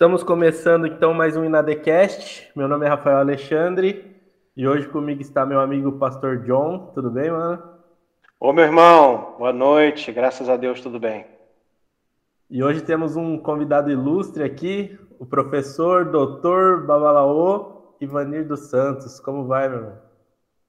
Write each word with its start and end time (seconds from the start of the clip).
Estamos 0.00 0.22
começando 0.22 0.86
então 0.86 1.12
mais 1.12 1.36
um 1.36 1.44
Inadecast. 1.44 2.50
Meu 2.56 2.66
nome 2.66 2.86
é 2.86 2.88
Rafael 2.88 3.18
Alexandre 3.18 4.16
e 4.56 4.66
hoje 4.66 4.88
comigo 4.88 5.20
está 5.20 5.44
meu 5.44 5.60
amigo 5.60 5.98
Pastor 5.98 6.38
John. 6.38 6.90
Tudo 6.94 7.10
bem, 7.10 7.30
mano? 7.30 7.62
Ô, 8.40 8.50
meu 8.50 8.64
irmão, 8.64 9.34
boa 9.36 9.52
noite. 9.52 10.10
Graças 10.10 10.48
a 10.48 10.56
Deus, 10.56 10.80
tudo 10.80 10.98
bem. 10.98 11.26
E 12.48 12.64
hoje 12.64 12.80
temos 12.80 13.14
um 13.14 13.36
convidado 13.36 13.90
ilustre 13.90 14.42
aqui, 14.42 14.98
o 15.18 15.26
professor 15.26 16.06
Dr. 16.06 16.86
Babalaô 16.86 17.94
Ivanir 18.00 18.48
dos 18.48 18.70
Santos. 18.70 19.20
Como 19.20 19.46
vai, 19.46 19.68
meu 19.68 19.80
irmão? 19.80 19.98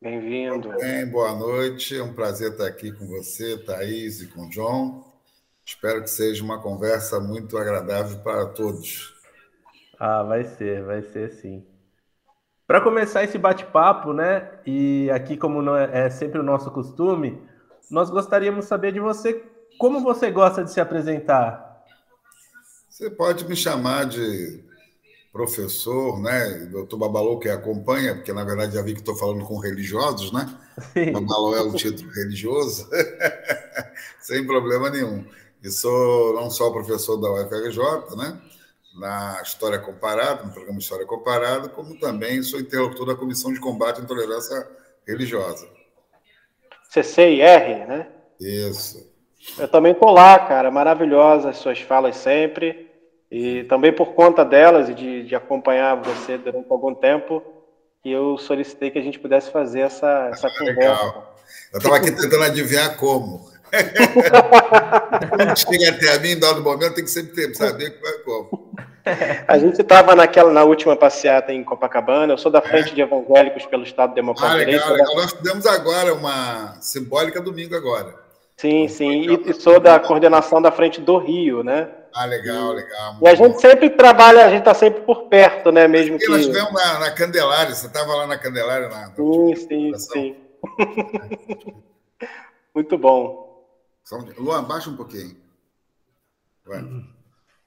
Bem-vindo. 0.01 0.71
Bem, 0.77 1.09
boa 1.09 1.33
noite. 1.35 1.97
É 1.97 2.03
um 2.03 2.11
prazer 2.11 2.51
estar 2.51 2.67
aqui 2.67 2.91
com 2.91 3.07
você, 3.07 3.57
Thaís 3.59 4.19
e 4.19 4.27
com 4.27 4.41
o 4.41 4.49
John. 4.49 5.09
Espero 5.65 6.01
que 6.01 6.09
seja 6.09 6.43
uma 6.43 6.61
conversa 6.61 7.17
muito 7.21 7.57
agradável 7.57 8.19
para 8.19 8.45
todos. 8.47 9.20
Ah, 10.03 10.23
vai 10.23 10.43
ser, 10.43 10.83
vai 10.83 11.03
ser 11.03 11.29
sim. 11.29 11.63
Para 12.65 12.81
começar 12.81 13.23
esse 13.23 13.37
bate-papo, 13.37 14.13
né? 14.13 14.49
E 14.65 15.11
aqui, 15.11 15.37
como 15.37 15.61
não 15.61 15.77
é, 15.77 16.05
é 16.05 16.09
sempre 16.09 16.39
o 16.39 16.43
nosso 16.43 16.71
costume, 16.71 17.39
nós 17.87 18.09
gostaríamos 18.09 18.65
de 18.65 18.69
saber 18.69 18.91
de 18.91 18.99
você 18.99 19.43
como 19.77 20.01
você 20.01 20.31
gosta 20.31 20.63
de 20.63 20.71
se 20.71 20.81
apresentar. 20.81 21.85
Você 22.89 23.11
pode 23.11 23.47
me 23.47 23.55
chamar 23.55 24.07
de 24.07 24.63
professor, 25.31 26.19
né? 26.19 26.67
Doutor 26.71 26.97
Babalô, 26.97 27.37
que 27.37 27.49
acompanha, 27.49 28.15
porque 28.15 28.33
na 28.33 28.43
verdade 28.43 28.73
já 28.73 28.81
vi 28.81 28.93
que 28.93 29.01
estou 29.01 29.15
falando 29.15 29.45
com 29.45 29.59
religiosos, 29.59 30.31
né? 30.31 30.51
Sim. 30.93 31.11
Babalô 31.11 31.55
é 31.55 31.61
um 31.61 31.73
título 31.73 32.09
religioso, 32.09 32.89
sem 34.19 34.47
problema 34.47 34.89
nenhum. 34.89 35.23
E 35.63 35.69
sou 35.69 36.33
não 36.33 36.49
só 36.49 36.71
professor 36.71 37.17
da 37.17 37.31
UFRJ, 37.31 38.15
né? 38.17 38.41
Na 38.93 39.41
História 39.41 39.79
Comparada, 39.79 40.43
no 40.43 40.51
programa 40.51 40.79
História 40.79 41.05
Comparada, 41.05 41.69
como 41.69 41.97
também 41.99 42.41
sou 42.43 42.59
interlocutor 42.59 43.07
da 43.07 43.15
Comissão 43.15 43.53
de 43.53 43.59
Combate 43.59 44.01
à 44.01 44.03
Intolerância 44.03 44.67
Religiosa. 45.07 45.67
CCIR, 46.89 47.87
né? 47.87 48.07
Isso. 48.39 49.09
Eu 49.57 49.67
também 49.67 49.93
estou 49.93 50.11
lá, 50.11 50.37
cara. 50.39 50.69
Maravilhosas 50.69 51.45
as 51.45 51.57
suas 51.57 51.79
falas 51.79 52.17
sempre. 52.17 52.89
E 53.31 53.63
também 53.63 53.93
por 53.93 54.13
conta 54.13 54.43
delas 54.43 54.89
e 54.89 54.93
de, 54.93 55.23
de 55.23 55.35
acompanhar 55.35 55.95
você 55.95 56.37
durante 56.37 56.69
algum 56.69 56.93
tempo, 56.93 57.41
eu 58.03 58.37
solicitei 58.37 58.91
que 58.91 58.99
a 58.99 59.01
gente 59.01 59.19
pudesse 59.19 59.49
fazer 59.51 59.81
essa, 59.81 60.29
essa 60.31 60.47
ah, 60.47 60.51
conversa. 60.57 60.79
Legal. 60.81 61.35
Eu 61.73 61.77
estava 61.77 61.95
aqui 61.95 62.11
tentando 62.11 62.43
adivinhar 62.43 62.97
como. 62.97 63.49
Quando 65.29 65.57
chega 65.57 65.89
até 65.91 66.13
a 66.13 66.19
mim, 66.19 66.31
em 66.31 66.39
dado 66.39 66.61
momento, 66.61 66.95
tem 66.95 67.05
que 67.05 67.09
sempre 67.09 67.55
saber 67.55 67.97
como. 68.25 68.73
A 69.47 69.57
gente 69.57 69.81
estava 69.81 70.15
naquela 70.15 70.51
na 70.51 70.63
última 70.63 70.95
passeata 70.95 71.51
em 71.51 71.63
Copacabana. 71.63 72.33
Eu 72.33 72.37
sou 72.37 72.51
da 72.51 72.61
frente 72.61 72.91
é. 72.91 72.95
de 72.95 73.01
evangélicos 73.01 73.65
pelo 73.65 73.83
Estado 73.83 74.13
Democrático. 74.13 74.61
Ah, 74.61 74.65
legal, 74.65 74.93
legal. 74.93 75.15
Nós 75.15 75.31
fizemos 75.31 75.65
agora 75.65 76.13
uma 76.13 76.75
simbólica 76.81 77.41
domingo 77.41 77.75
agora. 77.75 78.15
Sim, 78.57 78.87
sim. 78.87 79.27
E, 79.27 79.49
e, 79.49 79.53
sou 79.53 79.79
da 79.79 79.99
coordenação 79.99 80.61
da 80.61 80.71
frente 80.71 81.01
do 81.01 81.17
Rio, 81.17 81.63
né? 81.63 81.89
Ah, 82.13 82.25
legal, 82.25 82.73
legal. 82.73 83.17
E 83.21 83.27
a 83.27 83.33
gente 83.33 83.59
sempre 83.59 83.89
trabalha, 83.89 84.45
a 84.45 84.49
gente 84.49 84.59
está 84.59 84.73
sempre 84.73 85.01
por 85.01 85.23
perto, 85.23 85.71
né? 85.71 85.87
Mesmo 85.87 86.19
que. 86.19 86.27
Nós 86.27 86.41
estivemos 86.41 86.71
na, 86.73 86.99
na 86.99 87.11
Candelária, 87.11 87.73
você 87.73 87.87
estava 87.87 88.13
lá 88.13 88.27
na 88.27 88.37
Candelária 88.37 88.87
na. 88.89 89.07
Sim, 89.15 89.55
sim, 89.55 89.97
sim. 89.97 90.35
Muito 92.75 92.97
bom. 92.97 93.65
Luan, 94.37 94.63
baixa 94.63 94.89
um 94.89 94.95
pouquinho. 94.95 95.35
Vai. 96.65 96.83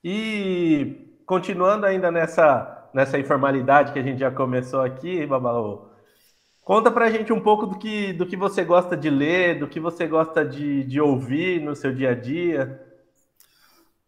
E 0.05 1.14
continuando 1.27 1.87
ainda 1.87 2.11
nessa, 2.11 2.89
nessa 2.93 3.19
informalidade 3.19 3.93
que 3.93 3.99
a 3.99 4.03
gente 4.03 4.21
já 4.21 4.31
começou 4.31 4.81
aqui, 4.81 5.27
Babalô, 5.27 5.89
conta 6.63 6.91
pra 6.91 7.11
gente 7.11 7.33
um 7.33 7.41
pouco 7.41 7.67
do 7.67 7.79
que, 7.79 8.13
do 8.13 8.27
que 8.27 8.37
você 8.37 8.65
gosta 8.65 8.97
de 8.97 9.11
ler, 9.11 9.59
do 9.59 9.69
que 9.69 9.81
você 9.81 10.07
gosta 10.07 10.45
de, 10.45 10.85
de 10.85 11.01
ouvir 11.01 11.61
no 11.61 11.75
seu 11.75 11.95
dia 11.95 12.11
a 12.11 12.15
dia. 12.15 12.81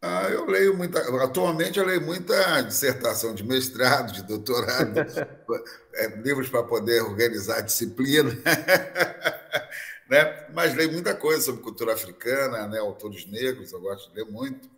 Ah, 0.00 0.28
eu 0.31 0.47
leio 0.47 0.76
muita. 0.76 1.00
Atualmente 1.25 1.78
eu 1.78 1.84
leio 1.84 2.03
muita 2.03 2.60
dissertação 2.60 3.34
de 3.34 3.43
mestrado, 3.43 4.12
de 4.12 4.22
doutorado, 4.22 5.00
é, 5.94 6.09
livros 6.19 6.49
para 6.49 6.62
poder 6.62 7.03
organizar 7.03 7.59
a 7.59 7.62
disciplina, 7.62 8.31
né? 10.09 10.47
Mas 10.55 10.75
leio 10.75 10.93
muita 10.93 11.15
coisa 11.15 11.41
sobre 11.43 11.62
cultura 11.62 11.94
africana, 11.94 12.69
né? 12.69 12.78
Autores 12.78 13.26
negros, 13.26 13.72
eu 13.72 13.81
gosto 13.81 14.10
de 14.10 14.16
ler 14.16 14.31
muito 14.31 14.75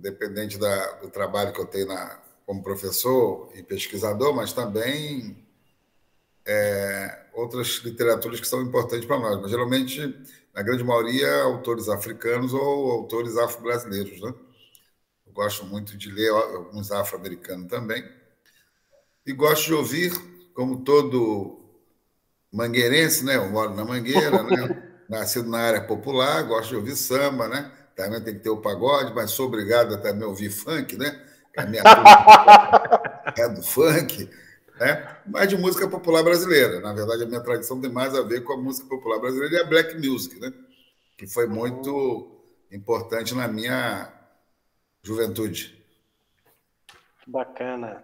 independente 0.00 0.58
da, 0.58 0.92
do 0.94 1.10
trabalho 1.10 1.52
que 1.52 1.60
eu 1.60 1.66
tenho 1.66 1.86
na, 1.86 2.18
como 2.46 2.62
professor 2.62 3.52
e 3.54 3.62
pesquisador, 3.62 4.34
mas 4.34 4.52
também 4.52 5.36
é, 6.44 7.26
outras 7.34 7.80
literaturas 7.84 8.40
que 8.40 8.48
são 8.48 8.62
importantes 8.62 9.04
para 9.06 9.20
nós. 9.20 9.40
Mas 9.40 9.50
geralmente, 9.50 10.18
na 10.54 10.62
grande 10.62 10.82
maioria, 10.82 11.42
autores 11.42 11.88
africanos 11.88 12.52
ou 12.52 12.90
autores 12.90 13.36
afro-brasileiros. 13.36 14.20
Né? 14.20 14.34
Eu 15.26 15.32
gosto 15.32 15.64
muito 15.66 15.96
de 15.96 16.10
ler 16.10 16.30
alguns 16.30 16.90
afro-americanos 16.90 17.68
também. 17.68 18.02
E 19.24 19.32
gosto 19.32 19.66
de 19.66 19.74
ouvir, 19.74 20.12
como 20.54 20.82
todo 20.82 21.60
mangueirense, 22.50 23.24
né? 23.24 23.36
eu 23.36 23.48
moro 23.50 23.74
na 23.74 23.84
Mangueira, 23.84 24.42
né? 24.42 24.86
nascido 25.08 25.48
na 25.48 25.58
área 25.58 25.82
popular, 25.82 26.42
gosto 26.44 26.70
de 26.70 26.76
ouvir 26.76 26.94
samba, 26.94 27.48
né? 27.48 27.70
Também 28.00 28.20
tem 28.22 28.34
que 28.34 28.40
ter 28.40 28.50
o 28.50 28.56
pagode, 28.56 29.12
mas 29.14 29.30
sou 29.30 29.46
obrigado 29.46 29.94
a 29.94 29.98
também 29.98 30.26
ouvir 30.26 30.50
funk, 30.50 30.96
né? 30.96 31.20
A 31.56 31.66
minha 31.66 31.82
é 33.36 33.48
do 33.48 33.62
funk, 33.62 34.30
né? 34.78 35.16
Mas 35.26 35.48
de 35.48 35.56
música 35.56 35.86
popular 35.86 36.22
brasileira. 36.22 36.80
Na 36.80 36.94
verdade, 36.94 37.24
a 37.24 37.26
minha 37.26 37.42
tradição 37.42 37.80
tem 37.80 37.90
mais 37.90 38.14
a 38.14 38.22
ver 38.22 38.42
com 38.42 38.54
a 38.54 38.56
música 38.56 38.88
popular 38.88 39.18
brasileira 39.18 39.56
e 39.56 39.60
a 39.60 39.64
black 39.64 39.96
music, 39.96 40.40
né? 40.40 40.52
Que 41.18 41.26
foi 41.26 41.46
muito 41.46 42.40
importante 42.72 43.34
na 43.34 43.46
minha 43.46 44.10
juventude. 45.02 45.78
Bacana. 47.26 48.02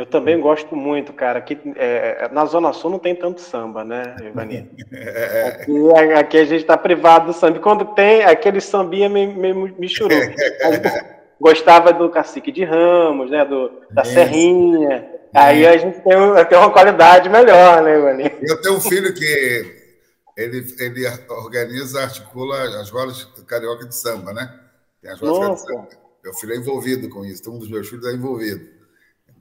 Eu 0.00 0.06
também 0.06 0.40
gosto 0.40 0.74
muito, 0.74 1.12
cara. 1.12 1.40
Aqui, 1.40 1.60
é, 1.76 2.26
na 2.32 2.46
Zona 2.46 2.72
Sul 2.72 2.90
não 2.90 2.98
tem 2.98 3.14
tanto 3.14 3.38
samba, 3.38 3.84
né, 3.84 4.16
Ivani? 4.22 4.70
É. 4.90 5.48
Aqui, 5.48 6.12
aqui, 6.14 6.38
a 6.38 6.44
gente 6.46 6.62
está 6.62 6.76
privado 6.76 7.26
do 7.26 7.32
samba. 7.34 7.58
Quando 7.58 7.84
tem, 7.94 8.24
aquele 8.24 8.62
sambinha 8.62 9.10
me, 9.10 9.26
me 9.26 9.52
misturou. 9.78 10.18
Gostava 11.38 11.92
do 11.92 12.08
Cacique 12.08 12.50
de 12.50 12.64
Ramos, 12.64 13.30
né, 13.30 13.44
do, 13.44 13.70
da 13.90 14.02
Serrinha. 14.02 15.06
Aí 15.34 15.66
a 15.66 15.76
gente 15.76 16.00
tem, 16.00 16.16
tem 16.48 16.58
uma 16.58 16.70
qualidade 16.70 17.28
melhor, 17.28 17.82
né, 17.82 17.98
Ivani? 17.98 18.32
Eu 18.40 18.58
tenho 18.62 18.76
um 18.76 18.80
filho 18.80 19.12
que 19.12 19.66
ele, 20.34 20.64
ele 20.78 21.02
organiza, 21.28 22.00
articula 22.00 22.80
as 22.80 22.88
rodas 22.88 23.24
carioca 23.46 23.86
de 23.86 23.94
samba, 23.94 24.32
né? 24.32 24.50
Tem 25.02 25.10
as 25.10 25.20
rodas 25.20 25.60
de 25.60 25.66
samba. 25.68 25.88
Meu 26.24 26.32
filho 26.32 26.54
é 26.54 26.56
envolvido 26.56 27.10
com 27.10 27.22
isso. 27.22 27.50
Um 27.50 27.58
dos 27.58 27.68
meus 27.68 27.86
filhos 27.86 28.06
é 28.06 28.14
envolvido. 28.14 28.79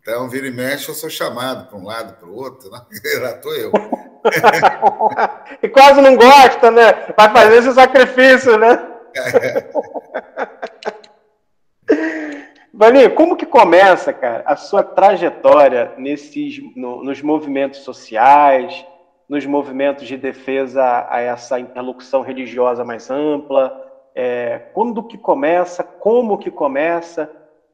Então, 0.09 0.27
vira 0.27 0.47
e 0.47 0.51
mexe, 0.51 0.89
eu 0.89 0.95
sou 0.95 1.07
chamado 1.07 1.67
para 1.67 1.77
um 1.77 1.85
lado, 1.85 2.17
para 2.17 2.27
o 2.27 2.35
outro, 2.35 2.67
né? 2.71 2.81
lá 3.21 3.29
estou 3.29 3.55
eu. 3.55 3.71
e 5.61 5.69
quase 5.69 6.01
não 6.01 6.15
gosta, 6.15 6.71
né? 6.71 7.13
Vai 7.15 7.31
fazer 7.31 7.57
esse 7.57 7.71
sacrifício, 7.73 8.57
né? 8.57 8.87
Valinho, 12.73 13.13
como 13.13 13.37
que 13.37 13.45
começa, 13.45 14.11
cara, 14.11 14.41
a 14.47 14.55
sua 14.55 14.81
trajetória 14.81 15.93
nesses, 15.95 16.59
no, 16.75 17.03
nos 17.03 17.21
movimentos 17.21 17.81
sociais, 17.81 18.83
nos 19.27 19.45
movimentos 19.45 20.07
de 20.07 20.17
defesa 20.17 21.05
a 21.07 21.21
essa 21.21 21.59
interlocução 21.59 22.23
religiosa 22.23 22.83
mais 22.83 23.11
ampla? 23.11 23.79
É, 24.15 24.57
quando 24.73 25.03
que 25.03 25.19
começa? 25.19 25.83
Como 25.83 26.39
que 26.39 26.49
começa? 26.49 27.29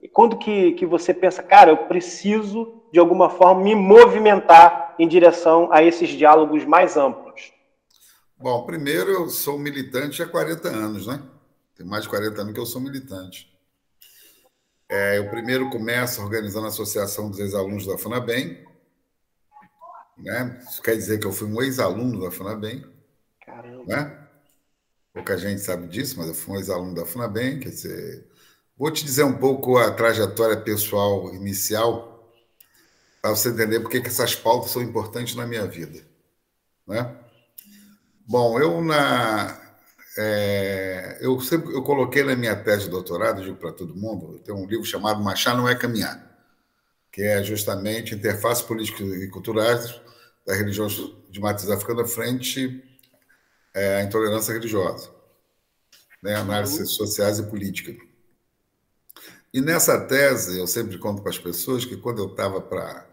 E 0.05 0.07
quando 0.07 0.37
que, 0.37 0.73
que 0.73 0.85
você 0.85 1.15
pensa, 1.15 1.41
cara, 1.41 1.71
eu 1.71 1.77
preciso 1.87 2.79
de 2.93 2.99
alguma 2.99 3.27
forma 3.27 3.63
me 3.63 3.73
movimentar 3.73 4.93
em 4.99 5.07
direção 5.07 5.73
a 5.73 5.81
esses 5.81 6.09
diálogos 6.09 6.63
mais 6.63 6.95
amplos? 6.95 7.51
Bom, 8.37 8.67
primeiro 8.67 9.09
eu 9.09 9.29
sou 9.29 9.57
militante 9.57 10.21
há 10.21 10.27
40 10.27 10.67
anos, 10.67 11.07
né? 11.07 11.23
Tem 11.75 11.83
mais 11.83 12.03
de 12.03 12.09
40 12.09 12.39
anos 12.39 12.53
que 12.53 12.59
eu 12.59 12.67
sou 12.67 12.79
militante. 12.79 13.51
É, 14.87 15.17
eu 15.17 15.27
primeiro 15.27 15.71
começo 15.71 16.21
organizando 16.21 16.67
a 16.67 16.69
Associação 16.69 17.27
dos 17.27 17.39
Ex-Alunos 17.39 17.87
da 17.87 17.97
FUNABEM. 17.97 18.63
Né? 20.19 20.61
Isso 20.69 20.83
quer 20.83 20.95
dizer 20.95 21.19
que 21.19 21.25
eu 21.25 21.31
fui 21.31 21.47
um 21.47 21.63
ex-aluno 21.63 22.21
da 22.21 22.29
FUNABEM. 22.29 22.85
Caramba. 23.43 23.85
Né? 23.87 24.27
Pouca 25.11 25.35
gente 25.35 25.61
sabe 25.61 25.87
disso, 25.87 26.19
mas 26.19 26.27
eu 26.27 26.35
fui 26.35 26.53
um 26.53 26.57
ex-aluno 26.57 26.93
da 26.93 27.07
FUNABEM, 27.07 27.59
quer 27.59 27.69
dizer, 27.69 28.34
Vou 28.77 28.91
te 28.91 29.05
dizer 29.05 29.23
um 29.23 29.37
pouco 29.37 29.77
a 29.77 29.89
trajetória 29.89 30.57
pessoal 30.57 31.33
inicial, 31.33 32.29
para 33.21 33.31
você 33.31 33.49
entender 33.49 33.79
por 33.79 33.89
que 33.89 33.97
essas 33.97 34.35
pautas 34.35 34.71
são 34.71 34.81
importantes 34.81 35.33
na 35.33 35.47
minha 35.47 35.65
vida. 35.65 36.05
Né? 36.85 37.15
Bom, 38.27 38.59
eu 38.59 38.81
na 38.81 39.61
é, 40.17 41.17
eu 41.21 41.39
sempre 41.39 41.73
eu 41.73 41.83
coloquei 41.83 42.23
na 42.23 42.35
minha 42.35 42.55
tese 42.55 42.85
de 42.85 42.89
doutorado, 42.89 43.41
digo 43.41 43.55
para 43.55 43.71
todo 43.71 43.95
mundo, 43.95 44.39
tem 44.39 44.53
um 44.53 44.65
livro 44.65 44.85
chamado 44.85 45.23
Machar 45.23 45.55
não 45.55 45.67
é 45.67 45.75
caminhar, 45.75 46.37
que 47.11 47.21
é 47.21 47.43
justamente 47.43 48.13
interface 48.13 48.63
políticas 48.63 49.07
e 49.07 49.27
culturais 49.29 49.99
das 50.45 50.57
religiões 50.57 50.95
de 51.29 51.39
matriz 51.39 51.69
africana 51.69 52.05
frente 52.05 52.83
é, 53.73 53.97
à 53.97 54.03
intolerância 54.03 54.53
religiosa, 54.53 55.09
né, 56.21 56.35
análises 56.35 56.91
sociais 56.91 57.39
e 57.39 57.43
políticas. 57.43 57.95
E 59.55 59.61
nessa 59.61 59.97
tese, 59.97 60.59
eu 60.59 60.67
sempre 60.67 60.97
conto 60.97 61.21
para 61.21 61.31
as 61.31 61.39
pessoas 61.39 61.85
que 61.85 61.95
quando 61.95 62.21
eu 62.21 62.27
estava 62.27 62.59
para 62.59 63.07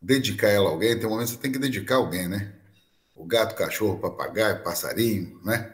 dedicar 0.00 0.48
ela 0.48 0.70
a 0.70 0.72
alguém, 0.72 0.98
tem 0.98 1.06
um 1.06 1.10
momento 1.10 1.26
que 1.26 1.34
você 1.34 1.40
tem 1.42 1.52
que 1.52 1.58
dedicar 1.58 1.96
alguém, 1.96 2.26
né? 2.26 2.54
O 3.14 3.26
gato, 3.26 3.54
cachorro, 3.54 3.98
papagaio, 3.98 4.62
passarinho, 4.62 5.38
né? 5.44 5.70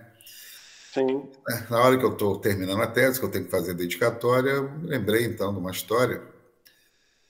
Sim. 0.92 1.30
É, 1.48 1.70
na 1.70 1.80
hora 1.80 1.96
que 1.96 2.04
eu 2.04 2.12
estou 2.12 2.40
terminando 2.40 2.82
a 2.82 2.88
tese, 2.88 3.20
que 3.20 3.24
eu 3.24 3.30
tenho 3.30 3.44
que 3.44 3.52
fazer 3.52 3.72
dedicatória, 3.72 4.50
eu 4.50 4.68
me 4.68 4.88
lembrei 4.88 5.26
então 5.26 5.52
de 5.52 5.60
uma 5.60 5.70
história. 5.70 6.20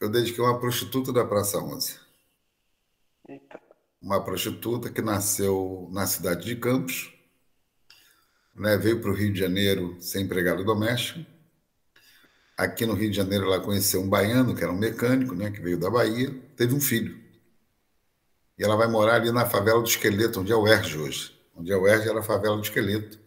Eu 0.01 0.09
dediquei 0.09 0.43
uma 0.43 0.59
prostituta 0.59 1.13
da 1.13 1.23
Praça 1.23 1.59
11. 1.59 2.01
Eita. 3.29 3.61
Uma 4.01 4.25
prostituta 4.25 4.89
que 4.89 5.03
nasceu 5.03 5.87
na 5.93 6.07
cidade 6.07 6.47
de 6.47 6.57
Campos, 6.57 7.13
né, 8.55 8.79
veio 8.79 9.03
para 9.03 9.11
o 9.11 9.15
Rio 9.15 9.35
de 9.35 9.39
Janeiro 9.39 10.01
ser 10.01 10.23
empregada 10.23 10.65
doméstica. 10.65 11.34
Aqui 12.57 12.87
no 12.87 12.95
Rio 12.95 13.11
de 13.11 13.17
Janeiro 13.17 13.47
ela 13.47 13.61
conheceu 13.61 14.01
um 14.01 14.09
baiano, 14.09 14.55
que 14.55 14.63
era 14.63 14.73
um 14.73 14.79
mecânico, 14.79 15.35
né, 15.35 15.51
que 15.51 15.61
veio 15.61 15.79
da 15.79 15.91
Bahia, 15.91 16.31
teve 16.57 16.75
um 16.75 16.81
filho. 16.81 17.19
E 18.59 18.65
ela 18.65 18.77
vai 18.77 18.87
morar 18.87 19.17
ali 19.17 19.33
na 19.33 19.47
favela 19.47 19.81
do 19.81 19.89
Esqueleto, 19.89 20.41
onde 20.41 20.53
é 20.53 20.57
o 20.57 20.67
Erge 20.67 20.97
hoje. 20.97 21.35
Onde 21.57 21.73
é 21.73 21.77
o 21.77 21.87
Erge 21.87 22.09
era 22.09 22.21
a 22.21 22.23
favela 22.23 22.57
do 22.57 22.63
Esqueleto 22.63 23.19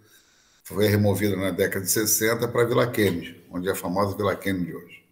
foi 0.68 0.88
removida 0.88 1.38
na 1.38 1.50
década 1.50 1.85
de 1.85 1.91
60 1.91 2.45
para 2.50 2.65
Vila 2.65 2.91
Kennedy, 2.91 3.41
onde 3.50 3.69
é 3.69 3.71
a 3.71 3.75
famosa 3.75 4.18
Vila 4.18 4.35
Kennedy 4.35 4.75
hoje. 4.75 5.06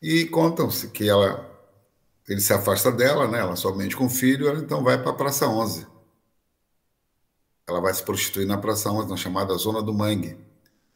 E 0.00 0.24
contam-se 0.24 0.88
que 0.88 1.06
ela, 1.06 1.46
ele 2.26 2.40
se 2.40 2.54
afasta 2.54 2.90
dela, 2.90 3.28
né, 3.28 3.40
ela 3.40 3.56
somente 3.56 3.94
com 3.94 4.06
o 4.06 4.10
filho, 4.10 4.48
ela 4.48 4.58
então 4.58 4.82
vai 4.82 4.96
para 4.96 5.10
a 5.10 5.14
Praça 5.14 5.46
11. 5.46 5.86
Ela 7.68 7.78
vai 7.78 7.92
se 7.92 8.02
prostituir 8.02 8.46
na 8.46 8.56
Praça 8.56 8.90
11, 8.90 9.10
na 9.10 9.18
chamada 9.18 9.54
Zona 9.58 9.82
do 9.82 9.92
Mangue, 9.92 10.34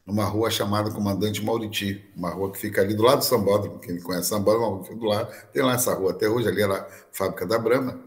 numa 0.08 0.24
rua 0.24 0.50
chamada 0.50 0.90
Comandante 0.90 1.44
Mauriti, 1.44 2.02
uma 2.16 2.30
rua 2.30 2.50
que 2.50 2.56
fica 2.56 2.80
ali 2.80 2.94
do 2.94 3.02
lado 3.02 3.18
do 3.18 3.24
Sambódromo, 3.26 3.78
quem 3.78 4.00
conhece 4.00 4.30
Sambódromo, 4.30 4.82
fica 4.82 4.96
do 4.96 5.04
lado, 5.04 5.30
tem 5.52 5.62
lá 5.62 5.74
essa 5.74 5.92
rua 5.92 6.12
até 6.12 6.26
hoje, 6.26 6.48
ali 6.48 6.62
era 6.62 6.80
a 6.80 6.88
fábrica 7.12 7.46
da 7.46 7.58
Brama, 7.58 8.02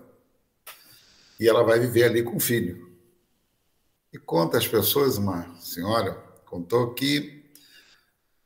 e 1.40 1.48
ela 1.48 1.64
vai 1.64 1.80
viver 1.80 2.06
ali 2.06 2.24
com 2.24 2.38
o 2.38 2.40
filho. 2.40 2.90
E 4.12 4.18
conta 4.18 4.58
às 4.58 4.68
pessoas, 4.68 5.20
uma 5.20 5.56
senhora 5.60 6.14
contou 6.44 6.92
que 6.96 7.46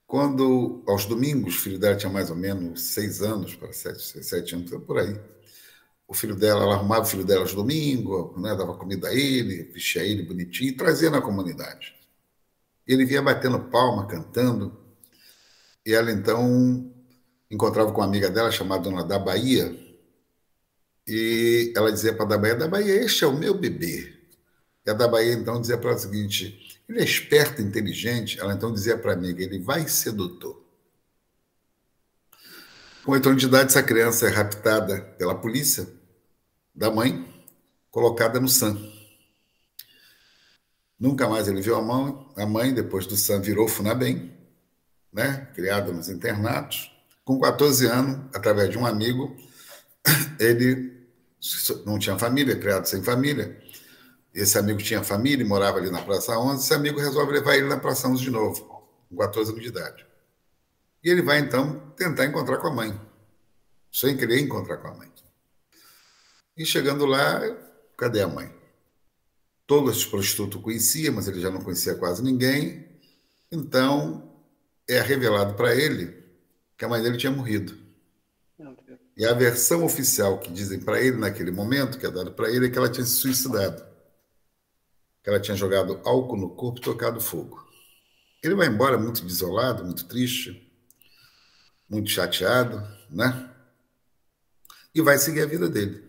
quando, 0.06 0.84
aos 0.86 1.06
domingos, 1.06 1.56
o 1.56 1.60
filho 1.60 1.80
dela 1.80 1.96
tinha 1.96 2.12
mais 2.12 2.30
ou 2.30 2.36
menos 2.36 2.82
seis 2.82 3.22
anos, 3.22 3.56
para 3.56 3.72
sete, 3.72 4.22
sete 4.22 4.54
anos, 4.54 4.70
por 4.86 5.00
aí. 5.00 5.18
O 6.06 6.14
filho 6.14 6.36
dela, 6.36 6.64
ela 6.64 6.76
arrumava 6.76 7.04
o 7.04 7.06
filho 7.06 7.24
dela 7.24 7.42
aos 7.42 7.54
domingos, 7.54 8.38
né, 8.38 8.54
dava 8.54 8.76
comida 8.76 9.08
a 9.08 9.14
ele, 9.14 9.64
vestia 9.64 10.04
ele 10.04 10.24
bonitinho 10.24 10.72
e 10.72 10.76
trazia 10.76 11.10
na 11.10 11.22
comunidade. 11.22 11.95
Ele 12.88 13.06
vinha 13.06 13.22
batendo 13.22 13.60
palma, 13.60 14.06
cantando, 14.08 14.78
e 15.86 15.94
ela 15.94 16.12
então 16.12 16.92
encontrava 17.50 17.92
com 17.92 18.02
uma 18.02 18.08
amiga 18.08 18.30
dela 18.30 18.52
chamada 18.52 18.84
Dona 18.84 19.04
da 19.04 19.20
Bahia, 19.20 19.86
e 21.08 21.72
ela 21.76 21.92
dizia 21.92 22.14
para 22.14 22.26
a 22.26 22.30
da 22.30 22.38
Bahia: 22.38 22.56
Da 22.56 22.68
Bahia, 22.68 22.96
este 22.96 23.24
é 23.24 23.28
o 23.28 23.38
meu 23.38 23.54
bebê. 23.54 24.14
E 24.86 24.90
a 24.90 24.94
da 24.94 25.08
Bahia, 25.08 25.34
então, 25.34 25.62
dizia 25.62 25.78
para 25.78 25.90
ela 25.90 25.98
o 25.98 26.02
seguinte: 26.02 26.82
ele 26.90 27.00
é 27.00 27.04
esperto, 27.04 27.62
inteligente. 27.62 28.40
Ela 28.40 28.54
então 28.54 28.74
dizia 28.74 28.98
para 28.98 29.12
a 29.12 29.16
amiga: 29.16 29.44
ele 29.44 29.60
vai 29.60 29.88
ser 29.88 30.12
doutor. 30.12 30.64
Com 33.04 33.12
oito 33.12 33.30
anos 33.30 33.40
de 33.40 33.48
idade, 33.48 33.70
essa 33.70 33.84
criança 33.84 34.28
é 34.28 34.30
raptada 34.30 35.00
pela 35.18 35.36
polícia 35.36 35.88
da 36.74 36.90
mãe, 36.90 37.24
colocada 37.92 38.40
no 38.40 38.48
SAM. 38.48 38.95
Nunca 41.00 41.28
mais 41.28 41.48
ele 41.48 41.62
viu 41.62 41.76
a 41.76 41.82
mãe. 41.82 42.28
A 42.36 42.46
mãe, 42.46 42.74
depois 42.74 43.06
do 43.06 43.16
SAM, 43.16 43.42
virou 43.42 43.68
Funabem, 43.68 44.34
né? 45.12 45.50
criada 45.54 45.92
nos 45.92 46.10
internatos. 46.10 46.92
Com 47.24 47.40
14 47.40 47.88
anos, 47.88 48.30
através 48.34 48.70
de 48.70 48.78
um 48.78 48.86
amigo, 48.86 49.36
ele 50.40 50.96
não 51.86 52.00
tinha 52.00 52.18
família, 52.18 52.58
criado 52.58 52.86
sem 52.86 53.04
família, 53.04 53.62
esse 54.36 54.58
amigo 54.58 54.80
tinha 54.80 55.02
família 55.02 55.46
e 55.46 55.48
morava 55.48 55.78
ali 55.78 55.90
na 55.90 56.02
Praça 56.02 56.38
11. 56.38 56.62
Esse 56.62 56.74
amigo 56.74 57.00
resolve 57.00 57.32
levar 57.32 57.56
ele 57.56 57.68
na 57.68 57.78
Praça 57.78 58.08
11 58.10 58.22
de 58.22 58.30
novo, 58.30 58.86
com 59.10 59.16
14 59.16 59.52
anos 59.52 59.64
de 59.64 59.70
idade. 59.70 60.06
E 61.02 61.10
ele 61.10 61.22
vai, 61.22 61.40
então, 61.40 61.80
tentar 61.96 62.26
encontrar 62.26 62.58
com 62.58 62.68
a 62.68 62.74
mãe, 62.74 63.00
sem 63.90 64.18
querer 64.18 64.42
encontrar 64.42 64.78
com 64.78 64.90
a 64.90 64.94
mãe. 64.94 65.10
E 66.58 66.66
chegando 66.66 67.06
lá, 67.06 67.42
cadê 67.98 68.22
a 68.22 68.28
mãe? 68.28 68.54
Todos 69.68 69.98
os 69.98 70.06
prostitutos 70.06 70.62
conhecia, 70.62 71.12
mas 71.12 71.28
ele 71.28 71.40
já 71.40 71.50
não 71.50 71.62
conhecia 71.62 71.96
quase 71.96 72.24
ninguém. 72.24 72.88
Então, 73.52 74.32
é 74.88 75.02
revelado 75.02 75.56
para 75.56 75.76
ele 75.76 76.24
que 76.78 76.86
a 76.86 76.90
mãe 76.90 77.02
dele 77.02 77.18
tinha 77.18 77.32
morrido. 77.32 77.78
E 79.18 79.26
a 79.26 79.34
versão 79.34 79.84
oficial 79.84 80.40
que 80.40 80.52
dizem 80.52 80.80
para 80.80 81.02
ele 81.02 81.18
naquele 81.18 81.52
momento, 81.52 81.98
que 81.98 82.06
é 82.06 82.12
dada 82.12 82.30
para 82.30 82.52
ele, 82.52 82.68
é 82.68 82.70
que 82.70 82.78
ela 82.78 82.90
tinha 82.90 83.06
se 83.06 83.14
suicidado 83.14 83.96
que 85.26 85.30
ela 85.30 85.40
tinha 85.40 85.58
jogado 85.58 86.00
álcool 86.06 86.38
no 86.38 86.52
corpo 86.52 86.78
e 86.78 86.84
tocado 86.84 87.20
fogo. 87.20 87.68
Ele 88.44 88.54
vai 88.54 88.68
embora 88.68 88.96
muito 88.96 89.26
desolado, 89.26 89.84
muito 89.84 90.06
triste, 90.06 90.72
muito 91.90 92.12
chateado, 92.12 92.88
né? 93.10 93.52
E 94.94 95.02
vai 95.02 95.18
seguir 95.18 95.42
a 95.42 95.48
vida 95.48 95.68
dele. 95.68 96.05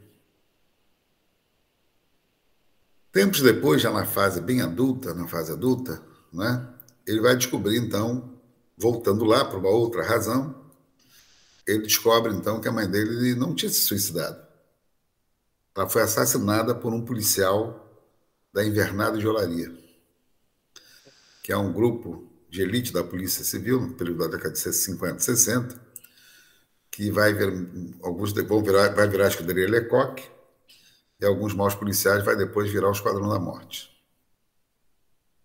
Tempos 3.17 3.41
depois, 3.41 3.81
já 3.81 3.91
na 3.91 4.05
fase 4.05 4.43
bem 4.43 4.61
adulta, 4.61 5.15
na 5.15 5.27
fase 5.27 5.51
adulta, 5.51 6.03
né? 6.31 6.69
Ele 7.07 7.19
vai 7.23 7.35
descobrir, 7.35 7.79
então, 7.79 8.39
voltando 8.77 9.25
lá 9.25 9.43
por 9.43 9.59
uma 9.59 9.71
outra 9.71 10.03
razão, 10.03 10.55
ele 11.67 11.85
descobre, 11.85 12.35
então, 12.35 12.61
que 12.61 12.69
a 12.69 12.73
mãe 12.73 12.87
dele 12.87 13.35
não 13.35 13.55
tinha 13.55 13.71
se 13.71 13.81
suicidado. 13.81 14.39
Ela 15.75 15.89
foi 15.89 16.03
assassinada 16.03 16.75
por 16.75 16.93
um 16.93 17.07
policial 17.07 18.07
da 18.53 18.63
Invernada 18.63 19.17
de 19.17 19.27
Olaria, 19.27 19.75
que 21.43 21.51
é 21.51 21.57
um 21.57 21.73
grupo 21.73 22.31
de 22.51 22.61
elite 22.61 22.93
da 22.93 23.03
Polícia 23.03 23.43
Civil, 23.43 23.81
no 23.81 23.95
período 23.95 24.19
da 24.19 24.37
década 24.37 24.53
de 24.53 24.59
50, 24.59 25.21
60, 25.21 25.81
que 26.91 27.11
vai 27.11 27.33
ver, 27.33 27.51
alguns 28.03 28.33
vão 28.33 28.63
virar, 28.63 28.91
vai 28.91 29.09
virar 29.09 29.25
a 29.25 29.29
escuderia 29.29 29.71
Lecoq, 29.71 30.36
e 31.21 31.25
alguns 31.25 31.55
maus 31.55 31.75
policiais 31.75 32.25
vai 32.25 32.37
depois 32.37 32.71
virar 32.71 32.89
o 32.89 32.93
Esquadrão 32.93 33.29
da 33.29 33.39
Morte. 33.39 33.91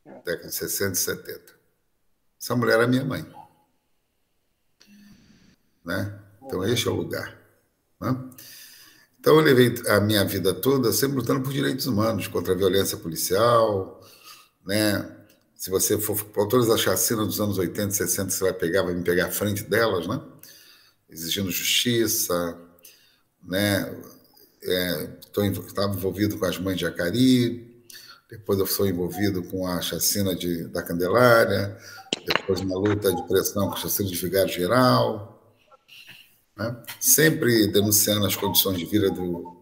Década 0.05 0.47
de 0.47 0.55
60 0.55 0.91
e 0.91 0.95
70. 0.95 1.53
Essa 2.41 2.55
mulher 2.55 2.73
era 2.73 2.87
minha 2.87 3.05
mãe. 3.05 3.25
Né? 5.85 6.19
Então, 6.41 6.63
este 6.65 6.87
é 6.87 6.91
o 6.91 6.95
lugar. 6.95 7.37
Né? 7.99 8.29
Então, 9.19 9.35
eu 9.35 9.41
levei 9.41 9.75
a 9.87 9.99
minha 9.99 10.25
vida 10.25 10.53
toda 10.53 10.91
sempre 10.91 11.17
lutando 11.17 11.41
por 11.41 11.53
direitos 11.53 11.85
humanos, 11.85 12.27
contra 12.27 12.53
a 12.53 12.57
violência 12.57 12.97
policial, 12.97 14.01
né? 14.65 15.17
Se 15.55 15.69
você 15.69 15.95
for 15.99 16.23
por 16.25 16.47
todas 16.47 16.71
as 16.71 16.81
chacinas 16.81 17.27
dos 17.27 17.39
anos 17.39 17.59
80 17.59 17.89
e 17.89 17.93
60, 17.93 18.31
você 18.31 18.43
vai 18.43 18.53
pegar, 18.53 18.81
vai 18.81 18.95
me 18.95 19.03
pegar 19.03 19.27
à 19.27 19.31
frente 19.31 19.63
delas, 19.63 20.07
né? 20.07 20.19
Exigindo 21.07 21.51
justiça, 21.51 22.59
né? 23.43 23.95
É, 24.63 25.09
estava 25.31 25.93
envolvido 25.93 26.37
com 26.37 26.45
as 26.45 26.57
mães 26.57 26.77
de 26.77 26.85
Acari, 26.85 27.71
depois 28.29 28.59
eu 28.59 28.65
sou 28.65 28.87
envolvido 28.87 29.43
com 29.43 29.67
a 29.67 29.81
chacina 29.81 30.33
de, 30.33 30.65
da 30.67 30.81
Candelária, 30.81 31.77
depois 32.25 32.61
uma 32.61 32.77
luta 32.77 33.13
de 33.13 33.27
pressão 33.27 33.67
com 33.67 33.73
a 33.73 33.77
chacina 33.77 34.09
de 34.09 34.15
Vigário 34.15 34.51
Geral, 34.51 35.57
né? 36.57 36.81
sempre 36.99 37.67
denunciando 37.67 38.25
as 38.25 38.35
condições 38.35 38.77
de 38.77 38.85
vida 38.85 39.09
do, 39.09 39.61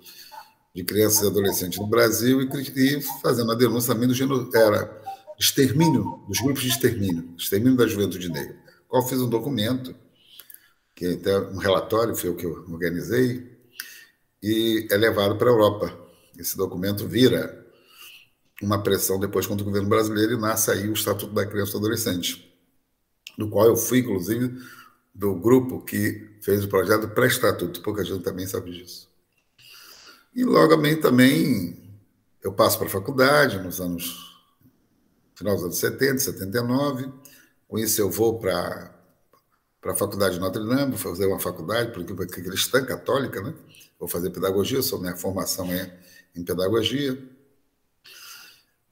de 0.74 0.84
crianças 0.84 1.24
e 1.24 1.28
adolescentes 1.28 1.80
no 1.80 1.88
Brasil 1.88 2.42
e, 2.42 2.48
e 2.76 3.02
fazendo 3.22 3.52
a 3.52 3.56
denúncia 3.56 3.94
também 3.94 4.08
do 4.08 4.14
gênero, 4.14 4.50
era 4.54 5.02
extermínio, 5.40 6.24
dos 6.28 6.40
grupos 6.40 6.62
de 6.62 6.70
extermínio, 6.70 7.34
extermínio 7.38 7.78
da 7.78 7.88
juventude 7.88 8.30
negra. 8.30 8.56
Qual 8.88 9.08
fiz 9.08 9.20
um 9.20 9.30
documento, 9.30 9.96
que 10.94 11.06
é 11.06 11.14
até 11.14 11.40
um 11.40 11.58
relatório, 11.58 12.16
foi 12.16 12.30
o 12.30 12.36
que 12.36 12.46
eu 12.46 12.66
organizei, 12.70 13.49
e 14.42 14.88
é 14.90 14.98
levado 14.98 15.38
para 15.38 15.50
a 15.50 15.54
Europa. 15.54 15.98
Esse 16.38 16.56
documento 16.56 17.08
vira 17.08 17.66
uma 18.62 18.82
pressão 18.82 19.20
depois 19.20 19.48
contra 19.48 19.64
o 19.64 19.66
governo 19.66 19.90
brasileiro 19.90 20.34
e 20.34 20.38
nasce 20.38 20.72
aí 20.72 20.90
o 20.90 20.94
Estatuto 20.94 21.34
da 21.34 21.46
Criança 21.46 21.72
e 21.72 21.74
do 21.74 21.78
Adolescente, 21.80 22.54
do 23.38 23.50
qual 23.50 23.68
eu 23.68 23.76
fui, 23.76 24.00
inclusive, 24.00 24.58
do 25.14 25.36
grupo 25.36 25.82
que 25.82 26.30
fez 26.42 26.64
o 26.64 26.68
projeto 26.68 27.08
pré-estatuto, 27.10 27.82
pouca 27.82 28.04
gente 28.04 28.24
também 28.24 28.48
sabe 28.48 28.72
disso. 28.72 29.10
E 30.34 30.44
logo 30.44 30.76
também 31.02 31.78
eu 32.44 32.54
passo 32.54 32.78
para 32.78 32.88
a 32.88 32.92
faculdade, 32.92 33.60
nos 33.60 33.82
anos 33.82 34.30
final 35.40 35.56
dos 35.56 35.64
anos 35.64 35.78
70, 35.78 36.20
79. 36.20 37.12
Com 37.68 37.80
isso, 37.80 38.02
eu 38.02 38.10
vou 38.10 38.40
para 38.40 38.96
para 39.82 39.94
a 39.94 39.96
Faculdade 39.96 40.36
de 40.36 40.42
Notre 40.42 40.62
Dame, 40.68 40.98
fazer 40.98 41.26
uma 41.26 41.40
faculdade 41.40 41.94
porque 41.94 42.42
cristã, 42.42 42.84
católica, 42.84 43.42
né? 43.42 43.54
Vou 44.00 44.08
fazer 44.08 44.30
pedagogia, 44.30 44.82
sou 44.82 45.00
minha 45.00 45.16
formação 45.16 45.72
é 45.72 46.00
em 46.36 46.44
pedagogia. 46.44 47.22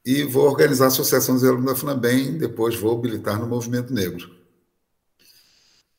E 0.04 0.22
vou 0.22 0.46
organizar 0.46 0.86
a 0.86 0.88
Associação 0.88 1.34
dos 1.34 1.44
Alunos 1.44 1.66
da 1.66 1.74
FUNABEM, 1.74 2.38
depois 2.38 2.76
vou 2.76 3.00
militar 3.00 3.38
no 3.38 3.46
movimento 3.46 3.92
negro. 3.92 4.36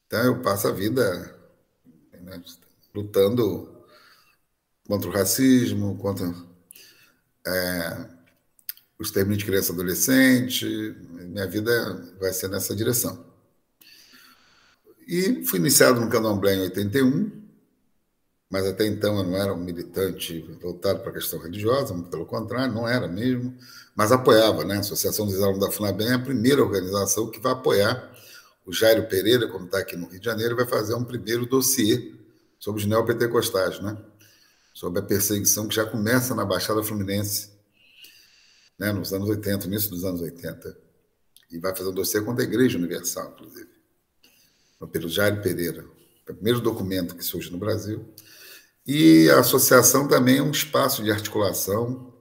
Então, 0.06 0.24
eu 0.24 0.42
passo 0.42 0.68
a 0.68 0.72
vida 0.72 1.36
né, 2.22 2.42
lutando 2.94 3.70
contra 4.88 5.10
o 5.10 5.14
racismo, 5.14 5.98
contra 5.98 6.34
é, 7.46 8.10
extermínio 9.00 9.38
de 9.38 9.46
criança 9.46 9.72
e 9.72 9.74
adolescente. 9.76 10.66
Minha 11.12 11.48
vida 11.48 12.16
vai 12.20 12.34
ser 12.34 12.48
nessa 12.48 12.76
direção. 12.76 13.26
E 15.08 15.44
fui 15.46 15.60
iniciado 15.60 16.00
no 16.00 16.10
Candomblé 16.10 16.56
em 16.56 16.62
81, 16.62 17.39
mas 18.50 18.66
até 18.66 18.88
então 18.88 19.18
eu 19.18 19.24
não 19.24 19.36
era 19.36 19.54
um 19.54 19.58
militante 19.58 20.42
voltado 20.62 21.00
para 21.02 21.12
a 21.12 21.14
questão 21.14 21.40
religiosa, 21.40 21.94
pelo 22.10 22.26
contrário, 22.26 22.74
não 22.74 22.88
era 22.88 23.08
mesmo, 23.08 23.56
mas 23.96 24.12
apoiava, 24.12 24.64
né? 24.64 24.78
A 24.78 24.80
Associação 24.80 25.26
dos 25.26 25.40
Alunos 25.42 25.60
da 25.60 25.72
FUNABEM 25.72 26.08
é 26.08 26.14
a 26.14 26.20
primeira 26.20 26.64
organização 26.64 27.30
que 27.30 27.40
vai 27.40 27.52
apoiar. 27.52 28.12
O 28.66 28.74
Jairo 28.74 29.08
Pereira, 29.08 29.48
como 29.48 29.66
está 29.66 29.80
aqui 29.80 29.96
no 29.96 30.08
Rio 30.08 30.20
de 30.20 30.26
Janeiro, 30.26 30.56
vai 30.56 30.66
fazer 30.66 30.96
um 30.96 31.04
primeiro 31.04 31.46
dossiê 31.46 32.14
sobre 32.60 32.82
os 32.82 32.88
neopentecostais, 32.88 33.80
né? 33.80 33.98
sobre 34.74 35.00
a 35.00 35.04
perseguição 35.04 35.68
que 35.68 35.76
já 35.76 35.86
começa 35.86 36.34
na 36.34 36.46
Baixada 36.46 36.82
Fluminense, 36.82 37.52
né? 38.80 38.92
nos 38.92 39.14
anos 39.14 39.30
80, 39.30 39.68
início 39.68 39.90
dos 39.90 40.04
anos 40.04 40.22
80. 40.22 40.78
E 41.52 41.60
vai 41.60 41.76
fazer 41.76 41.90
um 41.90 41.94
dossiê 41.94 42.22
contra 42.22 42.44
a 42.44 42.48
Igreja 42.48 42.78
Universal, 42.78 43.34
inclusive, 43.34 43.70
pelo 44.92 45.10
Jairo 45.10 45.42
Pereira. 45.42 45.86
É 46.28 46.32
o 46.32 46.36
primeiro 46.36 46.62
documento 46.62 47.16
que 47.16 47.24
surge 47.24 47.52
no 47.52 47.58
Brasil. 47.58 48.06
E 48.86 49.30
a 49.30 49.40
associação 49.40 50.08
também 50.08 50.38
é 50.38 50.42
um 50.42 50.52
espaço 50.52 51.04
de 51.04 51.12
articulação 51.12 52.14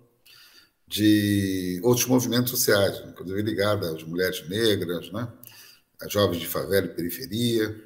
de 0.87 1.81
outros 1.83 2.07
movimentos 2.07 2.51
sociais, 2.51 3.03
inclusive 3.07 3.43
ligada 3.43 3.91
às 3.91 4.03
mulheres 4.03 4.49
negras, 4.49 5.13
né? 5.13 5.29
às 6.01 6.13
jovens 6.13 6.41
de 6.41 6.47
favela 6.47 6.87
e 6.87 6.95
periferia. 6.95 7.85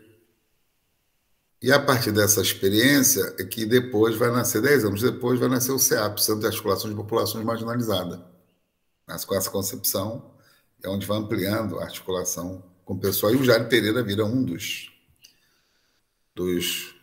E 1.61 1.71
a 1.73 1.79
partir 1.79 2.13
dessa 2.13 2.41
experiência 2.41 3.35
é 3.39 3.45
que 3.45 3.65
depois 3.65 4.17
vai 4.17 4.31
nascer, 4.31 4.61
dez 4.61 4.85
anos 4.85 5.01
depois, 5.01 5.39
vai 5.39 5.49
nascer 5.49 5.73
o 5.73 5.79
CEAP, 5.79 6.19
Centro 6.19 6.41
de 6.41 6.47
Articulação 6.47 6.91
de 6.91 6.97
Populações 6.97 7.45
Marginalizadas. 7.45 8.21
Nasce 9.07 9.27
com 9.27 9.35
essa 9.35 9.51
concepção, 9.51 10.33
é 10.83 10.89
onde 10.89 11.07
vai 11.07 11.19
ampliando 11.19 11.79
a 11.79 11.85
articulação 11.85 12.63
com 12.85 12.95
o 12.95 12.99
pessoal. 13.01 13.33
E 13.33 13.37
o 13.37 13.45
Jair 13.45 13.69
Pereira 13.69 14.03
vira 14.03 14.25
um 14.25 14.43
dos, 14.43 14.91
dos, 16.35 16.95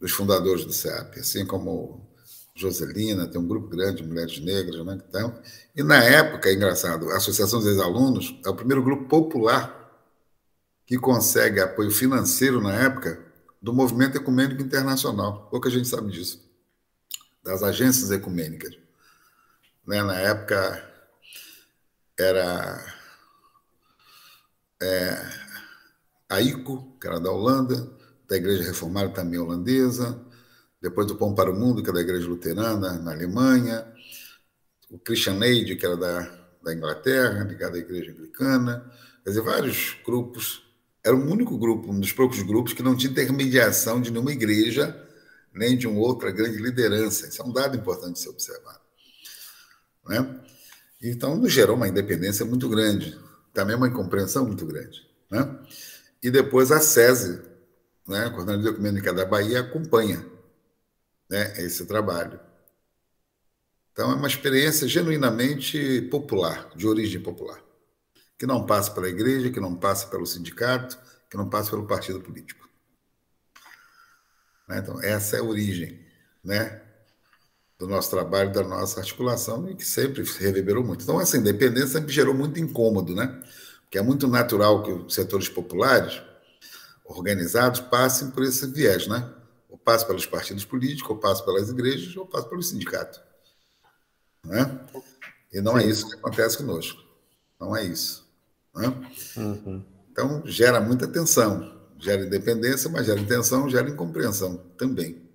dos 0.00 0.12
fundadores 0.12 0.64
do 0.64 0.72
CEAP, 0.72 1.18
assim 1.20 1.46
como 1.46 2.06
Joselina, 2.54 3.26
tem 3.26 3.40
um 3.40 3.46
grupo 3.46 3.68
grande 3.68 4.02
de 4.02 4.08
mulheres 4.08 4.38
negras, 4.40 4.84
né? 4.84 4.98
Então, 5.08 5.40
e 5.74 5.82
na 5.82 6.02
época, 6.02 6.48
é 6.48 6.54
engraçado, 6.54 7.10
a 7.10 7.16
Associação 7.16 7.58
dos 7.58 7.68
Ex-Alunos 7.68 8.40
é 8.44 8.48
o 8.48 8.54
primeiro 8.54 8.82
grupo 8.82 9.08
popular 9.08 9.76
que 10.86 10.96
consegue 10.96 11.60
apoio 11.60 11.90
financeiro 11.90 12.60
na 12.60 12.72
época 12.72 13.22
do 13.60 13.72
movimento 13.72 14.16
ecumênico 14.16 14.62
internacional. 14.62 15.48
Pouca 15.50 15.68
gente 15.68 15.88
sabe 15.88 16.10
disso. 16.10 16.48
Das 17.42 17.62
agências 17.62 18.10
ecumênicas. 18.10 18.76
Né? 19.86 20.02
Na 20.02 20.14
época 20.14 20.82
era 22.18 22.96
é, 24.80 25.30
a 26.28 26.40
ICO, 26.40 26.96
que 27.00 27.06
era 27.06 27.20
da 27.20 27.30
Holanda, 27.30 27.90
da 28.28 28.36
Igreja 28.36 28.64
Reformada 28.64 29.10
também 29.10 29.38
holandesa, 29.38 30.20
depois 30.80 31.06
do 31.06 31.16
Pão 31.16 31.34
para 31.34 31.50
o 31.50 31.54
Mundo, 31.54 31.82
que 31.82 31.90
é 31.90 31.92
da 31.92 32.00
Igreja 32.00 32.28
Luterana 32.28 32.98
na 32.98 33.12
Alemanha, 33.12 33.86
o 34.90 34.98
Christian 34.98 35.40
Aid, 35.40 35.76
que 35.76 35.84
era 35.86 35.96
da, 35.96 36.20
da 36.62 36.74
Inglaterra, 36.74 37.44
ligado 37.44 37.74
à 37.74 37.78
Igreja 37.78 38.12
Anglicana, 38.12 38.90
quer 39.24 39.30
dizer, 39.30 39.42
vários 39.42 39.96
grupos. 40.04 40.62
Era 41.04 41.14
o 41.14 41.30
único 41.30 41.56
grupo, 41.58 41.90
um 41.90 42.00
dos 42.00 42.12
poucos 42.12 42.42
grupos 42.42 42.72
que 42.72 42.82
não 42.82 42.96
tinha 42.96 43.10
intermediação 43.10 44.00
de 44.00 44.10
nenhuma 44.10 44.32
igreja, 44.32 45.00
nem 45.52 45.76
de 45.76 45.86
uma 45.86 46.00
outra 46.00 46.30
grande 46.30 46.58
liderança. 46.58 47.26
Isso 47.26 47.40
é 47.40 47.44
um 47.44 47.52
dado 47.52 47.76
importante 47.76 48.14
de 48.14 48.20
ser 48.20 48.28
observado. 48.28 48.80
Né? 50.08 50.40
Então, 51.02 51.36
nos 51.36 51.52
gerou 51.52 51.76
uma 51.76 51.88
independência 51.88 52.44
muito 52.44 52.68
grande, 52.68 53.18
também 53.52 53.76
uma 53.76 53.88
incompreensão 53.88 54.46
muito 54.46 54.66
grande. 54.66 55.06
Né? 55.30 55.58
E 56.22 56.30
depois 56.30 56.70
a 56.70 56.80
SESI, 56.80 57.40
né, 58.06 58.26
a 58.26 58.30
Coordenadoria 58.30 58.70
Ecumênica 58.70 59.12
da 59.12 59.24
Bahia, 59.24 59.60
acompanha 59.60 60.24
né, 61.28 61.52
esse 61.58 61.84
trabalho. 61.86 62.38
Então, 63.92 64.12
é 64.12 64.14
uma 64.14 64.28
experiência 64.28 64.86
genuinamente 64.86 66.02
popular, 66.10 66.70
de 66.76 66.86
origem 66.86 67.20
popular, 67.20 67.62
que 68.38 68.46
não 68.46 68.64
passa 68.66 68.90
pela 68.90 69.08
igreja, 69.08 69.50
que 69.50 69.60
não 69.60 69.74
passa 69.74 70.06
pelo 70.06 70.26
sindicato, 70.26 70.98
que 71.30 71.36
não 71.36 71.48
passa 71.48 71.70
pelo 71.70 71.86
partido 71.86 72.20
político. 72.20 72.68
Né, 74.68 74.78
então, 74.78 75.00
essa 75.02 75.36
é 75.36 75.40
a 75.40 75.44
origem 75.44 75.98
né, 76.44 76.82
do 77.78 77.86
nosso 77.86 78.10
trabalho, 78.10 78.52
da 78.52 78.62
nossa 78.62 79.00
articulação, 79.00 79.68
e 79.68 79.74
que 79.74 79.84
sempre 79.84 80.22
reverberou 80.38 80.84
muito. 80.84 81.02
Então, 81.02 81.20
essa 81.20 81.36
independência 81.36 81.88
sempre 81.88 82.12
gerou 82.12 82.34
muito 82.34 82.60
incômodo, 82.60 83.14
né? 83.14 83.42
Porque 83.82 83.98
é 83.98 84.02
muito 84.02 84.26
natural 84.26 84.82
que 84.82 84.90
os 84.90 85.14
setores 85.14 85.48
populares 85.48 86.20
organizados 87.08 87.80
passem 87.80 88.30
por 88.30 88.42
esse 88.42 88.66
viés, 88.66 89.06
né? 89.06 89.32
Ou 89.68 89.78
passem 89.78 90.06
pelos 90.06 90.26
partidos 90.26 90.64
políticos, 90.64 91.10
ou 91.10 91.16
passem 91.16 91.44
pelas 91.44 91.68
igrejas, 91.68 92.16
ou 92.16 92.26
passem 92.26 92.48
pelo 92.48 92.62
sindicato. 92.62 93.20
Né? 94.44 94.80
E 95.52 95.60
não 95.60 95.78
é 95.78 95.84
isso 95.84 96.08
que 96.08 96.14
acontece 96.14 96.58
conosco. 96.58 97.02
Não 97.58 97.74
é 97.74 97.84
isso. 97.84 98.26
Né? 98.74 98.88
Uhum. 99.36 99.84
Então, 100.10 100.42
gera 100.46 100.80
muita 100.80 101.06
tensão. 101.08 101.74
Gera 101.98 102.26
independência, 102.26 102.90
mas 102.90 103.06
gera 103.06 103.18
intenção, 103.18 103.68
gera 103.68 103.88
incompreensão 103.88 104.58
também. 104.76 105.26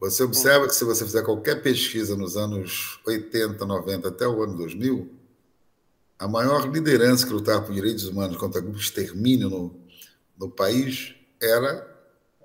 Você 0.00 0.22
observa 0.22 0.66
que 0.66 0.74
se 0.74 0.84
você 0.84 1.04
fizer 1.04 1.22
qualquer 1.22 1.62
pesquisa 1.62 2.16
nos 2.16 2.36
anos 2.36 3.00
80, 3.06 3.64
90 3.64 4.08
até 4.08 4.26
o 4.26 4.42
ano 4.42 4.56
2000, 4.56 5.10
a 6.18 6.28
maior 6.28 6.70
liderança 6.70 7.26
que 7.26 7.32
lutava 7.32 7.62
por 7.62 7.74
direitos 7.74 8.04
humanos 8.04 8.36
contra 8.36 8.60
grupos 8.60 8.82
de 8.82 8.88
extermínio 8.88 9.50
no, 9.50 9.83
no 10.38 10.50
país 10.50 11.14
era 11.40 11.92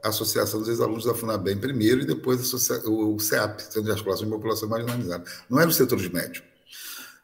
a 0.03 0.09
Associação 0.09 0.59
dos 0.59 0.69
Ex-Alunos 0.69 1.05
da 1.05 1.13
FUNABEM 1.13 1.57
primeiro 1.57 2.01
e 2.01 2.05
depois 2.05 2.53
o 2.53 3.19
CEAP, 3.19 3.61
Centro 3.61 3.83
de 3.83 3.91
Articulação 3.91 4.25
de 4.25 4.31
População 4.31 4.69
Marginalizada. 4.69 5.23
Não 5.49 5.59
era 5.59 5.69
o 5.69 5.73
setor 5.73 5.99
de 5.99 6.13
médio. 6.13 6.43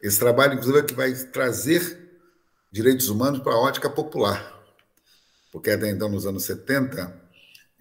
Esse 0.02 0.20
trabalho, 0.20 0.54
inclusive, 0.54 0.80
é 0.80 0.84
que 0.84 0.94
vai 0.94 1.14
trazer 1.14 2.22
direitos 2.72 3.08
humanos 3.08 3.40
para 3.40 3.54
a 3.54 3.60
ótica 3.60 3.90
popular. 3.90 4.54
Porque 5.52 5.72
até 5.72 5.90
então, 5.90 6.10
nos 6.10 6.26
anos 6.26 6.44
70, 6.44 7.24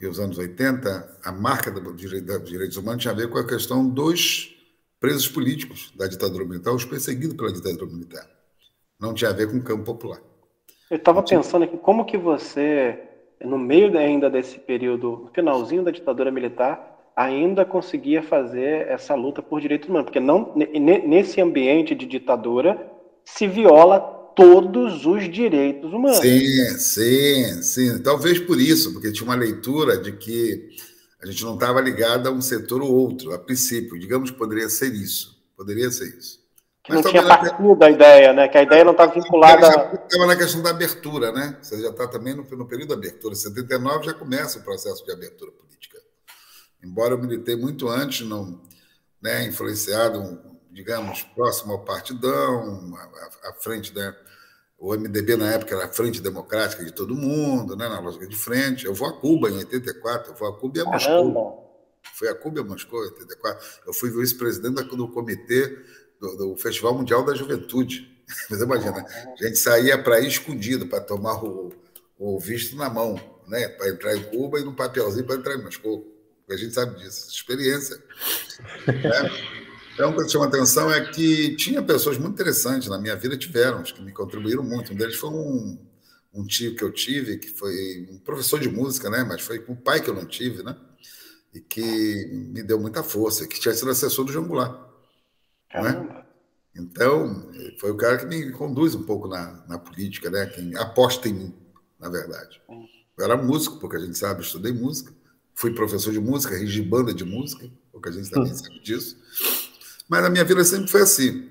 e 0.01 0.07
os 0.07 0.21
anos 0.21 0.39
80, 0.39 1.19
a 1.25 1.33
marca 1.33 1.71
dos 1.71 1.97
direitos 1.97 2.77
humanos 2.77 3.03
tinha 3.03 3.13
a 3.13 3.17
ver 3.17 3.29
com 3.29 3.39
a 3.39 3.47
questão 3.47 3.89
dos 3.89 4.55
presos 5.01 5.29
políticos 5.29 5.93
da 5.97 6.07
ditadura 6.07 6.45
militar, 6.45 6.73
os 6.73 6.85
perseguidos 6.85 7.37
pela 7.37 7.53
ditadura 7.53 7.87
militar. 7.87 8.31
Não 8.99 9.13
tinha 9.13 9.31
a 9.31 9.35
ver 9.35 9.51
com 9.51 9.59
o 9.59 9.63
campo 9.63 9.85
popular. 9.85 10.21
Eu 10.95 10.99
estava 10.99 11.25
pensando 11.25 11.65
aqui, 11.65 11.77
como 11.77 12.05
que 12.05 12.17
você, 12.17 12.97
no 13.45 13.59
meio 13.59 13.99
ainda 13.99 14.31
desse 14.31 14.61
período, 14.61 15.23
no 15.25 15.31
finalzinho 15.35 15.83
da 15.83 15.91
ditadura 15.91 16.31
militar, 16.31 17.11
ainda 17.17 17.65
conseguia 17.65 18.23
fazer 18.23 18.87
essa 18.87 19.13
luta 19.17 19.43
por 19.43 19.61
direitos 19.61 19.89
humanos? 19.89 20.05
Porque 20.05 20.21
não, 20.21 20.55
nesse 20.55 21.41
ambiente 21.41 21.97
de 21.97 22.07
ditadura 22.07 22.93
se 23.25 23.49
viola 23.49 23.99
todos 24.37 25.05
os 25.05 25.29
direitos 25.29 25.93
humanos. 25.93 26.19
Sim, 26.19 26.79
sim, 26.79 27.63
sim. 27.65 27.99
Talvez 28.01 28.39
por 28.39 28.61
isso, 28.61 28.93
porque 28.93 29.11
tinha 29.11 29.27
uma 29.27 29.35
leitura 29.35 29.99
de 29.99 30.13
que 30.13 30.77
a 31.21 31.27
gente 31.27 31.43
não 31.43 31.55
estava 31.55 31.81
ligado 31.81 32.29
a 32.29 32.31
um 32.31 32.41
setor 32.41 32.81
ou 32.81 32.93
outro, 32.93 33.35
a 33.35 33.39
princípio. 33.41 33.99
Digamos 33.99 34.31
que 34.31 34.39
poderia 34.39 34.69
ser 34.69 34.95
isso. 34.95 35.43
Poderia 35.57 35.91
ser 35.91 36.17
isso. 36.17 36.44
Que 36.85 36.93
Mas 36.93 37.03
não 37.03 37.11
tinha 37.11 37.27
partido 37.27 37.75
da 37.77 37.91
ideia, 37.91 38.35
né? 38.35 38.47
Que 38.47 38.59
a 38.59 38.63
ideia 38.63 38.85
não 38.85 38.93
estava 38.93 39.13
vinculada. 39.13 39.67
Estava 39.67 40.27
na 40.27 40.37
questão 40.37 40.63
da 40.63 40.69
abertura, 40.69 41.33
né? 41.33 41.57
Você 41.63 41.81
já 41.81 41.89
está 41.89 42.07
também 42.07 42.35
no, 42.35 42.43
no 42.43 42.69
período 42.69 42.91
da 42.91 42.95
abertura. 42.95 43.33
Em 43.33 43.39
79 43.39 44.05
já 44.05 44.13
começa 44.13 44.59
o 44.59 44.63
processo 44.63 45.03
de 45.03 45.11
abertura 45.11 45.51
política. 45.51 45.99
Embora 46.83 47.15
eu 47.15 47.19
militei 47.19 47.57
muito 47.57 47.89
antes, 47.89 48.29
não, 48.29 48.61
né, 49.23 49.47
influenciado, 49.47 50.39
digamos, 50.71 51.23
próximo 51.23 51.73
ao 51.73 51.85
partidão, 51.87 52.95
à, 52.95 53.49
à 53.49 53.53
frente 53.55 53.91
da, 53.91 54.15
o 54.79 54.93
MDB 54.95 55.39
na 55.39 55.53
época 55.53 55.75
era 55.75 55.87
a 55.87 55.89
Frente 55.89 56.21
Democrática 56.21 56.85
de 56.85 56.93
todo 56.93 57.15
mundo, 57.15 57.75
né, 57.75 57.89
na 57.89 57.99
lógica 58.01 58.27
de 58.27 58.37
frente. 58.37 58.85
Eu 58.85 58.93
vou 58.93 59.09
a 59.09 59.13
Cuba 59.19 59.49
em 59.49 59.57
84, 59.57 60.33
eu 60.33 60.37
vou 60.37 60.49
a 60.49 60.59
Cuba 60.61 60.77
e 60.77 60.81
a 60.83 60.85
Moscou. 60.85 61.65
Fui 62.15 62.29
a 62.29 62.35
Cuba 62.35 62.59
e 62.59 62.63
a 62.63 62.67
Moscou 62.67 63.03
em 63.03 63.07
84. 63.07 63.67
Eu 63.87 63.95
fui 63.95 64.11
vice-presidente 64.11 64.85
do 64.95 65.09
comitê 65.09 65.83
do, 66.21 66.37
do, 66.37 66.57
Festival 66.57 66.95
Mundial 66.95 67.25
da 67.25 67.35
Juventude. 67.35 68.11
Você 68.49 68.65
imagina, 68.65 69.05
a 69.05 69.45
gente 69.45 69.57
saía 69.57 70.03
para 70.03 70.21
ir 70.21 70.29
escondido, 70.29 70.87
para 70.87 71.01
tomar 71.01 71.45
o, 71.45 71.73
o 72.19 72.39
visto 72.39 72.77
na 72.77 72.89
mão, 72.89 73.21
né? 73.47 73.69
para 73.69 73.89
entrar 73.89 74.17
em 74.17 74.23
Cuba 74.25 74.59
e 74.59 74.65
no 74.65 74.75
papelzinho 74.75 75.27
para 75.27 75.37
entrar 75.37 75.55
em 75.55 75.63
Moscou. 75.63 76.11
A 76.49 76.57
gente 76.57 76.75
sabe 76.75 76.97
disso, 76.99 77.29
experiência. 77.31 77.97
Né? 78.87 79.31
Então, 79.95 80.11
o 80.11 80.17
que 80.17 80.29
chama 80.29 80.47
atenção 80.47 80.93
é 80.93 81.01
que 81.13 81.55
tinha 81.57 81.83
pessoas 81.83 82.19
muito 82.19 82.35
interessantes 82.35 82.89
na 82.89 82.99
minha 82.99 83.15
vida, 83.17 83.37
tiveram, 83.37 83.83
que 83.83 84.03
me 84.03 84.13
contribuíram 84.13 84.63
muito. 84.63 84.93
Um 84.93 84.97
deles 84.97 85.17
foi 85.17 85.31
um, 85.31 85.79
um 86.35 86.45
tio 86.45 86.75
que 86.75 86.83
eu 86.83 86.91
tive, 86.93 87.39
que 87.39 87.49
foi 87.49 88.09
um 88.11 88.19
professor 88.19 88.59
de 88.59 88.69
música, 88.69 89.09
né? 89.09 89.25
mas 89.25 89.41
foi 89.41 89.61
com 89.61 89.73
o 89.73 89.77
pai 89.77 90.01
que 90.01 90.11
eu 90.11 90.15
não 90.15 90.27
tive, 90.27 90.63
né? 90.63 90.77
e 91.55 91.61
que 91.61 92.27
me 92.33 92.63
deu 92.63 92.81
muita 92.81 93.03
força, 93.05 93.47
que 93.47 93.61
tinha 93.61 93.73
sido 93.73 93.91
assessor 93.91 94.25
do 94.25 94.33
João 94.33 94.49
Goulart. 94.49 94.77
Né? 95.75 96.25
Então, 96.77 97.51
foi 97.79 97.91
o 97.91 97.97
cara 97.97 98.19
que 98.19 98.27
me 98.27 98.51
conduz 98.53 98.95
um 98.95 99.03
pouco 99.03 99.29
na, 99.29 99.65
na 99.69 99.79
política, 99.79 100.31
né? 100.31 100.47
quem 100.47 100.77
aposta 100.77 101.29
em 101.29 101.35
mim, 101.35 101.55
na 102.01 102.09
verdade. 102.09 102.61
Eu 103.17 103.25
era 103.25 103.37
músico, 103.37 103.79
porque 103.79 103.97
a 103.97 104.01
gente 104.01 104.19
sabe, 104.19 104.43
estudei 104.43 104.73
música, 104.73 105.13
fui 105.55 105.73
professor 105.73 106.13
de 106.13 106.21
música, 106.21 106.57
regi 106.57 106.83
banda 106.83 107.15
de 107.15 107.25
música, 107.25 107.71
porque 107.93 108.09
a 108.09 108.13
gente 108.13 108.31
também 108.31 108.53
hum. 108.53 108.57
sabe 108.57 108.81
disso. 108.81 109.17
Mas 110.09 110.25
a 110.25 110.31
minha 110.31 110.45
vida 110.45 110.65
sempre 110.65 110.89
foi 110.89 111.03
assim. 111.03 111.49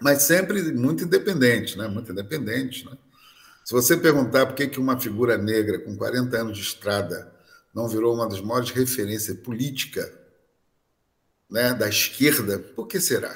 Mas 0.00 0.22
sempre 0.22 0.60
muito 0.72 1.04
independente, 1.04 1.78
né? 1.78 1.88
Muito 1.88 2.12
independente, 2.12 2.84
né? 2.84 2.96
Se 3.64 3.72
você 3.72 3.96
perguntar 3.96 4.44
por 4.44 4.54
que, 4.54 4.66
que 4.66 4.78
uma 4.78 5.00
figura 5.00 5.38
negra 5.38 5.78
com 5.78 5.96
40 5.96 6.36
anos 6.36 6.58
de 6.58 6.62
estrada 6.62 7.32
não 7.74 7.88
virou 7.88 8.14
uma 8.14 8.28
das 8.28 8.40
maiores 8.40 8.70
referências 8.70 9.38
política 9.38 10.12
né, 11.54 11.72
da 11.72 11.88
esquerda, 11.88 12.58
por 12.58 12.88
que 12.88 13.00
será? 13.00 13.32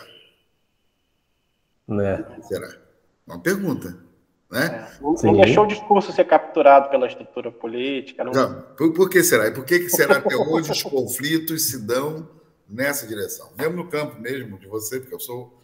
Né? 1.87 2.17
Por 2.17 2.35
que 2.35 2.43
será? 2.43 2.77
Uma 3.25 3.39
pergunta. 3.39 3.97
Né? 4.51 4.67
É, 4.67 5.01
não, 5.01 5.13
não 5.13 5.41
deixou 5.41 5.63
o 5.63 5.67
discurso 5.69 6.11
ser 6.11 6.25
capturado 6.25 6.91
pela 6.91 7.07
estrutura 7.07 7.53
política. 7.53 8.25
Não... 8.25 8.33
não 8.33 8.63
por, 8.77 8.93
por, 8.93 9.09
que 9.09 9.23
será? 9.23 9.47
E 9.47 9.53
por 9.53 9.65
que, 9.65 9.79
que 9.79 9.89
será 9.89 10.17
até 10.17 10.35
hoje 10.35 10.73
os 10.73 10.83
conflitos 10.83 11.67
se 11.67 11.79
dão 11.79 12.29
nessa 12.69 13.07
direção? 13.07 13.53
Mesmo 13.57 13.77
no 13.77 13.89
campo 13.89 14.21
mesmo 14.21 14.59
de 14.59 14.67
você, 14.67 14.99
porque 14.99 15.15
eu 15.15 15.21
sou. 15.21 15.57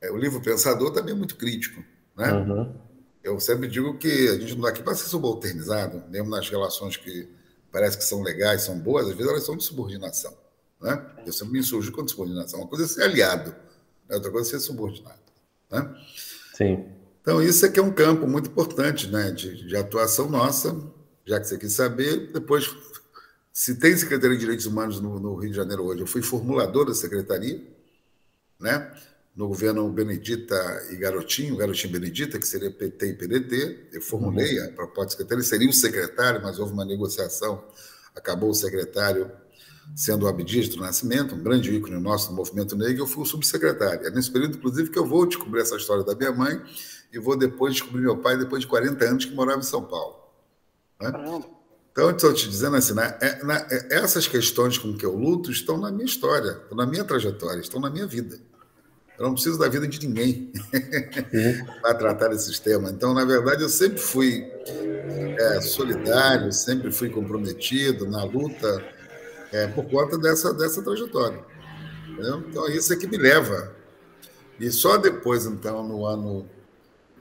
É, 0.00 0.10
o 0.10 0.16
livro 0.16 0.40
Pensador 0.40 0.92
também 0.92 1.12
é 1.12 1.16
muito 1.16 1.36
crítico. 1.36 1.84
Né? 2.16 2.32
Uhum. 2.32 2.74
Eu 3.22 3.38
sempre 3.38 3.68
digo 3.68 3.98
que 3.98 4.28
a 4.30 4.38
gente 4.38 4.52
não 4.52 4.60
está 4.60 4.70
aqui 4.70 4.82
para 4.82 4.94
ser 4.94 5.08
subalternizado, 5.08 6.02
mesmo 6.08 6.30
nas 6.30 6.48
relações 6.48 6.96
que 6.96 7.28
parece 7.70 7.98
que 7.98 8.04
são 8.04 8.22
legais, 8.22 8.62
são 8.62 8.78
boas, 8.78 9.06
às 9.06 9.14
vezes 9.14 9.30
elas 9.30 9.44
são 9.44 9.54
de 9.54 9.64
subordinação. 9.64 10.39
Né? 10.80 11.06
Eu 11.26 11.32
sempre 11.32 11.54
me 11.54 11.58
insurjo 11.60 11.92
contra 11.92 12.08
subordinação. 12.08 12.60
Uma 12.60 12.68
coisa 12.68 12.84
é 12.84 12.88
ser 12.88 13.02
aliado, 13.02 13.50
né? 14.08 14.16
outra 14.16 14.30
coisa 14.30 14.48
é 14.48 14.50
ser 14.52 14.60
subordinado. 14.60 15.20
Né? 15.70 15.94
Sim. 16.54 16.86
Então, 17.20 17.42
isso 17.42 17.66
aqui 17.66 17.78
é 17.78 17.82
um 17.82 17.92
campo 17.92 18.26
muito 18.26 18.48
importante 18.48 19.06
né, 19.08 19.30
de, 19.30 19.66
de 19.66 19.76
atuação 19.76 20.28
nossa, 20.28 20.74
já 21.24 21.38
que 21.38 21.46
você 21.46 21.58
quis 21.58 21.74
saber. 21.74 22.32
Depois, 22.32 22.74
se 23.52 23.74
tem 23.74 23.96
Secretaria 23.96 24.36
de 24.36 24.40
Direitos 24.40 24.66
Humanos 24.66 25.00
no, 25.00 25.20
no 25.20 25.34
Rio 25.34 25.50
de 25.50 25.56
Janeiro 25.56 25.84
hoje, 25.84 26.00
eu 26.00 26.06
fui 26.06 26.22
formulador 26.22 26.86
da 26.86 26.94
secretaria, 26.94 27.62
né? 28.58 28.90
no 29.36 29.48
governo 29.48 29.88
Benedita 29.90 30.54
e 30.90 30.96
Garotinho, 30.96 31.56
Garotinho 31.56 31.92
Benedita, 31.92 32.38
que 32.38 32.46
seria 32.46 32.70
PT 32.70 33.06
e 33.06 33.14
PDT. 33.14 33.88
Eu 33.92 34.02
formulei 34.02 34.58
uhum. 34.58 34.66
a 34.66 34.72
proposta 34.72 35.06
de 35.06 35.12
secretário, 35.12 35.40
ele 35.40 35.48
seria 35.48 35.68
o 35.68 35.72
secretário, 35.72 36.42
mas 36.42 36.58
houve 36.58 36.72
uma 36.72 36.84
negociação, 36.84 37.64
acabou 38.14 38.50
o 38.50 38.54
secretário 38.54 39.30
sendo 39.94 40.24
o 40.24 40.28
Abdias 40.28 40.68
do 40.68 40.78
Nascimento, 40.78 41.34
um 41.34 41.42
grande 41.42 41.74
ícone 41.74 41.98
nosso 41.98 42.30
no 42.30 42.36
movimento 42.36 42.76
negro, 42.76 43.02
eu 43.02 43.06
fui 43.06 43.22
o 43.22 43.26
subsecretário. 43.26 44.06
É 44.06 44.10
nesse 44.10 44.30
período, 44.30 44.56
inclusive, 44.56 44.90
que 44.90 44.98
eu 44.98 45.06
vou 45.06 45.26
descobrir 45.26 45.60
essa 45.60 45.76
história 45.76 46.04
da 46.04 46.14
minha 46.14 46.32
mãe 46.32 46.60
e 47.12 47.18
vou 47.18 47.36
depois 47.36 47.74
descobrir 47.74 48.02
meu 48.02 48.16
pai, 48.18 48.36
depois 48.36 48.62
de 48.62 48.68
40 48.68 49.04
anos 49.04 49.24
que 49.24 49.34
morava 49.34 49.60
em 49.60 49.64
São 49.64 49.82
Paulo. 49.82 50.16
Né? 51.00 51.12
Então, 51.92 52.10
estou 52.10 52.32
te 52.32 52.48
dizendo 52.48 52.76
assim, 52.76 52.94
né, 52.94 53.18
é, 53.20 53.44
na, 53.44 53.56
é, 53.70 53.88
essas 53.90 54.26
questões 54.26 54.78
com 54.78 54.94
que 54.94 55.04
eu 55.04 55.16
luto 55.16 55.50
estão 55.50 55.76
na 55.76 55.90
minha 55.90 56.04
história, 56.04 56.52
estão 56.62 56.76
na 56.76 56.86
minha 56.86 57.04
trajetória, 57.04 57.60
estão 57.60 57.80
na 57.80 57.90
minha 57.90 58.06
vida. 58.06 58.38
Eu 59.18 59.26
não 59.26 59.34
preciso 59.34 59.58
da 59.58 59.68
vida 59.68 59.86
de 59.86 60.06
ninguém 60.06 60.50
para 61.82 61.94
tratar 61.94 62.32
esses 62.32 62.58
temas. 62.58 62.92
Então, 62.92 63.12
na 63.12 63.24
verdade, 63.24 63.62
eu 63.62 63.68
sempre 63.68 63.98
fui 63.98 64.50
é, 65.38 65.60
solidário, 65.60 66.50
sempre 66.52 66.90
fui 66.90 67.10
comprometido 67.10 68.06
na 68.06 68.24
luta 68.24 68.82
é, 69.52 69.66
por 69.66 69.84
conta 69.88 70.16
dessa, 70.18 70.52
dessa 70.54 70.82
trajetória. 70.82 71.44
Entendeu? 72.08 72.44
Então, 72.48 72.68
isso 72.68 72.92
é 72.92 72.96
que 72.96 73.06
me 73.06 73.16
leva. 73.16 73.74
E 74.58 74.70
só 74.70 74.96
depois, 74.96 75.46
então, 75.46 75.86
no 75.86 76.04
ano, 76.04 76.48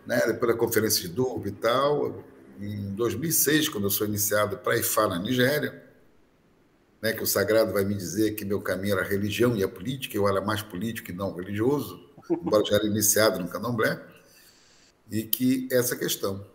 né, 0.06 0.20
da 0.34 0.54
conferência 0.54 1.02
de 1.02 1.10
Durban 1.10 1.48
e 1.48 1.52
tal, 1.52 2.24
em 2.60 2.94
2006, 2.94 3.70
quando 3.70 3.86
eu 3.86 3.90
sou 3.90 4.06
iniciado 4.06 4.58
para 4.58 4.78
IFA 4.78 5.08
na 5.08 5.20
Nigéria, 5.20 5.84
né, 7.02 7.14
que 7.14 7.24
o 7.24 7.28
sagrado 7.28 7.72
vai 7.72 7.86
me 7.86 7.96
dizer 7.96 8.32
que 8.32 8.44
meu 8.44 8.60
caminho 8.60 8.94
era 8.94 9.06
a 9.06 9.08
religião 9.08 9.56
e 9.56 9.64
a 9.64 9.68
política, 9.68 10.18
eu 10.18 10.28
era 10.28 10.42
mais 10.42 10.62
político 10.62 11.12
e 11.12 11.14
não 11.14 11.34
religioso, 11.34 12.04
embora 12.30 12.66
já 12.66 12.76
era 12.76 12.86
iniciado 12.86 13.40
no 13.40 13.48
candomblé, 13.48 14.02
e 15.10 15.24
que 15.24 15.68
essa 15.72 15.96
questão 15.96 16.46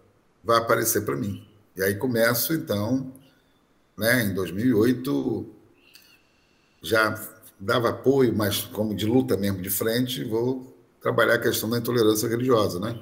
vai 0.43 0.59
aparecer 0.59 1.05
para 1.05 1.17
mim. 1.17 1.49
E 1.75 1.83
aí 1.83 1.95
começo, 1.95 2.53
então, 2.53 3.13
né, 3.97 4.25
em 4.25 4.35
2008, 4.35 5.54
já 6.85 7.19
dava 7.59 7.89
apoio, 7.89 8.35
mas 8.37 8.63
como 8.63 8.95
de 8.95 9.07
luta 9.07 9.37
mesmo 9.37 9.63
de 9.63 9.71
frente, 9.71 10.23
vou 10.23 10.77
trabalhar 11.01 11.35
a 11.35 11.39
questão 11.39 11.69
da 11.69 11.79
intolerância 11.79 12.29
religiosa, 12.29 12.79
né? 12.79 12.99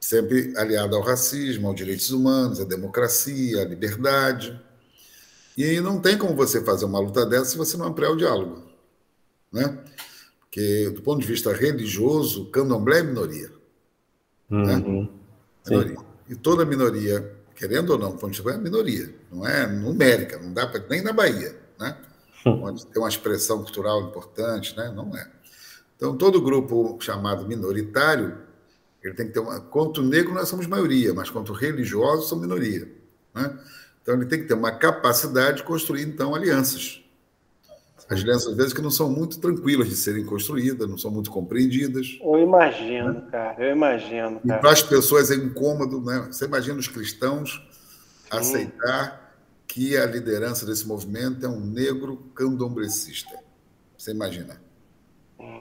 Sempre 0.00 0.56
aliado 0.56 0.94
ao 0.94 1.02
racismo, 1.02 1.68
aos 1.68 1.76
direitos 1.76 2.10
humanos, 2.10 2.60
à 2.60 2.64
democracia, 2.64 3.62
à 3.62 3.64
liberdade, 3.64 4.60
e 5.56 5.80
não 5.80 6.00
tem 6.00 6.18
como 6.18 6.34
você 6.34 6.62
fazer 6.62 6.84
uma 6.84 6.98
luta 6.98 7.24
dessa 7.24 7.46
se 7.46 7.56
você 7.56 7.76
não 7.76 7.86
ampliar 7.86 8.10
o 8.10 8.16
diálogo. 8.16 8.62
Né? 9.52 9.78
Porque, 10.40 10.90
do 10.90 11.00
ponto 11.00 11.20
de 11.20 11.26
vista 11.26 11.52
religioso, 11.52 12.46
candomblé 12.46 12.98
é 12.98 13.02
minoria. 13.02 13.50
Né? 14.50 14.76
Uhum. 14.76 15.02
Né? 15.02 15.08
Minoria. 15.70 15.96
E 16.28 16.34
toda 16.34 16.64
minoria, 16.64 17.36
querendo 17.54 17.90
ou 17.90 17.98
não, 17.98 18.18
é 18.50 18.58
minoria. 18.58 19.14
Não 19.30 19.46
é 19.46 19.66
numérica, 19.66 20.38
não 20.38 20.52
dá 20.52 20.66
para 20.66 20.84
nem 20.88 21.02
na 21.02 21.12
Bahia. 21.12 21.56
Né? 21.78 21.96
Onde 22.44 22.86
tem 22.86 23.00
uma 23.00 23.08
expressão 23.08 23.62
cultural 23.62 24.02
importante, 24.02 24.76
né? 24.76 24.92
não 24.94 25.16
é. 25.16 25.30
Então, 25.96 26.16
todo 26.16 26.40
grupo 26.40 26.98
chamado 27.00 27.46
minoritário, 27.46 28.38
ele 29.02 29.14
tem 29.14 29.26
que 29.26 29.32
ter 29.32 29.40
uma. 29.40 29.60
Quanto 29.60 30.02
negro, 30.02 30.34
nós 30.34 30.48
somos 30.48 30.66
maioria, 30.66 31.14
mas 31.14 31.30
quanto 31.30 31.52
religiosos, 31.52 32.28
são 32.28 32.38
minoria. 32.38 32.88
Né? 33.34 33.58
Então, 34.02 34.14
ele 34.14 34.26
tem 34.26 34.40
que 34.40 34.46
ter 34.46 34.54
uma 34.54 34.72
capacidade 34.72 35.58
de 35.58 35.62
construir, 35.62 36.02
então, 36.02 36.34
alianças. 36.34 37.02
As 38.08 38.20
alianças, 38.20 38.48
às 38.48 38.56
vezes, 38.56 38.72
que 38.74 38.82
não 38.82 38.90
são 38.90 39.08
muito 39.08 39.40
tranquilas 39.40 39.88
de 39.88 39.96
serem 39.96 40.26
construídas, 40.26 40.86
não 40.86 40.98
são 40.98 41.10
muito 41.10 41.30
compreendidas. 41.30 42.18
Eu 42.20 42.38
imagino, 42.38 43.14
né? 43.14 43.28
cara, 43.30 43.64
eu 43.64 43.74
imagino. 43.74 44.40
Cara. 44.40 44.58
E 44.58 44.60
para 44.60 44.70
as 44.72 44.82
pessoas 44.82 45.30
é 45.30 45.36
incômodo, 45.36 46.02
né? 46.02 46.28
Você 46.30 46.44
imagina 46.44 46.78
os 46.78 46.88
cristãos 46.88 47.66
Sim. 48.30 48.38
aceitar 48.38 49.23
que 49.66 49.96
a 49.96 50.06
liderança 50.06 50.64
desse 50.66 50.86
movimento 50.86 51.44
é 51.44 51.48
um 51.48 51.60
negro 51.60 52.16
candomblecista. 52.34 53.38
Você 53.96 54.10
imagina? 54.10 54.60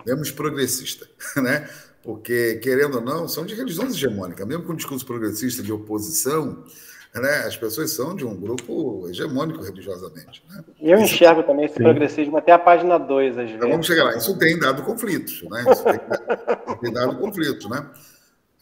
Mesmo 0.05 0.35
progressista, 0.35 1.07
né? 1.41 1.69
Porque, 2.01 2.55
querendo 2.55 2.95
ou 2.95 3.01
não, 3.01 3.27
são 3.27 3.45
de 3.45 3.55
religiões 3.55 3.93
hegemônicas. 3.93 4.45
Mesmo 4.45 4.65
com 4.65 4.73
um 4.73 4.75
discurso 4.75 5.05
progressista 5.05 5.63
de 5.63 5.71
oposição, 5.71 6.65
né? 7.13 7.43
As 7.45 7.55
pessoas 7.55 7.91
são 7.91 8.15
de 8.15 8.25
um 8.25 8.35
grupo 8.35 9.07
hegemônico 9.07 9.63
religiosamente. 9.63 10.43
Né? 10.49 10.63
Eu 10.81 10.95
Isso 10.95 11.13
enxergo 11.13 11.43
também 11.43 11.65
esse 11.65 11.75
Sim. 11.75 11.83
progressismo 11.83 12.37
até 12.37 12.51
a 12.51 12.59
página 12.59 12.97
2, 12.97 13.29
às 13.29 13.35
vezes. 13.35 13.55
Então, 13.55 13.69
vamos 13.69 13.85
chegar 13.85 14.05
lá. 14.05 14.17
Isso 14.17 14.37
tem 14.37 14.57
dado 14.57 14.81
conflitos, 14.83 15.43
né? 15.43 15.63
Isso 15.71 15.83
tem, 15.83 15.99
tem 16.81 16.93
dado 16.93 17.17
conflitos, 17.17 17.69
né? 17.69 17.87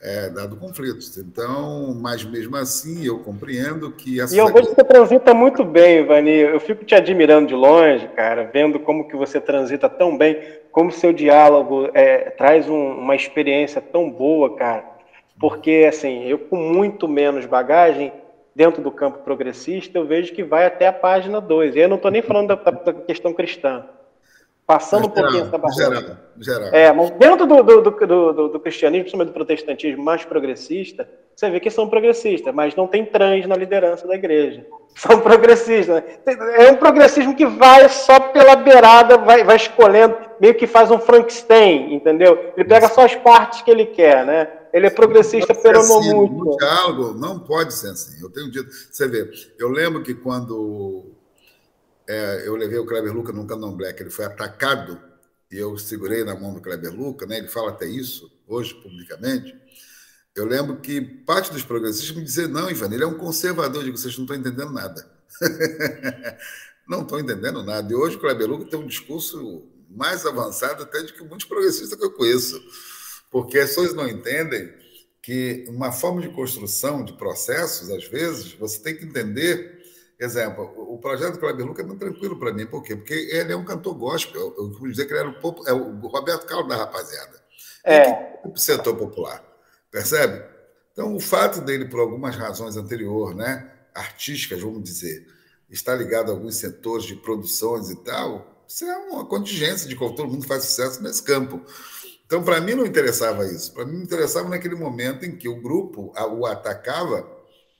É, 0.04 0.30
dado 0.30 0.56
conflitos. 0.56 1.16
Então, 1.18 1.96
mas 2.02 2.24
mesmo 2.24 2.56
assim, 2.58 3.06
eu 3.06 3.20
compreendo 3.20 3.92
que... 3.92 4.20
Essa... 4.20 4.36
E 4.36 4.40
eu 4.40 4.48
vejo 4.52 4.70
que 4.70 4.76
você 4.76 4.84
transita 4.84 5.34
muito 5.34 5.64
bem, 5.64 6.00
Ivani. 6.00 6.32
Eu 6.32 6.60
fico 6.60 6.84
te 6.84 6.96
admirando 6.96 7.48
de 7.48 7.54
longe, 7.54 8.08
cara, 8.16 8.50
vendo 8.52 8.80
como 8.80 9.08
que 9.08 9.16
você 9.16 9.40
transita 9.40 9.88
tão 9.88 10.18
bem, 10.18 10.42
como 10.72 10.92
seu 10.92 11.14
diálogo 11.14 11.90
é, 11.94 12.32
traz 12.32 12.68
um, 12.68 12.94
uma 12.94 13.16
experiência 13.16 13.80
tão 13.80 14.10
boa, 14.10 14.56
cara. 14.56 14.84
Porque, 15.40 15.86
assim, 15.88 16.26
eu 16.26 16.40
com 16.40 16.56
muito 16.56 17.08
menos 17.08 17.46
bagagem, 17.46 18.12
dentro 18.56 18.82
do 18.82 18.92
campo 18.92 19.20
progressista, 19.20 19.98
eu 19.98 20.06
vejo 20.06 20.34
que 20.34 20.44
vai 20.44 20.66
até 20.66 20.88
a 20.88 20.94
página 20.94 21.40
2. 21.40 21.76
E 21.76 21.80
eu 21.80 21.90
não 21.90 21.96
estou 21.96 22.12
nem 22.12 22.22
falando 22.22 22.50
da, 22.50 22.56
da, 22.56 22.94
questão 22.94 23.34
cristã. 23.34 23.86
Passando 24.65 25.08
um 25.08 25.10
pouquinho 25.10 25.45
essa 25.45 25.58
barreira. 25.58 25.95
Geral, 25.95 26.17
geral. 26.38 26.69
É, 26.74 26.91
mas 26.93 27.10
dentro 27.12 27.45
do, 27.45 27.63
do, 27.63 27.82
do, 27.82 28.34
do, 28.34 28.47
do 28.50 28.60
cristianismo, 28.60 29.04
principalmente 29.04 29.32
do 29.32 29.34
protestantismo 29.34 30.04
mais 30.04 30.24
progressista, 30.24 31.10
você 31.36 31.50
vê 31.50 31.60
que 31.60 31.69
são 31.69 31.89
progressistas, 31.89 32.54
mas 32.54 32.76
não 32.76 32.88
tem 32.88 33.06
trans 33.06 33.47
na 33.47 33.56
liderança 33.56 34.08
da 34.08 34.15
igreja. 34.15 34.65
São 34.95 35.21
progressistas. 35.21 36.04
Né? 36.04 36.04
É 36.58 36.71
um 36.71 36.76
progressismo 36.76 37.34
que 37.34 37.45
vai 37.45 37.88
só 37.88 38.19
pela 38.19 38.58
beirada, 38.58 39.17
vai, 39.17 39.43
vai 39.43 39.56
escolhendo, 39.56 40.15
meio 40.39 40.54
que 40.54 40.67
faz 40.67 40.91
um 40.91 41.00
Frankenstein, 41.00 41.93
entendeu? 41.93 42.52
Ele 42.58 42.67
pega 42.67 42.89
só 42.89 43.06
as 43.06 43.15
partes 43.15 43.62
que 43.62 43.71
ele 43.71 43.86
quer, 43.86 44.26
né? 44.26 44.47
Ele 44.74 44.88
é 44.88 44.89
progressista 44.89 45.54
peronomútil. 45.54 46.50
Assim, 46.50 46.58
diálogo 46.58 47.17
não 47.17 47.39
pode 47.39 47.74
ser 47.74 47.91
assim. 47.91 48.21
Eu 48.21 48.30
tenho 48.30 48.52
dito. 48.52 48.69
Você 48.69 49.08
vê, 49.08 49.30
eu 49.58 49.69
lembro 49.69 50.04
que 50.04 50.13
quando 50.13 51.06
é, 52.12 52.45
eu 52.45 52.56
levei 52.56 52.78
o 52.78 52.86
Kleber 52.86 53.13
Luca 53.13 53.32
num 53.32 53.47
candomblé, 53.47 53.93
que 53.93 54.04
ele 54.04 54.10
foi 54.10 54.26
atacado, 54.26 55.02
e 55.50 55.58
eu 55.58 55.78
segurei 55.78 56.26
na 56.26 56.36
mão 56.36 56.54
do 56.54 56.60
Kleber 56.60 56.93
Luca, 56.93 57.26
né? 57.26 57.38
ele 57.38 57.47
fala 57.47 57.71
até 57.71 57.86
isso 57.86 58.30
hoje 58.45 58.74
publicamente. 58.76 59.56
Eu 60.36 60.45
lembro 60.45 60.82
que 60.82 61.00
parte 61.00 61.52
dos 61.54 61.63
progressistas 61.63 62.15
me 62.15 62.24
diziam: 62.24 62.50
não, 62.50 62.69
Ivan, 62.69 62.93
ele 62.93 63.04
é 63.04 63.08
um 63.08 63.17
conservador. 63.17 63.78
Eu 63.78 63.86
digo: 63.86 63.97
vocês 63.97 64.17
não 64.17 64.26
estão 64.26 64.38
entendendo 64.38 64.71
nada. 64.71 65.10
não 66.88 67.02
estão 67.02 67.19
entendendo 67.19 67.63
nada. 67.63 67.91
E 67.91 67.95
hoje 67.95 68.17
o 68.17 68.19
Kleber 68.19 68.47
Luca 68.47 68.69
tem 68.69 68.80
um 68.80 68.88
discurso 68.88 69.63
mais 69.89 70.26
avançado 70.26 70.84
até 70.84 71.04
do 71.04 71.13
que 71.13 71.24
muitos 71.24 71.47
progressistas 71.47 71.97
que 71.97 72.06
eu 72.06 72.12
conheço. 72.12 72.62
Porque 73.30 73.58
as 73.58 73.69
pessoas 73.69 73.93
não 73.93 74.08
entendem 74.08 74.74
que 75.21 75.65
uma 75.69 75.91
forma 75.91 76.21
de 76.21 76.30
construção 76.30 77.06
de 77.06 77.13
processos, 77.13 77.89
às 77.89 78.06
vezes, 78.06 78.54
você 78.54 78.80
tem 78.80 78.97
que 78.97 79.06
entender. 79.06 79.81
Exemplo, 80.22 80.72
o 80.78 81.00
projeto 81.00 81.34
do 81.34 81.40
Kleber 81.40 81.66
Luca 81.66 81.82
é 81.82 81.86
muito 81.86 82.00
tranquilo 82.00 82.38
para 82.38 82.54
mim. 82.54 82.68
Por 82.68 82.84
quê? 82.84 82.96
Porque 82.96 83.12
ele 83.12 83.52
é 83.52 83.56
um 83.56 83.66
cantor 83.66 83.96
gospel. 83.96 84.54
Eu 84.56 84.68
costumo 84.68 84.88
dizer 84.88 85.06
que 85.06 85.14
ele 85.14 85.20
era 85.20 85.30
o, 85.30 85.68
é 85.68 85.74
o 85.74 86.08
Roberto 86.08 86.46
Carlos 86.46 86.70
da 86.70 86.78
rapaziada. 86.78 87.42
É. 87.84 88.40
O 88.46 88.56
setor 88.56 88.96
popular. 88.96 89.44
Percebe? 89.90 90.46
Então, 90.94 91.16
o 91.16 91.20
fato 91.20 91.60
dele, 91.60 91.86
por 91.86 92.00
algumas 92.00 92.36
razões 92.36 92.78
anteriores, 92.78 93.36
né, 93.36 93.72
artísticas, 93.96 94.62
vamos 94.62 94.84
dizer, 94.84 95.26
estar 95.68 95.96
ligado 95.96 96.30
a 96.30 96.36
alguns 96.36 96.58
setores 96.58 97.06
de 97.06 97.16
produções 97.16 97.90
e 97.90 97.96
tal, 98.04 98.64
isso 98.68 98.86
é 98.86 98.96
uma 98.98 99.26
contingência 99.26 99.90
de 99.90 99.96
que 99.96 100.16
todo 100.16 100.28
mundo 100.28 100.46
faz 100.46 100.66
sucesso 100.66 101.02
nesse 101.02 101.24
campo. 101.24 101.60
Então, 102.28 102.44
para 102.44 102.62
mim, 102.62 102.76
não 102.76 102.86
interessava 102.86 103.44
isso. 103.48 103.74
Para 103.74 103.86
mim, 103.86 103.98
me 103.98 104.04
interessava 104.04 104.48
naquele 104.48 104.76
momento 104.76 105.26
em 105.26 105.36
que 105.36 105.50
o 105.50 105.60
grupo 105.60 106.14
o 106.16 106.46
atacava, 106.46 107.28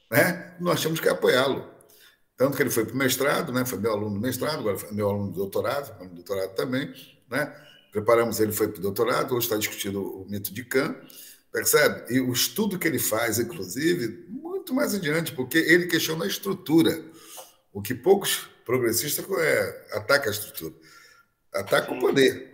né, 0.10 0.56
nós 0.60 0.80
tínhamos 0.80 1.00
que 1.00 1.08
apoiá-lo. 1.08 1.70
Tanto 2.42 2.58
que 2.58 2.64
ele 2.64 2.72
foi 2.72 2.84
para 2.84 2.96
o 2.96 2.98
mestrado, 2.98 3.54
né, 3.54 3.64
foi 3.64 3.78
meu 3.78 3.92
aluno 3.92 4.16
do 4.16 4.20
mestrado, 4.20 4.62
agora 4.62 4.76
foi 4.76 4.92
meu 4.92 5.08
aluno 5.08 5.30
do 5.30 5.36
doutorado, 5.36 5.96
meu 6.00 6.10
doutorado 6.10 6.56
também. 6.56 6.92
Né, 7.30 7.56
preparamos 7.92 8.40
ele, 8.40 8.52
foi 8.52 8.68
para 8.68 8.80
o 8.80 8.82
doutorado, 8.82 9.36
hoje 9.36 9.46
está 9.46 9.58
discutindo 9.58 10.02
o 10.02 10.26
mito 10.28 10.52
de 10.52 10.64
Kant. 10.64 10.98
Percebe? 11.52 12.12
E 12.12 12.20
o 12.20 12.34
estudo 12.34 12.80
que 12.80 12.88
ele 12.88 12.98
faz, 12.98 13.38
inclusive, 13.38 14.26
muito 14.28 14.74
mais 14.74 14.96
adiante, 14.96 15.34
porque 15.34 15.60
ele 15.60 15.86
questiona 15.86 16.26
a 16.26 16.28
estrutura. 16.28 17.00
O 17.72 17.80
que 17.80 17.94
poucos 17.94 18.50
progressistas 18.66 19.24
é, 19.38 19.88
atacam 19.92 20.30
a 20.30 20.32
estrutura. 20.32 20.74
Ataca 21.54 21.94
o 21.94 22.00
poder. 22.00 22.52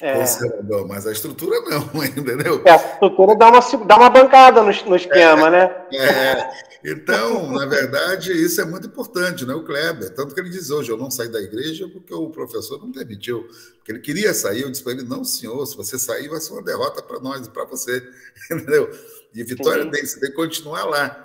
É. 0.00 0.14
Conservador, 0.20 0.86
mas 0.86 1.06
a 1.06 1.12
estrutura 1.12 1.60
não, 1.62 1.82
entendeu? 2.04 2.62
É, 2.64 2.70
a 2.70 2.76
estrutura 2.76 3.34
dá 3.34 3.48
uma, 3.48 3.60
dá 3.84 3.96
uma 3.96 4.10
bancada 4.10 4.62
no, 4.62 4.70
no 4.70 4.96
esquema, 4.96 5.48
é, 5.48 5.50
né? 5.50 5.86
É. 5.92 6.68
Então, 6.84 7.50
na 7.52 7.66
verdade, 7.66 8.32
isso 8.32 8.60
é 8.60 8.64
muito 8.64 8.86
importante, 8.86 9.44
né? 9.44 9.52
O 9.54 9.64
Kleber, 9.64 10.14
tanto 10.14 10.34
que 10.34 10.40
ele 10.40 10.50
diz 10.50 10.70
hoje, 10.70 10.90
eu 10.90 10.96
não 10.96 11.10
saí 11.10 11.28
da 11.28 11.40
igreja 11.40 11.88
porque 11.88 12.14
o 12.14 12.30
professor 12.30 12.78
não 12.78 12.92
permitiu, 12.92 13.48
porque 13.76 13.90
ele 13.90 13.98
queria 13.98 14.32
sair, 14.32 14.62
eu 14.62 14.70
disse 14.70 14.84
para 14.84 14.92
ele, 14.92 15.02
não, 15.02 15.24
senhor, 15.24 15.66
se 15.66 15.76
você 15.76 15.98
sair 15.98 16.28
vai 16.28 16.40
ser 16.40 16.52
uma 16.52 16.62
derrota 16.62 17.02
para 17.02 17.18
nós 17.18 17.46
e 17.46 17.50
para 17.50 17.64
você, 17.64 18.00
entendeu? 18.50 18.88
E 19.34 19.42
vitória 19.42 19.90
tem, 19.90 20.06
você 20.06 20.20
tem 20.20 20.30
que 20.30 20.36
continuar 20.36 20.84
lá. 20.84 21.24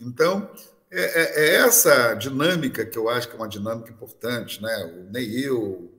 Então, 0.00 0.50
é, 0.90 1.00
é, 1.00 1.44
é, 1.44 1.54
essa 1.56 2.14
dinâmica 2.14 2.84
que 2.84 2.98
eu 2.98 3.08
acho 3.08 3.28
que 3.28 3.34
é 3.34 3.38
uma 3.38 3.48
dinâmica 3.48 3.90
importante, 3.90 4.60
né? 4.60 4.92
O 4.96 5.12
Neil, 5.12 5.90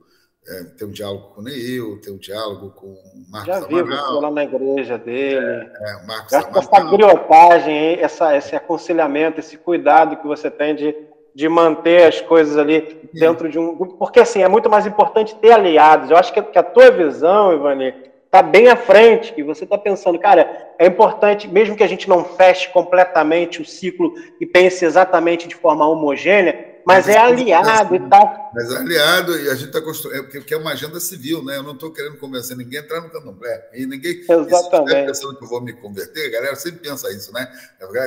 é, 0.48 0.64
tem 0.76 0.88
um 0.88 0.90
diálogo 0.90 1.32
com 1.34 1.40
o 1.40 1.44
Neil, 1.44 2.00
tem 2.00 2.12
um 2.12 2.18
diálogo 2.18 2.70
com 2.70 2.86
o 2.86 2.98
Marcos 3.30 3.46
Já 3.46 3.60
vi, 3.60 3.78
Amaral. 3.78 4.20
lá 4.20 4.30
na 4.30 4.44
igreja 4.44 4.96
dele. 4.98 5.36
É, 5.36 5.90
é 5.90 6.06
Marcos 6.06 6.32
Essa 6.32 6.80
griotagem, 6.90 8.00
essa, 8.00 8.36
esse 8.36 8.56
aconselhamento, 8.56 9.38
esse 9.38 9.58
cuidado 9.58 10.16
que 10.16 10.26
você 10.26 10.50
tem 10.50 10.74
de, 10.74 10.96
de 11.34 11.48
manter 11.48 12.04
as 12.04 12.20
coisas 12.20 12.56
ali 12.56 13.08
dentro 13.12 13.48
de 13.48 13.58
um... 13.58 13.76
Porque, 13.76 14.20
assim, 14.20 14.42
é 14.42 14.48
muito 14.48 14.70
mais 14.70 14.86
importante 14.86 15.34
ter 15.36 15.52
aliados. 15.52 16.10
Eu 16.10 16.16
acho 16.16 16.32
que, 16.32 16.40
que 16.42 16.58
a 16.58 16.62
tua 16.62 16.90
visão, 16.90 17.52
Ivani, 17.52 17.94
está 18.24 18.42
bem 18.42 18.68
à 18.68 18.76
frente, 18.76 19.34
que 19.34 19.42
você 19.42 19.64
está 19.64 19.76
pensando, 19.76 20.18
cara, 20.18 20.72
é 20.78 20.86
importante, 20.86 21.46
mesmo 21.48 21.76
que 21.76 21.82
a 21.82 21.88
gente 21.88 22.08
não 22.08 22.24
feche 22.24 22.68
completamente 22.70 23.60
o 23.60 23.64
ciclo 23.64 24.14
e 24.40 24.46
pense 24.46 24.84
exatamente 24.84 25.46
de 25.46 25.54
forma 25.54 25.86
homogênea, 25.86 26.69
mas 26.86 27.08
é 27.08 27.18
aliado 27.18 27.94
e 27.94 28.08
tal. 28.08 28.50
Mas 28.54 28.72
é 28.72 28.76
aliado, 28.76 29.38
e 29.38 29.48
a 29.48 29.54
gente 29.54 29.68
está 29.68 29.80
construindo, 29.80 30.20
é 30.20 30.22
porque 30.22 30.54
é 30.54 30.56
uma 30.56 30.72
agenda 30.72 30.98
civil, 30.98 31.44
né? 31.44 31.56
Eu 31.56 31.62
não 31.62 31.74
estou 31.74 31.92
querendo 31.92 32.16
convencer 32.16 32.56
ninguém 32.56 32.80
a 32.80 32.82
entrar 32.82 33.00
no 33.00 33.10
candomblé. 33.10 33.70
E 33.74 33.86
ninguém. 33.86 34.24
Exatamente. 34.28 35.06
pensando 35.06 35.36
que 35.36 35.44
eu 35.44 35.48
vou 35.48 35.60
me 35.60 35.72
converter, 35.72 36.26
a 36.26 36.30
galera 36.30 36.56
sempre 36.56 36.80
pensa 36.80 37.10
isso, 37.12 37.32
né? 37.32 37.46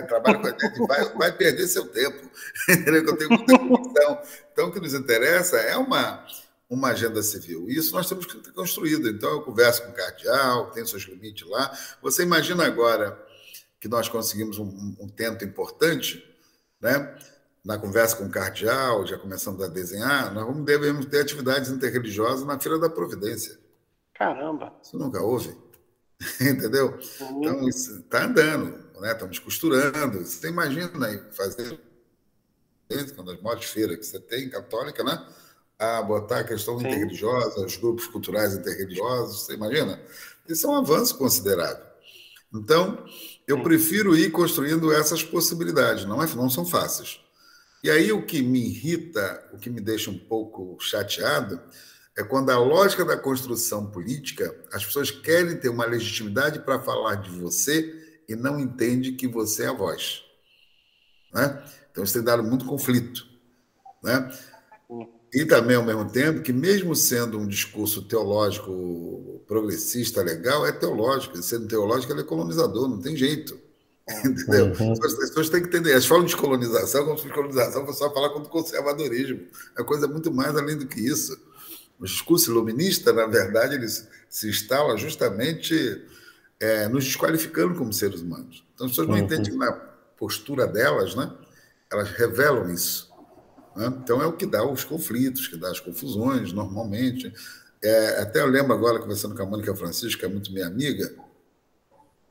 Trabalha 0.08 0.40
com 0.40 0.48
a 0.48 0.50
gente 0.52 0.88
vai, 0.88 1.14
vai 1.14 1.32
perder 1.32 1.68
seu 1.68 1.86
tempo. 1.88 2.30
Entendeu? 2.70 3.06
Eu 3.06 3.18
tenho 3.18 3.30
muita 3.30 3.58
convicção. 3.58 4.22
Então, 4.52 4.68
o 4.68 4.72
que 4.72 4.80
nos 4.80 4.94
interessa 4.94 5.58
é 5.58 5.78
uma, 5.78 6.26
uma 6.70 6.90
agenda 6.90 7.22
civil. 7.24 7.70
E 7.70 7.78
isso 7.78 7.94
nós 7.94 8.08
temos 8.08 8.26
que 8.26 8.38
ter 8.38 8.52
construído. 8.52 9.08
Então, 9.10 9.32
eu 9.32 9.42
converso 9.42 9.84
com 9.84 9.90
o 9.90 9.94
cardeal, 9.94 10.72
tem 10.72 10.86
seus 10.86 11.04
limites 11.04 11.48
lá. 11.48 11.72
Você 12.02 12.24
imagina 12.24 12.66
agora 12.66 13.18
que 13.80 13.88
nós 13.88 14.08
conseguimos 14.08 14.60
um, 14.60 14.96
um 15.00 15.10
tento 15.10 15.44
importante, 15.44 16.24
né? 16.82 17.16
Na 17.63 17.78
conversa 17.78 18.17
com 18.17 18.26
o 18.26 18.30
cardeal, 18.30 19.06
já 19.06 19.17
começamos 19.17 19.62
a 19.63 19.67
desenhar, 19.67 20.34
nós 20.34 20.45
vamos, 20.45 20.65
devemos 20.65 21.06
ter 21.06 21.21
atividades 21.21 21.69
interreligiosas 21.69 22.45
na 22.45 22.60
Feira 22.60 22.78
da 22.78 22.89
Providência. 22.89 23.58
Caramba! 24.13 24.73
Isso 24.82 24.97
nunca 24.97 25.21
houve. 25.21 25.56
Entendeu? 26.41 26.99
Uhum. 27.21 27.39
Então, 27.39 27.69
isso 27.69 27.99
está 27.99 28.26
andando, 28.26 28.78
né? 28.99 29.12
estamos 29.12 29.39
costurando. 29.39 30.19
Você 30.26 30.47
imagina 30.49 31.08
aí 31.08 31.21
fazer 31.32 31.80
quando 33.15 33.32
as 33.32 33.41
maiores 33.41 33.65
feiras 33.65 33.97
que 33.97 34.06
você 34.06 34.19
tem, 34.19 34.49
católica, 34.49 35.04
né? 35.04 35.26
A 35.80 36.02
botar 36.02 36.39
a 36.39 36.43
questão 36.43 36.78
Sim. 36.78 36.88
interreligiosa, 36.88 37.65
os 37.65 37.76
grupos 37.78 38.06
culturais 38.08 38.54
interreligiosos, 38.54 39.45
você 39.45 39.54
imagina? 39.54 39.99
Isso 40.47 40.67
é 40.67 40.69
um 40.69 40.76
avanço 40.76 41.17
considerável. 41.17 41.84
Então, 42.54 43.04
eu 43.47 43.58
Sim. 43.58 43.63
prefiro 43.63 44.15
ir 44.15 44.30
construindo 44.32 44.93
essas 44.93 45.23
possibilidades. 45.23 46.06
Não, 46.06 46.21
é, 46.21 46.28
não 46.36 46.49
são 46.49 46.65
fáceis. 46.65 47.23
E 47.84 47.89
aí 47.89 48.13
o 48.13 48.26
que 48.26 48.41
me 48.41 48.60
irrita, 48.60 49.43
o 49.52 49.58
que 49.58 49.69
me 49.69 49.82
deixa 49.82 50.10
um 50.10 50.17
pouco 50.17 50.78
chateado, 50.80 51.60
é 52.15 52.24
quando 52.24 52.50
a 52.50 52.58
lógica 52.58 53.04
da 53.04 53.17
construção 53.17 53.88
política, 53.88 54.56
as 54.72 54.86
pessoas 54.86 55.12
querem 55.12 55.58
ter 55.58 55.67
uma 55.67 55.86
legitimidade 55.86 56.60
para 56.60 56.80
falar 56.80 57.15
de 57.15 57.30
você 57.32 58.22
e 58.30 58.36
não 58.36 58.60
entende 58.60 59.12
que 59.12 59.28
você 59.28 59.63
é 59.63 59.67
a 59.67 59.74
voz. 59.74 60.24
Né? 61.34 61.62
Então 61.91 62.04
isso 62.04 62.13
tem 62.13 62.24
dado 62.24 62.43
muito 62.43 62.65
conflito. 62.65 63.28
Né? 64.02 64.32
E 65.34 65.43
também, 65.46 65.76
ao 65.76 65.84
mesmo 65.84 66.10
tempo, 66.10 66.41
que 66.41 66.54
mesmo 66.54 66.96
sendo 66.96 67.39
um 67.39 67.48
discurso 67.48 68.04
teológico 68.04 69.43
progressista 69.48 70.22
legal, 70.22 70.65
é 70.65 70.72
teológico. 70.72 71.41
Sendo 71.41 71.67
teológico, 71.67 72.13
ele 72.13 72.22
é 72.22 72.24
colonizador, 72.24 72.88
não 72.88 73.02
tem 73.02 73.17
jeito. 73.17 73.60
Entendeu? 74.26 74.74
Uhum. 74.80 74.92
As 74.92 75.13
pessoas 75.13 75.50
têm 75.50 75.62
que 75.62 75.68
entender. 75.68 75.92
Elas 75.92 76.06
falam 76.06 76.26
de 76.26 76.36
colonização, 76.36 77.06
como 77.06 77.18
se 77.18 77.30
colonização 77.30 77.86
fosse 77.86 78.00
só 78.00 78.13
falar 78.13 78.30
contra 78.30 78.50
o 78.50 78.52
conservadorismo. 78.52 79.48
É 79.78 79.84
coisa 79.84 80.08
muito 80.08 80.32
mais 80.32 80.56
além 80.56 80.78
do 80.78 80.86
que 80.86 81.00
isso. 81.00 81.38
O 82.00 82.06
discurso 82.06 82.52
iluminista, 82.52 83.13
na 83.13 83.26
verdade, 83.26 83.76
ele 83.76 83.88
se 83.88 84.50
instala 84.50 84.98
justamente 84.98 86.04
é, 86.60 86.88
nos 86.88 87.06
desqualificando 87.06 87.76
como 87.76 87.94
seres 87.94 88.22
humanos. 88.22 88.66
Então, 88.74 88.88
as 88.88 88.92
pessoas 88.92 89.08
não 89.08 89.16
uhum. 89.16 89.24
entendem 89.24 89.52
que 89.52 89.58
na 89.58 89.72
postura 90.18 90.68
delas, 90.68 91.16
né, 91.16 91.32
elas 91.89 92.10
revelam 92.12 92.70
isso. 92.74 93.10
Né? 93.76 93.94
Então, 94.04 94.22
é 94.22 94.26
o 94.26 94.34
que 94.34 94.46
dá 94.46 94.66
os 94.66 94.84
conflitos, 94.84 95.48
que 95.48 95.56
dá 95.56 95.70
as 95.70 95.80
confusões, 95.80 96.52
normalmente. 96.52 97.34
É, 97.82 98.22
até 98.22 98.42
eu 98.42 98.48
lembro 98.48 98.74
agora, 98.74 99.00
conversando 99.00 99.36
com 99.36 99.44
a 99.44 99.46
Mônica 99.46 99.74
Francisco, 99.76 100.20
que 100.20 100.26
é 100.26 100.30
muito 100.30 100.52
minha 100.52 100.68
amiga, 100.68 101.13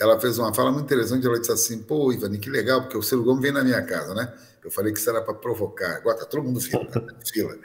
ela 0.03 0.19
fez 0.19 0.37
uma 0.37 0.53
fala 0.53 0.73
muito 0.73 0.87
interessante. 0.87 1.25
Ela 1.25 1.39
disse 1.39 1.53
assim: 1.53 1.79
pô, 1.79 2.13
Ivani, 2.13 2.39
que 2.39 2.51
legal, 2.51 2.83
porque 2.83 2.97
o 2.97 3.03
Ciro 3.03 3.23
Gomes 3.23 3.41
vem 3.41 3.53
na 3.53 3.63
minha 3.63 3.81
casa, 3.83 4.13
né? 4.15 4.35
Eu 4.65 4.71
falei 4.71 4.93
que 4.93 4.99
isso 4.99 5.09
era 5.09 5.23
para 5.23 5.35
provocar. 5.35 5.97
Agora 5.97 6.17
está 6.17 6.27
todo 6.27 6.43
mundo 6.43 6.61
fila. 6.61 6.85
Tá 6.87 7.01
fila. 7.25 7.57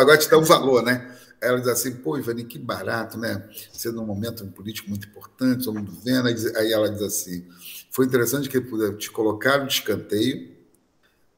agora 0.00 0.16
te 0.16 0.30
dá 0.30 0.38
um 0.38 0.44
valor, 0.44 0.82
né? 0.84 1.12
Ela 1.40 1.58
diz 1.58 1.66
assim: 1.66 1.96
pô, 1.96 2.16
Ivani, 2.16 2.44
que 2.44 2.56
barato, 2.56 3.18
né? 3.18 3.42
Sendo 3.72 4.00
um 4.00 4.06
momento 4.06 4.46
político 4.46 4.88
muito 4.88 5.08
importante, 5.08 5.64
todo 5.64 5.74
mundo 5.74 5.92
vendo. 6.04 6.28
Aí 6.28 6.72
ela 6.72 6.88
diz 6.88 7.02
assim: 7.02 7.48
foi 7.90 8.06
interessante 8.06 8.48
que 8.48 8.60
te 8.96 9.10
colocaram 9.10 9.66
de 9.66 9.72
escanteio, 9.74 10.54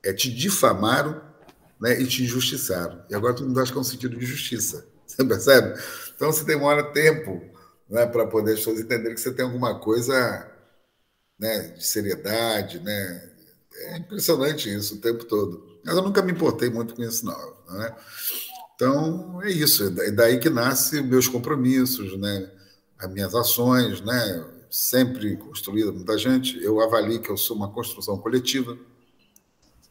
é, 0.05 0.13
te 0.13 0.31
difamaram 0.31 1.23
né, 1.81 1.99
e 1.99 2.07
te 2.07 2.23
injustiçaram. 2.23 3.03
E 3.09 3.15
agora 3.15 3.33
todo 3.33 3.47
mundo 3.47 3.61
acha 3.61 3.73
que 3.73 3.79
é 3.79 3.81
um 3.81 3.85
sentido 3.85 4.19
de 4.19 4.27
justiça. 4.27 4.87
Você 5.07 5.25
percebe? 5.25 5.81
Então, 6.15 6.33
se 6.33 6.45
demora 6.45 6.93
tempo 6.93 7.56
né, 7.89 8.07
para 8.07 8.27
poder 8.27 8.53
as 8.53 8.59
pessoas 8.59 8.81
entenderem 8.81 9.15
que 9.15 9.21
você 9.21 9.33
tem 9.33 9.45
alguma 9.45 9.79
coisa 9.79 10.51
né, 11.39 11.69
de 11.77 11.85
seriedade, 11.85 12.81
né? 12.81 13.31
É 13.79 13.99
impressionante 13.99 14.75
isso 14.75 14.97
o 14.97 15.01
tempo 15.01 15.25
todo. 15.25 15.79
Mas 15.85 15.95
eu 15.95 16.03
nunca 16.03 16.23
me 16.23 16.33
importei 16.33 16.71
muito 16.71 16.95
com 16.95 17.03
isso, 17.03 17.25
não. 17.25 17.55
Né? 17.71 17.95
Então, 18.75 19.41
é 19.43 19.51
isso. 19.51 19.95
É 20.01 20.11
daí 20.11 20.39
que 20.39 20.49
nascem 20.49 21.03
meus 21.03 21.29
compromissos, 21.29 22.19
né? 22.19 22.51
as 22.99 23.11
minhas 23.11 23.35
ações, 23.35 24.01
né? 24.01 24.45
sempre 24.71 25.37
construída 25.37 25.93
muita 25.93 26.17
gente. 26.19 26.63
Eu 26.63 26.81
avalio 26.81 27.21
que 27.21 27.31
eu 27.31 27.37
sou 27.37 27.57
uma 27.57 27.71
construção 27.71 28.19
coletiva. 28.19 28.77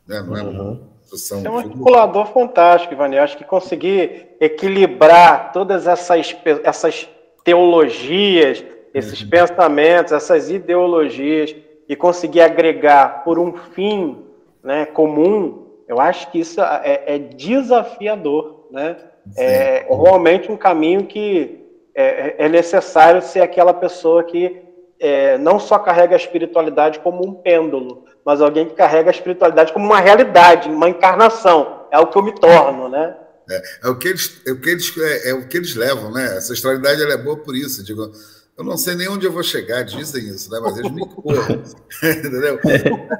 Né? 0.08 0.22
Não 0.22 0.36
é 0.36 0.42
uma 0.42 0.64
uhum. 0.64 0.90
construção... 1.00 1.42
Você 1.42 1.48
é 1.48 1.50
um 1.52 1.58
articulador 1.60 2.34
fantástico, 2.34 2.94
Ivani. 2.94 3.20
Acho 3.20 3.38
que 3.38 3.44
conseguir 3.44 4.36
equilibrar 4.40 5.54
todas 5.54 5.86
essas, 5.86 6.36
essas 6.64 7.08
teologias, 7.46 8.66
esses 8.94 9.22
uhum. 9.22 9.30
pensamentos, 9.30 10.12
essas 10.12 10.50
ideologias 10.50 11.56
e 11.88 11.96
conseguir 11.96 12.42
agregar 12.42 13.24
por 13.24 13.38
um 13.38 13.54
fim 13.54 14.26
né, 14.64 14.86
comum, 14.86 15.68
eu 15.88 16.02
acho 16.02 16.32
que 16.32 16.40
isso 16.40 16.60
é, 16.60 17.04
é 17.06 17.20
desafiador. 17.20 18.68
Né? 18.72 18.98
É, 19.38 19.86
é 19.86 19.88
realmente 19.90 20.52
um 20.52 20.58
caminho 20.58 21.06
que 21.06 21.64
é, 21.94 22.36
é, 22.46 22.50
necessário 22.50 23.22
ser 23.22 23.42
aquela 23.42 23.74
pessoa 23.74 24.24
que 24.24 24.64
é, 25.00 25.38
não 25.38 25.60
só 25.60 25.78
carrega 25.78 26.16
a 26.16 26.18
espiritualidade 26.18 27.00
como 27.00 27.24
um 27.24 27.34
pêndulo, 27.34 28.06
mas 28.26 28.42
alguém 28.42 28.66
que 28.66 28.74
carrega 28.74 29.10
a 29.10 29.14
espiritualidade 29.14 29.72
como 29.72 29.86
uma 29.86 30.00
realidade, 30.00 30.68
uma 30.68 30.90
encarnação. 30.90 31.86
É 31.92 32.00
o 32.00 32.08
que 32.08 32.18
eu 32.18 32.24
me 32.24 32.34
torno, 32.34 32.90
né? 32.90 33.16
É, 33.50 33.80
é 33.84 33.90
o 33.90 33.98
que 33.98 34.08
eles, 34.08 34.42
é 34.46 34.52
o 34.52 34.60
que 34.60 34.70
eles, 34.70 34.98
é, 34.98 35.30
é, 35.30 35.34
o 35.34 35.48
que 35.48 35.58
eles 35.58 35.76
levam, 35.76 36.12
né? 36.12 36.38
Essa 36.38 36.54
espiritualidade 36.54 37.02
ela 37.02 37.14
é 37.14 37.18
boa 37.18 37.38
por 37.38 37.56
isso. 37.56 37.84
Digo, 37.84 38.12
eu 38.58 38.64
não 38.64 38.78
sei 38.78 38.96
nem 38.96 39.08
onde 39.10 39.26
eu 39.26 39.32
vou 39.32 39.44
chegar, 39.44 39.84
dizem 39.84 40.30
isso, 40.30 40.50
né? 40.50 40.60
mas 40.62 40.78
eles 40.78 40.92
me 40.92 41.02
empurram. 41.04 41.64
entendeu? 42.02 42.60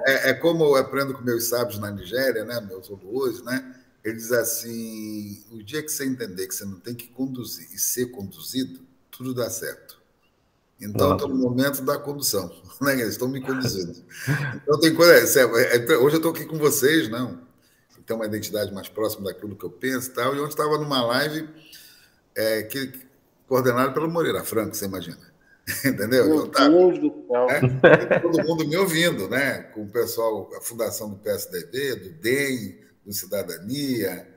É, 0.06 0.30
é, 0.30 0.34
como 0.34 0.64
eu 0.64 0.76
aprendo 0.76 1.14
com 1.14 1.22
meus 1.24 1.50
sábios 1.50 1.78
na 1.78 1.92
Nigéria, 1.92 2.46
né? 2.46 2.62
meus 2.62 2.90
hoje, 2.90 3.44
né? 3.44 3.76
Ele 4.04 4.16
diz 4.16 4.32
assim: 4.32 5.44
o 5.52 5.64
dia 5.64 5.82
que 5.82 5.92
você 5.92 6.06
entender 6.06 6.48
que 6.48 6.56
você 6.56 6.64
não 6.64 6.80
tem 6.80 6.94
que 6.94 7.08
conduzir 7.08 7.68
e 7.74 7.78
ser 7.78 8.12
conduzido, 8.12 8.80
tudo 9.12 9.34
dá 9.34 9.50
certo. 9.50 9.96
Então, 10.80 11.14
estou 11.14 11.30
no 11.30 11.36
momento 11.36 11.82
da 11.82 11.98
condução, 11.98 12.52
né? 12.82 12.94
eles 12.94 13.14
estão 13.14 13.28
me 13.28 13.42
conduzindo. 13.42 13.94
Então, 14.56 14.80
tem 14.80 14.94
coisa. 14.94 15.40
É, 15.40 15.78
é, 15.78 15.98
hoje 15.98 16.16
eu 16.16 16.18
estou 16.18 16.32
aqui 16.32 16.46
com 16.46 16.58
vocês, 16.58 17.10
não? 17.10 17.45
Tem 18.06 18.16
uma 18.16 18.26
identidade 18.26 18.74
mais 18.74 18.88
próxima 18.88 19.26
daquilo 19.26 19.56
que 19.56 19.66
eu 19.66 19.70
penso 19.70 20.10
e 20.10 20.14
tal. 20.14 20.36
E 20.36 20.40
ontem 20.40 20.50
estava 20.50 20.78
numa 20.78 21.06
live 21.06 21.50
é, 22.36 22.64
que 22.64 22.92
coordenado 23.48 23.94
pelo 23.94 24.10
Moreira 24.10 24.44
Franco, 24.44 24.76
você 24.76 24.86
imagina. 24.86 25.34
Entendeu? 25.84 26.28
Meu 26.28 26.48
tava, 26.48 26.70
Deus 26.70 27.00
do 27.00 27.26
céu. 27.28 27.48
Né? 27.48 28.20
Todo 28.22 28.44
mundo 28.44 28.68
me 28.68 28.78
ouvindo, 28.78 29.28
né? 29.28 29.64
Com 29.74 29.84
o 29.84 29.90
pessoal, 29.90 30.50
a 30.56 30.62
fundação 30.62 31.10
do 31.10 31.18
PSDB, 31.18 31.96
do 31.96 32.10
DEM, 32.22 32.80
do 33.04 33.14
Cidadania, 33.14 34.28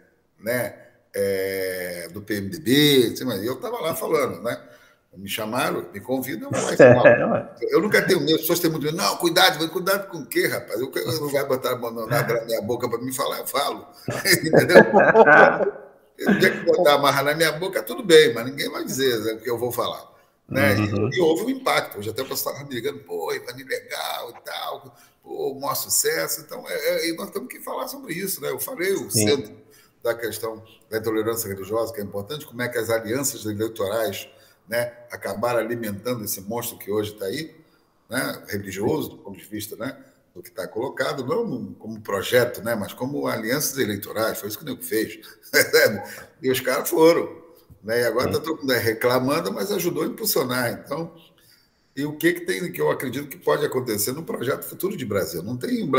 né? 0.40 0.85
É, 1.14 2.09
do 2.12 2.22
PMDB, 2.22 3.12
assim, 3.12 3.44
eu 3.44 3.54
estava 3.54 3.81
lá 3.81 3.94
falando, 3.94 4.42
né? 4.42 4.62
Me 5.18 5.28
chamaram, 5.28 5.85
me 5.92 5.98
convidam, 5.98 6.48
mas 6.52 6.78
é, 6.78 6.94
eu 7.70 7.83
nunca 7.83 8.00
tenho 8.00 8.20
medo, 8.20 8.37
as 8.37 8.42
pessoas 8.42 8.61
têm 8.61 8.70
muito 8.70 8.85
medo. 8.85 8.96
Não, 8.96 9.16
cuidado, 9.16 9.68
cuidado 9.68 10.09
com 10.09 10.18
o 10.18 10.26
quê, 10.26 10.46
rapaz? 10.46 10.81
Eu, 10.81 10.92
eu 10.94 11.20
não 11.20 11.28
vai 11.28 11.44
botar 11.44 11.76
nada 12.07 12.35
na 12.35 12.44
minha 12.46 12.62
boca 12.62 12.88
para 12.88 13.00
me 13.00 13.12
falar, 13.12 13.38
eu 13.38 13.46
falo. 13.46 13.85
Entendeu? 14.24 14.76
Dia 16.38 16.50
que 16.50 16.64
botar 16.64 16.94
amarrar 16.94 17.24
na 17.24 17.35
minha 17.35 17.50
boca, 17.50 17.83
tudo 17.83 18.04
bem, 18.04 18.33
mas 18.33 18.46
ninguém 18.46 18.70
vai 18.70 18.85
dizer 18.85 19.18
né, 19.18 19.33
o 19.33 19.40
que 19.40 19.50
eu 19.50 19.59
vou 19.59 19.72
falar. 19.72 20.09
Né? 20.48 20.74
Uhum. 20.74 21.09
E, 21.09 21.16
e, 21.16 21.20
houve 21.20 21.46
um 21.46 21.50
impacto. 21.50 21.98
Hoje 21.98 22.11
até 22.11 22.22
o 22.22 22.28
pessoal 22.28 22.54
estava 22.54 22.68
me 22.68 22.74
ligando, 22.76 23.00
pô, 23.00 23.33
Ivani 23.35 23.64
legal 23.64 24.31
e 24.31 24.40
tal, 24.44 24.96
pô, 25.20 25.54
maior 25.61 25.74
sucesso. 25.74 26.42
Então, 26.42 26.64
é, 26.68 27.11
é, 27.11 27.12
nós 27.14 27.31
temos 27.31 27.48
que 27.48 27.59
falar 27.59 27.88
sobre 27.88 28.14
isso. 28.14 28.40
Né? 28.40 28.50
Eu 28.50 28.61
falei 28.61 28.92
o 28.92 29.11
Sim. 29.11 29.26
centro 29.28 29.52
da 30.00 30.14
questão 30.14 30.62
da 30.88 30.98
intolerância 30.98 31.48
religiosa, 31.48 31.92
que 31.92 32.00
é 32.00 32.04
importante, 32.04 32.46
como 32.46 32.62
é 32.62 32.68
que 32.68 32.78
as 32.78 32.88
alianças 32.88 33.44
eleitorais 33.44 34.28
né, 34.68 34.92
acabaram 35.11 35.59
alimentando 35.59 36.24
esse 36.24 36.40
monstro 36.40 36.78
que 36.78 36.90
hoje 36.90 37.12
está 37.12 37.26
aí, 37.26 37.54
né, 38.09 38.42
religioso, 38.48 39.11
do 39.11 39.18
ponto 39.18 39.38
de 39.38 39.44
vista 39.44 39.76
né, 39.76 39.96
do 40.35 40.42
que 40.42 40.50
está 40.50 40.66
colocado, 40.68 41.26
não 41.26 41.72
como 41.74 42.00
projeto, 42.00 42.62
né, 42.62 42.74
mas 42.74 42.92
como 42.92 43.26
alianças 43.26 43.78
eleitorais, 43.78 44.38
foi 44.38 44.48
isso 44.48 44.59
que 44.59 44.64
o 44.64 44.66
Nego 44.66 44.83
fez. 44.83 45.20
e 46.42 46.50
os 46.50 46.61
caras 46.61 46.88
foram. 46.88 47.46
Né, 47.83 48.02
e 48.02 48.04
agora 48.04 48.28
está 48.31 48.40
todo 48.40 48.61
mundo 48.61 48.72
reclamando, 48.72 49.52
mas 49.52 49.70
ajudou 49.70 50.02
a 50.02 50.07
impulsionar. 50.07 50.83
Então, 50.85 51.14
e 51.98 52.04
o 52.04 52.12
que, 52.12 52.32
que 52.32 52.40
tem 52.42 52.70
que 52.70 52.80
eu 52.80 52.92
acredito 52.92 53.26
que 53.26 53.37
pode 53.37 53.66
acontecer 53.66 54.12
no 54.12 54.22
projeto 54.22 54.62
futuro 54.62 54.96
de 54.96 55.04
Brasil? 55.04 55.42
Não 55.42 55.56
tem 55.56 55.82
um 55.82 55.90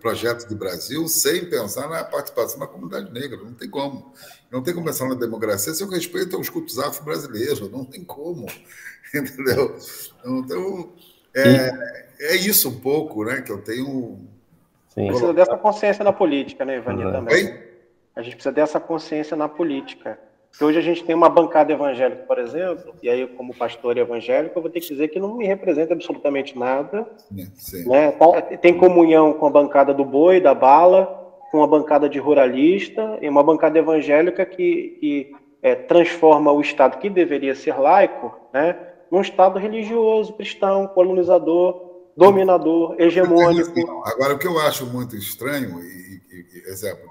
projeto 0.00 0.48
de 0.48 0.54
Brasil 0.54 1.06
sem 1.06 1.44
pensar 1.44 1.90
na 1.90 2.02
participação 2.02 2.58
da 2.58 2.66
comunidade 2.66 3.12
negra, 3.12 3.36
não 3.36 3.52
tem 3.52 3.68
como. 3.68 4.14
Não 4.50 4.62
tem 4.62 4.72
como 4.72 4.86
pensar 4.86 5.06
na 5.06 5.14
democracia 5.14 5.74
sem 5.74 5.86
o 5.86 5.90
respeito 5.90 6.36
aos 6.36 6.48
cultos 6.48 6.78
afro-brasileiros, 6.78 7.70
não 7.70 7.84
tem 7.84 8.02
como. 8.02 8.46
Entendeu? 9.14 9.76
Então, 10.24 10.90
é, 11.36 12.06
é 12.20 12.36
isso 12.36 12.70
um 12.70 12.80
pouco, 12.80 13.22
né? 13.22 13.42
Que 13.42 13.52
eu 13.52 13.60
tenho. 13.60 14.26
Sim. 14.88 15.08
Precisa 15.08 15.34
dessa 15.34 15.58
consciência 15.58 16.02
na 16.02 16.14
política, 16.14 16.64
né, 16.64 16.78
Ivani, 16.78 17.04
uhum. 17.04 17.12
também. 17.12 17.44
Oi? 17.44 17.72
A 18.16 18.22
gente 18.22 18.36
precisa 18.36 18.54
dessa 18.54 18.80
consciência 18.80 19.36
na 19.36 19.50
política. 19.50 20.18
Porque 20.52 20.64
hoje 20.64 20.78
a 20.78 20.82
gente 20.82 21.02
tem 21.02 21.14
uma 21.14 21.30
bancada 21.30 21.72
evangélica, 21.72 22.24
por 22.24 22.38
exemplo, 22.38 22.94
e 23.02 23.08
aí, 23.08 23.26
como 23.26 23.56
pastor 23.56 23.96
evangélico, 23.96 24.58
eu 24.58 24.62
vou 24.62 24.70
ter 24.70 24.80
que 24.80 24.88
dizer 24.88 25.08
que 25.08 25.18
não 25.18 25.34
me 25.34 25.46
representa 25.46 25.94
absolutamente 25.94 26.58
nada. 26.58 27.06
Sim. 27.54 27.88
Né? 27.88 28.12
Tem 28.60 28.76
comunhão 28.76 29.32
com 29.32 29.46
a 29.46 29.50
bancada 29.50 29.94
do 29.94 30.04
boi, 30.04 30.42
da 30.42 30.52
bala, 30.52 31.06
com 31.50 31.62
a 31.62 31.66
bancada 31.66 32.06
de 32.06 32.18
ruralista, 32.18 33.18
e 33.22 33.28
uma 33.30 33.42
bancada 33.42 33.78
evangélica 33.78 34.44
que, 34.44 34.98
que 35.00 35.32
é, 35.62 35.74
transforma 35.74 36.52
o 36.52 36.60
Estado 36.60 36.98
que 36.98 37.08
deveria 37.08 37.54
ser 37.54 37.80
laico, 37.80 38.38
né? 38.52 38.76
num 39.10 39.22
Estado 39.22 39.58
religioso, 39.58 40.34
cristão, 40.34 40.86
colonizador, 40.86 41.92
dominador, 42.14 42.94
hegemônico. 42.98 44.02
Agora, 44.04 44.34
o 44.34 44.38
que 44.38 44.46
eu 44.46 44.58
acho 44.58 44.84
muito 44.84 45.16
estranho, 45.16 45.80
e, 45.80 46.20
e, 46.30 46.62
exemplo, 46.66 47.10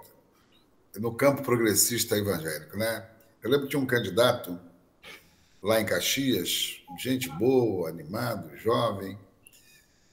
no 1.00 1.12
campo 1.12 1.42
progressista 1.42 2.16
evangélico, 2.16 2.78
né? 2.78 3.04
Eu 3.44 3.50
lembro 3.50 3.66
que 3.66 3.72
tinha 3.72 3.82
um 3.82 3.88
candidato 3.88 4.60
lá 5.64 5.82
em 5.82 5.86
Caxias, 5.86 6.82
gente 6.98 7.28
boa, 7.30 7.90
animado, 7.90 8.56
jovem, 8.58 9.18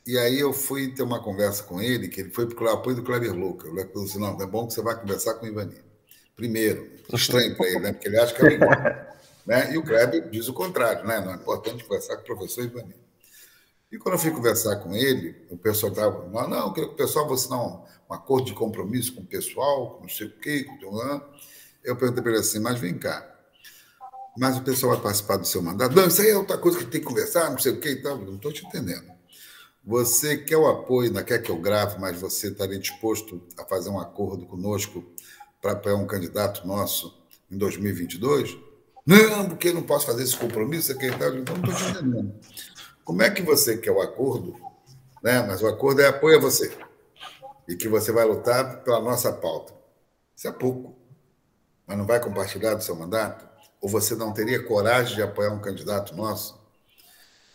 e 0.07 0.17
aí 0.17 0.41
eu 0.41 0.55
fui 0.55 0.89
ter 0.95 1.03
uma 1.03 1.23
conversa 1.23 1.63
com 1.65 1.83
ele, 1.83 2.09
que 2.09 2.23
ele 2.23 2.31
foi 2.31 2.47
o 2.47 2.69
apoio 2.71 2.97
do 2.97 3.03
Kleber 3.03 3.35
Luca. 3.35 3.69
Eu 3.69 3.75
falei 3.75 4.05
assim, 4.05 4.19
não, 4.19 4.41
é 4.41 4.47
bom 4.47 4.67
que 4.67 4.73
você 4.73 4.81
vai 4.81 4.99
conversar 4.99 5.35
com 5.35 5.45
o 5.45 5.49
Ivani. 5.51 5.77
Primeiro, 6.35 6.91
estranho 7.13 7.55
para 7.55 7.67
ele, 7.67 7.81
né? 7.81 7.93
Porque 7.93 8.09
ele 8.09 8.19
acha 8.19 8.35
que 8.35 8.43
é 8.43 8.53
igual. 8.55 8.71
Né? 9.45 9.73
E 9.73 9.79
o 9.79 9.83
Kleber 9.83 10.31
diz 10.31 10.49
o 10.49 10.55
contrário, 10.55 11.07
né? 11.07 11.21
Não 11.21 11.33
é 11.33 11.35
importante 11.37 11.85
conversar 11.85 12.17
com 12.17 12.23
o 12.23 12.37
professor 12.37 12.65
Ivanildo. 12.65 13.09
E 13.91 13.99
quando 13.99 14.15
eu 14.15 14.19
fui 14.19 14.31
conversar 14.31 14.77
com 14.77 14.95
ele, 14.95 15.37
o 15.51 15.57
pessoal 15.57 15.91
estava, 15.91 16.29
não, 16.29 16.49
não, 16.49 16.67
eu 16.67 16.73
quero 16.73 16.89
que 16.89 16.95
o 16.95 16.97
pessoal 16.97 17.33
assinar 17.33 17.61
um, 17.61 17.83
um 18.11 18.15
acordo 18.15 18.47
de 18.47 18.55
compromisso 18.55 19.15
com 19.15 19.23
o 19.23 19.27
pessoal, 19.27 19.95
com 19.97 20.03
não 20.03 20.09
sei 20.09 20.27
o 20.27 20.39
quê, 20.39 20.65
com 20.65 20.75
o 20.75 20.79
Eu 21.89 21.97
perguntei 21.97 22.23
para 22.23 22.33
ele 22.33 22.41
assim, 22.41 22.59
mas 22.59 22.79
vem 22.79 22.99
cá, 22.99 23.27
mas 24.37 24.59
o 24.59 24.63
pessoal 24.63 24.93
vai 24.93 25.03
participar 25.03 25.39
do 25.39 25.47
seu 25.47 25.63
mandato? 25.63 25.97
Não, 25.97 26.07
isso 26.07 26.21
aí 26.21 26.29
é 26.29 26.37
outra 26.37 26.59
coisa 26.59 26.79
que 26.79 26.85
tem 26.85 27.01
que 27.01 27.07
conversar, 27.07 27.51
não 27.51 27.59
sei 27.59 27.73
o 27.73 27.81
quê 27.81 27.93
e 27.93 28.03
tal. 28.03 28.19
Não 28.19 28.37
estou 28.37 28.53
te 28.53 28.65
entendendo. 28.67 29.11
Você 29.83 30.37
quer 30.37 30.59
o 30.59 30.69
apoio, 30.69 31.11
não 31.11 31.25
quer 31.25 31.41
que 31.41 31.51
eu 31.51 31.57
grave, 31.57 31.99
mas 31.99 32.21
você 32.21 32.49
estaria 32.49 32.79
disposto 32.79 33.43
a 33.59 33.65
fazer 33.65 33.89
um 33.89 33.99
acordo 33.99 34.45
conosco 34.45 35.03
para 35.63 35.73
apoiar 35.73 35.97
um 35.97 36.07
candidato 36.07 36.67
nosso 36.69 37.27
em 37.51 37.57
2022? 37.57 38.59
Não, 39.07 39.49
porque 39.49 39.69
eu 39.69 39.75
não 39.75 39.83
posso 39.83 40.05
fazer 40.05 40.25
esse 40.25 40.37
compromisso, 40.37 40.89
secretário. 40.89 41.39
Então, 41.41 41.57
não 41.57 41.73
estou 41.73 41.89
entendendo. 41.89 42.35
Como 43.03 43.23
é 43.23 43.31
que 43.31 43.41
você 43.41 43.79
quer 43.79 43.93
o 43.93 44.03
acordo, 44.03 44.55
né? 45.23 45.43
mas 45.49 45.63
o 45.63 45.67
acordo 45.67 46.03
é 46.03 46.09
apoio 46.09 46.37
a 46.37 46.41
você, 46.41 46.71
e 47.67 47.75
que 47.75 47.89
você 47.89 48.13
vai 48.13 48.27
lutar 48.27 48.85
pela 48.85 49.01
nossa 49.01 49.33
pauta. 49.33 49.73
Isso 50.37 50.47
é 50.47 50.53
pouco. 50.53 50.98
Mas 51.89 51.99
não 51.99 52.07
vai 52.07 52.21
compartilhar 52.21 52.75
do 52.75 52.85
seu 52.85 52.95
mandato? 52.95 53.49
Ou 53.81 53.89
você 53.89 54.15
não 54.15 54.33
teria 54.33 54.63
coragem 54.63 55.17
de 55.17 55.23
apoiar 55.23 55.51
um 55.51 55.61
candidato 55.61 56.15
nosso 56.15 56.57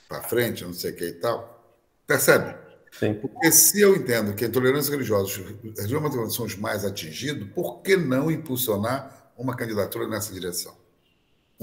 para 0.10 0.24
frente, 0.24 0.65
não 0.65 0.74
sei 0.74 0.91
o 0.91 0.96
que 0.96 1.06
e 1.06 1.13
tal? 1.13 1.78
Percebe? 2.06 2.58
Sim. 2.91 3.13
Porque 3.13 3.52
se 3.52 3.80
eu 3.80 3.96
entendo 3.96 4.34
que 4.34 4.43
a 4.43 4.48
intolerância 4.48 4.91
religiosa, 4.91 5.41
as 5.80 5.86
religiões 5.86 6.36
são 6.36 6.46
os 6.46 6.56
mais 6.56 6.84
atingidos, 6.84 7.48
por 7.54 7.82
que 7.82 7.96
não 7.96 8.30
impulsionar 8.30 9.32
uma 9.38 9.56
candidatura 9.56 10.08
nessa 10.08 10.34
direção? 10.34 10.84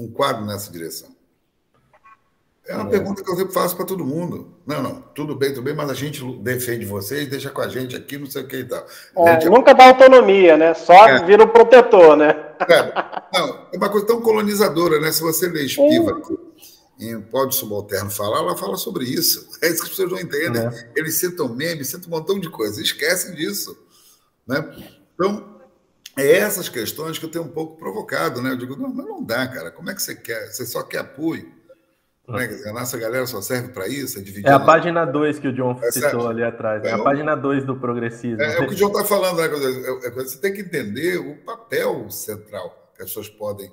um 0.01 0.11
quadro 0.11 0.45
nessa 0.45 0.71
direção? 0.71 1.15
É 2.67 2.75
uma 2.75 2.87
é. 2.87 2.89
pergunta 2.89 3.23
que 3.23 3.29
eu 3.29 3.35
sempre 3.35 3.53
faço 3.53 3.75
para 3.75 3.85
todo 3.85 4.05
mundo. 4.05 4.53
Não, 4.65 4.83
não, 4.83 5.01
tudo 5.15 5.35
bem, 5.35 5.49
tudo 5.49 5.63
bem, 5.63 5.73
mas 5.73 5.89
a 5.89 5.93
gente 5.93 6.23
defende 6.37 6.85
vocês, 6.85 7.27
deixa 7.27 7.49
com 7.49 7.61
a 7.61 7.67
gente 7.67 7.95
aqui, 7.95 8.17
não 8.17 8.27
sei 8.27 8.43
o 8.43 8.47
que 8.47 8.57
e 8.57 8.65
tal. 8.65 8.85
É, 9.17 9.33
gente... 9.33 9.49
Nunca 9.49 9.73
dá 9.73 9.87
autonomia, 9.87 10.55
né? 10.55 10.73
Só 10.73 11.07
é. 11.07 11.25
vira 11.25 11.43
o 11.43 11.47
protetor, 11.47 12.15
né? 12.15 12.29
É, 12.69 13.37
não, 13.37 13.67
é 13.73 13.77
uma 13.77 13.89
coisa 13.89 14.05
tão 14.05 14.21
colonizadora, 14.21 14.99
né? 14.99 15.11
Se 15.11 15.21
você 15.21 15.47
lê 15.47 15.63
Espiva 15.65 16.21
em 16.99 17.19
Pode 17.19 17.55
Subalterno 17.55 18.11
falar, 18.11 18.39
ela 18.39 18.55
fala 18.55 18.77
sobre 18.77 19.05
isso. 19.05 19.49
É 19.61 19.67
isso 19.67 19.77
que 19.77 19.83
as 19.83 19.89
pessoas 19.89 20.11
não 20.11 20.19
entendem. 20.19 20.61
É. 20.61 20.91
Eles 20.95 21.15
citam 21.15 21.49
memes, 21.49 21.87
citam 21.87 22.07
um 22.07 22.11
montão 22.11 22.39
de 22.39 22.49
coisas, 22.49 22.77
esquecem 22.77 23.33
disso. 23.35 23.77
Né? 24.47 24.63
Então, 25.13 25.61
é 26.17 26.37
essas 26.37 26.67
questões 26.69 27.17
que 27.17 27.25
eu 27.25 27.29
tenho 27.29 27.45
um 27.45 27.49
pouco 27.49 27.77
provocado. 27.77 28.41
Né? 28.41 28.51
Eu 28.51 28.57
digo, 28.57 28.75
não, 28.75 28.93
mas 28.93 29.05
não 29.05 29.23
dá, 29.23 29.47
cara. 29.47 29.71
Como 29.71 29.89
é 29.89 29.95
que 29.95 30.01
você 30.01 30.15
quer? 30.15 30.51
Você 30.51 30.65
só 30.65 30.83
quer 30.83 30.99
apoio. 30.99 31.60
Né? 32.27 32.47
A 32.67 32.73
nossa 32.73 32.97
galera 32.97 33.25
só 33.25 33.41
serve 33.41 33.69
para 33.69 33.87
isso, 33.87 34.19
é 34.19 34.21
dividir. 34.21 34.47
É 34.47 34.53
a 34.53 34.59
página 34.59 35.05
2 35.05 35.39
que 35.39 35.47
o 35.47 35.53
John 35.53 35.77
é 35.81 35.91
citou 35.91 36.27
ali 36.27 36.43
atrás, 36.43 36.83
é, 36.83 36.89
é 36.89 36.93
a 36.93 36.99
página 36.99 37.35
2 37.35 37.65
do 37.65 37.75
progressismo. 37.75 38.41
É, 38.41 38.57
é, 38.57 38.61
o 38.61 38.67
que 38.67 38.73
o 38.73 38.75
John 38.75 38.87
está 38.87 39.03
falando, 39.03 39.37
né? 39.37 39.47
É, 40.03 40.11
você 40.11 40.39
tem 40.39 40.53
que 40.53 40.61
entender 40.61 41.17
o 41.17 41.35
papel 41.37 42.09
central 42.09 42.91
que 42.95 43.01
as 43.01 43.09
pessoas 43.09 43.29
podem 43.29 43.71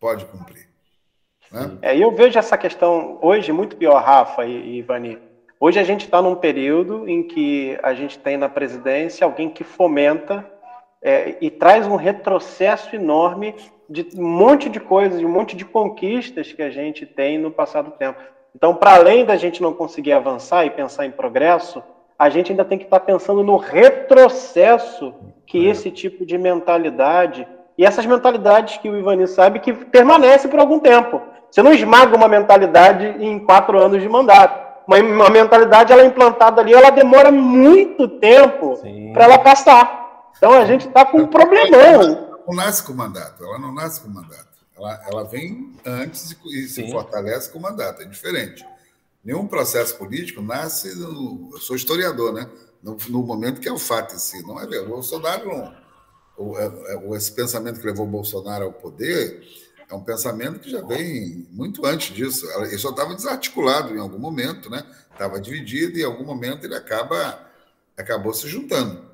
pode 0.00 0.26
cumprir. 0.26 0.68
Né? 1.50 1.78
É, 1.80 1.96
eu 1.96 2.14
vejo 2.14 2.38
essa 2.38 2.58
questão 2.58 3.18
hoje 3.22 3.52
muito 3.52 3.76
pior, 3.76 4.02
Rafa 4.02 4.44
e, 4.44 4.52
e 4.52 4.78
Ivani. 4.78 5.18
Hoje 5.58 5.78
a 5.78 5.84
gente 5.84 6.04
está 6.04 6.20
num 6.20 6.34
período 6.34 7.08
em 7.08 7.22
que 7.22 7.78
a 7.82 7.94
gente 7.94 8.18
tem 8.18 8.36
na 8.36 8.48
presidência 8.48 9.24
alguém 9.24 9.48
que 9.48 9.64
fomenta 9.64 10.44
é, 11.00 11.38
e 11.40 11.50
traz 11.50 11.86
um 11.86 11.96
retrocesso 11.96 12.94
enorme 12.94 13.54
de 13.88 14.08
um 14.16 14.26
monte 14.26 14.68
de 14.68 14.80
coisas, 14.80 15.18
de 15.18 15.26
um 15.26 15.30
monte 15.30 15.56
de 15.56 15.64
conquistas 15.64 16.52
que 16.52 16.62
a 16.62 16.70
gente 16.70 17.04
tem 17.06 17.38
no 17.38 17.50
passado 17.50 17.90
tempo. 17.92 18.18
Então, 18.54 18.74
para 18.74 18.94
além 18.94 19.24
da 19.24 19.36
gente 19.36 19.60
não 19.62 19.72
conseguir 19.72 20.12
avançar 20.12 20.64
e 20.64 20.70
pensar 20.70 21.06
em 21.06 21.10
progresso, 21.10 21.82
a 22.18 22.28
gente 22.30 22.52
ainda 22.52 22.64
tem 22.64 22.78
que 22.78 22.84
estar 22.84 23.00
tá 23.00 23.04
pensando 23.04 23.42
no 23.42 23.56
retrocesso 23.56 25.12
que 25.46 25.66
é. 25.66 25.70
esse 25.70 25.90
tipo 25.90 26.24
de 26.24 26.38
mentalidade 26.38 27.46
e 27.76 27.84
essas 27.84 28.06
mentalidades 28.06 28.78
que 28.78 28.88
o 28.88 28.96
Ivani 28.96 29.26
sabe 29.26 29.58
que 29.58 29.72
permanecem 29.72 30.48
por 30.48 30.60
algum 30.60 30.78
tempo. 30.78 31.20
Você 31.50 31.62
não 31.62 31.72
esmaga 31.72 32.16
uma 32.16 32.28
mentalidade 32.28 33.16
em 33.20 33.38
quatro 33.38 33.78
anos 33.80 34.00
de 34.00 34.08
mandato. 34.08 34.64
Uma, 34.86 34.98
uma 34.98 35.30
mentalidade 35.30 35.92
ela 35.92 36.02
é 36.02 36.06
implantada 36.06 36.60
ali, 36.60 36.72
ela 36.72 36.90
demora 36.90 37.30
muito 37.32 38.06
tempo 38.06 38.78
para 39.12 39.24
ela 39.24 39.38
passar. 39.38 40.30
Então 40.36 40.52
a 40.52 40.64
gente 40.64 40.86
está 40.86 41.04
com 41.04 41.18
um 41.18 41.26
problemão 41.26 42.23
não 42.46 42.54
nasce 42.54 42.82
com 42.82 42.92
mandato, 42.92 43.44
ela 43.44 43.58
não 43.58 43.72
nasce 43.72 44.00
com 44.00 44.08
mandato. 44.08 44.54
Ela, 44.76 45.02
ela 45.06 45.24
vem 45.24 45.76
antes 45.84 46.32
e, 46.32 46.58
e 46.58 46.68
se 46.68 46.90
fortalece 46.90 47.50
com 47.50 47.60
mandato, 47.60 48.02
é 48.02 48.04
diferente. 48.04 48.66
Nenhum 49.24 49.46
processo 49.46 49.96
político 49.96 50.42
nasce, 50.42 50.94
no, 50.96 51.50
eu 51.52 51.58
sou 51.58 51.76
historiador, 51.76 52.32
né? 52.32 52.48
No, 52.82 52.96
no, 53.08 53.22
momento 53.22 53.60
que 53.60 53.68
é 53.68 53.72
o 53.72 53.78
fato 53.78 54.14
em 54.14 54.18
si, 54.18 54.42
não 54.42 54.58
é 54.58 54.66
verdade. 54.66 54.84
O 54.84 54.94
Bolsonaro 54.94 55.48
não. 55.48 55.84
O, 56.36 56.58
é, 56.58 56.66
é, 56.66 57.16
esse 57.16 57.32
pensamento 57.32 57.80
que 57.80 57.86
levou 57.86 58.06
o 58.06 58.10
Bolsonaro 58.10 58.64
ao 58.64 58.72
poder 58.72 59.42
é 59.88 59.94
um 59.94 60.02
pensamento 60.02 60.58
que 60.58 60.70
já 60.70 60.82
vem 60.82 61.46
muito 61.50 61.86
antes 61.86 62.14
disso. 62.14 62.46
Ele 62.60 62.76
só 62.76 62.90
estava 62.90 63.14
desarticulado 63.14 63.94
em 63.94 63.98
algum 63.98 64.18
momento, 64.18 64.68
né? 64.68 64.84
Estava 65.10 65.40
dividido 65.40 65.96
e 65.96 66.02
em 66.02 66.04
algum 66.04 66.24
momento 66.24 66.64
ele 66.64 66.74
acaba 66.74 67.40
acabou 67.96 68.34
se 68.34 68.48
juntando. 68.48 69.13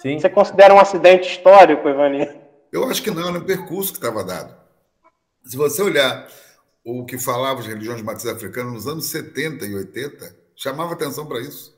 Sim. 0.00 0.18
Você 0.18 0.28
considera 0.28 0.72
um 0.72 0.78
acidente 0.78 1.28
histórico, 1.28 1.88
Ivani? 1.88 2.28
Eu 2.70 2.88
acho 2.88 3.02
que 3.02 3.10
não, 3.10 3.32
no 3.32 3.44
percurso 3.44 3.92
que 3.92 3.98
estava 3.98 4.22
dado. 4.22 4.54
Se 5.44 5.56
você 5.56 5.82
olhar 5.82 6.28
o 6.84 7.04
que 7.04 7.18
falava 7.18 7.60
as 7.60 7.66
religiões 7.66 7.98
de 7.98 8.04
matriz 8.04 8.26
africana 8.26 8.70
nos 8.70 8.86
anos 8.86 9.06
70 9.06 9.66
e 9.66 9.74
80, 9.74 10.36
chamava 10.54 10.92
atenção 10.92 11.26
para 11.26 11.40
isso. 11.40 11.76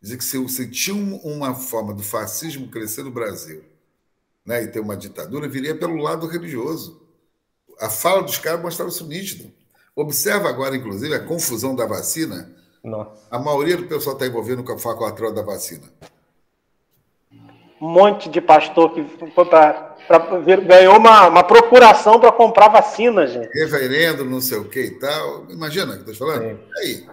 Dizia 0.00 0.18
que 0.18 0.24
se, 0.24 0.48
se 0.48 0.70
tinha 0.70 0.94
uma 1.24 1.54
forma 1.54 1.94
do 1.94 2.02
fascismo 2.02 2.68
crescer 2.68 3.02
no 3.02 3.10
Brasil 3.10 3.64
né, 4.44 4.64
e 4.64 4.68
ter 4.68 4.80
uma 4.80 4.96
ditadura, 4.96 5.48
viria 5.48 5.74
pelo 5.74 5.96
lado 5.96 6.26
religioso. 6.26 7.00
A 7.80 7.88
fala 7.88 8.22
dos 8.22 8.36
caras 8.36 8.60
mostrava 8.60 8.90
isso 8.90 9.06
nítido. 9.06 9.50
Observa 9.96 10.48
agora, 10.48 10.76
inclusive, 10.76 11.14
a 11.14 11.24
confusão 11.24 11.74
da 11.74 11.86
vacina. 11.86 12.54
Nossa. 12.84 13.26
A 13.30 13.38
maioria 13.38 13.76
do 13.76 13.86
pessoal 13.86 14.16
está 14.16 14.26
envolvendo 14.26 14.64
com 14.64 14.72
a 14.72 14.78
faculatura 14.78 15.32
da 15.32 15.42
vacina 15.42 15.88
monte 17.88 18.28
de 18.28 18.40
pastor 18.40 18.94
que 18.94 19.02
foi 19.34 19.44
para 19.44 19.96
ganhou 20.66 20.98
uma, 20.98 21.26
uma 21.26 21.42
procuração 21.42 22.20
para 22.20 22.30
comprar 22.30 22.68
vacina, 22.68 23.26
gente. 23.26 23.50
Reverendo, 23.52 24.24
não 24.24 24.40
sei 24.40 24.58
o 24.58 24.68
que 24.68 24.80
e 24.80 24.90
tal. 24.98 25.50
Imagina 25.50 25.94
o 25.94 26.02
que 26.02 26.10
eu 26.10 26.12
estou 26.12 26.28
falando? 26.28 26.44
É. 26.44 26.58
Aí. 26.78 27.06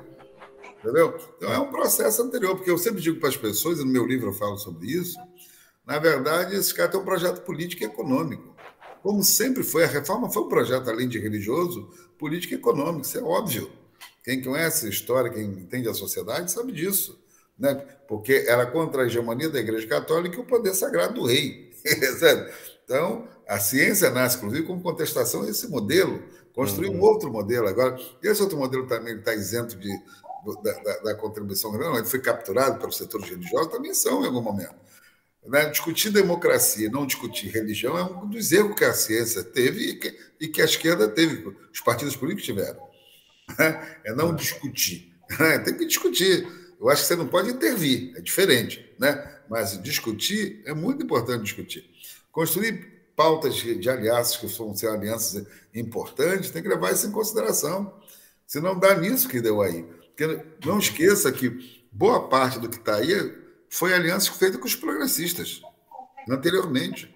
Entendeu? 0.80 1.18
Então 1.38 1.52
é 1.52 1.60
um 1.60 1.72
processo 1.72 2.22
anterior, 2.22 2.56
porque 2.56 2.70
eu 2.70 2.78
sempre 2.78 3.02
digo 3.02 3.20
para 3.20 3.30
as 3.30 3.38
pessoas, 3.38 3.80
e 3.80 3.86
no 3.86 3.92
meu 3.92 4.06
livro 4.06 4.30
eu 4.30 4.34
falo 4.34 4.58
sobre 4.58 4.88
isso, 4.88 5.18
na 5.86 5.98
verdade, 5.98 6.56
esse 6.56 6.74
cara 6.74 6.88
tem 6.88 7.00
um 7.00 7.04
projeto 7.06 7.42
político 7.42 7.84
e 7.84 7.86
econômico. 7.86 8.56
Como 9.02 9.24
sempre 9.24 9.64
foi, 9.64 9.84
a 9.84 9.88
reforma 9.88 10.30
foi 10.30 10.44
um 10.44 10.50
projeto, 10.50 10.90
além 10.90 11.10
de 11.10 11.20
religioso, 11.20 11.90
político 12.18 12.54
e 12.54 12.58
econômico, 12.58 13.02
isso 13.02 13.18
é 13.18 13.22
óbvio. 13.22 13.72
Quem 14.24 14.42
conhece 14.42 14.86
a 14.86 14.90
história, 14.90 15.32
quem 15.32 15.46
entende 15.46 15.90
a 15.90 15.94
sociedade, 15.94 16.52
sabe 16.52 16.72
disso 16.72 17.19
né? 17.60 17.76
porque 18.08 18.46
era 18.48 18.66
contra 18.66 19.04
a 19.04 19.06
hegemonia 19.06 19.50
da 19.50 19.60
Igreja 19.60 19.86
Católica 19.86 20.38
e 20.38 20.40
o 20.40 20.46
poder 20.46 20.74
sagrado 20.74 21.16
do 21.16 21.26
rei. 21.26 21.72
então, 22.84 23.28
a 23.48 23.60
ciência 23.60 24.10
nasce, 24.10 24.38
inclusive, 24.38 24.66
como 24.66 24.82
contestação 24.82 25.44
a 25.44 25.50
esse 25.50 25.68
modelo, 25.68 26.24
construir 26.54 26.90
uhum. 26.90 26.98
um 26.98 27.02
outro 27.02 27.32
modelo. 27.32 27.68
Agora, 27.68 27.98
esse 28.24 28.42
outro 28.42 28.58
modelo 28.58 28.88
também 28.88 29.18
está 29.18 29.34
isento 29.34 29.76
de, 29.78 29.90
da, 30.64 30.72
da, 30.72 30.98
da, 31.00 31.16
contribuição 31.16 31.72
não, 31.78 31.98
ele 31.98 32.06
foi 32.06 32.20
capturado 32.20 32.80
pelos 32.80 32.98
setores 32.98 33.30
religiosos, 33.30 33.72
também 33.72 33.94
são 33.94 34.24
em 34.24 34.28
algum 34.28 34.42
momento. 34.42 34.76
Né? 35.46 35.66
Discutir 35.70 36.10
democracia, 36.10 36.90
não 36.90 37.06
discutir 37.06 37.50
religião, 37.50 37.98
é 37.98 38.04
um 38.04 38.28
dos 38.28 38.52
erros 38.52 38.76
que 38.76 38.86
a 38.86 38.94
ciência 38.94 39.44
teve 39.44 39.92
e 39.92 39.96
que, 39.96 40.20
e 40.42 40.48
que 40.48 40.62
a 40.62 40.66
esquerda 40.66 41.08
teve, 41.08 41.56
os 41.72 41.80
partidos 41.82 42.16
políticos 42.16 42.46
tiveram. 42.46 42.88
Né? 43.58 43.98
É 44.06 44.14
não 44.14 44.36
discutir. 44.36 45.14
Né? 45.40 45.60
Tem 45.60 45.78
que 45.78 45.86
discutir. 45.86 46.48
Eu 46.80 46.90
acho 46.90 47.02
que 47.02 47.08
você 47.10 47.16
não 47.16 47.28
pode 47.28 47.50
intervir, 47.50 48.14
é 48.16 48.22
diferente, 48.22 48.94
né? 48.98 49.40
Mas 49.50 49.82
discutir 49.82 50.62
é 50.66 50.74
muito 50.74 51.04
importante 51.04 51.44
discutir. 51.44 51.90
Construir 52.32 53.00
pautas 53.16 53.56
de 53.56 53.90
alianças 53.90 54.38
que 54.38 54.48
vão 54.48 54.74
ser 54.74 54.88
alianças 54.88 55.46
importantes, 55.76 56.52
tem 56.52 56.64
que 56.64 56.70
levar 56.70 56.94
isso 56.94 57.06
em 57.06 57.12
consideração. 57.12 57.94
Se 58.48 58.62
não 58.62 58.80
dá 58.80 58.96
nisso 58.96 59.28
que 59.28 59.42
deu 59.42 59.62
aí. 59.62 59.84
Porque 59.84 60.46
não 60.66 60.80
esqueça 60.80 61.32
que 61.32 61.86
boa 61.92 62.30
parte 62.30 62.60
do 62.60 62.70
que 62.70 62.78
está 62.78 62.96
aí 62.96 63.38
foi 63.70 63.94
aliança 63.94 64.32
feita 64.32 64.58
com 64.58 64.66
os 64.66 64.76
progressistas 64.76 65.62
anteriormente. 66.30 67.14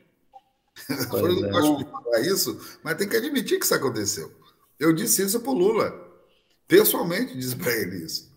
Eu 1.13 1.35
não 1.35 1.49
gosto 1.49 1.77
de 1.77 1.89
falar 1.89 2.19
isso, 2.21 2.79
mas 2.83 2.97
tem 2.97 3.07
que 3.07 3.15
admitir 3.15 3.59
que 3.59 3.65
isso 3.65 3.75
aconteceu. 3.75 4.31
Eu 4.79 4.91
disse 4.91 5.21
isso 5.21 5.39
para 5.39 5.51
o 5.51 5.55
Lula. 5.55 5.93
Pessoalmente 6.67 7.37
disse 7.37 7.55
para 7.55 7.71
ele 7.71 8.03
isso. 8.03 8.31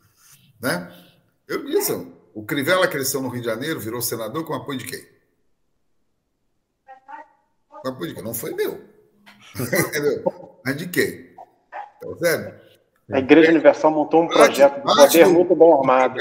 Né? 0.61 1.06
Eu 1.49 1.65
disse, 1.65 1.93
o 2.35 2.45
Crivella 2.45 2.89
cresceu 2.89 3.23
no 3.23 3.29
Rio 3.29 3.41
de 3.41 3.47
Janeiro, 3.47 3.79
virou 3.79 4.03
senador 4.03 4.45
com 4.45 4.55
apoio 4.55 4.79
de 4.79 4.87
quem? 4.87 5.05
Com 7.69 7.89
apoio 7.89 8.09
de 8.09 8.15
quem? 8.15 8.25
Não 8.25 8.35
foi 8.35 8.53
meu. 8.55 8.81
Mas 10.65 10.77
de 10.77 10.89
quem? 10.89 11.35
Tá 12.01 12.09
vendo? 12.21 12.55
A 13.13 13.19
Igreja 13.19 13.51
Universal 13.51 13.91
montou 13.93 14.23
um 14.25 14.29
projeto 14.29 14.77
de 14.77 14.83
poder 14.83 15.27
muito 15.27 15.55
bem 15.55 15.73
armado. 15.73 16.21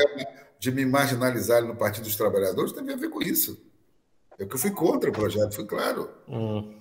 De 0.60 0.72
me 0.72 0.86
marginalizar 0.86 1.64
no 1.64 1.76
Partido 1.76 2.04
dos 2.04 2.16
Trabalhadores 2.16 2.72
tem 2.72 2.88
a 2.92 2.96
ver 2.96 3.10
com 3.10 3.22
isso. 3.22 3.60
Eu 4.38 4.48
que 4.48 4.58
fui 4.58 4.72
contra 4.72 5.10
o 5.10 5.14
projeto, 5.14 5.56
foi 5.56 5.66
claro. 5.66 6.10
Hum. 6.28 6.78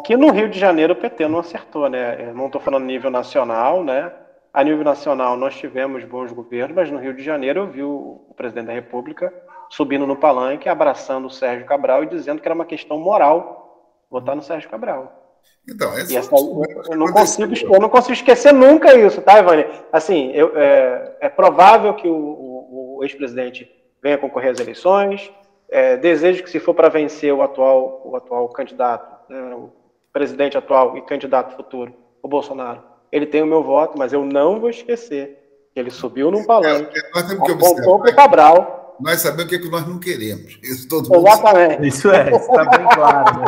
Aqui 0.00 0.16
no 0.16 0.30
Rio 0.30 0.48
de 0.48 0.58
Janeiro 0.58 0.92
o 0.92 0.96
PT 0.96 1.28
não 1.28 1.40
acertou, 1.40 1.88
né? 1.90 2.28
Eu 2.28 2.34
não 2.34 2.46
estou 2.46 2.60
falando 2.60 2.84
nível 2.84 3.10
nacional, 3.10 3.84
né? 3.84 4.12
A 4.54 4.62
nível 4.62 4.84
nacional, 4.84 5.36
nós 5.36 5.56
tivemos 5.56 6.04
bons 6.04 6.30
governos, 6.30 6.76
mas 6.76 6.88
no 6.88 7.00
Rio 7.00 7.12
de 7.12 7.24
Janeiro 7.24 7.62
eu 7.62 7.66
vi 7.66 7.82
o, 7.82 8.32
presidente 8.36 8.66
da 8.66 8.72
República 8.72 9.34
subindo 9.68 10.06
no 10.06 10.14
palanque, 10.14 10.68
abraçando 10.68 11.26
o 11.26 11.30
Sérgio 11.30 11.66
Cabral 11.66 12.04
e 12.04 12.06
dizendo 12.06 12.40
que 12.40 12.46
era 12.46 12.54
uma 12.54 12.64
questão 12.64 12.96
moral 12.96 14.06
votar 14.08 14.36
no 14.36 14.42
Sérgio 14.42 14.70
Cabral. 14.70 15.40
Então, 15.68 15.92
esse 15.98 16.16
essa, 16.16 16.32
eu, 16.32 16.62
eu, 16.88 16.96
não 16.96 17.12
consigo, 17.12 17.52
eu 17.52 17.80
não 17.80 17.88
consigo 17.88 18.12
esquecer 18.12 18.52
nunca 18.52 18.96
isso, 18.96 19.20
tá, 19.22 19.40
Ivani? 19.40 19.66
Assim, 19.92 20.30
eu, 20.30 20.56
é, 20.56 21.16
é, 21.22 21.28
provável 21.28 21.94
que 21.94 22.06
o, 22.06 22.14
o, 22.14 22.98
o 22.98 23.04
ex-presidente 23.04 23.68
venha 24.00 24.18
concorrer 24.18 24.52
às 24.52 24.60
eleições. 24.60 25.32
É, 25.68 25.96
desejo 25.96 26.44
que, 26.44 26.50
se 26.50 26.60
for 26.60 26.74
para 26.74 26.88
vencer 26.88 27.34
o 27.34 27.42
atual, 27.42 28.02
o 28.04 28.14
atual 28.14 28.48
candidato, 28.50 29.28
né, 29.28 29.52
o 29.52 29.72
presidente 30.12 30.56
atual 30.56 30.96
e 30.96 31.02
candidato 31.02 31.56
futuro, 31.56 31.92
o 32.22 32.28
Bolsonaro, 32.28 32.93
ele 33.14 33.26
tem 33.26 33.40
o 33.40 33.46
meu 33.46 33.62
voto, 33.62 33.96
mas 33.96 34.12
eu 34.12 34.24
não 34.24 34.58
vou 34.58 34.68
esquecer 34.68 35.38
que 35.72 35.78
ele 35.78 35.90
subiu 35.90 36.32
num 36.32 36.44
palanque, 36.44 36.98
é, 36.98 37.18
apontou 37.20 38.00
para 38.00 38.10
o 38.10 38.16
Cabral. 38.16 38.96
Nós 39.00 39.20
sabemos 39.20 39.44
o 39.44 39.48
que, 39.48 39.54
é 39.54 39.58
que 39.60 39.70
nós 39.70 39.86
não 39.86 40.00
queremos. 40.00 40.58
Isso 40.60 40.88
todo 40.88 41.08
mundo 41.08 41.28
Exatamente. 41.28 41.74
Sabe. 41.74 41.88
Isso 41.88 42.10
é, 42.10 42.30
está 42.32 42.64
bem 42.64 42.88
claro. 42.92 43.40
Né? 43.40 43.46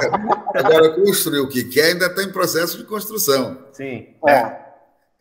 Agora, 0.54 0.94
construir 0.94 1.40
o 1.40 1.48
que 1.48 1.64
quer 1.64 1.92
ainda 1.92 2.06
está 2.06 2.22
em 2.22 2.30
processo 2.30 2.78
de 2.78 2.84
construção. 2.84 3.58
Sim. 3.72 4.14
É. 4.28 4.66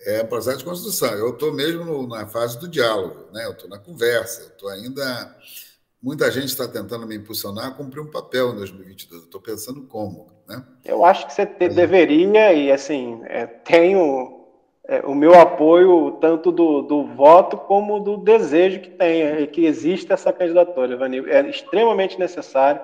É 0.02 0.24
um 0.24 0.28
processo 0.28 0.60
de 0.60 0.66
construção. 0.66 1.12
Eu 1.14 1.30
estou 1.32 1.52
mesmo 1.52 1.84
no, 1.84 2.08
na 2.08 2.28
fase 2.28 2.60
do 2.60 2.68
diálogo, 2.68 3.26
né? 3.34 3.46
eu 3.46 3.52
estou 3.52 3.68
na 3.68 3.80
conversa, 3.80 4.42
eu 4.42 4.48
estou 4.50 4.70
ainda. 4.70 5.36
Muita 6.00 6.30
gente 6.30 6.50
está 6.50 6.68
tentando 6.68 7.08
me 7.08 7.16
impulsionar 7.16 7.66
a 7.66 7.72
cumprir 7.72 8.02
um 8.02 8.12
papel 8.12 8.52
em 8.52 8.58
2022. 8.58 9.22
Eu 9.22 9.26
estou 9.26 9.42
pensando 9.42 9.82
como. 9.88 10.35
Né? 10.48 10.64
Eu 10.84 11.04
acho 11.04 11.26
que 11.28 11.34
você 11.34 11.46
te, 11.46 11.70
deveria, 11.70 12.54
e 12.54 12.72
assim, 12.72 13.22
é, 13.26 13.46
tenho 13.46 14.46
é, 14.88 15.00
o 15.06 15.16
meu 15.16 15.40
apoio 15.40 16.12
tanto 16.22 16.52
do, 16.52 16.82
do, 16.84 17.04
voto 17.04 17.58
como 17.58 18.00
do 18.00 18.18
desejo 18.18 18.80
que 18.82 18.90
tem, 18.90 19.48
que 19.48 19.66
existe 19.66 20.12
essa 20.14 20.32
candidatura, 20.32 20.94
Ivanil. 20.94 21.28
É 21.28 21.42
extremamente 21.50 22.20
necessário 22.20 22.82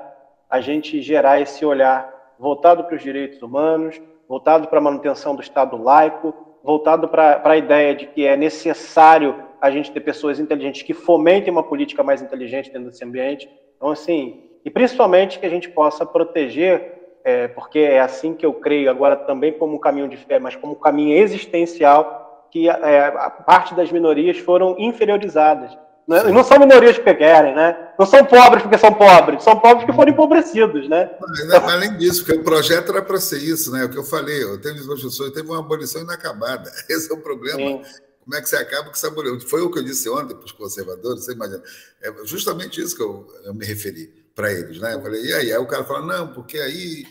a 0.50 0.60
gente 0.60 1.02
gerar 1.02 1.40
esse 1.40 1.64
olhar 1.64 2.12
voltado 2.40 2.84
para 2.84 2.96
os 2.96 3.04
direitos 3.04 3.42
humanos, 3.42 4.02
voltado 4.28 4.68
para 4.68 4.80
a 4.80 4.82
manutenção 4.82 5.36
do 5.36 5.42
Estado 5.42 5.82
laico, 5.82 6.34
voltado 6.64 7.08
para 7.08 7.42
a 7.44 7.58
ideia 7.58 7.96
de 7.96 8.08
que 8.08 8.26
é 8.26 8.36
necessário 8.36 9.36
a 9.62 9.70
gente 9.70 9.92
ter 9.92 10.00
pessoas 10.00 10.40
inteligentes 10.40 10.82
que 10.82 10.94
fomentem 10.94 11.52
uma 11.52 11.64
política 11.64 12.02
mais 12.02 12.22
inteligente 12.22 12.72
dentro 12.72 12.90
desse 12.90 13.06
ambiente. 13.06 13.48
Então, 13.78 13.90
assim, 13.90 14.50
e 14.66 14.70
principalmente 14.70 15.40
que 15.40 15.46
a 15.46 15.50
gente 15.50 15.70
possa 15.70 16.06
proteger 16.06 17.01
é, 17.24 17.48
porque 17.48 17.80
é 17.80 18.00
assim 18.00 18.34
que 18.34 18.46
eu 18.46 18.54
creio 18.54 18.90
agora 18.90 19.16
também 19.16 19.54
como 19.54 19.76
um 19.76 19.80
caminho 19.80 20.10
de 20.10 20.18
fé, 20.18 20.40
mas 20.40 20.56
como 20.56 20.74
um 20.74 20.80
caminho 20.80 21.18
existencial, 21.18 22.48
que 22.52 22.68
é, 22.68 23.08
a 23.08 23.30
parte 23.30 23.76
das 23.76 23.92
minorias 23.92 24.38
foram 24.38 24.76
inferiorizadas. 24.78 25.72
Né? 26.08 26.30
E 26.30 26.32
não 26.32 26.44
são 26.44 26.60
minorias 26.60 26.98
porque 26.98 27.14
querem, 27.14 27.56
né? 27.56 27.90
Não 27.98 28.06
são 28.06 28.26
pobres 28.26 28.64
porque 28.64 28.78
são 28.78 28.94
pobres, 28.94 29.44
são 29.44 29.60
pobres 29.60 29.86
porque 29.86 29.96
foram 29.96 30.12
empobrecidos, 30.12 30.90
né? 30.90 31.10
Mas, 31.20 31.54
além 31.54 31.98
disso, 31.98 32.26
porque 32.26 32.40
o 32.40 32.44
projeto 32.44 32.92
era 32.92 33.02
para 33.02 33.20
ser 33.20 33.38
isso, 33.38 33.72
né? 33.72 33.86
O 33.86 33.90
que 33.90 33.98
eu 33.98 34.04
falei, 34.04 34.44
eu 34.44 34.60
tenho 34.60 34.84
professores, 34.84 35.32
teve 35.32 35.48
uma 35.48 35.60
abolição 35.60 36.02
inacabada. 36.02 36.72
Esse 36.90 37.12
é 37.12 37.14
o 37.14 37.22
problema. 37.22 37.60
Sim. 37.60 37.82
Como 38.24 38.36
é 38.36 38.42
que 38.42 38.50
você 38.50 38.56
acaba 38.56 38.86
com 38.86 38.92
essa 38.92 39.08
abolição? 39.08 39.40
Foi 39.42 39.62
o 39.62 39.72
que 39.72 39.80
eu 39.80 39.84
disse 39.84 40.10
ontem 40.10 40.36
para 40.36 40.46
os 40.46 40.52
conservadores, 40.52 41.24
você 41.24 41.34
imagina. 41.34 41.62
É 42.02 42.14
justamente 42.26 42.82
isso 42.82 42.96
que 42.96 43.04
eu, 43.04 43.28
eu 43.46 43.54
me 43.54 43.66
referi 43.66 44.21
para 44.42 44.52
eles, 44.52 44.80
né? 44.80 44.96
Eu 44.96 45.02
falei, 45.02 45.24
e 45.24 45.34
aí? 45.34 45.54
Aí 45.54 45.58
o 45.60 45.68
cara 45.68 45.84
fala, 45.84 46.04
não, 46.04 46.34
porque 46.34 46.58
aí 46.58 47.06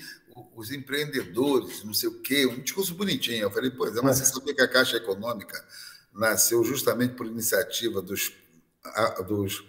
os 0.57 0.73
empreendedores, 0.73 1.85
não 1.85 1.95
sei 1.95 2.09
o 2.09 2.21
quê, 2.21 2.45
um 2.45 2.61
discurso 2.61 2.93
bonitinho. 2.95 3.43
Eu 3.43 3.51
falei, 3.53 3.71
pois 3.71 3.97
é, 3.97 4.03
mas 4.03 4.19
você 4.19 4.25
sabia 4.25 4.53
que 4.53 4.61
a 4.61 4.67
Caixa 4.67 4.97
Econômica 4.97 5.65
nasceu 6.13 6.65
justamente 6.65 7.15
por 7.15 7.27
iniciativa 7.27 8.03
dos, 8.03 8.33
dos 9.29 9.63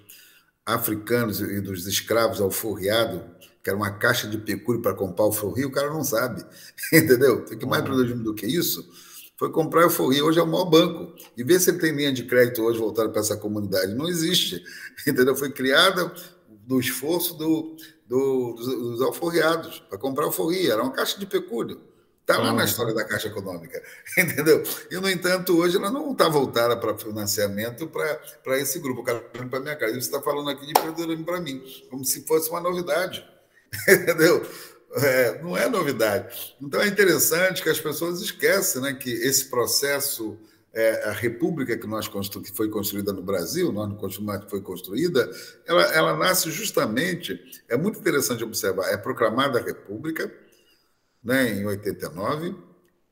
africanos 0.65 1.39
e 1.39 1.61
dos 1.61 1.85
escravos 1.85 2.41
alforriados, 2.41 3.21
que 3.63 3.69
era 3.69 3.77
uma 3.77 3.91
caixa 3.91 4.27
de 4.27 4.39
pecúlio 4.39 4.81
para 4.81 4.95
comprar 4.95 5.25
o 5.25 5.31
forrio, 5.31 5.67
o 5.67 5.71
cara 5.71 5.91
não 5.91 6.03
sabe, 6.03 6.43
entendeu? 6.91 7.45
Tem 7.45 7.59
que 7.59 7.65
mais 7.65 7.83
produzir 7.83 8.15
do 8.15 8.33
que 8.33 8.47
isso 8.47 8.89
foi 9.41 9.51
comprar 9.51 9.87
o 9.87 9.89
forrio. 9.89 10.27
Hoje 10.27 10.37
é 10.37 10.43
o 10.43 10.45
maior 10.45 10.65
banco. 10.65 11.15
E 11.35 11.43
ver 11.43 11.59
se 11.59 11.71
ele 11.71 11.79
tem 11.79 11.91
linha 11.91 12.13
de 12.13 12.25
crédito 12.25 12.61
hoje 12.61 12.77
voltada 12.77 13.09
para 13.09 13.21
essa 13.21 13.35
comunidade. 13.35 13.91
Não 13.95 14.07
existe, 14.07 14.63
entendeu? 15.07 15.35
Foi 15.35 15.51
criada 15.51 16.13
do 16.65 16.79
esforço 16.79 17.35
do, 17.35 17.75
do, 18.07 18.53
dos, 18.53 18.65
dos 18.65 19.01
alforriados 19.01 19.79
para 19.89 19.97
comprar 19.97 20.25
alforria. 20.25 20.73
Era 20.73 20.83
uma 20.83 20.91
caixa 20.91 21.19
de 21.19 21.25
pecúlio. 21.25 21.91
Está 22.21 22.37
lá 22.37 22.53
na 22.53 22.63
história 22.63 22.93
da 22.93 23.03
Caixa 23.03 23.27
Econômica, 23.27 23.81
entendeu? 24.15 24.63
E, 24.89 24.95
no 24.95 25.09
entanto, 25.09 25.57
hoje 25.57 25.75
ela 25.75 25.91
não 25.91 26.11
está 26.11 26.29
voltada 26.29 26.77
para 26.77 26.97
financiamento 26.97 27.87
para 27.87 28.57
esse 28.59 28.79
grupo. 28.79 29.01
O 29.01 29.03
cara 29.03 29.19
para 29.19 29.59
minha 29.59 29.75
casa. 29.75 29.93
Você 29.93 29.99
está 29.99 30.21
falando 30.21 30.49
aqui 30.49 30.65
de 30.65 30.71
empreendedorismo 30.71 31.25
para 31.25 31.41
mim, 31.41 31.61
como 31.89 32.05
se 32.05 32.25
fosse 32.25 32.49
uma 32.49 32.61
novidade, 32.61 33.27
entendeu? 33.89 34.45
É, 34.93 35.41
não 35.41 35.57
é 35.57 35.67
novidade. 35.67 36.55
Então 36.61 36.79
é 36.81 36.87
interessante 36.87 37.63
que 37.63 37.69
as 37.69 37.79
pessoas 37.79 38.21
esquecem 38.21 38.81
né, 38.81 38.93
que 38.93 39.09
esse 39.09 39.45
processo 39.45 40.37
é, 40.73 41.09
a 41.09 41.11
república 41.11 41.77
que 41.77 41.87
nós 41.87 42.07
constru, 42.07 42.41
que 42.41 42.51
foi 42.51 42.69
construída 42.69 43.11
no 43.11 43.21
Brasil, 43.21 43.71
nós 43.71 43.89
não 43.89 44.49
foi 44.49 44.61
construída, 44.61 45.29
ela, 45.65 45.83
ela 45.93 46.17
nasce 46.17 46.49
justamente, 46.49 47.39
é 47.67 47.75
muito 47.75 47.99
interessante 47.99 48.43
observar, 48.43 48.89
é 48.89 48.97
proclamada 48.97 49.59
a 49.59 49.63
república 49.63 50.33
né, 51.23 51.49
em 51.49 51.65
89, 51.65 52.55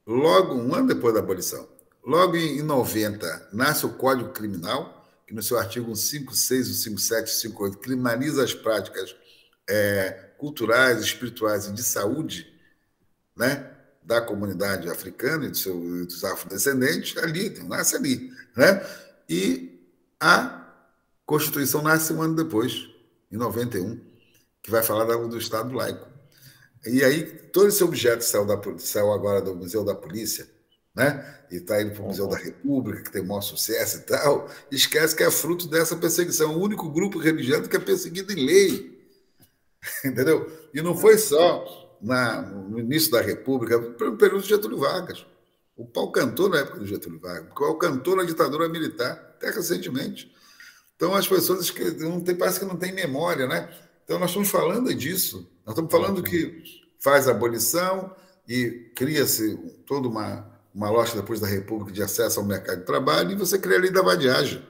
logo 0.07 0.55
um 0.55 0.73
ano 0.73 0.87
depois 0.87 1.13
da 1.13 1.19
abolição. 1.19 1.67
Logo 2.03 2.35
em 2.35 2.61
90 2.61 3.49
nasce 3.51 3.85
o 3.85 3.93
Código 3.93 4.29
Criminal, 4.29 5.05
que 5.27 5.33
no 5.33 5.43
seu 5.43 5.59
artigo 5.59 5.95
156, 5.95 6.67
157 6.67 7.29
58 7.29 7.77
criminaliza 7.77 8.43
as 8.43 8.53
práticas 8.53 9.15
é, 9.69 10.31
culturais, 10.37 11.01
espirituais 11.01 11.67
e 11.67 11.73
de 11.73 11.83
saúde, 11.83 12.51
né? 13.35 13.68
Da 14.09 14.19
comunidade 14.19 14.89
africana 14.89 15.45
e, 15.45 15.49
do 15.49 15.57
seu, 15.57 15.79
dos 16.03 16.23
afrodescendentes 16.23 17.15
ali, 17.15 17.51
nasce 17.67 17.95
ali. 17.95 18.33
Né? 18.57 18.83
E 19.29 19.79
a 20.19 20.67
Constituição 21.27 21.83
nasce 21.83 22.11
um 22.11 22.23
ano 22.23 22.35
depois, 22.35 22.89
em 23.31 23.37
91, 23.37 24.01
que 24.63 24.71
vai 24.71 24.81
falar 24.81 25.05
do 25.05 25.37
Estado 25.37 25.71
laico. 25.75 26.07
E 26.87 27.03
aí, 27.03 27.23
todo 27.23 27.67
esse 27.67 27.83
objeto 27.83 28.23
saiu, 28.23 28.47
da, 28.47 28.59
saiu 28.79 29.13
agora 29.13 29.43
do 29.43 29.55
Museu 29.55 29.85
da 29.85 29.93
Polícia, 29.93 30.49
né? 30.95 31.41
e 31.51 31.57
está 31.57 31.79
indo 31.79 31.91
para 31.91 32.01
o 32.01 32.07
Museu 32.07 32.27
da 32.27 32.37
República, 32.37 33.03
que 33.03 33.11
tem 33.11 33.23
maior 33.23 33.41
sucesso 33.41 33.97
e 33.97 34.01
tal, 34.01 34.49
esquece 34.71 35.15
que 35.15 35.21
é 35.21 35.29
fruto 35.29 35.67
dessa 35.67 35.95
perseguição. 35.95 36.55
O 36.55 36.63
único 36.63 36.89
grupo 36.89 37.19
religioso 37.19 37.69
que 37.69 37.75
é 37.75 37.79
perseguido 37.79 38.33
em 38.33 38.43
lei. 38.43 39.07
Entendeu? 40.03 40.51
E 40.73 40.81
não 40.81 40.97
foi 40.97 41.19
só 41.19 41.78
na, 42.01 42.41
no 42.41 42.79
início 42.79 43.11
da 43.11 43.21
República, 43.21 43.77
no 43.77 44.17
período 44.17 44.41
de 44.41 44.49
Getúlio 44.49 44.77
Vargas. 44.77 45.25
O 45.75 45.85
pau 45.85 46.11
cantou 46.11 46.49
na 46.49 46.59
época 46.59 46.79
do 46.79 46.85
Getúlio 46.85 47.19
Vargas, 47.19 47.51
o 47.51 47.55
pau 47.55 47.77
cantou 47.77 48.15
na 48.15 48.23
ditadura 48.23 48.67
militar, 48.67 49.11
até 49.11 49.49
recentemente. 49.49 50.31
Então, 50.95 51.15
as 51.15 51.27
pessoas 51.27 51.69
que 51.69 51.91
não 51.91 52.19
tem, 52.19 52.35
parece 52.35 52.59
que 52.59 52.65
não 52.65 52.75
têm 52.75 52.91
memória, 52.91 53.47
né? 53.47 53.69
Então, 54.03 54.19
nós 54.19 54.31
estamos 54.31 54.49
falando 54.49 54.93
disso. 54.93 55.49
Nós 55.65 55.73
estamos 55.73 55.91
falando 55.91 56.21
que 56.21 56.61
faz 56.99 57.27
a 57.27 57.31
abolição 57.31 58.13
e 58.47 58.91
cria-se 58.95 59.55
toda 59.85 60.09
uma, 60.09 60.45
uma 60.75 60.89
loja 60.89 61.15
depois 61.15 61.39
da 61.39 61.47
República 61.47 61.93
de 61.93 62.03
acesso 62.03 62.39
ao 62.39 62.45
mercado 62.45 62.79
de 62.79 62.85
trabalho 62.85 63.31
e 63.31 63.35
você 63.35 63.57
cria 63.57 63.77
a 63.77 63.79
lei 63.79 63.91
da 63.91 64.01
vadiagem. 64.01 64.61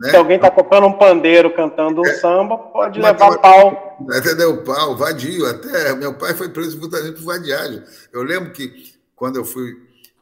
Né? 0.00 0.10
Se 0.10 0.16
alguém 0.16 0.36
está 0.36 0.50
comprando 0.50 0.86
um 0.86 0.94
pandeiro 0.94 1.54
cantando 1.54 2.00
um 2.00 2.06
é, 2.06 2.14
samba, 2.14 2.56
pode 2.56 2.98
levar 2.98 3.36
pau. 3.38 3.98
Entendeu? 4.00 4.64
Pau, 4.64 4.96
vadio. 4.96 5.44
Até 5.44 5.94
meu 5.94 6.14
pai 6.14 6.32
foi 6.32 6.48
preso 6.48 6.80
justamente 6.80 7.16
por 7.16 7.24
vadiagem. 7.24 7.82
Eu 8.10 8.22
lembro 8.22 8.50
que 8.50 8.94
quando 9.14 9.36
eu 9.36 9.44
fui 9.44 9.76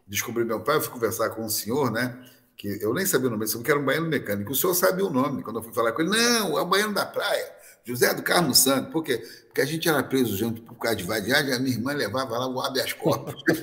descobrir 0.05 0.45
meu 0.45 0.59
pai, 0.59 0.75
eu 0.77 0.81
fui 0.81 0.91
conversar 0.91 1.31
com 1.31 1.45
um 1.45 1.49
senhor, 1.49 1.93
né? 1.93 2.19
Que 2.57 2.83
eu 2.83 2.93
nem 2.93 3.07
sabia 3.07 3.29
o 3.29 3.31
nome, 3.31 3.47
que 3.47 3.71
era 3.71 3.79
um 3.79 3.85
baiano 3.85 4.09
mecânico. 4.09 4.51
O 4.51 4.57
senhor 4.57 4.75
sabia 4.75 5.07
o 5.07 5.11
nome. 5.11 5.45
Quando 5.45 5.61
eu 5.61 5.63
fui 5.63 5.73
falar 5.73 5.93
com 5.93 6.03
ele, 6.03 6.11
não, 6.11 6.59
é 6.59 6.61
o 6.61 6.67
baiano 6.67 6.93
da 6.93 7.07
praia. 7.07 7.53
José 7.85 8.13
do 8.13 8.25
Carmo 8.25 8.57
Santos. 8.57 8.91
Por 8.91 9.05
quê? 9.05 9.23
Porque 9.47 9.61
a 9.61 9.65
gente 9.65 9.89
era 9.89 10.03
preso 10.03 10.37
junto 10.37 10.61
por 10.63 10.75
causa 10.75 10.97
de 10.97 11.05
vadiagem, 11.05 11.55
a 11.55 11.59
minha 11.61 11.77
irmã 11.77 11.93
levava 11.93 12.37
lá 12.37 12.49
o 12.49 12.61
habeas 12.61 12.93
corpus. 12.95 13.41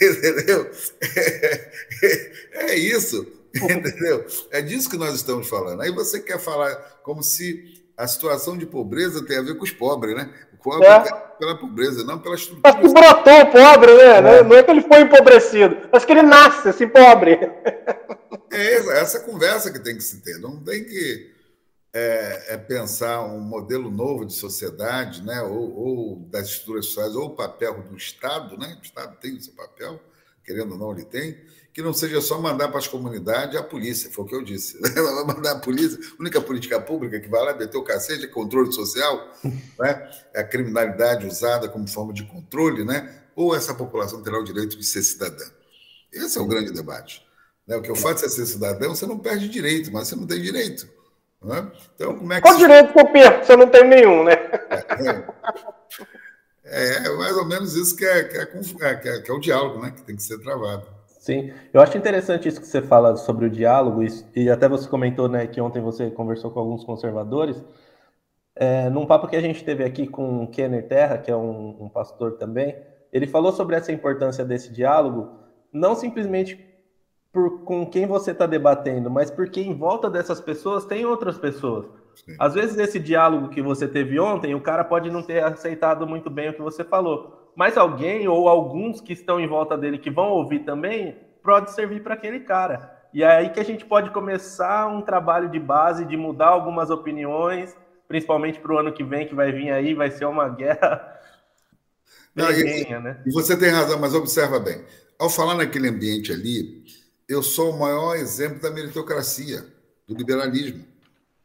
Entendeu? 0.00 0.70
É 2.52 2.74
isso. 2.74 3.41
Entendeu? 3.70 4.24
É 4.50 4.62
disso 4.62 4.88
que 4.88 4.96
nós 4.96 5.14
estamos 5.14 5.48
falando. 5.48 5.82
Aí 5.82 5.92
você 5.92 6.20
quer 6.20 6.38
falar 6.38 6.74
como 7.02 7.22
se 7.22 7.82
a 7.96 8.06
situação 8.06 8.56
de 8.56 8.66
pobreza 8.66 9.24
tem 9.24 9.38
a 9.38 9.42
ver 9.42 9.56
com 9.56 9.64
os 9.64 9.70
pobres, 9.70 10.16
né? 10.16 10.32
O 10.54 10.56
pobre 10.56 10.86
é. 10.86 11.00
pela 11.38 11.58
pobreza, 11.58 12.04
não 12.04 12.18
pela 12.18 12.34
estrutura. 12.34 12.68
Acho 12.68 12.80
que 12.80 12.88
brotou 12.88 13.40
o 13.40 13.46
pobre, 13.52 13.94
né? 13.94 14.38
É. 14.38 14.42
Não 14.42 14.56
é 14.56 14.62
que 14.62 14.70
ele 14.70 14.82
foi 14.82 15.02
empobrecido, 15.02 15.76
mas 15.92 16.04
que 16.04 16.12
ele 16.12 16.22
nasce 16.22 16.68
assim, 16.68 16.88
pobre. 16.88 17.38
É 18.50 18.74
essa, 18.74 18.92
essa 18.92 19.20
conversa 19.20 19.70
que 19.70 19.78
tem 19.78 19.96
que 19.96 20.02
se 20.02 20.22
ter. 20.22 20.38
Não 20.38 20.62
tem 20.62 20.84
que 20.84 21.32
é, 21.92 22.54
é 22.54 22.56
pensar 22.56 23.22
um 23.22 23.40
modelo 23.40 23.90
novo 23.90 24.24
de 24.24 24.32
sociedade, 24.32 25.22
né? 25.22 25.42
ou, 25.42 25.76
ou 25.76 26.16
das 26.30 26.48
estruturas 26.48 26.86
sociais, 26.86 27.14
ou 27.14 27.26
o 27.26 27.36
papel 27.36 27.82
do 27.82 27.96
Estado, 27.96 28.56
né? 28.56 28.78
O 28.80 28.82
Estado 28.82 29.16
tem 29.20 29.36
o 29.36 29.40
seu 29.40 29.52
papel, 29.52 30.00
querendo 30.44 30.72
ou 30.72 30.78
não, 30.78 30.92
ele 30.92 31.04
tem 31.04 31.36
que 31.72 31.80
não 31.80 31.92
seja 31.92 32.20
só 32.20 32.38
mandar 32.38 32.68
para 32.68 32.78
as 32.78 32.86
comunidades 32.86 33.56
a 33.56 33.62
polícia, 33.62 34.10
foi 34.10 34.24
o 34.24 34.28
que 34.28 34.34
eu 34.34 34.42
disse. 34.42 34.78
Ela 34.94 35.24
vai 35.24 35.34
mandar 35.34 35.52
a 35.52 35.58
polícia, 35.58 35.98
a 35.98 36.20
única 36.20 36.40
política 36.40 36.78
pública 36.78 37.18
que 37.18 37.28
vai 37.28 37.42
lá 37.42 37.54
meter 37.54 37.76
o 37.78 37.82
cacete 37.82 38.24
é 38.24 38.28
controle 38.28 38.70
social, 38.72 39.30
né? 39.80 40.10
é 40.34 40.40
a 40.40 40.44
criminalidade 40.44 41.26
usada 41.26 41.68
como 41.68 41.88
forma 41.88 42.12
de 42.12 42.24
controle, 42.24 42.84
né? 42.84 43.22
ou 43.34 43.56
essa 43.56 43.74
população 43.74 44.22
terá 44.22 44.38
o 44.38 44.44
direito 44.44 44.76
de 44.76 44.84
ser 44.84 45.02
cidadã. 45.02 45.44
Esse 46.12 46.36
é 46.36 46.40
o 46.40 46.46
grande 46.46 46.72
debate. 46.72 47.26
Né? 47.66 47.76
O 47.76 47.80
que 47.80 47.90
eu 47.90 47.96
faço 47.96 48.26
é 48.26 48.28
ser 48.28 48.44
cidadão, 48.44 48.94
você 48.94 49.06
não 49.06 49.18
perde 49.18 49.48
direito, 49.48 49.90
mas 49.90 50.08
você 50.08 50.16
não 50.16 50.26
tem 50.26 50.42
direito. 50.42 50.86
Né? 51.42 51.72
Então, 51.94 52.18
como 52.18 52.32
é 52.32 52.36
que. 52.36 52.42
Qual 52.42 52.54
se... 52.54 52.60
direito 52.60 52.92
que 52.92 53.00
eu 53.00 53.06
perco? 53.10 53.46
Você 53.46 53.56
não 53.56 53.68
tem 53.68 53.88
nenhum, 53.88 54.24
né? 54.24 54.34
É, 54.34 55.08
é 55.08 55.24
mais 57.18 57.36
ou 57.36 57.44
menos 57.44 57.74
isso 57.74 57.96
que 57.96 58.04
é, 58.04 58.24
que 58.24 58.36
é, 58.38 58.46
que 58.46 59.08
é, 59.08 59.20
que 59.20 59.30
é 59.30 59.34
o 59.34 59.40
diálogo, 59.40 59.80
né? 59.80 59.90
Que 59.90 60.02
tem 60.02 60.16
que 60.16 60.22
ser 60.22 60.38
travado. 60.38 60.86
Sim, 61.22 61.52
eu 61.72 61.80
acho 61.80 61.96
interessante 61.96 62.48
isso 62.48 62.60
que 62.60 62.66
você 62.66 62.82
fala 62.82 63.16
sobre 63.16 63.46
o 63.46 63.50
diálogo, 63.50 64.02
e 64.34 64.50
até 64.50 64.68
você 64.68 64.88
comentou 64.88 65.28
né, 65.28 65.46
que 65.46 65.60
ontem 65.60 65.80
você 65.80 66.10
conversou 66.10 66.50
com 66.50 66.58
alguns 66.58 66.82
conservadores. 66.82 67.62
É, 68.56 68.90
num 68.90 69.06
papo 69.06 69.28
que 69.28 69.36
a 69.36 69.40
gente 69.40 69.64
teve 69.64 69.84
aqui 69.84 70.06
com 70.06 70.42
o 70.42 70.48
Kenner 70.48 70.86
Terra, 70.88 71.18
que 71.18 71.30
é 71.30 71.36
um, 71.36 71.84
um 71.84 71.88
pastor 71.88 72.32
também, 72.32 72.76
ele 73.12 73.28
falou 73.28 73.52
sobre 73.52 73.76
essa 73.76 73.92
importância 73.92 74.44
desse 74.44 74.72
diálogo, 74.72 75.30
não 75.72 75.94
simplesmente 75.94 76.58
por 77.32 77.60
com 77.60 77.86
quem 77.86 78.04
você 78.04 78.32
está 78.32 78.44
debatendo, 78.44 79.08
mas 79.08 79.30
porque 79.30 79.60
em 79.60 79.74
volta 79.74 80.10
dessas 80.10 80.40
pessoas 80.40 80.84
tem 80.84 81.06
outras 81.06 81.38
pessoas. 81.38 81.86
Sim. 82.14 82.36
Às 82.38 82.54
vezes 82.54 82.76
esse 82.78 82.98
diálogo 82.98 83.48
que 83.48 83.62
você 83.62 83.88
teve 83.88 84.18
ontem, 84.20 84.54
o 84.54 84.60
cara 84.60 84.84
pode 84.84 85.10
não 85.10 85.22
ter 85.22 85.42
aceitado 85.42 86.06
muito 86.06 86.28
bem 86.28 86.50
o 86.50 86.54
que 86.54 86.62
você 86.62 86.84
falou 86.84 87.42
mais 87.54 87.76
alguém 87.76 88.26
ou 88.28 88.48
alguns 88.48 89.00
que 89.00 89.12
estão 89.12 89.38
em 89.38 89.46
volta 89.46 89.76
dele 89.76 89.98
que 89.98 90.10
vão 90.10 90.30
ouvir 90.30 90.60
também, 90.60 91.16
pode 91.42 91.72
servir 91.72 92.02
para 92.02 92.14
aquele 92.14 92.40
cara. 92.40 93.00
E 93.12 93.22
é 93.22 93.26
aí 93.26 93.50
que 93.50 93.60
a 93.60 93.64
gente 93.64 93.84
pode 93.84 94.10
começar 94.10 94.86
um 94.86 95.02
trabalho 95.02 95.50
de 95.50 95.58
base, 95.58 96.06
de 96.06 96.16
mudar 96.16 96.48
algumas 96.48 96.88
opiniões, 96.88 97.76
principalmente 98.08 98.58
para 98.58 98.72
o 98.72 98.78
ano 98.78 98.92
que 98.92 99.04
vem, 99.04 99.26
que 99.26 99.34
vai 99.34 99.52
vir 99.52 99.70
aí, 99.70 99.94
vai 99.94 100.10
ser 100.10 100.24
uma 100.24 100.48
guerra. 100.48 101.08
Não, 102.34 102.50
e, 102.50 102.88
né? 102.88 103.22
e 103.26 103.30
você 103.30 103.54
tem 103.54 103.68
razão, 103.68 104.00
mas 104.00 104.14
observa 104.14 104.58
bem. 104.58 104.82
Ao 105.18 105.28
falar 105.28 105.54
naquele 105.54 105.88
ambiente 105.88 106.32
ali, 106.32 106.82
eu 107.28 107.42
sou 107.42 107.70
o 107.70 107.78
maior 107.78 108.16
exemplo 108.16 108.58
da 108.62 108.70
meritocracia, 108.70 109.62
do 110.08 110.14
liberalismo. 110.14 110.82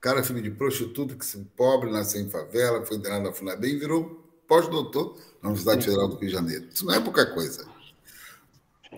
Cara, 0.07 0.23
filho 0.23 0.41
de 0.41 0.51
prostituta, 0.51 1.15
que 1.15 1.25
se 1.25 1.37
pobre, 1.53 1.91
nasceu 1.91 2.21
em 2.21 2.29
favela, 2.29 2.81
foi 2.85 2.95
internado 2.95 3.25
na 3.25 3.33
FUNABEM 3.33 3.73
e 3.73 3.77
virou 3.77 4.25
pós-doutor 4.47 5.17
na 5.43 5.49
Universidade 5.49 5.83
Federal 5.83 6.07
do 6.07 6.15
Rio 6.15 6.29
de 6.29 6.33
Janeiro. 6.33 6.65
Isso 6.73 6.85
não 6.85 6.93
é 6.93 7.01
pouca 7.01 7.25
coisa. 7.25 7.67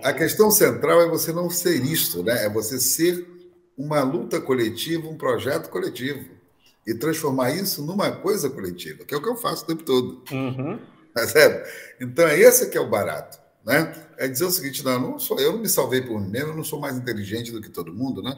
A 0.04 0.14
questão 0.14 0.52
central 0.52 1.02
é 1.02 1.08
você 1.08 1.34
não 1.34 1.50
ser 1.50 1.84
isto, 1.84 2.22
né? 2.22 2.46
É 2.46 2.48
você 2.48 2.80
ser 2.80 3.28
uma 3.76 4.04
luta 4.04 4.40
coletiva, 4.40 5.08
um 5.08 5.18
projeto 5.18 5.72
coletivo. 5.72 6.30
E 6.86 6.94
transformar 6.94 7.56
isso 7.56 7.82
numa 7.84 8.12
coisa 8.12 8.48
coletiva, 8.48 9.04
que 9.04 9.12
é 9.12 9.18
o 9.18 9.22
que 9.24 9.30
eu 9.30 9.36
faço 9.36 9.64
o 9.64 9.66
tempo 9.66 9.82
todo. 9.82 10.22
Uhum. 10.32 10.80
Percebe? 11.12 11.68
Então, 12.00 12.28
é 12.28 12.40
esse 12.40 12.70
que 12.70 12.78
é 12.78 12.82
o 12.82 12.88
barato. 12.88 13.40
Né? 13.66 13.96
É 14.16 14.28
dizer 14.28 14.46
o 14.46 14.52
seguinte: 14.52 14.86
não, 14.86 15.00
não 15.00 15.18
sou, 15.18 15.40
eu 15.40 15.54
não 15.54 15.60
me 15.60 15.70
salvei 15.70 16.04
por 16.04 16.22
mim 16.22 16.30
mesmo, 16.30 16.50
eu 16.50 16.56
não 16.56 16.64
sou 16.64 16.80
mais 16.80 16.96
inteligente 16.96 17.52
do 17.52 17.62
que 17.62 17.70
todo 17.72 17.92
mundo, 17.92 18.22
né? 18.22 18.38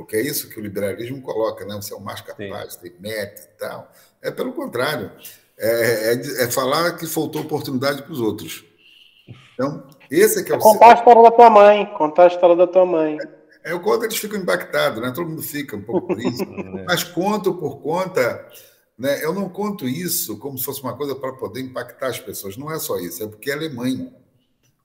Porque 0.00 0.16
é 0.16 0.22
isso 0.22 0.48
que 0.48 0.58
o 0.58 0.62
liberalismo 0.62 1.20
coloca, 1.20 1.62
né? 1.66 1.74
Você 1.74 1.92
é 1.92 1.96
o 1.96 2.00
mais 2.00 2.22
capaz, 2.22 2.72
Sim. 2.72 2.80
tem 2.80 2.94
meta 2.98 3.42
e 3.42 3.58
tal. 3.58 3.92
É 4.22 4.30
pelo 4.30 4.54
contrário. 4.54 5.12
É, 5.58 6.14
é, 6.14 6.44
é 6.44 6.50
falar 6.50 6.96
que 6.96 7.06
faltou 7.06 7.42
oportunidade 7.42 8.02
para 8.02 8.12
os 8.12 8.18
outros. 8.18 8.64
Então, 9.52 9.86
esse 10.10 10.40
é 10.40 10.42
que 10.42 10.52
é 10.52 10.56
o. 10.56 10.58
Contar 10.58 10.92
a 10.92 10.94
história 10.94 11.22
da 11.22 11.30
tua 11.30 11.50
mãe. 11.50 11.86
Contar 11.98 12.24
a 12.24 12.26
história 12.28 12.56
da 12.56 12.66
tua 12.66 12.86
mãe. 12.86 13.18
É, 13.62 13.72
é 13.72 13.74
o 13.74 13.80
quanto 13.80 14.06
eles 14.06 14.16
ficam 14.16 14.40
impactados, 14.40 15.02
né? 15.02 15.12
Todo 15.14 15.28
mundo 15.28 15.42
fica 15.42 15.76
um 15.76 15.82
pouco 15.82 16.06
por 16.06 16.18
isso. 16.18 16.44
É. 16.48 16.84
Mas 16.84 17.04
conto 17.04 17.52
por 17.52 17.82
conta. 17.82 18.48
Né? 18.98 19.22
Eu 19.22 19.34
não 19.34 19.50
conto 19.50 19.86
isso 19.86 20.38
como 20.38 20.56
se 20.56 20.64
fosse 20.64 20.82
uma 20.82 20.96
coisa 20.96 21.14
para 21.14 21.34
poder 21.34 21.60
impactar 21.60 22.06
as 22.06 22.18
pessoas. 22.18 22.56
Não 22.56 22.72
é 22.72 22.78
só 22.78 22.98
isso, 22.98 23.22
é 23.22 23.26
porque 23.26 23.50
ela 23.50 23.64
é 23.64 23.68
mãe. 23.68 24.10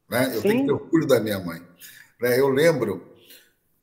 Né? 0.10 0.32
Eu 0.36 0.42
Sim. 0.42 0.50
tenho 0.50 0.60
que 0.60 0.66
ter 0.66 0.74
orgulho 0.74 1.08
da 1.08 1.22
minha 1.22 1.40
mãe. 1.40 1.62
Né? 2.20 2.38
Eu 2.38 2.50
lembro 2.50 3.15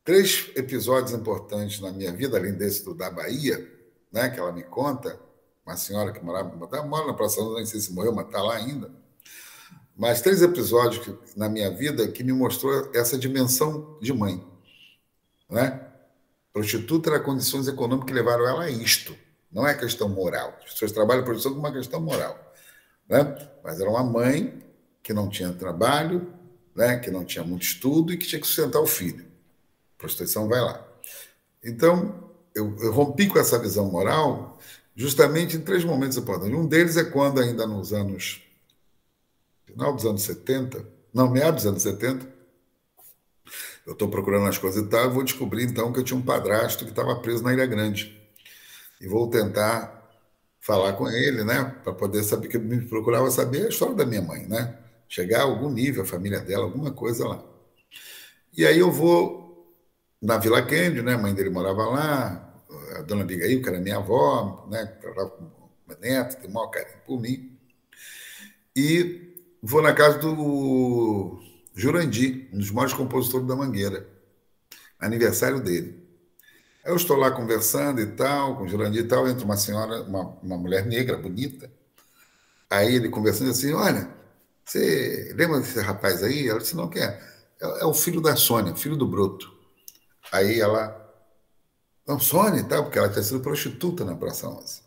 três 0.04 0.50
episódios 0.56 1.12
importantes 1.12 1.80
na 1.80 1.92
minha 1.92 2.12
vida, 2.12 2.36
além 2.36 2.54
desse 2.54 2.84
do 2.84 2.94
da 2.94 3.10
Bahia, 3.10 3.70
né? 4.12 4.30
que 4.30 4.38
ela 4.38 4.52
me 4.52 4.62
conta. 4.62 5.18
Uma 5.64 5.76
senhora 5.76 6.12
que 6.12 6.24
morava, 6.24 6.54
mora 6.84 7.06
na 7.06 7.14
Praça 7.14 7.40
não 7.40 7.64
sei 7.64 7.80
se 7.80 7.92
morreu, 7.92 8.12
mas 8.12 8.26
está 8.26 8.42
lá 8.42 8.56
ainda 8.56 8.90
mas 9.96 10.20
três 10.20 10.42
episódios 10.42 11.04
que, 11.04 11.38
na 11.38 11.48
minha 11.48 11.70
vida 11.70 12.08
que 12.08 12.24
me 12.24 12.32
mostrou 12.32 12.90
essa 12.94 13.18
dimensão 13.18 13.98
de 14.00 14.12
mãe. 14.12 14.44
Né? 15.48 15.80
Prostituta 16.52 17.10
era 17.10 17.20
condições 17.20 17.68
econômicas 17.68 18.08
que 18.08 18.14
levaram 18.14 18.46
ela 18.46 18.64
a 18.64 18.70
isto. 18.70 19.14
Não 19.50 19.66
é 19.66 19.74
questão 19.74 20.08
moral. 20.08 20.58
As 20.64 20.72
pessoas 20.72 20.92
trabalham 20.92 21.24
prostituição 21.24 21.52
como 21.52 21.66
uma 21.66 21.72
questão 21.72 22.00
moral. 22.00 22.52
Né? 23.08 23.48
Mas 23.62 23.80
era 23.80 23.90
uma 23.90 24.02
mãe 24.02 24.62
que 25.02 25.12
não 25.12 25.28
tinha 25.28 25.52
trabalho, 25.52 26.32
né? 26.74 26.98
que 26.98 27.10
não 27.10 27.24
tinha 27.24 27.44
muito 27.44 27.62
estudo 27.62 28.12
e 28.12 28.16
que 28.16 28.26
tinha 28.26 28.40
que 28.40 28.46
sustentar 28.46 28.80
o 28.80 28.86
filho. 28.86 29.30
Prostituição 30.02 30.48
vai 30.48 30.60
lá. 30.60 30.84
Então, 31.64 32.28
eu, 32.54 32.76
eu 32.80 32.92
rompi 32.92 33.28
com 33.28 33.38
essa 33.38 33.56
visão 33.58 33.90
moral 33.90 34.58
justamente 34.96 35.56
em 35.56 35.60
três 35.60 35.84
momentos 35.84 36.16
importantes. 36.18 36.58
Um 36.58 36.66
deles 36.66 36.96
é 36.96 37.04
quando, 37.04 37.40
ainda 37.40 37.66
nos 37.66 37.92
anos 37.92 38.42
final 39.64 39.94
dos 39.94 40.04
anos 40.04 40.22
70, 40.22 40.84
não, 41.14 41.30
meados 41.30 41.62
dos 41.62 41.66
anos 41.70 41.82
70, 41.82 42.28
eu 43.86 43.92
estou 43.92 44.08
procurando 44.08 44.46
as 44.46 44.58
coisas 44.58 44.84
e 44.84 44.88
tal, 44.88 45.10
vou 45.10 45.22
descobrir 45.22 45.64
então 45.64 45.92
que 45.92 46.00
eu 46.00 46.04
tinha 46.04 46.18
um 46.18 46.22
padrasto 46.22 46.84
que 46.84 46.90
estava 46.90 47.16
preso 47.20 47.42
na 47.42 47.52
Ilha 47.52 47.64
Grande. 47.64 48.20
E 49.00 49.06
vou 49.06 49.30
tentar 49.30 50.02
falar 50.60 50.92
com 50.92 51.08
ele, 51.08 51.42
né, 51.42 51.76
para 51.82 51.92
poder 51.92 52.22
saber, 52.22 52.48
que 52.48 52.58
me 52.58 52.84
procurava 52.86 53.30
saber 53.30 53.66
a 53.66 53.68
história 53.68 53.94
da 53.94 54.04
minha 54.04 54.22
mãe, 54.22 54.46
né? 54.46 54.78
Chegar 55.08 55.40
a 55.40 55.44
algum 55.44 55.70
nível, 55.70 56.02
a 56.02 56.06
família 56.06 56.40
dela, 56.40 56.64
alguma 56.64 56.92
coisa 56.92 57.26
lá. 57.26 57.42
E 58.56 58.66
aí 58.66 58.78
eu 58.78 58.90
vou 58.90 59.41
na 60.22 60.38
Vila 60.38 60.62
Kennedy, 60.62 61.02
né? 61.02 61.14
A 61.14 61.18
mãe 61.18 61.34
dele 61.34 61.50
morava 61.50 61.84
lá, 61.84 62.54
a 62.96 63.02
dona 63.02 63.22
Abigail, 63.22 63.60
que 63.60 63.68
era 63.68 63.80
minha 63.80 63.96
avó, 63.96 64.66
né? 64.70 64.86
Trabalhava 64.86 65.30
com 65.30 65.50
meu 65.88 65.98
neto, 65.98 66.40
tem 66.40 66.50
maior 66.50 66.68
carinho 66.68 66.98
por 67.04 67.20
mim. 67.20 67.58
E 68.76 69.34
vou 69.60 69.82
na 69.82 69.92
casa 69.92 70.18
do 70.18 71.40
Jurandir, 71.74 72.48
um 72.52 72.58
dos 72.58 72.70
maiores 72.70 72.94
compositores 72.94 73.46
da 73.46 73.56
Mangueira, 73.56 74.08
aniversário 75.00 75.60
dele. 75.60 76.00
Eu 76.84 76.96
estou 76.96 77.16
lá 77.16 77.30
conversando 77.30 78.00
e 78.00 78.06
tal, 78.06 78.56
com 78.56 78.64
o 78.64 78.68
Jurandir 78.68 79.04
e 79.04 79.08
tal, 79.08 79.28
entra 79.28 79.44
uma 79.44 79.56
senhora, 79.56 80.02
uma, 80.02 80.36
uma 80.42 80.56
mulher 80.56 80.86
negra, 80.86 81.16
bonita. 81.16 81.70
Aí 82.70 82.94
ele 82.94 83.08
conversando 83.08 83.50
assim, 83.50 83.72
olha, 83.72 84.08
você 84.64 85.32
lembra 85.36 85.60
desse 85.60 85.78
rapaz 85.80 86.22
aí? 86.22 86.48
Ela 86.48 86.60
disse, 86.60 86.76
não, 86.76 86.88
quem 86.88 87.02
é? 87.02 87.20
É, 87.60 87.82
é 87.82 87.84
o 87.84 87.94
filho 87.94 88.20
da 88.20 88.34
Sônia, 88.36 88.74
filho 88.74 88.96
do 88.96 89.06
Broto. 89.06 89.51
Aí 90.32 90.58
ela, 90.58 90.98
não, 92.06 92.18
Sônia 92.18 92.64
tal, 92.64 92.84
porque 92.84 92.98
ela 92.98 93.10
tinha 93.10 93.22
sido 93.22 93.40
prostituta 93.40 94.02
na 94.04 94.16
Praça 94.16 94.48
11. 94.48 94.80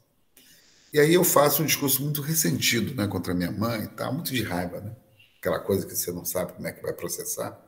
E 0.92 1.00
aí 1.00 1.14
eu 1.14 1.24
faço 1.24 1.62
um 1.62 1.66
discurso 1.66 2.02
muito 2.02 2.22
ressentido 2.22 2.96
né, 2.96 3.08
contra 3.08 3.34
minha 3.34 3.52
mãe 3.52 3.84
e 3.84 3.88
tal, 3.90 4.12
muito 4.14 4.34
de 4.34 4.42
raiva, 4.42 4.82
né? 4.82 4.96
Aquela 5.40 5.60
coisa 5.60 5.86
que 5.86 5.96
você 5.96 6.12
não 6.12 6.26
sabe 6.26 6.54
como 6.54 6.68
é 6.68 6.72
que 6.72 6.82
vai 6.82 6.94
processar. 6.94 7.62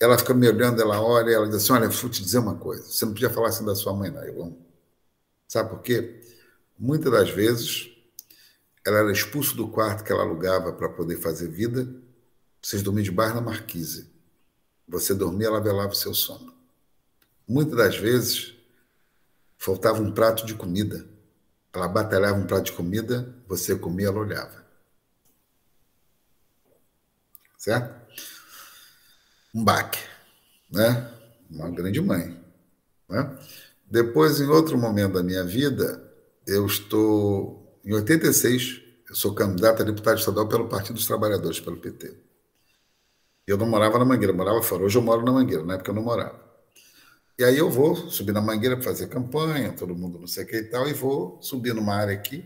Ela 0.00 0.16
fica 0.16 0.32
me 0.32 0.48
olhando, 0.48 0.80
ela 0.80 1.02
olha, 1.02 1.30
ela 1.30 1.46
diz 1.46 1.56
assim: 1.56 1.72
Olha, 1.72 1.88
vou 1.88 2.10
te 2.10 2.22
dizer 2.22 2.38
uma 2.38 2.54
coisa, 2.56 2.84
você 2.84 3.04
não 3.04 3.12
podia 3.12 3.28
falar 3.28 3.48
assim 3.48 3.64
da 3.64 3.74
sua 3.74 3.92
mãe, 3.92 4.10
não. 4.10 4.24
Eu 4.24 4.42
amo. 4.42 4.66
Sabe 5.48 5.70
por 5.70 5.82
quê? 5.82 6.22
Muitas 6.78 7.12
das 7.12 7.30
vezes 7.30 7.90
ela 8.86 8.98
era 8.98 9.12
expulsa 9.12 9.54
do 9.54 9.68
quarto 9.68 10.04
que 10.04 10.12
ela 10.12 10.22
alugava 10.22 10.72
para 10.72 10.88
poder 10.88 11.16
fazer 11.16 11.48
vida. 11.48 11.86
Vocês 12.62 12.82
dormiam 12.82 13.02
de 13.02 13.10
bar 13.10 13.34
na 13.34 13.40
marquise. 13.40 14.08
Você 14.86 15.12
dormia, 15.12 15.48
ela 15.48 15.60
velava 15.60 15.92
o 15.92 15.96
seu 15.96 16.14
sono. 16.14 16.57
Muitas 17.48 17.76
das 17.76 17.96
vezes 17.96 18.54
faltava 19.56 20.00
um 20.02 20.12
prato 20.12 20.44
de 20.44 20.54
comida 20.54 21.04
ela 21.72 21.88
batalhava 21.88 22.38
um 22.38 22.46
prato 22.46 22.66
de 22.66 22.72
comida, 22.72 23.34
você 23.46 23.76
comia, 23.76 24.08
ela 24.08 24.18
olhava. 24.18 24.66
Certo? 27.56 27.94
Um 29.54 29.64
baque, 29.64 29.98
né? 30.70 31.12
Uma 31.50 31.70
grande 31.70 32.00
mãe. 32.00 32.38
Né? 33.08 33.38
Depois, 33.86 34.40
em 34.40 34.46
outro 34.46 34.78
momento 34.78 35.14
da 35.14 35.22
minha 35.22 35.44
vida, 35.44 36.02
eu 36.46 36.66
estou. 36.66 37.80
Em 37.84 37.92
86, 37.94 38.82
eu 39.08 39.14
sou 39.14 39.34
candidato 39.34 39.82
a 39.82 39.84
deputado 39.84 40.18
estadual 40.18 40.48
pelo 40.48 40.68
Partido 40.68 40.94
dos 40.94 41.06
Trabalhadores, 41.06 41.60
pelo 41.60 41.78
PT. 41.78 42.14
Eu 43.46 43.56
não 43.56 43.66
morava 43.66 43.98
na 43.98 44.04
Mangueira, 44.04 44.32
morava 44.32 44.62
fora. 44.62 44.82
Hoje 44.82 44.98
eu 44.98 45.02
moro 45.02 45.24
na 45.24 45.32
Mangueira, 45.32 45.64
na 45.64 45.74
época 45.74 45.90
eu 45.90 45.94
não 45.94 46.02
morava. 46.02 46.47
E 47.38 47.44
aí 47.44 47.56
eu 47.56 47.70
vou 47.70 47.94
subir 48.10 48.32
na 48.32 48.40
mangueira 48.40 48.76
para 48.76 48.84
fazer 48.84 49.06
campanha, 49.08 49.72
todo 49.72 49.94
mundo 49.94 50.18
não 50.18 50.26
sei 50.26 50.44
o 50.44 50.46
que 50.46 50.56
e 50.56 50.64
tal, 50.64 50.88
e 50.88 50.92
vou 50.92 51.40
subir 51.40 51.72
numa 51.72 51.94
área 51.94 52.12
aqui 52.12 52.44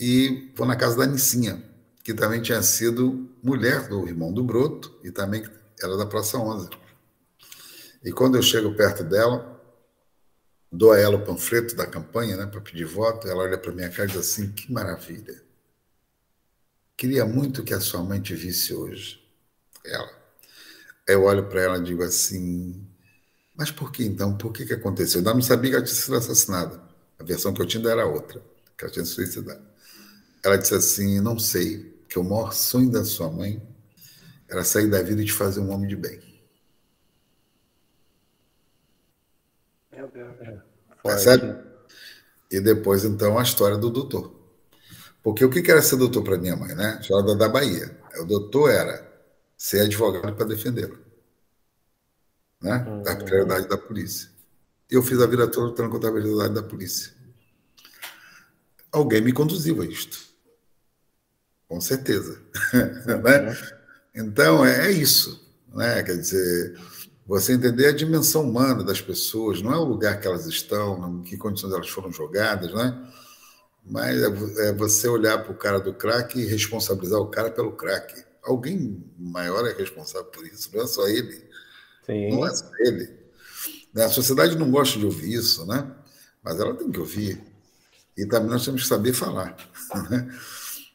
e 0.00 0.50
vou 0.56 0.66
na 0.66 0.74
casa 0.74 0.96
da 0.96 1.06
Nicinha, 1.06 1.62
que 2.02 2.14
também 2.14 2.40
tinha 2.40 2.62
sido 2.62 3.30
mulher 3.42 3.88
do 3.88 4.08
irmão 4.08 4.32
do 4.32 4.42
Broto 4.42 4.98
e 5.04 5.10
também 5.10 5.44
era 5.80 5.96
da 5.98 6.06
Praça 6.06 6.38
11. 6.38 6.70
E 8.02 8.10
quando 8.10 8.36
eu 8.36 8.42
chego 8.42 8.74
perto 8.74 9.04
dela, 9.04 9.62
dou 10.72 10.92
a 10.92 10.98
ela 10.98 11.16
o 11.16 11.24
panfleto 11.24 11.76
da 11.76 11.86
campanha, 11.86 12.36
né, 12.36 12.46
para 12.46 12.60
pedir 12.60 12.84
voto, 12.84 13.28
ela 13.28 13.42
olha 13.42 13.58
para 13.58 13.72
minha 13.72 13.90
cara 13.90 14.04
e 14.04 14.12
diz 14.12 14.16
assim: 14.20 14.50
que 14.52 14.72
maravilha. 14.72 15.42
Queria 16.96 17.24
muito 17.24 17.62
que 17.62 17.74
a 17.74 17.80
sua 17.80 18.02
mãe 18.02 18.20
te 18.20 18.34
visse 18.34 18.72
hoje. 18.72 19.22
Ela. 19.84 20.24
Eu 21.06 21.24
olho 21.24 21.48
para 21.48 21.60
ela 21.62 21.78
e 21.78 21.82
digo 21.82 22.02
assim: 22.02 22.86
mas 23.56 23.70
por 23.70 23.92
que 23.92 24.04
então? 24.04 24.36
Por 24.36 24.52
que, 24.52 24.66
que 24.66 24.74
aconteceu? 24.74 25.22
Eu 25.22 25.34
não 25.34 25.40
sabia 25.40 25.70
que 25.70 25.76
ela 25.76 25.84
tinha 25.84 25.94
sido 25.94 26.16
assassinada. 26.16 26.80
A 27.18 27.22
versão 27.22 27.54
que 27.54 27.62
eu 27.62 27.66
tinha 27.66 27.88
era 27.88 28.04
outra, 28.04 28.42
que 28.76 28.84
ela 28.84 28.92
tinha 28.92 29.04
se 29.04 29.12
suicidado. 29.12 29.62
Ela 30.42 30.56
disse 30.56 30.74
assim: 30.74 31.20
Não 31.20 31.38
sei, 31.38 32.02
que 32.08 32.18
o 32.18 32.24
maior 32.24 32.52
sonho 32.52 32.90
da 32.90 33.04
sua 33.04 33.30
mãe 33.30 33.62
era 34.48 34.64
sair 34.64 34.90
da 34.90 35.00
vida 35.02 35.22
e 35.22 35.24
te 35.24 35.32
fazer 35.32 35.60
um 35.60 35.70
homem 35.70 35.88
de 35.88 35.96
bem. 35.96 36.20
Meu 39.92 40.08
Deus. 40.08 40.34
É, 40.40 40.58
Percebe? 41.02 41.56
E 42.50 42.60
depois, 42.60 43.04
então, 43.04 43.38
a 43.38 43.42
história 43.42 43.76
do 43.76 43.88
doutor. 43.88 44.34
Porque 45.22 45.44
o 45.44 45.50
que 45.50 45.70
era 45.70 45.80
ser 45.80 45.96
doutor 45.96 46.22
para 46.24 46.36
minha 46.36 46.56
mãe, 46.56 46.74
né? 46.74 46.98
História 47.00 47.34
da 47.36 47.48
Bahia. 47.48 47.96
O 48.20 48.24
doutor 48.24 48.70
era 48.70 49.10
ser 49.56 49.80
advogado 49.80 50.34
para 50.34 50.44
defendê-la 50.44 51.03
né? 52.64 52.84
Uhum. 52.88 53.02
da 53.02 53.10
arbitrariedade 53.10 53.68
da 53.68 53.76
polícia. 53.76 54.30
Eu 54.90 55.02
fiz 55.02 55.20
a 55.20 55.26
vida 55.26 55.46
toda 55.46 55.66
lutando 55.66 55.90
contra 55.90 56.08
a 56.08 56.12
arbitrariedade 56.12 56.54
da 56.54 56.62
polícia. 56.62 57.12
Alguém 58.90 59.20
me 59.20 59.32
conduziu 59.32 59.82
a 59.82 59.86
isto. 59.86 60.18
Com 61.68 61.80
certeza. 61.80 62.40
né? 63.22 63.56
Então, 64.14 64.64
é, 64.64 64.86
é 64.86 64.90
isso. 64.92 65.44
Né? 65.74 66.02
Quer 66.02 66.16
dizer, 66.16 66.80
você 67.26 67.52
entender 67.52 67.86
a 67.86 67.92
dimensão 67.92 68.48
humana 68.48 68.82
das 68.82 69.00
pessoas, 69.00 69.60
não 69.60 69.72
é 69.72 69.76
o 69.76 69.84
lugar 69.84 70.20
que 70.20 70.26
elas 70.26 70.46
estão, 70.46 71.18
em 71.18 71.22
que 71.22 71.36
condições 71.36 71.72
elas 71.72 71.88
foram 71.88 72.10
jogadas, 72.10 72.72
né? 72.72 73.12
mas 73.84 74.22
é, 74.22 74.68
é 74.68 74.72
você 74.72 75.06
olhar 75.08 75.42
para 75.42 75.52
o 75.52 75.56
cara 75.56 75.78
do 75.78 75.92
crack 75.92 76.38
e 76.38 76.46
responsabilizar 76.46 77.20
o 77.20 77.28
cara 77.28 77.50
pelo 77.50 77.72
crack. 77.72 78.24
Alguém 78.42 79.04
maior 79.18 79.66
é 79.66 79.72
responsável 79.72 80.30
por 80.30 80.46
isso, 80.46 80.70
não 80.72 80.82
é 80.82 80.86
só 80.86 81.06
ele. 81.08 81.52
Sim. 82.06 82.30
Não 82.30 82.46
é 82.46 82.54
só 82.54 82.70
ele. 82.80 83.24
A 83.96 84.08
sociedade 84.08 84.56
não 84.56 84.70
gosta 84.70 84.98
de 84.98 85.04
ouvir 85.04 85.34
isso, 85.34 85.64
né? 85.66 85.94
mas 86.44 86.60
ela 86.60 86.74
tem 86.74 86.90
que 86.90 87.00
ouvir. 87.00 87.42
E 88.16 88.26
também 88.26 88.50
nós 88.50 88.64
temos 88.64 88.82
que 88.82 88.88
saber 88.88 89.12
falar. 89.12 89.56
Né? 90.10 90.28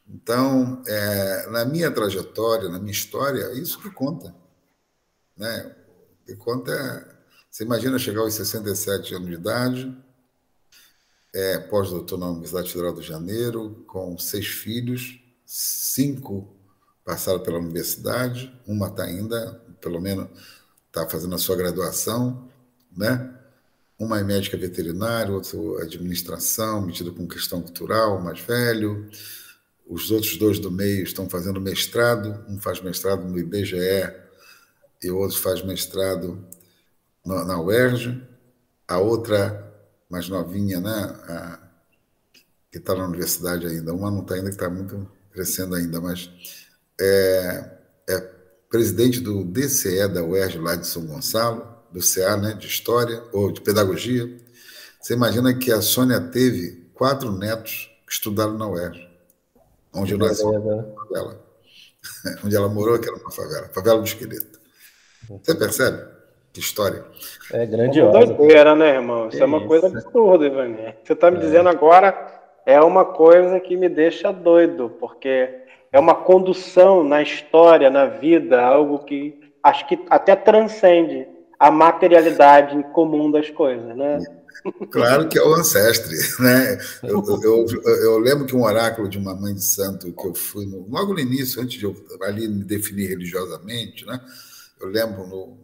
Então, 0.07 0.83
é, 0.87 1.47
na 1.51 1.63
minha 1.63 1.89
trajetória, 1.89 2.67
na 2.67 2.79
minha 2.79 2.91
história, 2.91 3.53
isso 3.53 3.79
que 3.79 3.89
conta. 3.89 4.35
Né? 5.37 5.75
O 6.21 6.25
que 6.25 6.35
conta 6.35 6.71
é. 6.71 7.19
Você 7.49 7.63
imagina 7.63 7.97
chegar 7.97 8.21
aos 8.21 8.33
67 8.33 9.15
anos 9.15 9.29
de 9.29 9.35
idade, 9.35 9.97
é, 11.33 11.59
pós-doutor 11.59 12.17
na 12.17 12.29
Universidade 12.29 12.71
Federal 12.71 12.93
do 12.93 13.01
Janeiro, 13.01 13.83
com 13.87 14.17
seis 14.17 14.47
filhos, 14.47 15.19
cinco 15.45 16.53
passaram 17.05 17.39
pela 17.39 17.57
universidade, 17.57 18.53
uma 18.67 18.87
está 18.87 19.03
ainda, 19.03 19.53
pelo 19.79 20.01
menos, 20.01 20.27
está 20.89 21.07
fazendo 21.07 21.35
a 21.35 21.37
sua 21.37 21.55
graduação, 21.55 22.49
né? 22.95 23.33
Uma 23.97 24.19
é 24.19 24.23
médica 24.23 24.57
veterinária, 24.57 25.33
outro 25.33 25.77
administração, 25.77 26.81
metido 26.81 27.13
com 27.13 27.27
questão 27.27 27.61
cultural, 27.61 28.21
mais 28.21 28.39
velho. 28.39 29.09
Os 29.87 30.09
outros 30.11 30.37
dois 30.37 30.59
do 30.59 30.71
meio 30.71 31.03
estão 31.03 31.29
fazendo 31.29 31.59
mestrado, 31.59 32.43
um 32.47 32.59
faz 32.59 32.81
mestrado 32.81 33.23
no 33.27 33.37
IBGE 33.37 34.13
e 35.03 35.09
o 35.09 35.17
outro 35.17 35.37
faz 35.37 35.63
mestrado 35.63 36.45
na 37.25 37.59
UERJ. 37.61 38.21
A 38.87 38.97
outra, 38.99 39.71
mais 40.09 40.29
novinha, 40.29 40.79
né? 40.79 40.91
A, 41.27 41.69
que 42.71 42.77
está 42.77 42.95
na 42.95 43.05
universidade 43.05 43.65
ainda, 43.65 43.93
uma 43.93 44.11
não 44.11 44.21
está 44.21 44.35
ainda, 44.35 44.49
que 44.49 44.55
está 44.55 44.69
muito 44.69 45.09
crescendo 45.31 45.75
ainda, 45.75 45.99
mas 45.99 46.29
é, 46.99 47.71
é 48.07 48.38
presidente 48.69 49.19
do 49.19 49.43
DCE 49.43 50.07
da 50.07 50.23
UERJ 50.23 50.59
lá 50.59 50.75
de 50.75 50.85
São 50.85 51.05
Gonçalo, 51.05 51.67
do 51.91 51.99
CA, 51.99 52.37
né, 52.37 52.53
de 52.53 52.67
História, 52.67 53.23
ou 53.33 53.51
de 53.51 53.61
Pedagogia. 53.61 54.29
Você 55.01 55.13
imagina 55.13 55.53
que 55.53 55.71
a 55.71 55.81
Sônia 55.81 56.21
teve 56.21 56.87
quatro 56.93 57.31
netos 57.31 57.89
que 58.05 58.13
estudaram 58.13 58.57
na 58.57 58.67
UERJ, 58.67 59.09
onde 59.93 60.13
eu 60.13 60.17
nasci, 60.17 60.43
favela. 60.43 61.41
onde 62.45 62.55
ela 62.55 62.69
morou, 62.69 62.99
que 62.99 63.07
era 63.07 63.17
uma 63.17 63.31
favela, 63.31 63.69
favela 63.69 63.99
do 63.99 64.05
esqueleto. 64.05 64.59
Você 65.27 65.55
percebe? 65.55 66.19
Que 66.53 66.59
história. 66.59 67.05
É 67.53 67.65
grandiosa. 67.65 68.33
Doideira, 68.33 68.75
né, 68.75 68.95
irmão? 68.95 69.29
Isso 69.29 69.37
é, 69.37 69.41
é 69.41 69.45
uma 69.45 69.59
isso. 69.59 69.67
coisa 69.67 69.87
absurda, 69.87 70.45
Ivani. 70.45 70.95
Você 71.03 71.13
está 71.13 71.29
me 71.29 71.37
é. 71.37 71.39
dizendo 71.41 71.69
agora 71.69 72.39
é 72.65 72.79
uma 72.81 73.05
coisa 73.05 73.59
que 73.59 73.75
me 73.75 73.89
deixa 73.89 74.31
doido, 74.31 74.89
porque 74.99 75.58
é 75.91 75.99
uma 75.99 76.15
condução 76.15 77.03
na 77.03 77.21
história, 77.21 77.89
na 77.89 78.05
vida, 78.05 78.61
algo 78.61 78.99
que 78.99 79.39
acho 79.63 79.87
que 79.87 79.99
até 80.09 80.35
transcende 80.35 81.27
a 81.59 81.69
materialidade 81.69 82.81
comum 82.93 83.29
das 83.29 83.49
coisas, 83.49 83.95
né? 83.95 84.19
Claro 84.91 85.29
que 85.29 85.37
é 85.39 85.41
o 85.41 85.53
ancestre, 85.53 86.17
né? 86.43 86.77
Eu, 87.01 87.23
eu, 87.41 87.65
eu, 87.85 88.17
lembro 88.17 88.45
que 88.45 88.53
um 88.53 88.63
oráculo 88.63 89.07
de 89.07 89.17
uma 89.17 89.33
mãe 89.33 89.53
de 89.53 89.63
santo 89.63 90.11
que 90.11 90.27
eu 90.27 90.35
fui 90.35 90.65
no, 90.65 90.85
logo 90.89 91.13
no 91.13 91.19
início, 91.19 91.61
antes 91.61 91.79
de 91.79 91.85
eu 91.85 91.95
ali 92.23 92.45
me 92.45 92.65
definir 92.65 93.07
religiosamente, 93.07 94.05
né? 94.05 94.19
Eu 94.81 94.89
lembro 94.89 95.25
no, 95.27 95.57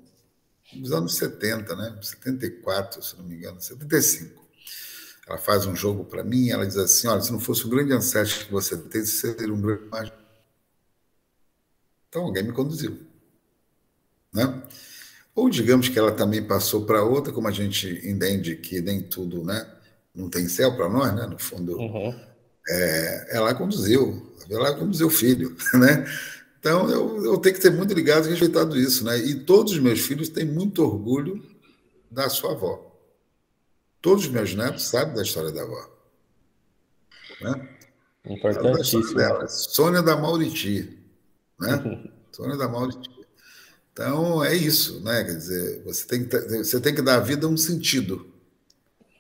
nos 0.76 0.94
anos 0.94 1.16
70, 1.18 1.76
né? 1.76 1.98
74, 2.02 3.04
se 3.04 3.18
não 3.18 3.26
me 3.26 3.36
engano, 3.36 3.60
75. 3.60 4.45
Ela 5.28 5.38
faz 5.40 5.66
um 5.66 5.76
jogo 5.76 6.06
para 6.06 6.24
mim, 6.24 6.50
ela 6.50 6.66
diz 6.66 6.78
assim: 6.78 7.08
olha, 7.08 7.22
se 7.22 7.32
não 7.32 7.40
fosse 7.40 7.66
o 7.66 7.70
grande 7.70 7.94
ancestro 7.94 8.46
que 8.46 8.52
você 8.52 8.78
tem, 8.78 9.04
você 9.04 9.34
seria 9.34 9.54
um 9.54 9.62
grande 9.62 9.86
mágico. 9.86 10.18
Então 12.08 12.24
alguém 12.24 12.44
me 12.44 12.54
conduziu, 12.54 12.98
né? 14.32 14.64
Ou 15.34 15.50
digamos 15.50 15.90
que 15.90 16.00
ela 16.00 16.12
também 16.12 16.42
passou 16.42 16.86
para 16.86 17.04
outra, 17.04 17.34
como 17.34 17.48
a 17.48 17.52
gente 17.52 18.02
entende 18.08 18.56
que 18.56 18.80
nem 18.82 19.02
tudo, 19.02 19.44
né? 19.44 19.70
Não 20.14 20.30
tem 20.30 20.48
céu 20.48 20.76
para 20.76 20.88
nós, 20.88 21.14
né? 21.14 21.26
No 21.26 21.38
fundo, 21.38 21.78
uhum. 21.78 22.16
é, 22.70 23.36
ela 23.36 23.54
conduziu, 23.54 24.32
ela 24.50 24.74
conduziu 24.76 25.08
o 25.08 25.10
filho, 25.10 25.58
né? 25.74 26.06
Então 26.60 26.90
eu, 26.90 27.26
eu 27.26 27.38
tenho 27.38 27.56
que 27.56 27.62
ter 27.62 27.72
muito 27.72 27.94
ligado 27.94 28.28
e 28.28 28.30
respeitado 28.30 28.80
isso, 28.80 29.04
né? 29.04 29.18
E 29.18 29.44
todos 29.44 29.74
os 29.74 29.80
meus 29.80 30.00
filhos 30.00 30.30
têm 30.30 30.46
muito 30.46 30.84
orgulho 30.84 31.44
da 32.10 32.30
sua 32.30 32.52
avó. 32.52 32.85
Todos 34.06 34.26
os 34.26 34.30
meus 34.30 34.54
netos 34.54 34.84
sabem 34.84 35.16
da 35.16 35.24
história 35.24 35.52
da 35.52 35.64
avó. 35.64 35.90
Né? 37.42 37.70
Importantíssimo. 38.24 39.16
Dela, 39.16 39.48
Sônia 39.48 40.04
da 40.04 40.16
Mauriti, 40.16 41.04
né? 41.60 42.12
Sônia 42.32 42.56
da 42.56 42.68
Mauriti. 42.68 43.10
Então, 43.92 44.46
é 44.46 44.54
isso, 44.54 45.04
né? 45.04 45.24
Quer 45.24 45.36
dizer, 45.36 45.84
você 45.84 46.06
tem 46.06 46.24
que, 46.24 46.40
você 46.40 46.80
tem 46.80 46.94
que 46.94 47.02
dar 47.02 47.16
à 47.16 47.20
vida 47.20 47.48
um 47.48 47.58
sentido. 47.58 48.32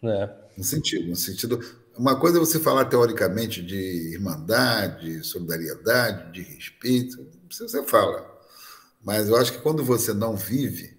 É. 0.03 0.29
Um 0.55 0.61
sentido, 0.61 1.11
um 1.11 1.15
sentido. 1.15 1.59
Uma 1.97 2.19
coisa 2.19 2.37
é 2.37 2.39
você 2.39 2.59
falar 2.59 2.85
teoricamente 2.85 3.63
de 3.63 4.13
irmandade, 4.13 5.23
solidariedade, 5.23 6.31
de 6.31 6.43
respeito, 6.43 7.27
você 7.49 7.81
fala. 7.87 8.23
Mas 9.03 9.29
eu 9.29 9.35
acho 9.35 9.51
que 9.53 9.61
quando 9.63 9.83
você 9.83 10.13
não 10.13 10.35
vive, 10.35 10.95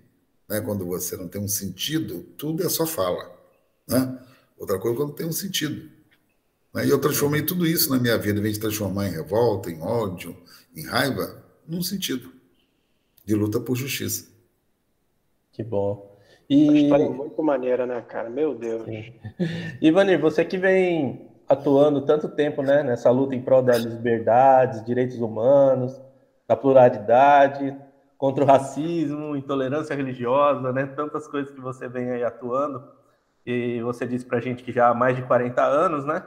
né, 0.48 0.60
quando 0.60 0.84
você 0.84 1.16
não 1.16 1.28
tem 1.28 1.40
um 1.40 1.46
sentido, 1.46 2.24
tudo 2.36 2.66
é 2.66 2.68
só 2.68 2.84
fala. 2.84 3.35
Né? 3.86 4.18
Outra 4.58 4.78
coisa 4.78 4.96
é 4.96 5.00
quando 5.00 5.14
tem 5.14 5.26
um 5.26 5.32
sentido. 5.32 5.90
Né? 6.74 6.86
E 6.86 6.90
eu 6.90 7.00
transformei 7.00 7.42
tudo 7.42 7.66
isso 7.66 7.90
na 7.90 7.98
minha 7.98 8.18
vida, 8.18 8.38
em 8.38 8.42
vez 8.42 8.54
de 8.54 8.60
transformar 8.60 9.06
em 9.06 9.12
revolta, 9.12 9.70
em 9.70 9.80
ódio, 9.80 10.36
em 10.74 10.84
raiva, 10.84 11.42
num 11.66 11.82
sentido 11.82 12.32
de 13.24 13.34
luta 13.34 13.60
por 13.60 13.76
justiça. 13.76 14.30
Que 15.52 15.62
bom. 15.64 16.16
E... 16.48 16.68
Uma 16.68 16.78
história 16.78 17.10
muito 17.10 17.42
maneira, 17.42 17.86
né, 17.86 18.00
cara? 18.02 18.30
Meu 18.30 18.54
Deus. 18.54 18.86
Ivani, 19.82 20.16
você 20.16 20.44
que 20.44 20.56
vem 20.56 21.28
atuando 21.48 22.02
tanto 22.02 22.28
tempo 22.28 22.62
né, 22.62 22.82
nessa 22.82 23.10
luta 23.10 23.34
em 23.34 23.42
prol 23.42 23.62
das 23.62 23.82
liberdades, 23.82 24.84
direitos 24.84 25.18
humanos, 25.18 26.00
da 26.46 26.56
pluralidade, 26.56 27.76
contra 28.18 28.44
o 28.44 28.46
racismo, 28.46 29.36
intolerância 29.36 29.94
religiosa, 29.94 30.72
né, 30.72 30.86
tantas 30.86 31.26
coisas 31.26 31.52
que 31.52 31.60
você 31.60 31.88
vem 31.88 32.10
aí 32.10 32.24
atuando, 32.24 32.82
e 33.46 33.80
você 33.80 34.04
disse 34.04 34.24
para 34.24 34.38
a 34.38 34.40
gente 34.40 34.64
que 34.64 34.72
já 34.72 34.88
há 34.88 34.94
mais 34.94 35.16
de 35.16 35.22
40 35.22 35.62
anos, 35.62 36.04
né? 36.04 36.22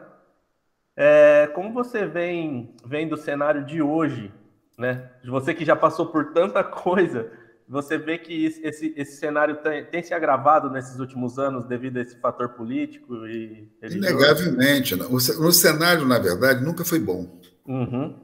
É, 0.96 1.48
como 1.54 1.74
você 1.74 2.06
vem, 2.06 2.74
vem 2.86 3.08
do 3.08 3.18
cenário 3.18 3.66
de 3.66 3.82
hoje, 3.82 4.32
né? 4.78 5.10
Você 5.26 5.54
que 5.54 5.66
já 5.66 5.76
passou 5.76 6.08
por 6.08 6.32
tanta 6.32 6.64
coisa, 6.64 7.30
você 7.68 7.98
vê 7.98 8.18
que 8.18 8.46
esse, 8.46 8.94
esse 8.98 9.18
cenário 9.18 9.58
tem, 9.58 9.86
tem, 9.86 10.02
se 10.02 10.14
agravado 10.14 10.72
nesses 10.72 11.00
últimos 11.00 11.38
anos 11.38 11.66
devido 11.66 11.98
a 11.98 12.02
esse 12.02 12.16
fator 12.18 12.50
político 12.50 13.28
e 13.28 13.70
religioso? 13.82 14.08
Inegavelmente. 14.08 14.96
O, 14.96 15.16
o 15.16 15.52
cenário, 15.52 16.08
na 16.08 16.18
verdade, 16.18 16.64
nunca 16.64 16.84
foi 16.84 17.00
bom. 17.00 17.40
Uhum. 17.68 18.16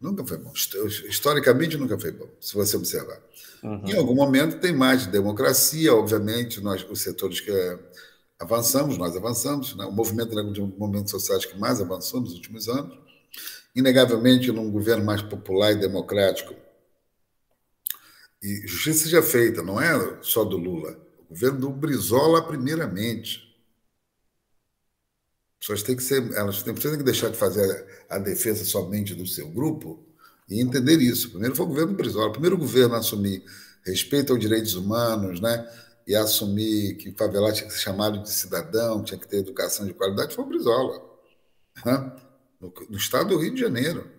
Nunca 0.00 0.24
foi 0.24 0.38
bom. 0.38 0.52
Historicamente, 1.08 1.76
nunca 1.76 1.98
foi 1.98 2.12
bom, 2.12 2.28
se 2.40 2.54
você 2.54 2.76
observar. 2.76 3.18
Uhum. 3.62 3.82
Em 3.86 3.96
algum 3.96 4.14
momento 4.14 4.58
tem 4.58 4.72
mais 4.72 5.02
de 5.02 5.10
democracia, 5.10 5.94
obviamente, 5.94 6.60
nós, 6.60 6.86
os 6.88 7.00
setores 7.00 7.40
que 7.40 7.50
avançamos, 8.38 8.96
nós 8.96 9.16
avançamos, 9.16 9.74
né? 9.76 9.84
o 9.84 9.92
movimento 9.92 10.38
é 10.38 10.42
um 10.42 10.52
dos 10.52 10.78
movimentos 10.78 11.10
sociais 11.10 11.44
que 11.44 11.58
mais 11.58 11.80
avançou 11.80 12.20
nos 12.20 12.34
últimos 12.34 12.68
anos 12.68 13.08
inegavelmente 13.78 14.50
num 14.50 14.70
governo 14.70 15.04
mais 15.04 15.22
popular 15.22 15.72
e 15.72 15.76
democrático. 15.76 16.54
E 18.42 18.66
justiça 18.66 19.04
seja 19.04 19.22
feita, 19.22 19.62
não 19.62 19.80
é 19.80 20.18
só 20.22 20.44
do 20.44 20.56
Lula, 20.56 20.98
o 21.18 21.34
governo 21.34 21.60
do 21.60 21.70
Brizola 21.70 22.42
primeiramente. 22.42 23.46
As 25.60 25.66
pessoas 25.66 25.82
têm 25.82 25.96
que 25.96 26.02
ser, 26.02 26.32
elas 26.34 26.62
têm, 26.62 26.74
têm 26.74 26.98
que 26.98 27.04
deixar 27.04 27.30
de 27.30 27.36
fazer 27.36 27.86
a 28.08 28.18
defesa 28.18 28.64
somente 28.64 29.14
do 29.14 29.26
seu 29.26 29.48
grupo 29.48 30.04
e 30.48 30.60
entender 30.60 31.00
isso. 31.00 31.30
Primeiro 31.30 31.54
foi 31.54 31.66
o 31.66 31.68
governo 31.68 31.92
do 31.92 31.96
Brizola, 31.96 32.28
o 32.28 32.32
primeiro 32.32 32.56
governo 32.56 32.94
a 32.94 32.98
assumir 32.98 33.44
respeito 33.84 34.32
aos 34.32 34.40
direitos 34.40 34.74
humanos, 34.74 35.40
né? 35.40 35.68
E 36.08 36.16
assumir 36.16 36.96
que 36.96 37.12
favelado 37.12 37.54
tinha 37.54 37.68
que 37.68 37.74
ser 37.74 37.80
chamado 37.80 38.20
de 38.20 38.30
cidadão, 38.30 39.04
tinha 39.04 39.20
que 39.20 39.28
ter 39.28 39.36
educação 39.36 39.86
de 39.86 39.92
qualidade, 39.94 40.34
foi 40.34 40.42
o 40.42 40.48
Brizola. 40.48 41.00
Né? 41.84 42.12
no, 42.60 42.96
estado 42.96 43.30
do 43.30 43.38
Rio 43.38 43.54
de 43.54 43.60
Janeiro. 43.60 44.10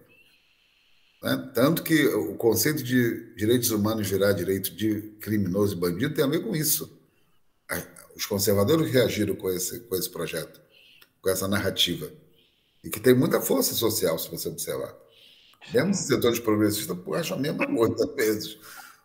Né? 1.21 1.51
Tanto 1.53 1.83
que 1.83 2.07
o 2.07 2.35
conceito 2.35 2.81
de 2.83 3.35
direitos 3.35 3.71
humanos 3.71 4.09
virar 4.09 4.31
direito 4.33 4.73
de 4.75 5.01
criminoso 5.19 5.75
e 5.75 5.79
bandido 5.79 6.13
tem 6.13 6.23
a 6.23 6.27
ver 6.27 6.43
com 6.43 6.55
isso. 6.55 6.97
Os 8.15 8.25
conservadores 8.25 8.89
reagiram 8.91 9.35
com 9.35 9.49
esse, 9.49 9.81
com 9.81 9.95
esse 9.95 10.09
projeto, 10.09 10.59
com 11.21 11.29
essa 11.29 11.47
narrativa, 11.47 12.11
e 12.83 12.89
que 12.89 12.99
tem 12.99 13.13
muita 13.13 13.41
força 13.41 13.73
social, 13.73 14.17
se 14.17 14.29
você 14.29 14.49
observar. 14.49 14.95
Mesmo 15.73 15.93
setores 15.93 16.39
progressistas 16.39 16.97
acham 17.13 17.37
a 17.37 17.39
mesma 17.39 17.67
coisa, 17.67 18.03
às 18.03 18.15
vezes. 18.15 18.57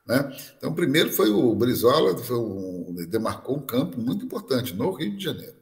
Né? 0.06 0.36
Então, 0.56 0.74
primeiro 0.74 1.12
foi 1.12 1.30
o 1.30 1.54
Brizola, 1.54 2.16
foi 2.18 2.36
um, 2.36 2.94
demarcou 3.08 3.56
um 3.56 3.66
campo 3.66 3.98
muito 3.98 4.24
importante 4.24 4.74
no 4.74 4.92
Rio 4.92 5.16
de 5.16 5.24
Janeiro. 5.24 5.56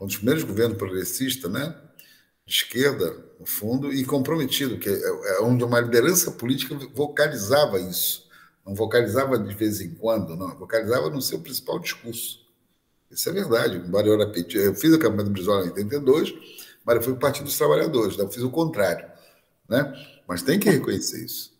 Um 0.00 0.06
dos 0.06 0.16
primeiros 0.16 0.44
governos 0.44 0.76
progressistas, 0.76 1.50
né? 1.50 1.74
de 2.46 2.52
esquerda, 2.52 3.16
no 3.40 3.46
fundo, 3.46 3.92
e 3.92 4.04
comprometido, 4.04 4.78
que 4.78 4.88
é, 4.88 4.92
é 4.92 5.40
onde 5.40 5.64
uma 5.64 5.80
liderança 5.80 6.30
política 6.30 6.74
vocalizava 6.94 7.80
isso. 7.80 8.28
Não 8.66 8.74
vocalizava 8.74 9.38
de 9.38 9.54
vez 9.54 9.80
em 9.80 9.94
quando, 9.94 10.36
não, 10.36 10.56
vocalizava 10.58 11.10
no 11.10 11.22
seu 11.22 11.40
principal 11.40 11.78
discurso. 11.78 12.44
Isso 13.10 13.28
é 13.28 13.32
verdade. 13.32 13.82
Eu, 14.06 14.18
repeti, 14.18 14.58
eu 14.58 14.74
fiz 14.74 14.92
a 14.92 14.98
campanha 14.98 15.24
do 15.24 15.30
Brizola 15.30 15.66
em 15.66 15.70
82, 15.70 16.34
mas 16.84 16.96
eu 16.96 17.02
fui 17.02 17.12
o 17.12 17.18
Partido 17.18 17.44
dos 17.44 17.56
Trabalhadores, 17.56 18.16
né? 18.16 18.24
eu 18.24 18.30
fiz 18.30 18.42
o 18.42 18.50
contrário. 18.50 19.08
Né? 19.68 19.92
Mas 20.26 20.42
tem 20.42 20.58
que 20.58 20.68
reconhecer 20.68 21.24
isso. 21.24 21.53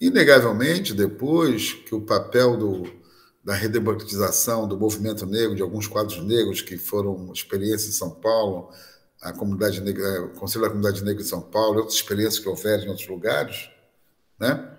Inegavelmente, 0.00 0.92
depois 0.92 1.72
que 1.72 1.94
o 1.94 2.00
papel 2.00 2.56
do, 2.56 2.92
da 3.44 3.54
redemocratização 3.54 4.66
do 4.66 4.78
movimento 4.78 5.26
negro, 5.26 5.54
de 5.54 5.62
alguns 5.62 5.86
quadros 5.86 6.22
negros 6.24 6.60
que 6.60 6.76
foram 6.76 7.32
experiências 7.32 7.88
em 7.88 7.98
São 7.98 8.10
Paulo, 8.10 8.70
a 9.22 9.32
comunidade 9.32 9.80
negra, 9.80 10.24
o 10.24 10.30
Conselho 10.30 10.64
da 10.64 10.70
Comunidade 10.70 11.02
Negra 11.02 11.22
em 11.22 11.26
São 11.26 11.40
Paulo, 11.40 11.78
outras 11.78 11.96
experiências 11.96 12.38
que 12.38 12.48
houveram 12.48 12.84
em 12.84 12.88
outros 12.88 13.08
lugares, 13.08 13.70
né? 14.38 14.70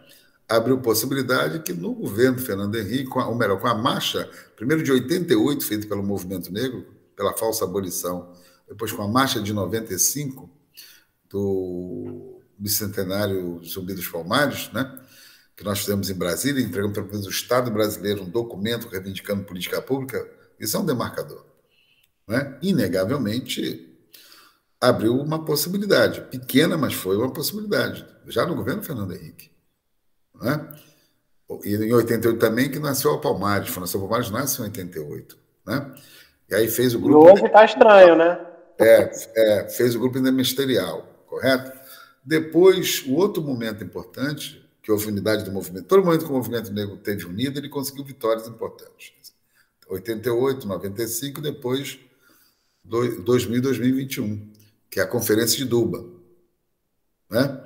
abriu 0.47 0.80
possibilidade 0.80 1.59
que 1.59 1.74
no 1.74 1.93
governo 1.93 2.38
Fernando 2.38 2.76
Henrique, 2.76 3.05
com 3.05 3.20
a, 3.20 3.28
ou 3.28 3.36
melhor, 3.36 3.59
com 3.59 3.68
a 3.68 3.74
marcha, 3.74 4.30
primeiro 4.55 4.84
de 4.84 4.91
88, 4.91 5.66
feita 5.66 5.88
pelo 5.88 6.03
movimento 6.03 6.53
negro, 6.53 6.86
pela 7.16 7.36
falsa 7.36 7.66
abolição, 7.66 8.32
depois 8.68 8.91
com 8.91 9.01
a 9.01 9.07
marcha 9.07 9.41
de 9.41 9.53
95, 9.53 10.49
do 11.30 12.35
bicentenário 12.66 13.63
Zumbi 13.63 13.93
dos 13.93 14.07
Palmares, 14.07 14.72
né? 14.74 14.91
que 15.55 15.63
nós 15.63 15.80
fizemos 15.80 16.09
em 16.09 16.16
Brasília, 16.16 16.63
entregamos 16.63 16.97
para 16.97 17.16
o 17.16 17.30
Estado 17.30 17.70
brasileiro 17.70 18.24
um 18.24 18.30
documento 18.30 18.88
reivindicando 18.88 19.43
política 19.43 19.80
pública, 19.84 20.28
isso 20.59 20.76
é 20.76 20.80
um 20.80 20.86
demarcador. 20.86 21.45
Né? 22.28 22.57
Inegavelmente, 22.63 23.95
abriu 24.82 25.13
uma 25.13 25.45
possibilidade, 25.45 26.22
pequena, 26.22 26.76
mas 26.76 26.95
foi 26.95 27.16
uma 27.16 27.32
possibilidade, 27.32 28.03
já 28.26 28.47
no 28.47 28.55
governo 28.55 28.82
Fernando 28.82 29.13
Henrique. 29.13 29.51
Né? 30.41 30.68
E 31.63 31.76
em 31.76 31.93
88 31.93 32.39
também, 32.39 32.72
que 32.72 32.80
nasceu 32.80 33.13
a 33.13 33.22
Palmares, 33.22 33.70
Fundação 33.70 34.01
Palmares 34.01 34.32
nasce 34.32 34.59
em 34.59 34.63
88. 34.63 35.38
Né? 35.68 35.93
E 36.49 36.55
aí 36.55 36.68
fez 36.68 36.95
o 36.95 36.99
grupo. 36.99 37.30
E 37.30 37.32
hoje 37.32 37.45
está 37.45 37.63
estranho, 37.63 38.16
né? 38.16 38.39
É, 38.80 39.11
é, 39.36 39.70
fez 39.70 39.95
o 39.95 39.99
grupo 39.99 40.20
ministerial, 40.20 41.24
correto? 41.28 41.75
Depois, 42.26 43.04
o 43.06 43.14
outro 43.14 43.44
momento 43.44 43.84
importante, 43.84 44.68
que 44.82 44.92
houve 44.92 45.08
unidade 45.08 45.46
do 45.46 45.52
movimento, 45.52 45.86
todo 45.86 46.04
momento 46.04 46.26
que 46.26 46.32
o 46.32 46.36
movimento 46.36 46.74
negro 46.74 46.98
teve 46.98 47.26
unido, 47.26 47.60
ele 47.60 47.70
conseguiu 47.70 48.04
vitórias 48.04 48.48
importantes. 48.48 49.14
88, 49.88 50.68
95, 50.68 51.42
depois 51.42 52.00
2000 52.84 53.62
2021 53.62 54.54
que 54.90 55.00
é 55.00 55.04
a 55.04 55.08
Conferência 55.08 55.58
de 55.58 55.66
Duba, 55.66 56.06
né? 57.30 57.62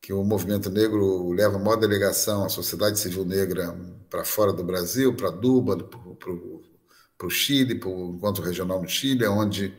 que 0.00 0.12
o 0.12 0.24
movimento 0.24 0.70
negro 0.70 1.30
leva 1.32 1.56
a 1.56 1.58
maior 1.58 1.76
delegação, 1.76 2.44
a 2.44 2.48
sociedade 2.48 2.98
civil 2.98 3.24
negra, 3.24 3.78
para 4.08 4.24
fora 4.24 4.52
do 4.52 4.64
Brasil, 4.64 5.14
para 5.14 5.30
Duba, 5.30 5.76
para 5.76 7.26
o 7.26 7.30
Chile, 7.30 7.74
para 7.74 7.88
o 7.88 8.14
encontro 8.14 8.42
regional 8.42 8.80
no 8.80 8.88
Chile, 8.88 9.26
onde 9.26 9.74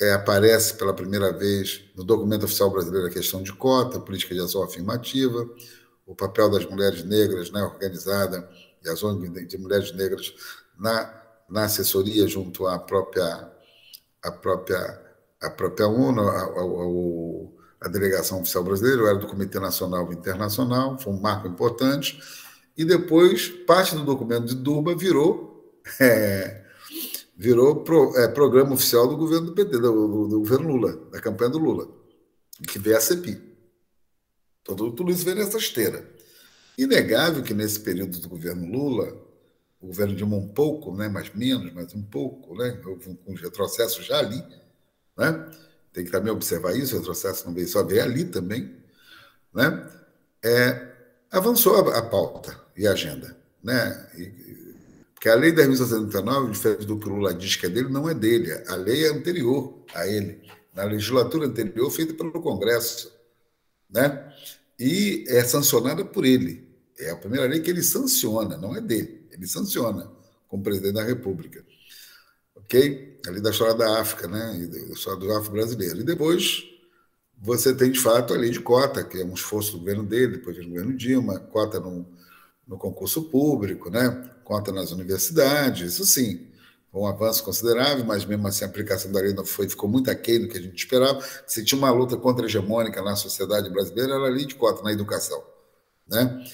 é, 0.00 0.12
aparece 0.12 0.74
pela 0.74 0.92
primeira 0.94 1.32
vez 1.32 1.84
no 1.96 2.04
documento 2.04 2.44
oficial 2.44 2.70
brasileiro 2.70 3.06
a 3.06 3.10
questão 3.10 3.42
de 3.42 3.52
cota, 3.52 4.00
política 4.00 4.34
de 4.34 4.40
ação 4.40 4.62
afirmativa, 4.62 5.48
o 6.06 6.14
papel 6.14 6.50
das 6.50 6.64
mulheres 6.66 7.02
negras 7.04 7.50
né, 7.50 7.62
organizada 7.62 8.48
e 8.84 8.88
as 8.88 9.02
ONGs 9.02 9.48
de 9.48 9.58
mulheres 9.58 9.92
negras 9.92 10.34
na, 10.78 11.22
na 11.48 11.64
assessoria 11.64 12.26
junto 12.26 12.66
à 12.66 12.78
própria, 12.78 13.50
à 14.22 14.30
própria 14.30 15.06
a 15.42 15.50
própria 15.50 15.86
ONU, 15.86 16.22
a, 16.22 16.42
a, 16.42 17.86
a, 17.86 17.88
delegação 17.88 18.40
oficial 18.40 18.64
brasileira, 18.64 19.10
era 19.10 19.18
do 19.18 19.26
Comitê 19.26 19.58
Nacional 19.58 20.10
e 20.10 20.16
Internacional, 20.16 20.98
foi 20.98 21.12
um 21.12 21.20
marco 21.20 21.46
importante, 21.46 22.18
e 22.76 22.84
depois 22.84 23.48
parte 23.48 23.94
do 23.94 24.04
documento 24.04 24.46
de 24.46 24.54
Duba 24.54 24.96
virou 24.96 25.78
é, 26.00 26.64
virou 27.36 27.84
pro, 27.84 28.16
é, 28.16 28.28
programa 28.28 28.74
oficial 28.74 29.06
do 29.06 29.16
governo 29.16 29.46
do 29.46 29.52
PT, 29.52 29.72
do, 29.72 29.80
do, 29.80 30.28
do, 30.28 30.38
governo 30.40 30.68
Lula, 30.68 30.96
da 31.10 31.20
campanha 31.20 31.50
do 31.50 31.58
Lula, 31.58 31.88
que 32.66 32.78
veio 32.78 32.96
a 32.96 33.00
CEPI. 33.00 33.40
Tudo, 34.64 34.90
tudo 34.92 35.10
isso 35.10 35.24
veio 35.24 35.36
nessa 35.36 35.58
esteira. 35.58 36.08
Inegável 36.78 37.42
que 37.42 37.54
nesse 37.54 37.80
período 37.80 38.18
do 38.18 38.28
governo 38.28 38.66
Lula, 38.66 39.16
o 39.80 39.88
governo 39.88 40.16
Dilma 40.16 40.36
um 40.36 40.48
pouco, 40.48 40.94
né, 40.94 41.08
mais 41.08 41.32
menos, 41.34 41.72
mas 41.72 41.94
um 41.94 42.02
pouco, 42.02 42.56
né, 42.56 42.72
com 42.82 43.32
um 43.32 43.34
retrocesso 43.34 44.02
já 44.02 44.18
ali, 44.18 44.42
né? 45.16 45.50
Tem 45.92 46.04
que 46.04 46.10
também 46.10 46.30
observar 46.30 46.76
isso, 46.76 46.94
o 46.94 46.98
retrocesso 46.98 47.46
não 47.46 47.54
veio 47.54 47.66
só, 47.66 47.82
veio 47.82 48.02
ali 48.02 48.26
também. 48.26 48.76
Né? 49.54 49.90
É, 50.44 50.92
avançou 51.30 51.74
a, 51.76 51.98
a, 51.98 52.02
pauta 52.02 52.54
e 52.76 52.86
a 52.86 52.92
agenda. 52.92 53.34
Né? 53.62 54.10
E, 54.14 54.65
porque 55.26 55.28
a 55.28 55.34
lei 55.34 55.50
10.639, 55.50 56.50
diferente 56.52 56.86
do 56.86 56.98
que 56.98 57.08
o 57.08 57.14
Lula 57.16 57.34
diz 57.34 57.56
que 57.56 57.66
é 57.66 57.68
dele, 57.68 57.88
não 57.88 58.08
é 58.08 58.14
dele. 58.14 58.52
A 58.68 58.76
lei 58.76 59.06
é 59.06 59.08
anterior 59.08 59.82
a 59.92 60.06
ele, 60.06 60.40
na 60.72 60.84
legislatura 60.84 61.46
anterior, 61.46 61.90
feita 61.90 62.14
pelo 62.14 62.40
Congresso. 62.40 63.12
Né? 63.90 64.32
E 64.78 65.24
é 65.26 65.42
sancionada 65.42 66.04
por 66.04 66.24
ele. 66.24 66.68
É 66.96 67.10
a 67.10 67.16
primeira 67.16 67.46
lei 67.46 67.60
que 67.60 67.68
ele 67.68 67.82
sanciona, 67.82 68.56
não 68.56 68.76
é 68.76 68.80
dele. 68.80 69.26
Ele 69.32 69.48
sanciona 69.48 70.08
como 70.46 70.62
presidente 70.62 70.94
da 70.94 71.02
República 71.02 71.64
ok? 72.54 73.20
Ali 73.26 73.40
da 73.40 73.50
história 73.50 73.74
da 73.74 74.00
África, 74.00 74.26
né? 74.26 74.56
História 74.92 75.18
do 75.18 75.32
afro-brasileiro. 75.32 76.00
E 76.00 76.04
depois 76.04 76.64
você 77.38 77.74
tem, 77.74 77.90
de 77.90 78.00
fato, 78.00 78.34
a 78.34 78.36
lei 78.36 78.50
de 78.50 78.60
cota, 78.60 79.04
que 79.04 79.20
é 79.20 79.24
um 79.24 79.34
esforço 79.34 79.72
do 79.72 79.78
governo 79.78 80.04
dele, 80.04 80.38
depois 80.38 80.56
do 80.56 80.68
governo 80.68 80.96
Dilma, 80.96 81.38
cota 81.38 81.78
no, 81.78 82.06
no 82.66 82.76
concurso 82.76 83.24
público, 83.30 83.90
né? 83.90 84.30
cota 84.44 84.70
nas 84.72 84.92
universidades, 84.92 85.94
isso 85.94 86.06
sim, 86.06 86.46
foi 86.90 87.00
um 87.00 87.06
avanço 87.06 87.44
considerável, 87.44 88.04
mas 88.04 88.24
mesmo 88.24 88.46
assim 88.46 88.64
a 88.64 88.68
aplicação 88.68 89.10
da 89.12 89.20
lei 89.20 89.34
não 89.34 89.44
foi, 89.44 89.68
ficou 89.68 89.88
muito 89.88 90.10
aquém 90.10 90.40
do 90.40 90.48
que 90.48 90.56
a 90.56 90.62
gente 90.62 90.78
esperava. 90.78 91.22
Se 91.46 91.64
tinha 91.64 91.78
uma 91.78 91.90
luta 91.90 92.16
contra-hegemônica 92.16 93.02
na 93.02 93.16
sociedade 93.16 93.68
brasileira, 93.68 94.14
era 94.14 94.26
a 94.26 94.30
lei 94.30 94.46
de 94.46 94.54
cota 94.54 94.82
na 94.82 94.92
educação. 94.92 95.42
Né? 96.08 96.44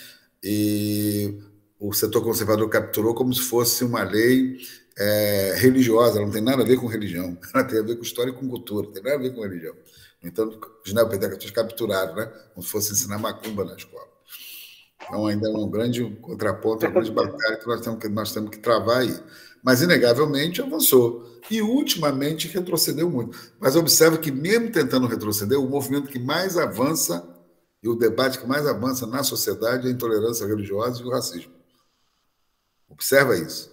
E 0.43 1.39
o 1.79 1.93
setor 1.93 2.23
conservador 2.23 2.69
capturou 2.69 3.15
como 3.15 3.33
se 3.33 3.43
fosse 3.43 3.85
uma 3.85 4.03
lei 4.03 4.59
é, 4.99 5.55
religiosa, 5.59 6.17
ela 6.17 6.27
não 6.27 6.33
tem 6.33 6.43
nada 6.43 6.63
a 6.63 6.67
ver 6.67 6.79
com 6.79 6.87
religião, 6.87 7.39
ela 7.55 7.65
tem 7.65 7.79
a 7.79 7.83
ver 7.83 7.97
com 7.97 8.03
história 8.03 8.31
e 8.31 8.35
com 8.35 8.49
cultura, 8.49 8.87
não 8.87 8.93
tem 8.93 9.03
nada 9.03 9.17
a 9.17 9.21
ver 9.21 9.35
com 9.35 9.43
religião. 9.43 9.75
Então, 10.23 10.49
os 10.85 10.93
neopentecostais 10.93 11.51
capturaram, 11.51 12.15
né? 12.15 12.27
como 12.55 12.65
se 12.65 12.71
fosse 12.71 12.93
ensinar 12.93 13.19
macumba 13.19 13.65
na 13.65 13.75
escola. 13.75 14.12
Então, 15.05 15.27
ainda 15.27 15.49
é 15.49 15.53
um 15.53 15.69
grande 15.69 16.05
contraponto, 16.21 16.87
uma 16.87 16.93
grande 16.93 17.11
batalha 17.11 17.57
que 17.57 17.67
nós 17.67 17.81
temos 17.81 17.99
que, 18.01 18.09
nós 18.09 18.33
temos 18.33 18.51
que 18.51 18.59
travar 18.59 18.99
aí. 18.99 19.15
Mas, 19.63 19.83
inegavelmente, 19.83 20.61
avançou. 20.61 21.41
E, 21.51 21.61
ultimamente, 21.61 22.49
retrocedeu 22.49 23.11
muito. 23.11 23.39
Mas 23.61 23.77
observe 23.77 24.19
que, 24.19 24.31
mesmo 24.31 24.71
tentando 24.71 25.07
retroceder, 25.07 25.61
o 25.61 25.69
movimento 25.69 26.09
que 26.09 26.19
mais 26.19 26.57
avança 26.57 27.29
e 27.83 27.89
o 27.89 27.95
debate 27.95 28.39
que 28.39 28.47
mais 28.47 28.67
avança 28.67 29.07
na 29.07 29.23
sociedade 29.23 29.87
é 29.87 29.91
a 29.91 29.93
intolerância 29.93 30.47
religiosa 30.47 31.03
e 31.03 31.05
o 31.05 31.11
racismo. 31.11 31.53
Observa 32.89 33.37
isso 33.37 33.73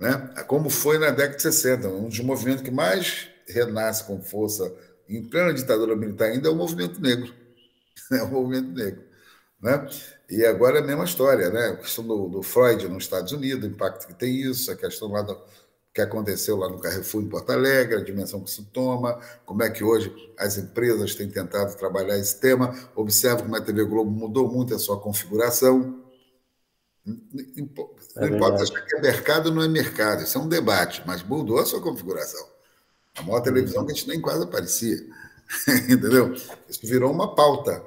né? 0.00 0.32
como 0.46 0.70
foi 0.70 0.98
na 0.98 1.10
década 1.10 1.36
de 1.36 1.42
60, 1.42 1.86
um 1.88 2.08
dos 2.08 2.18
movimentos 2.20 2.62
que 2.62 2.70
mais 2.70 3.28
renasce 3.46 4.02
com 4.04 4.20
força 4.22 4.74
em 5.06 5.22
plena 5.22 5.52
ditadura 5.52 5.94
militar 5.94 6.30
ainda 6.30 6.48
é 6.48 6.50
o 6.50 6.56
movimento 6.56 7.00
negro. 7.00 7.38
É 8.10 8.22
o 8.24 8.28
movimento 8.28 8.72
negro. 8.72 9.04
Né? 9.60 9.88
E 10.28 10.44
agora 10.44 10.78
é 10.78 10.82
a 10.82 10.86
mesma 10.86 11.04
história, 11.04 11.50
né? 11.50 11.68
A 11.68 11.76
questão 11.76 12.06
do, 12.06 12.28
do 12.28 12.42
Freud 12.42 12.88
nos 12.88 13.04
Estados 13.04 13.32
Unidos, 13.32 13.64
o 13.64 13.72
impacto 13.72 14.06
que 14.06 14.14
tem 14.14 14.34
isso, 14.34 14.70
a 14.70 14.76
questão 14.76 15.08
lá 15.08 15.22
do 15.22 15.36
que 15.92 16.00
aconteceu 16.00 16.56
lá 16.56 16.68
no 16.68 16.78
Carrefour 16.78 17.22
em 17.22 17.28
Porto 17.28 17.50
Alegre, 17.50 17.96
a 17.96 18.04
dimensão 18.04 18.40
que 18.40 18.50
se 18.50 18.62
toma, 18.66 19.20
como 19.44 19.62
é 19.62 19.70
que 19.70 19.82
hoje 19.82 20.14
as 20.38 20.56
empresas 20.56 21.14
têm 21.14 21.28
tentado 21.28 21.76
trabalhar 21.76 22.16
esse 22.16 22.38
tema. 22.38 22.74
Observe 22.94 23.42
como 23.42 23.56
a 23.56 23.60
TV 23.60 23.84
Globo 23.84 24.10
mudou 24.10 24.48
muito 24.48 24.74
a 24.74 24.78
sua 24.78 25.00
configuração. 25.00 26.00
Não 27.04 28.24
é 28.24 28.28
importa 28.28 28.62
achar 28.62 28.80
que 28.82 28.96
é 28.96 29.00
mercado 29.00 29.48
ou 29.48 29.54
não 29.54 29.62
é 29.62 29.68
mercado, 29.68 30.22
isso 30.22 30.38
é 30.38 30.40
um 30.40 30.48
debate, 30.48 31.02
mas 31.04 31.22
mudou 31.22 31.58
a 31.58 31.66
sua 31.66 31.80
configuração. 31.80 32.46
A 33.16 33.22
maior 33.22 33.40
televisão 33.40 33.84
que 33.84 33.90
a 33.90 33.94
gente 33.94 34.06
nem 34.06 34.20
quase 34.20 34.44
aparecia. 34.44 34.98
Entendeu? 35.88 36.32
Isso 36.68 36.86
virou 36.86 37.10
uma 37.10 37.34
pauta. 37.34 37.82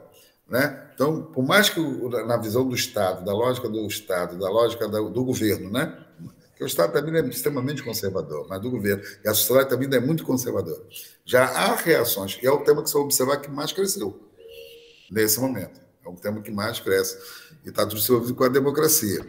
Né? 0.49 0.82
Então, 0.93 1.23
por 1.23 1.43
mais 1.43 1.69
que 1.69 1.79
na 2.25 2.37
visão 2.37 2.67
do 2.67 2.75
Estado, 2.75 3.25
da 3.25 3.33
lógica 3.33 3.67
do 3.67 3.85
Estado, 3.87 4.37
da 4.37 4.49
lógica 4.49 4.87
do 4.87 5.23
governo, 5.23 5.69
né? 5.69 5.97
que 6.55 6.63
o 6.63 6.67
Estado 6.67 6.93
também 6.93 7.19
é 7.19 7.25
extremamente 7.27 7.83
conservador, 7.83 8.45
mas 8.47 8.61
do 8.61 8.69
governo, 8.69 9.03
e 9.23 9.27
a 9.27 9.33
sociedade 9.33 9.69
também 9.69 9.89
é 9.97 9.99
muito 9.99 10.23
conservadora. 10.23 10.83
Já 11.25 11.45
há 11.45 11.75
reações, 11.75 12.39
e 12.41 12.45
é 12.45 12.51
o 12.51 12.59
tema 12.59 12.83
que 12.83 12.89
você 12.89 12.97
vai 12.97 13.03
observar 13.03 13.37
que 13.37 13.49
mais 13.49 13.71
cresceu. 13.71 14.19
nesse 15.09 15.39
momento. 15.39 15.81
É 16.05 16.09
o 16.09 16.13
tema 16.13 16.41
que 16.41 16.51
mais 16.51 16.79
cresce. 16.79 17.17
E 17.65 17.69
está 17.69 17.85
tudo 17.85 18.01
envolvido 18.01 18.35
com 18.35 18.43
a 18.43 18.49
democracia. 18.49 19.25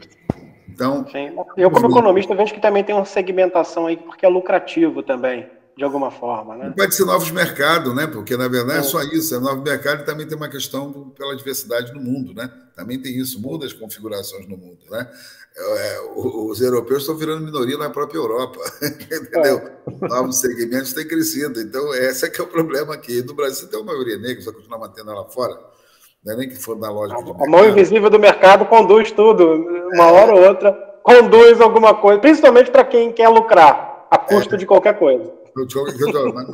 Então. 0.69 1.07
Sim. 1.09 1.35
Eu, 1.57 1.71
como 1.71 1.87
economista, 1.87 2.35
vejo 2.35 2.53
que 2.53 2.61
também 2.61 2.83
tem 2.83 2.95
uma 2.95 3.05
segmentação 3.05 3.87
aí, 3.87 3.97
porque 3.97 4.27
é 4.27 4.29
lucrativo 4.29 5.03
também 5.03 5.49
de 5.77 5.83
alguma 5.83 6.11
forma. 6.11 6.57
Né? 6.57 6.73
Pode 6.77 6.95
ser 6.95 7.05
novos 7.05 7.31
mercados, 7.31 7.95
né? 7.95 8.07
porque 8.07 8.37
na 8.37 8.49
verdade 8.49 8.81
é 8.81 8.83
só 8.83 9.03
isso, 9.03 9.35
é 9.35 9.41
novo 9.41 9.63
mercado 9.63 10.03
e 10.03 10.05
também 10.05 10.27
tem 10.27 10.37
uma 10.37 10.49
questão 10.49 10.91
do, 10.91 11.07
pela 11.07 11.35
diversidade 11.37 11.93
no 11.93 12.01
mundo. 12.01 12.33
Né? 12.33 12.51
Também 12.77 13.01
tem 13.01 13.17
isso, 13.17 13.41
muda 13.41 13.67
as 13.67 13.73
configurações 13.73 14.49
no 14.49 14.57
mundo. 14.57 14.79
Né? 14.89 15.09
É, 15.57 15.97
é 15.97 16.01
os 16.17 16.61
europeus 16.61 17.03
estão 17.03 17.17
virando 17.17 17.45
minoria 17.45 17.77
na 17.77 17.91
própria 17.91 18.19
Europa, 18.19 18.61
entendeu? 18.83 19.59
É. 19.59 20.09
Novos 20.09 20.39
segmentos 20.39 20.93
têm 20.93 21.07
crescido. 21.07 21.61
Então, 21.61 21.93
esse 21.95 22.25
é 22.25 22.31
que 22.31 22.41
é 22.41 22.45
o 22.45 22.49
problema 22.49 22.95
aqui. 22.95 23.23
No 23.23 23.35
Brasil, 23.35 23.69
tem 23.69 23.79
uma 23.79 23.93
maioria 23.93 24.17
negra, 24.17 24.41
você 24.41 24.47
vai 24.47 24.55
continuar 24.55 24.79
mantendo 24.79 25.11
ela 25.11 25.25
fora. 25.29 25.59
Não 26.25 26.33
é 26.33 26.37
nem 26.37 26.49
que 26.49 26.57
for 26.57 26.79
na 26.79 26.91
lógica 26.91 27.21
A 27.21 27.51
mão 27.51 27.69
invisível 27.69 28.09
do 28.09 28.19
mercado 28.19 28.65
conduz 28.65 29.11
tudo. 29.11 29.45
Uma 29.93 30.11
hora 30.11 30.35
ou 30.35 30.49
outra, 30.49 30.73
conduz 31.03 31.61
alguma 31.61 31.95
coisa, 31.95 32.21
principalmente 32.21 32.71
para 32.71 32.83
quem 32.83 33.13
quer 33.13 33.29
lucrar, 33.29 34.07
a 34.11 34.17
custo 34.17 34.55
é. 34.55 34.59
de 34.59 34.65
qualquer 34.65 34.99
coisa 34.99 35.44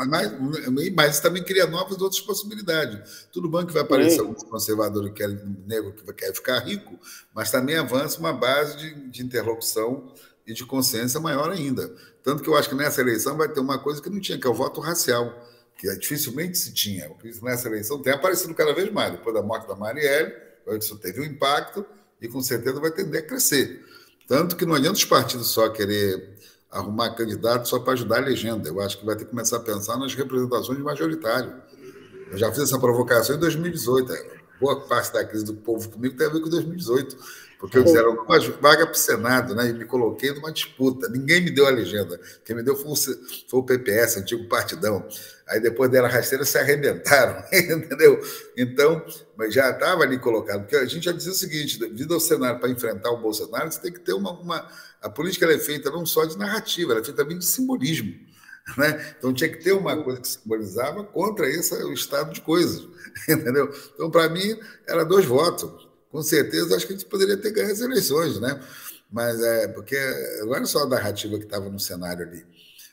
mas, 0.07 0.39
mas, 0.39 0.93
mas, 0.95 1.21
também 1.21 1.43
cria 1.43 1.67
novas 1.67 2.01
outras 2.01 2.21
possibilidades. 2.21 3.27
Tudo 3.33 3.49
bem 3.49 3.67
que 3.67 3.73
vai 3.73 3.83
aparecer 3.83 4.23
um 4.23 4.35
conservador 4.35 5.05
que 5.05 5.13
quer, 5.13 5.29
negro 5.67 5.93
que 5.93 6.13
quer 6.13 6.35
ficar 6.35 6.59
rico, 6.59 6.99
mas 7.35 7.51
também 7.51 7.77
avança 7.77 8.19
uma 8.19 8.33
base 8.33 8.77
de, 8.77 9.09
de 9.09 9.23
interlocução 9.23 10.13
e 10.47 10.53
de 10.53 10.65
consciência 10.67 11.19
maior 11.19 11.51
ainda. 11.51 11.95
Tanto 12.23 12.43
que 12.43 12.49
eu 12.49 12.57
acho 12.57 12.69
que 12.69 12.75
nessa 12.75 13.01
eleição 13.01 13.37
vai 13.37 13.49
ter 13.49 13.61
uma 13.61 13.79
coisa 13.79 14.03
que 14.03 14.11
não 14.11 14.21
tinha, 14.21 14.39
que 14.39 14.47
é 14.47 14.51
o 14.51 14.55
voto 14.55 14.81
racial, 14.81 15.49
que 15.79 15.91
dificilmente 15.97 16.59
se 16.59 16.75
tinha. 16.75 17.11
Nessa 17.43 17.69
eleição 17.69 18.03
tem 18.03 18.13
aparecido 18.13 18.55
cada 18.55 18.75
vez 18.75 18.93
mais. 18.93 19.13
Depois 19.13 19.35
da 19.35 19.43
morte 19.43 19.67
da 19.67 19.75
Marielle, 19.75 20.33
isso 20.79 20.99
teve 20.99 21.21
um 21.21 21.25
impacto 21.25 21.87
e 22.21 22.29
com 22.29 22.43
certeza 22.43 22.79
vai 22.79 22.91
tender 22.91 23.23
a 23.23 23.27
crescer. 23.27 23.83
Tanto 24.29 24.57
que 24.57 24.67
não 24.67 24.75
adianta 24.75 24.99
os 24.99 25.05
partidos 25.05 25.49
só 25.49 25.69
querer 25.71 26.37
arrumar 26.71 27.11
candidato 27.11 27.69
só 27.69 27.79
para 27.79 27.95
ajudar 27.95 28.19
a 28.19 28.21
legenda. 28.21 28.69
Eu 28.69 28.81
acho 28.81 28.99
que 28.99 29.05
vai 29.05 29.17
ter 29.17 29.25
que 29.25 29.31
começar 29.31 29.57
a 29.57 29.61
pensar 29.61 29.99
nas 29.99 30.15
representações 30.15 30.79
majoritárias. 30.79 31.53
Eu 32.31 32.39
já 32.39 32.51
fiz 32.51 32.63
essa 32.63 32.79
provocação 32.79 33.37
em 33.37 33.39
2018. 33.39 34.13
Boa 34.61 34.81
parte 34.81 35.13
da 35.13 35.25
crise 35.25 35.45
do 35.45 35.55
povo 35.55 35.89
comigo 35.89 36.17
tem 36.17 36.27
a 36.27 36.31
ver 36.31 36.41
com 36.41 36.49
2018, 36.49 37.17
porque 37.61 37.77
eu 37.77 37.85
disseram 37.85 38.13
uma 38.13 38.39
vaga 38.59 38.87
para 38.87 38.95
o 38.95 38.99
Senado, 38.99 39.55
né? 39.55 39.69
E 39.69 39.75
me 39.75 39.85
coloquei 39.85 40.33
numa 40.33 40.51
disputa. 40.51 41.11
Ninguém 41.11 41.43
me 41.43 41.51
deu 41.51 41.67
a 41.67 41.71
legenda. 41.71 42.19
Quem 42.43 42.57
me 42.57 42.63
deu 42.63 42.75
foi 42.75 42.91
o, 42.91 42.97
foi 42.97 43.61
o 43.61 43.63
PPS, 43.63 44.17
antigo 44.17 44.49
partidão. 44.49 45.07
Aí 45.47 45.61
depois 45.61 45.91
dela 45.91 46.09
rasteira 46.09 46.43
se 46.47 46.57
arrebentaram, 46.57 47.45
entendeu? 47.53 48.19
Então, 48.57 49.05
mas 49.37 49.53
já 49.53 49.71
estava 49.71 50.03
ali 50.05 50.19
colocado. 50.19 50.61
Porque 50.61 50.77
a 50.77 50.87
gente 50.87 51.05
já 51.05 51.13
dizia 51.13 51.33
o 51.33 51.35
seguinte: 51.35 51.79
devido 51.79 52.15
ao 52.15 52.21
cenário 52.21 52.59
para 52.59 52.71
enfrentar 52.71 53.11
o 53.11 53.21
Bolsonaro, 53.21 53.71
você 53.71 53.79
tem 53.79 53.93
que 53.93 54.01
ter 54.01 54.15
uma, 54.15 54.33
uma 54.41 54.67
a 55.03 55.11
política 55.11 55.45
é 55.45 55.59
feita 55.59 55.91
não 55.91 56.07
só 56.07 56.25
de 56.25 56.39
narrativa, 56.39 56.93
ela 56.93 57.03
é 57.03 57.05
feita 57.05 57.23
também 57.23 57.39
de 57.39 57.45
simbolismo. 57.45 58.15
Né? 58.79 59.15
Então 59.19 59.35
tinha 59.35 59.51
que 59.51 59.63
ter 59.63 59.73
uma 59.73 60.03
coisa 60.03 60.21
que 60.21 60.29
simbolizava 60.29 61.05
contra 61.05 61.47
esse 61.47 61.75
o 61.85 61.93
estado 61.93 62.33
de 62.33 62.41
coisas. 62.41 62.89
Entendeu? 63.29 63.71
Então, 63.95 64.11
para 64.11 64.31
mim, 64.31 64.59
era 64.87 65.05
dois 65.05 65.27
votos. 65.27 65.90
Com 66.11 66.23
certeza, 66.23 66.77
acho 66.77 66.87
que 66.87 66.93
a 66.93 66.97
gente 66.97 67.09
poderia 67.09 67.37
ter 67.37 67.53
ganho 67.53 67.71
as 67.71 67.81
eleições, 67.81 68.41
né? 68.41 68.61
Mas 69.11 69.41
é 69.41 69.69
porque 69.69 69.97
não 70.41 70.55
era 70.55 70.67
só 70.67 70.83
a 70.83 70.89
narrativa 70.89 71.39
que 71.39 71.45
estava 71.45 71.69
no 71.69 71.79
cenário 71.79 72.27
ali. 72.27 72.45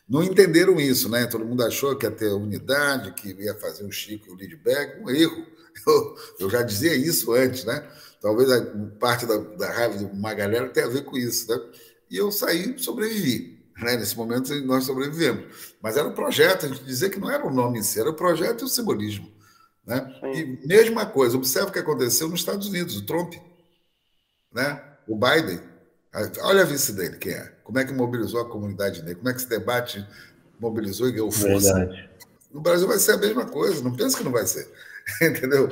Não 0.07 0.23
entenderam 0.23 0.79
isso, 0.79 1.09
né? 1.09 1.25
Todo 1.25 1.43
mundo 1.43 1.63
achou 1.63 1.95
que 1.95 2.05
ia 2.05 2.11
ter 2.11 2.29
unidade, 2.29 3.13
que 3.13 3.29
ia 3.33 3.53
fazer 3.55 3.83
o 3.83 3.91
Chico 3.91 4.27
e 4.29 4.31
o 4.31 4.35
Lidberg. 4.35 5.03
Um 5.03 5.09
erro. 5.09 5.45
Eu, 5.85 6.15
eu 6.39 6.49
já 6.49 6.63
dizia 6.63 6.95
isso 6.95 7.31
antes, 7.33 7.63
né? 7.63 7.87
Talvez 8.19 8.51
a, 8.51 8.65
parte 8.99 9.27
da, 9.27 9.37
da 9.37 9.71
raiva 9.71 9.95
de 9.95 10.05
uma 10.05 10.33
galera 10.33 10.67
tenha 10.69 10.87
a 10.87 10.89
ver 10.89 11.03
com 11.03 11.15
isso, 11.15 11.47
né? 11.47 11.61
e 12.09 12.17
eu 12.17 12.31
saí 12.31 12.77
sobrevivi. 12.79 13.59
Né? 13.79 13.95
Nesse 13.95 14.17
momento 14.17 14.53
nós 14.65 14.85
sobrevivemos. 14.85 15.75
Mas 15.81 15.95
era 15.95 16.07
um 16.07 16.13
projeto, 16.13 16.65
a 16.65 16.69
gente 16.69 16.83
dizia 16.83 17.11
que 17.11 17.19
não 17.19 17.29
era 17.29 17.45
o 17.45 17.53
nome 17.53 17.79
em 17.79 17.83
si, 17.83 17.99
era 17.99 18.09
o 18.09 18.15
projeto 18.15 18.61
e 18.61 18.65
o 18.65 18.67
simbolismo. 18.67 19.31
Né? 19.87 20.19
E 20.35 20.67
mesma 20.67 21.05
coisa, 21.05 21.37
observe 21.37 21.69
o 21.69 21.71
que 21.71 21.79
aconteceu 21.79 22.27
nos 22.27 22.41
Estados 22.41 22.67
Unidos, 22.67 22.97
o 22.97 23.05
Trump, 23.05 23.35
né? 24.53 24.83
o 25.07 25.15
Biden. 25.15 25.61
Olha 26.41 26.63
a 26.63 26.65
vice 26.65 26.91
dele, 26.91 27.15
quem 27.17 27.31
é? 27.31 27.53
Como 27.63 27.79
é 27.79 27.85
que 27.85 27.93
mobilizou 27.93 28.41
a 28.41 28.49
comunidade 28.49 28.99
negra? 28.99 29.15
Como 29.15 29.29
é 29.29 29.33
que 29.33 29.39
esse 29.39 29.49
debate 29.49 30.05
mobilizou 30.59 31.07
e 31.07 31.13
ganhou 31.13 31.31
força? 31.31 31.73
Verdade. 31.73 32.09
No 32.51 32.59
Brasil 32.59 32.87
vai 32.87 32.99
ser 32.99 33.13
a 33.13 33.17
mesma 33.17 33.45
coisa, 33.45 33.81
não 33.81 33.95
pensa 33.95 34.17
que 34.17 34.23
não 34.23 34.31
vai 34.31 34.45
ser. 34.45 34.69
Entendeu? 35.21 35.69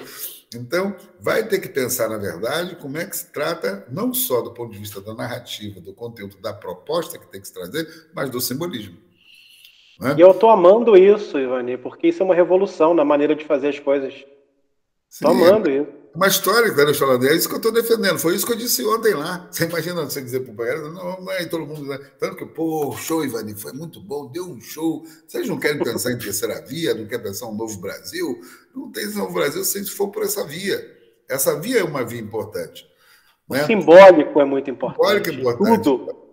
Então, 0.53 0.95
vai 1.20 1.45
ter 1.45 1.59
que 1.59 1.68
pensar, 1.68 2.07
na 2.07 2.18
verdade, 2.18 2.76
como 2.78 2.97
é 2.97 3.05
que 3.05 3.18
se 3.18 3.26
trata, 3.26 3.86
não 3.89 4.13
só 4.13 4.41
do 4.41 4.53
ponto 4.53 4.72
de 4.72 4.80
vista 4.80 5.01
da 5.01 5.13
narrativa, 5.13 5.82
do 5.82 5.93
conteúdo, 5.93 6.38
da 6.38 6.53
proposta 6.53 7.18
que 7.18 7.28
tem 7.28 7.41
que 7.41 7.47
se 7.47 7.53
trazer, 7.53 8.09
mas 8.13 8.30
do 8.30 8.39
simbolismo. 8.39 8.97
Né? 9.99 10.15
E 10.17 10.21
eu 10.21 10.31
estou 10.31 10.49
amando 10.49 10.97
isso, 10.97 11.39
Ivani, 11.39 11.77
porque 11.77 12.07
isso 12.07 12.21
é 12.21 12.25
uma 12.25 12.35
revolução 12.35 12.93
na 12.93 13.05
maneira 13.05 13.35
de 13.35 13.45
fazer 13.45 13.69
as 13.69 13.79
coisas. 13.79 14.13
Estou 15.09 15.31
amando 15.31 15.69
isso 15.69 16.05
uma 16.15 16.27
história 16.27 16.73
que 16.73 16.93
falando. 16.93 17.27
É 17.27 17.35
isso 17.35 17.47
que 17.47 17.53
eu 17.53 17.57
estou 17.57 17.71
defendendo. 17.71 18.17
Foi 18.17 18.35
isso 18.35 18.45
que 18.45 18.53
eu 18.53 18.57
disse 18.57 18.85
ontem 18.85 19.13
lá. 19.13 19.47
Você 19.51 19.65
imagina 19.65 20.03
você 20.03 20.21
dizer 20.21 20.39
para 20.41 20.53
o 20.53 20.55
pai, 20.55 20.75
não, 20.81 21.21
não 21.21 21.31
é 21.31 21.45
todo 21.45 21.65
mundo. 21.65 21.83
Né? 21.85 21.99
Tanto 22.17 22.37
que, 22.37 22.45
pô, 22.45 22.95
show, 22.97 23.23
Ivani, 23.23 23.53
foi 23.53 23.73
muito 23.73 23.99
bom, 23.99 24.31
deu 24.31 24.45
um 24.45 24.61
show. 24.61 25.03
Vocês 25.27 25.47
não 25.47 25.59
querem 25.59 25.83
pensar 25.83 26.11
em 26.11 26.17
terceira 26.17 26.61
via, 26.65 26.93
não 26.93 27.05
querem 27.05 27.23
pensar 27.23 27.45
em 27.45 27.49
um 27.49 27.55
novo 27.55 27.79
Brasil? 27.79 28.39
Não 28.73 28.91
tem 28.91 29.03
esse 29.03 29.17
novo 29.17 29.33
Brasil 29.33 29.63
se 29.63 29.77
a 29.77 29.81
gente 29.81 29.93
for 29.93 30.07
por 30.07 30.23
essa 30.23 30.45
via. 30.45 30.81
Essa 31.29 31.59
via 31.59 31.79
é 31.79 31.83
uma 31.83 32.03
via 32.05 32.21
importante. 32.21 32.87
Né? 33.49 33.63
O 33.63 33.65
simbólico 33.65 34.39
é 34.39 34.45
muito 34.45 34.69
importante. 34.69 35.29
Simbólico 35.29 35.29
é 35.29 35.33
importante. 35.33 35.83
Tudo. 35.83 36.24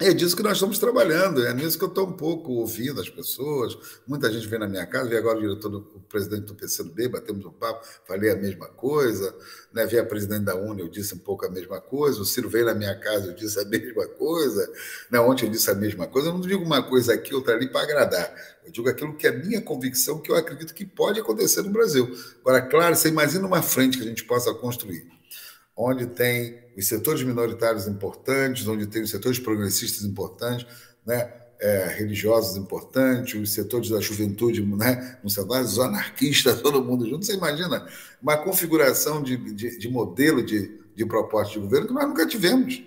É 0.00 0.14
disso 0.14 0.36
que 0.36 0.44
nós 0.44 0.52
estamos 0.52 0.78
trabalhando, 0.78 1.44
é 1.44 1.52
nisso 1.52 1.76
que 1.76 1.82
eu 1.82 1.88
estou 1.88 2.06
um 2.06 2.12
pouco 2.12 2.52
ouvindo 2.52 3.00
as 3.00 3.10
pessoas. 3.10 3.76
Muita 4.06 4.30
gente 4.30 4.46
vem 4.46 4.60
na 4.60 4.68
minha 4.68 4.86
casa, 4.86 5.08
vi 5.08 5.16
agora 5.16 5.38
o 5.38 5.40
diretor, 5.40 5.68
do, 5.68 5.78
o 5.92 6.00
presidente 6.02 6.42
do 6.42 6.54
PCdoB, 6.54 7.08
batemos 7.08 7.44
um 7.44 7.50
papo, 7.50 7.84
falei 8.06 8.30
a 8.30 8.36
mesma 8.36 8.68
coisa. 8.68 9.34
Né? 9.72 9.82
A 9.82 10.04
presidente 10.04 10.44
da 10.44 10.54
UNE, 10.54 10.82
eu 10.82 10.88
disse 10.88 11.16
um 11.16 11.18
pouco 11.18 11.46
a 11.46 11.50
mesma 11.50 11.80
coisa. 11.80 12.20
O 12.20 12.24
Ciro 12.24 12.48
veio 12.48 12.66
na 12.66 12.74
minha 12.74 12.94
casa, 12.94 13.26
eu 13.26 13.34
disse 13.34 13.58
a 13.58 13.64
mesma 13.64 14.06
coisa. 14.06 14.72
Né? 15.10 15.18
Ontem 15.18 15.46
eu 15.46 15.50
disse 15.50 15.68
a 15.68 15.74
mesma 15.74 16.06
coisa. 16.06 16.28
Eu 16.28 16.34
não 16.34 16.42
digo 16.42 16.62
uma 16.62 16.80
coisa 16.80 17.14
aqui, 17.14 17.34
outra 17.34 17.54
ali 17.54 17.68
para 17.68 17.82
agradar. 17.82 18.32
Eu 18.64 18.70
digo 18.70 18.88
aquilo 18.88 19.16
que 19.16 19.26
é 19.26 19.32
minha 19.32 19.60
convicção, 19.60 20.20
que 20.20 20.30
eu 20.30 20.36
acredito 20.36 20.74
que 20.74 20.86
pode 20.86 21.18
acontecer 21.18 21.62
no 21.62 21.70
Brasil. 21.70 22.08
Agora, 22.40 22.62
claro, 22.62 22.94
você 22.94 23.08
imagina 23.08 23.44
uma 23.44 23.62
frente 23.62 23.98
que 23.98 24.04
a 24.04 24.06
gente 24.06 24.22
possa 24.22 24.54
construir 24.54 25.17
onde 25.78 26.08
tem 26.08 26.58
os 26.76 26.88
setores 26.88 27.22
minoritários 27.22 27.86
importantes, 27.86 28.66
onde 28.66 28.86
tem 28.86 29.02
os 29.02 29.10
setores 29.10 29.38
progressistas 29.38 30.04
importantes, 30.04 30.66
né? 31.06 31.32
É, 31.60 31.86
religiosos 31.98 32.56
importantes, 32.56 33.34
os 33.34 33.52
setores 33.52 33.88
da 33.88 33.98
juventude, 33.98 34.64
né? 34.64 35.18
no 35.24 35.28
cenário, 35.28 35.64
os 35.64 35.80
anarquistas, 35.80 36.62
todo 36.62 36.84
mundo 36.84 37.04
junto. 37.04 37.26
Você 37.26 37.34
imagina 37.34 37.84
uma 38.22 38.36
configuração 38.36 39.20
de, 39.20 39.36
de, 39.36 39.76
de 39.76 39.88
modelo 39.90 40.40
de, 40.40 40.78
de 40.94 41.04
proposta 41.04 41.54
de 41.54 41.58
governo 41.58 41.88
que 41.88 41.92
nós 41.92 42.06
nunca 42.06 42.24
tivemos. 42.28 42.80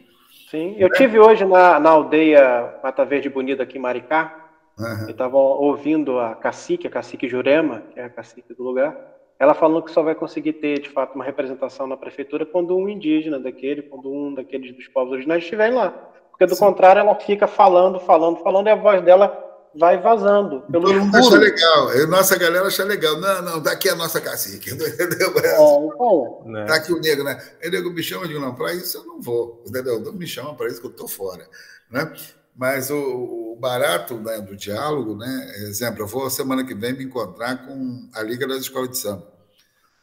Sim, 0.50 0.76
eu 0.78 0.88
né? 0.88 0.96
tive 0.96 1.20
hoje 1.20 1.44
na, 1.44 1.82
na 1.82 1.90
aldeia 1.90 2.74
Mata 2.82 3.04
Verde 3.04 3.28
Bonita, 3.28 3.64
aqui 3.64 3.78
em 3.78 3.82
Maricá, 3.82 4.50
uhum. 4.80 5.04
eu 5.04 5.12
estava 5.12 5.36
ouvindo 5.36 6.18
a 6.18 6.36
cacique, 6.36 6.88
a 6.88 6.90
cacique 6.90 7.28
Jurema, 7.28 7.84
que 7.94 8.00
é 8.00 8.06
a 8.06 8.10
cacique 8.10 8.54
do 8.54 8.64
lugar, 8.64 8.96
ela 9.42 9.56
falou 9.56 9.82
que 9.82 9.90
só 9.90 10.04
vai 10.04 10.14
conseguir 10.14 10.54
ter, 10.54 10.80
de 10.80 10.90
fato, 10.90 11.16
uma 11.16 11.24
representação 11.24 11.88
na 11.88 11.98
prefeitura 11.98 12.46
quando 12.46 12.78
um 12.78 12.88
indígena 12.88 13.40
daquele, 13.40 13.82
quando 13.82 14.08
um 14.08 14.36
daqueles 14.36 14.72
dos 14.76 14.88
povos 14.88 15.14
originários 15.14 15.46
estiver 15.46 15.74
lá. 15.74 15.90
Porque, 16.30 16.46
do 16.46 16.54
Sim. 16.54 16.66
contrário, 16.66 17.00
ela 17.00 17.16
fica 17.16 17.48
falando, 17.48 18.00
falando, 18.00 18.38
falando, 18.44 18.68
e 18.68 18.70
a 18.70 18.76
voz 18.76 19.02
dela 19.02 19.36
vai 19.74 19.98
vazando. 20.00 20.62
Pelo 20.72 20.86
Todo 20.86 21.00
mundo 21.00 21.16
acha 21.16 21.38
legal. 21.38 22.08
Nossa 22.08 22.38
galera 22.38 22.68
acha 22.68 22.84
legal. 22.84 23.20
Não, 23.20 23.42
não, 23.42 23.60
daqui 23.60 23.90
é 23.90 23.94
a 23.94 23.96
nossa 23.96 24.22
cacique. 24.22 24.70
Entendeu? 24.76 25.34
É, 25.44 25.54
então, 25.56 26.44
né? 26.46 26.66
tá 26.66 26.76
aqui 26.76 26.94
o 26.94 27.02
negro, 27.02 27.24
né? 27.24 27.42
O 27.66 27.70
nego 27.72 27.90
me 27.90 28.04
chama 28.04 28.28
de 28.28 28.38
não, 28.38 28.54
para 28.54 28.76
isso 28.76 29.00
eu 29.00 29.06
não 29.06 29.20
vou. 29.20 29.64
Entendeu? 29.68 30.00
Não 30.00 30.14
me 30.14 30.28
chama 30.28 30.54
para 30.54 30.68
isso 30.68 30.80
que 30.80 30.86
eu 30.86 30.92
estou 30.92 31.08
fora. 31.08 31.48
Né? 31.90 32.14
Mas 32.56 32.90
o, 32.90 33.54
o 33.54 33.58
barato 33.60 34.16
né, 34.20 34.40
do 34.42 34.56
diálogo, 34.56 35.16
né? 35.16 35.54
Exemplo, 35.58 36.02
eu 36.02 36.08
vou 36.08 36.30
semana 36.30 36.64
que 36.64 36.74
vem 36.74 36.94
me 36.94 37.06
encontrar 37.06 37.66
com 37.66 38.10
a 38.14 38.22
Liga 38.22 38.48
das 38.48 38.62
Escolas 38.62 38.90
de 38.90 38.98
Samba. 38.98 39.32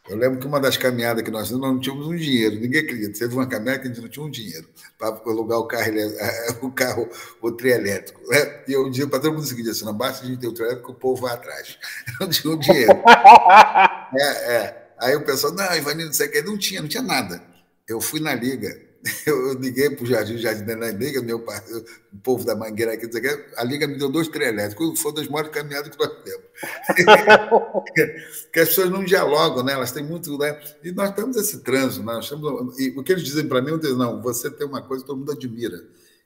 Eu 0.09 0.17
lembro 0.17 0.41
que 0.41 0.47
uma 0.47 0.59
das 0.59 0.79
caminhadas 0.79 1.23
que 1.23 1.31
nós 1.31 1.51
não 1.51 1.79
tínhamos 1.79 2.07
um 2.07 2.17
dinheiro, 2.17 2.59
ninguém 2.59 2.81
acredita. 2.81 3.19
Teve 3.19 3.35
uma 3.35 3.47
caminhada 3.47 3.81
que 3.81 3.89
a 3.89 3.91
gente 3.91 4.01
não 4.01 4.09
tinha 4.09 4.25
um 4.25 4.31
dinheiro 4.31 4.67
para 4.99 5.09
alugar 5.09 5.59
o 5.59 5.67
carro, 5.67 5.93
o 6.63 6.71
carro, 6.73 7.09
o 7.43 7.53
trio 7.53 7.75
elétrico. 7.75 8.19
Né? 8.27 8.65
E 8.67 8.73
eu 8.73 8.89
dizia 8.89 9.07
para 9.07 9.21
todo 9.21 9.35
mundo 9.35 9.43
o 9.43 9.47
seguinte: 9.47 9.69
assim, 9.69 9.85
não 9.85 9.93
basta 9.93 10.25
a 10.25 10.27
gente 10.27 10.41
ter 10.41 10.47
o 10.47 10.55
trio 10.55 10.67
elétrico, 10.67 10.93
o 10.93 10.95
povo 10.95 11.23
vai 11.23 11.35
atrás. 11.35 11.79
Não 12.19 12.29
tinha 12.29 12.55
um 12.55 12.59
dinheiro. 12.59 12.93
é, 14.19 14.55
é. 14.55 14.89
Aí 14.99 15.15
o 15.15 15.25
pessoal, 15.25 15.53
não, 15.53 15.77
Ivanino, 15.77 16.07
não 16.07 16.13
sei 16.13 16.27
o 16.27 16.33
que, 16.33 16.43
não 16.43 16.59
tinha, 16.59 16.81
não 16.81 16.89
tinha 16.89 17.03
nada. 17.03 17.41
Eu 17.87 18.01
fui 18.01 18.19
na 18.19 18.35
liga 18.35 18.88
eu, 19.27 19.49
eu 19.49 19.55
liguei 19.55 19.91
para 19.91 20.05
o 20.05 20.07
Jardim, 20.07 20.35
o 20.35 20.39
Jardim 20.39 20.65
da 20.65 20.91
Liga, 20.91 21.23
meu 21.23 21.39
o 21.39 22.19
povo 22.19 22.45
da 22.45 22.57
Mangueira 22.57 22.95
aqui, 22.95 23.09
a 23.57 23.65
Liga 23.65 23.87
me 23.87 23.97
deu 23.97 24.09
dois 24.09 24.29
trem 24.29 24.49
elétricos, 24.49 25.01
foi 25.01 25.15
das 25.15 25.29
maiores 25.29 25.53
caminhadas 25.53 25.95
que 25.95 25.99
nós 25.99 26.13
temos. 26.25 26.45
que 28.53 28.61
as 28.61 28.69
pessoas 28.69 28.91
não 28.91 29.05
dialogam, 29.05 29.63
né? 29.63 29.73
elas 29.73 29.93
têm 29.93 30.03
muito. 30.03 30.37
Né? 30.37 30.61
E 30.83 30.91
nós 30.93 31.13
temos 31.13 31.37
esse 31.37 31.61
trânsito, 31.61 32.05
né? 32.05 32.15
nós 32.15 32.25
estamos, 32.25 32.79
e 32.79 32.91
o 32.99 33.03
que 33.03 33.13
eles 33.13 33.25
dizem 33.25 33.47
para 33.47 33.63
mim, 33.63 33.71
eu 33.71 33.79
digo, 33.79 33.97
não, 33.97 34.21
você 34.21 34.51
tem 34.51 34.67
uma 34.67 34.83
coisa 34.83 35.05
que 35.05 35.09
todo 35.09 35.19
mundo 35.19 35.33
admira, 35.33 35.79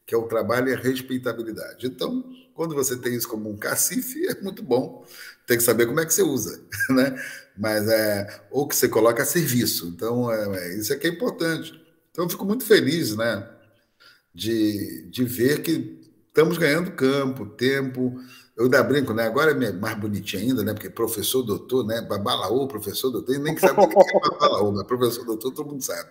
que 0.07 0.15
é 0.15 0.19
o 0.19 0.23
trabalho 0.23 0.69
e 0.69 0.75
a 0.75 0.79
respeitabilidade. 0.79 1.87
Então, 1.87 2.25
quando 2.55 2.75
você 2.75 2.97
tem 2.97 3.15
isso 3.15 3.29
como 3.29 3.51
um 3.51 3.57
cacife, 3.57 4.27
é 4.29 4.41
muito 4.41 4.63
bom. 4.63 5.05
Tem 5.47 5.57
que 5.57 5.63
saber 5.63 5.87
como 5.87 6.01
é 6.01 6.07
que 6.07 6.15
você 6.15 6.23
usa, 6.23 6.63
né? 6.91 7.15
Mas 7.57 7.87
é 7.89 8.45
ou 8.51 8.67
que 8.67 8.75
você 8.75 8.89
coloca 8.89 9.23
a 9.23 9.27
serviço. 9.27 9.93
Então, 9.95 10.33
é, 10.33 10.59
é 10.59 10.79
isso 10.79 10.93
é 10.93 10.97
que 10.97 11.07
é 11.07 11.11
importante. 11.11 11.82
Então, 12.13 12.25
eu 12.27 12.31
fico 12.31 12.45
muito 12.45 12.65
feliz, 12.65 13.17
né, 13.17 13.49
de, 14.35 15.09
de 15.11 15.25
ver 15.25 15.63
que 15.63 16.01
estamos 16.29 16.57
ganhando 16.57 16.93
campo, 16.93 17.47
tempo. 17.47 18.15
Eu 18.57 18.65
ainda 18.65 18.83
brinco, 18.83 19.15
né? 19.15 19.25
Agora 19.25 19.51
é 19.53 19.73
mais 19.73 19.99
bonitinho 19.99 20.43
ainda, 20.43 20.63
né? 20.63 20.75
Porque 20.75 20.91
professor, 20.91 21.43
doutor, 21.43 21.87
né? 21.87 22.03
Babalaô, 22.03 22.67
professor, 22.69 23.11
doutor, 23.11 23.39
nem 23.39 23.57
sabe 23.57 23.81
o 23.81 23.89
que 23.89 23.99
é 23.99 24.31
babalaô, 24.31 24.73
mas 24.73 24.87
professor, 24.87 25.25
doutor, 25.25 25.53
todo 25.53 25.69
mundo 25.69 25.83
sabe. 25.83 26.11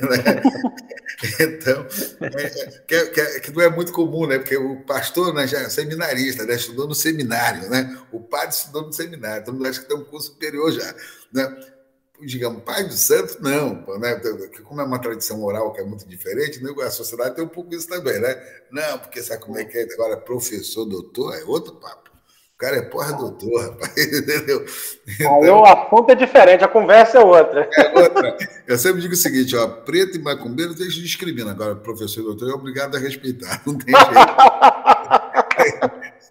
Né? 1.20 1.40
Então, 1.40 1.86
é, 2.20 2.44
é, 2.44 2.82
que, 2.86 3.06
que, 3.06 3.40
que, 3.40 3.50
não 3.50 3.62
é 3.62 3.68
muito 3.68 3.92
comum, 3.92 4.26
né? 4.26 4.38
Porque 4.38 4.56
o 4.56 4.84
pastor 4.84 5.34
né, 5.34 5.48
já 5.48 5.58
é 5.58 5.68
seminarista, 5.68 6.44
né? 6.44 6.54
Estudou 6.54 6.86
no 6.86 6.94
seminário, 6.94 7.68
né? 7.68 7.98
O 8.12 8.20
padre 8.20 8.54
estudou 8.54 8.86
no 8.86 8.92
seminário, 8.92 9.52
mundo 9.52 9.66
acha 9.66 9.80
que 9.80 9.88
tem 9.88 9.96
um 9.96 10.04
curso 10.04 10.28
superior 10.28 10.70
já, 10.70 10.94
né? 11.32 11.77
Digamos, 12.20 12.62
pai 12.62 12.84
do 12.84 12.92
santo, 12.92 13.38
não, 13.40 13.84
né? 13.98 14.20
Como 14.64 14.80
é 14.80 14.84
uma 14.84 15.00
tradição 15.00 15.42
oral 15.42 15.72
que 15.72 15.80
é 15.80 15.84
muito 15.84 16.08
diferente, 16.08 16.62
né? 16.62 16.70
a 16.82 16.90
sociedade 16.90 17.34
tem 17.34 17.44
um 17.44 17.48
pouco 17.48 17.74
isso 17.74 17.88
também, 17.88 18.20
né? 18.20 18.34
Não, 18.70 18.98
porque 18.98 19.22
sabe 19.22 19.42
como 19.42 19.58
é 19.58 19.64
que 19.64 19.78
é? 19.78 19.82
Agora, 19.94 20.16
professor, 20.16 20.84
doutor, 20.84 21.34
é 21.34 21.44
outro 21.44 21.74
papo. 21.74 22.08
O 22.54 22.58
cara 22.58 22.76
é 22.76 22.82
porra 22.82 23.12
doutor, 23.12 23.70
rapaz, 23.70 23.96
entendeu? 24.12 24.66
Então, 25.06 25.44
Aí 25.44 25.48
o 25.48 25.64
assunto 25.64 26.10
é 26.10 26.16
diferente, 26.16 26.64
a 26.64 26.68
conversa 26.68 27.18
é 27.18 27.24
outra. 27.24 27.70
É 27.72 27.98
outra. 28.00 28.36
Eu 28.66 28.76
sempre 28.76 29.00
digo 29.00 29.14
o 29.14 29.16
seguinte, 29.16 29.54
ó, 29.54 29.68
preto 29.68 30.16
e 30.16 30.20
macumbeiro 30.20 30.74
deixa 30.74 30.96
de 30.96 31.04
discriminar. 31.04 31.54
Agora, 31.54 31.76
professor 31.76 32.20
e 32.20 32.24
doutor 32.24 32.50
é 32.50 32.54
obrigado 32.54 32.96
a 32.96 32.98
respeitar, 32.98 33.62
não 33.64 33.78
tem 33.78 33.94
jeito. 33.94 34.10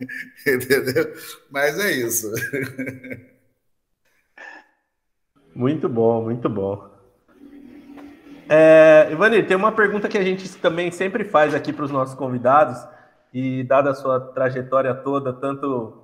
entendeu? 0.45 1.13
Mas 1.49 1.79
é 1.79 1.91
isso. 1.91 2.29
Muito 5.57 5.89
bom, 5.89 6.21
muito 6.21 6.47
bom. 6.47 6.87
É, 8.47 9.09
Ivani, 9.11 9.41
tem 9.41 9.57
uma 9.57 9.71
pergunta 9.71 10.07
que 10.07 10.15
a 10.15 10.23
gente 10.23 10.47
também 10.57 10.91
sempre 10.91 11.25
faz 11.25 11.55
aqui 11.55 11.73
para 11.73 11.83
os 11.83 11.89
nossos 11.89 12.13
convidados, 12.13 12.77
e 13.33 13.63
dada 13.63 13.89
a 13.89 13.95
sua 13.95 14.19
trajetória 14.19 14.93
toda, 14.93 15.33
tanto 15.33 15.97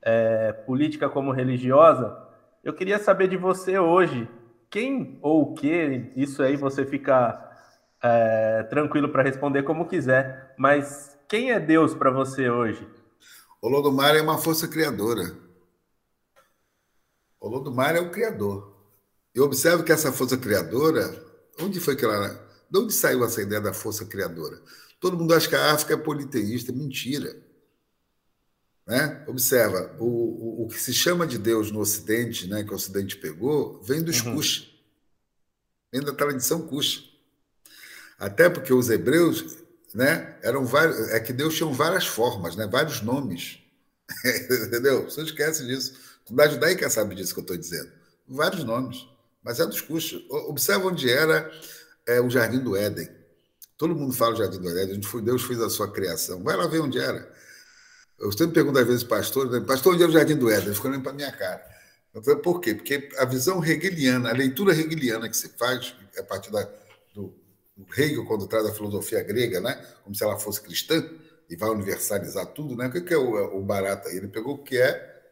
é, 0.00 0.52
política 0.52 1.06
como 1.06 1.32
religiosa, 1.32 2.16
eu 2.64 2.72
queria 2.72 2.98
saber 2.98 3.28
de 3.28 3.36
você 3.36 3.78
hoje, 3.78 4.26
quem 4.70 5.18
ou 5.20 5.42
o 5.42 5.54
que, 5.54 6.10
isso 6.16 6.42
aí 6.42 6.56
você 6.56 6.86
fica 6.86 7.38
é, 8.02 8.62
tranquilo 8.70 9.10
para 9.10 9.22
responder 9.22 9.64
como 9.64 9.86
quiser, 9.86 10.54
mas 10.56 11.14
quem 11.28 11.50
é 11.50 11.60
Deus 11.60 11.94
para 11.94 12.10
você 12.10 12.48
hoje? 12.48 12.88
O 13.60 13.68
Lodomar 13.68 14.16
é 14.16 14.22
uma 14.22 14.38
força 14.38 14.66
criadora. 14.66 15.24
O 17.38 17.48
Lodomar 17.48 17.94
é 17.94 18.00
o 18.00 18.10
criador. 18.10 18.77
Eu 19.38 19.44
observo 19.44 19.84
que 19.84 19.92
essa 19.92 20.12
força 20.12 20.36
criadora, 20.36 21.24
onde 21.60 21.78
foi 21.78 21.94
que 21.94 22.04
ela. 22.04 22.28
De 22.68 22.76
onde 22.76 22.92
saiu 22.92 23.24
essa 23.24 23.40
ideia 23.40 23.60
da 23.60 23.72
força 23.72 24.04
criadora? 24.04 24.60
Todo 24.98 25.16
mundo 25.16 25.32
acha 25.32 25.48
que 25.48 25.54
a 25.54 25.72
África 25.72 25.94
é 25.94 25.96
politeísta, 25.96 26.72
mentira. 26.72 27.40
Né? 28.84 29.24
Observa, 29.28 29.94
o, 30.00 30.06
o, 30.06 30.64
o, 30.64 30.68
que 30.68 30.80
se 30.80 30.92
chama 30.92 31.24
de 31.24 31.38
Deus 31.38 31.70
no 31.70 31.78
Ocidente, 31.78 32.48
né, 32.48 32.64
que 32.64 32.72
o 32.72 32.74
Ocidente 32.74 33.16
pegou, 33.16 33.80
vem 33.80 34.02
dos 34.02 34.20
uhum. 34.22 34.34
Cush, 34.34 34.74
vem 35.92 36.02
da 36.02 36.12
tradição 36.12 36.66
Cush. 36.66 37.08
Até 38.18 38.50
porque 38.50 38.72
os 38.72 38.90
hebreus 38.90 39.58
né, 39.94 40.36
eram 40.42 40.64
vários, 40.64 41.10
é 41.10 41.20
que 41.20 41.32
Deus 41.32 41.54
tinha 41.54 41.70
várias 41.70 42.06
formas, 42.06 42.56
né, 42.56 42.66
vários 42.66 43.02
nomes. 43.02 43.60
Entendeu? 44.66 45.04
Você 45.04 45.22
esquece 45.22 45.64
disso. 45.64 45.94
Da 46.28 46.48
judaica 46.48 46.90
sabe 46.90 47.14
disso 47.14 47.34
que 47.34 47.38
eu 47.38 47.42
estou 47.42 47.56
dizendo. 47.56 47.92
Vários 48.26 48.64
nomes 48.64 49.06
mas 49.42 49.60
é 49.60 49.66
dos 49.66 49.80
custos. 49.80 50.24
Observa 50.30 50.86
onde 50.88 51.10
era 51.10 51.50
é, 52.06 52.20
o 52.20 52.30
Jardim 52.30 52.58
do 52.58 52.76
Éden. 52.76 53.08
Todo 53.76 53.94
mundo 53.94 54.12
fala 54.12 54.34
o 54.34 54.36
Jardim 54.36 54.58
do 54.58 54.76
Éden, 54.76 55.00
Deus 55.22 55.42
fez 55.42 55.60
a 55.60 55.70
sua 55.70 55.90
criação. 55.90 56.42
Vai 56.42 56.56
lá 56.56 56.66
ver 56.66 56.80
onde 56.80 56.98
era. 56.98 57.32
Eu 58.18 58.32
sempre 58.32 58.54
pergunto 58.54 58.78
às 58.78 58.86
vezes, 58.86 59.04
pastor, 59.04 59.48
né, 59.50 59.60
pastor, 59.60 59.94
onde 59.94 60.02
era 60.02 60.10
o 60.10 60.14
Jardim 60.14 60.36
do 60.36 60.50
Éden? 60.50 60.74
Ficou 60.74 60.90
olhando 60.90 61.02
para 61.04 61.12
minha 61.12 61.30
cara. 61.30 61.64
Por 62.42 62.60
quê? 62.60 62.74
Porque 62.74 63.08
a 63.18 63.24
visão 63.24 63.64
hegeliana, 63.64 64.30
a 64.30 64.32
leitura 64.32 64.72
hegeliana 64.72 65.28
que 65.28 65.36
se 65.36 65.50
faz, 65.50 65.94
a 66.18 66.22
partir 66.24 66.50
da, 66.50 66.68
do, 67.14 67.32
Hegel, 67.96 68.24
quando 68.24 68.48
traz 68.48 68.66
a 68.66 68.74
filosofia 68.74 69.22
grega, 69.22 69.60
né? 69.60 69.80
como 70.02 70.16
se 70.16 70.24
ela 70.24 70.36
fosse 70.36 70.60
cristã, 70.60 71.08
e 71.48 71.54
vai 71.54 71.70
universalizar 71.70 72.46
tudo, 72.46 72.74
né? 72.74 72.88
o 72.88 72.90
que 72.90 73.14
é 73.14 73.16
o, 73.16 73.58
o 73.58 73.62
barato 73.62 74.08
aí? 74.08 74.16
Ele 74.16 74.28
pegou 74.28 74.54
o 74.54 74.62
que 74.64 74.76
é 74.76 75.22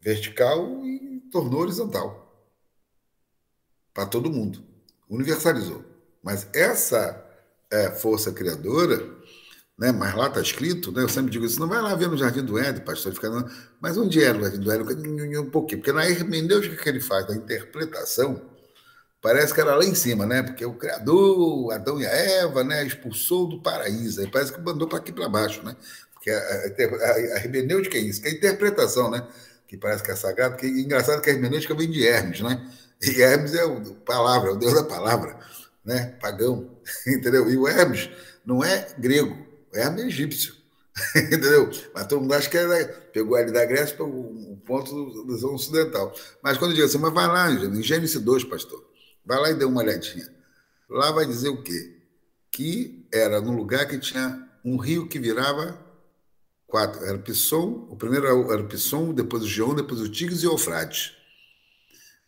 vertical 0.00 0.84
e 0.84 1.20
tornou 1.30 1.60
horizontal 1.60 2.21
para 3.92 4.06
todo 4.06 4.30
mundo. 4.30 4.62
Universalizou. 5.08 5.84
Mas 6.22 6.46
essa 6.52 7.24
é, 7.70 7.90
força 7.90 8.32
criadora, 8.32 9.04
né, 9.78 9.90
mas 9.90 10.14
lá 10.14 10.28
está 10.28 10.40
escrito, 10.40 10.92
né, 10.92 11.02
eu 11.02 11.08
sempre 11.08 11.30
digo 11.30 11.44
isso, 11.44 11.58
não 11.58 11.68
vai 11.68 11.80
lá 11.80 11.94
ver 11.94 12.08
no 12.08 12.16
Jardim 12.16 12.44
do 12.44 12.58
Éden, 12.58 12.84
pastor, 12.84 13.12
fica, 13.12 13.28
não, 13.28 13.48
mas 13.80 13.96
onde 13.96 14.22
era 14.22 14.38
o 14.38 14.42
Jardim 14.42 14.60
do 14.60 14.70
Éden? 14.70 15.38
Um 15.38 15.50
pouquinho, 15.50 15.80
porque 15.80 15.92
na 15.92 16.08
hermenêutica 16.08 16.76
que 16.76 16.88
ele 16.88 17.00
faz, 17.00 17.26
da 17.26 17.34
interpretação, 17.34 18.40
parece 19.22 19.54
que 19.54 19.60
era 19.60 19.74
lá 19.74 19.84
em 19.84 19.94
cima, 19.94 20.26
né? 20.26 20.42
Porque 20.42 20.64
o 20.66 20.74
Criador, 20.74 21.72
Adão 21.72 22.00
e 22.00 22.06
a 22.06 22.10
Eva, 22.10 22.64
né, 22.64 22.84
expulsou 22.84 23.48
do 23.48 23.62
paraíso, 23.62 24.20
aí 24.20 24.30
parece 24.30 24.52
que 24.52 24.60
mandou 24.60 24.88
para 24.88 24.98
aqui 24.98 25.12
para 25.12 25.28
baixo, 25.28 25.62
né? 25.62 25.76
Porque 26.12 26.30
a, 26.30 26.38
a, 26.38 27.12
a, 27.12 27.36
hermenêutica 27.38 27.96
é 27.96 28.00
isso, 28.00 28.20
que 28.20 28.28
é 28.28 28.30
a 28.32 28.34
interpretação, 28.34 29.10
né? 29.10 29.26
Que 29.66 29.76
parece 29.76 30.02
que 30.02 30.10
é 30.10 30.16
sagrado, 30.16 30.54
porque 30.54 30.66
é 30.66 30.70
engraçado 30.70 31.22
que 31.22 31.30
a 31.30 31.32
hermenêutica 31.32 31.74
vem 31.74 31.90
de 31.90 32.06
Hermes, 32.06 32.40
né? 32.40 32.68
E 33.02 33.20
Hermes 33.20 33.54
é 33.54 33.64
o 33.64 33.80
palavra, 33.96 34.50
é 34.50 34.52
o 34.52 34.56
deus 34.56 34.74
da 34.74 34.84
palavra, 34.84 35.38
né? 35.84 36.16
Pagão, 36.20 36.70
entendeu? 37.06 37.50
E 37.50 37.56
o 37.56 37.66
Hermes 37.66 38.08
não 38.46 38.62
é 38.62 38.94
grego, 38.96 39.36
o 39.72 39.76
Hermes 39.76 40.04
é 40.04 40.06
egípcio, 40.06 40.54
entendeu? 41.16 41.68
Mas 41.92 42.06
todo 42.06 42.20
mundo 42.20 42.34
acha 42.34 42.48
que 42.48 42.56
era, 42.56 42.84
pegou 43.12 43.36
ali 43.36 43.50
da 43.50 43.64
Grécia 43.64 43.96
para 43.96 44.06
o 44.06 44.56
ponto 44.64 44.92
do, 44.92 45.24
do 45.24 45.52
ocidental. 45.52 46.14
Mas 46.42 46.58
quando 46.58 46.74
diz 46.74 46.84
assim, 46.84 46.98
mas 46.98 47.12
vai 47.12 47.26
lá, 47.26 47.50
em 47.50 47.82
Gênesis 47.82 48.20
2, 48.20 48.44
pastor, 48.44 48.84
vai 49.26 49.38
lá 49.40 49.50
e 49.50 49.54
dê 49.54 49.64
uma 49.64 49.82
olhadinha. 49.82 50.30
Lá 50.88 51.10
vai 51.10 51.26
dizer 51.26 51.48
o 51.48 51.62
quê? 51.62 51.96
Que 52.52 53.08
era 53.12 53.40
num 53.40 53.56
lugar 53.56 53.88
que 53.88 53.98
tinha 53.98 54.48
um 54.64 54.76
rio 54.76 55.08
que 55.08 55.18
virava 55.18 55.76
quatro. 56.68 57.04
Era 57.04 57.18
Pisson, 57.18 57.88
o 57.90 57.96
primeiro 57.96 58.26
era 58.26 58.62
o 58.62 58.68
Pisson, 58.68 59.12
depois 59.12 59.42
o 59.42 59.48
Geon, 59.48 59.74
depois 59.74 60.00
o 60.00 60.08
Tigres 60.08 60.42
e 60.42 60.46
o 60.46 60.52
Eufrates. 60.52 61.21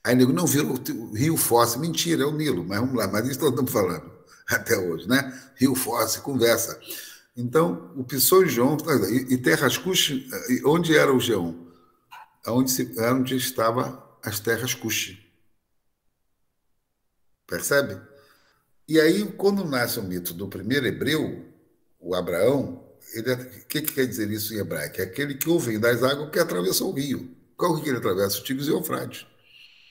Aí 0.05 0.15
nego, 0.15 0.33
não, 0.33 0.47
viu 0.47 0.71
o 0.71 1.15
Rio 1.15 1.37
Fosse. 1.37 1.79
Mentira, 1.79 2.25
é 2.25 2.27
o 2.27 2.33
Nilo, 2.33 2.65
mas 2.65 2.79
vamos 2.79 2.95
lá, 2.95 3.09
mas 3.09 3.27
isso 3.27 3.41
nós 3.41 3.51
estamos 3.51 3.73
falando 3.73 4.13
até 4.47 4.77
hoje, 4.77 5.09
né? 5.09 5.33
Rio 5.57 5.75
Fosse, 5.75 6.21
conversa. 6.21 6.79
Então, 7.37 7.93
o 7.97 8.05
Pissou 8.05 8.45
e 8.45 8.49
João, 8.49 8.77
e 9.29 9.37
Terras 9.39 9.77
Cuxi, 9.77 10.29
onde 10.65 10.97
era 10.97 11.13
o 11.13 11.19
Geão? 11.19 11.67
Onde, 12.47 12.93
onde 12.99 13.37
estava 13.37 14.05
as 14.23 14.39
terras 14.39 14.75
Cuxi. 14.75 15.19
Percebe? 17.47 18.01
E 18.87 19.01
aí, 19.01 19.25
quando 19.33 19.65
nasce 19.65 19.99
o 19.99 20.03
mito 20.03 20.33
do 20.35 20.47
primeiro 20.47 20.87
hebreu, 20.87 21.45
o 21.99 22.15
Abraão, 22.15 22.85
ele, 23.15 23.31
é, 23.31 23.35
o 23.35 23.67
que, 23.67 23.83
que 23.83 23.93
quer 23.95 24.07
dizer 24.07 24.31
isso 24.31 24.55
em 24.55 24.59
hebraico? 24.59 25.01
É 25.01 25.05
aquele 25.05 25.35
que 25.35 25.49
ouve 25.49 25.79
das 25.79 26.03
águas 26.03 26.31
que 26.31 26.39
atravessou 26.39 26.93
o 26.93 26.95
rio. 26.95 27.35
Qual 27.57 27.81
que 27.81 27.89
ele 27.89 27.99
atravessa? 27.99 28.39
O 28.39 28.45
Tigres 28.45 28.69
e 28.69 28.71
o 28.71 28.79
Eufrates. 28.79 29.27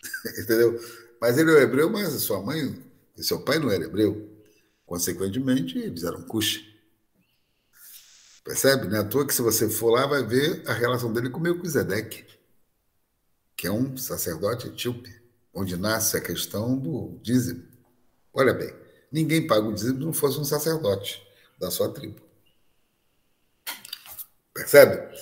Entendeu? 0.39 0.79
Mas 1.19 1.37
ele 1.37 1.51
é 1.51 1.61
hebreu, 1.61 1.89
mas 1.89 2.09
sua 2.21 2.41
mãe 2.41 2.83
e 3.17 3.23
seu 3.23 3.41
pai 3.41 3.59
não 3.59 3.71
era 3.71 3.83
hebreu. 3.83 4.29
Consequentemente, 4.85 5.77
eles 5.77 6.03
eram 6.03 6.21
cuxi. 6.23 6.73
Percebe? 8.43 8.87
Não 8.87 8.97
é 8.97 8.99
à 8.99 9.03
toa 9.03 9.25
que 9.25 9.33
se 9.33 9.41
você 9.41 9.69
for 9.69 9.91
lá, 9.91 10.05
vai 10.05 10.23
ver 10.25 10.63
a 10.67 10.73
relação 10.73 11.13
dele 11.13 11.29
com 11.29 11.39
Melquisedeque, 11.39 12.25
que 13.55 13.65
é 13.67 13.71
um 13.71 13.95
sacerdote 13.95 14.67
etíope, 14.67 15.13
onde 15.53 15.77
nasce 15.77 16.17
a 16.17 16.21
questão 16.21 16.77
do 16.77 17.17
dízimo. 17.21 17.63
Olha 18.33 18.53
bem, 18.53 18.73
ninguém 19.11 19.47
paga 19.47 19.65
o 19.65 19.73
dízimo 19.73 19.99
se 19.99 20.05
não 20.05 20.13
fosse 20.13 20.39
um 20.39 20.43
sacerdote 20.43 21.25
da 21.57 21.71
sua 21.71 21.93
tribo. 21.93 22.21
Percebe? 24.53 25.17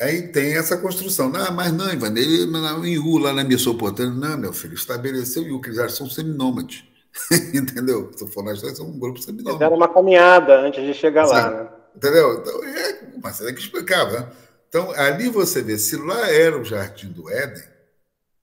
Aí 0.00 0.28
tem 0.28 0.56
essa 0.56 0.76
construção. 0.76 1.30
Não, 1.30 1.52
mas 1.52 1.72
não, 1.72 1.90
Ivan, 1.90 2.08
ele, 2.16 2.44
em 2.86 2.98
U, 2.98 3.18
lá 3.18 3.32
na 3.32 3.44
Mesopotâmia, 3.44 4.12
não, 4.12 4.36
meu 4.36 4.52
filho, 4.52 4.74
estabeleceu 4.74 5.42
Iu, 5.42 5.60
que 5.60 5.68
eles 5.68 5.78
já 5.78 5.88
são 5.88 6.08
seminômades. 6.08 6.84
Entendeu? 7.54 8.10
Se 8.14 8.26
for 8.28 8.44
dois, 8.44 8.78
é 8.78 8.82
um 8.82 8.98
grupo 8.98 9.20
seminal. 9.20 9.60
Era 9.60 9.74
uma 9.74 9.88
caminhada 9.88 10.60
antes 10.60 10.84
de 10.84 10.92
chegar 10.92 11.26
lá, 11.26 11.50
né? 11.50 11.68
Entendeu? 11.96 12.40
Então, 12.40 12.64
é, 12.64 13.12
mas 13.22 13.38
tem 13.38 13.54
que 13.54 13.60
explicar, 13.60 14.10
né? 14.12 14.30
Então, 14.68 14.90
ali 14.92 15.30
você 15.30 15.62
vê, 15.62 15.78
se 15.78 15.96
lá 15.96 16.30
era 16.30 16.58
o 16.58 16.64
Jardim 16.64 17.10
do 17.10 17.30
Éden, 17.30 17.64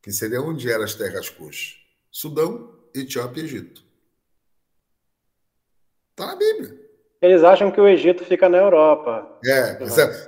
que 0.02 0.12
seria 0.12 0.42
onde 0.42 0.72
eram 0.72 0.84
as 0.84 0.96
terras 0.96 1.30
coxas, 1.30 1.76
Sudão, 2.12 2.74
Etiópia 2.96 3.42
e 3.42 3.46
Egito. 3.46 3.84
Está 6.12 6.28
na 6.28 6.36
Bíblia. 6.36 6.83
Eles 7.24 7.42
acham 7.42 7.72
que 7.72 7.80
o 7.80 7.88
Egito 7.88 8.26
fica 8.26 8.50
na 8.50 8.58
Europa. 8.58 9.40
É, 9.46 9.76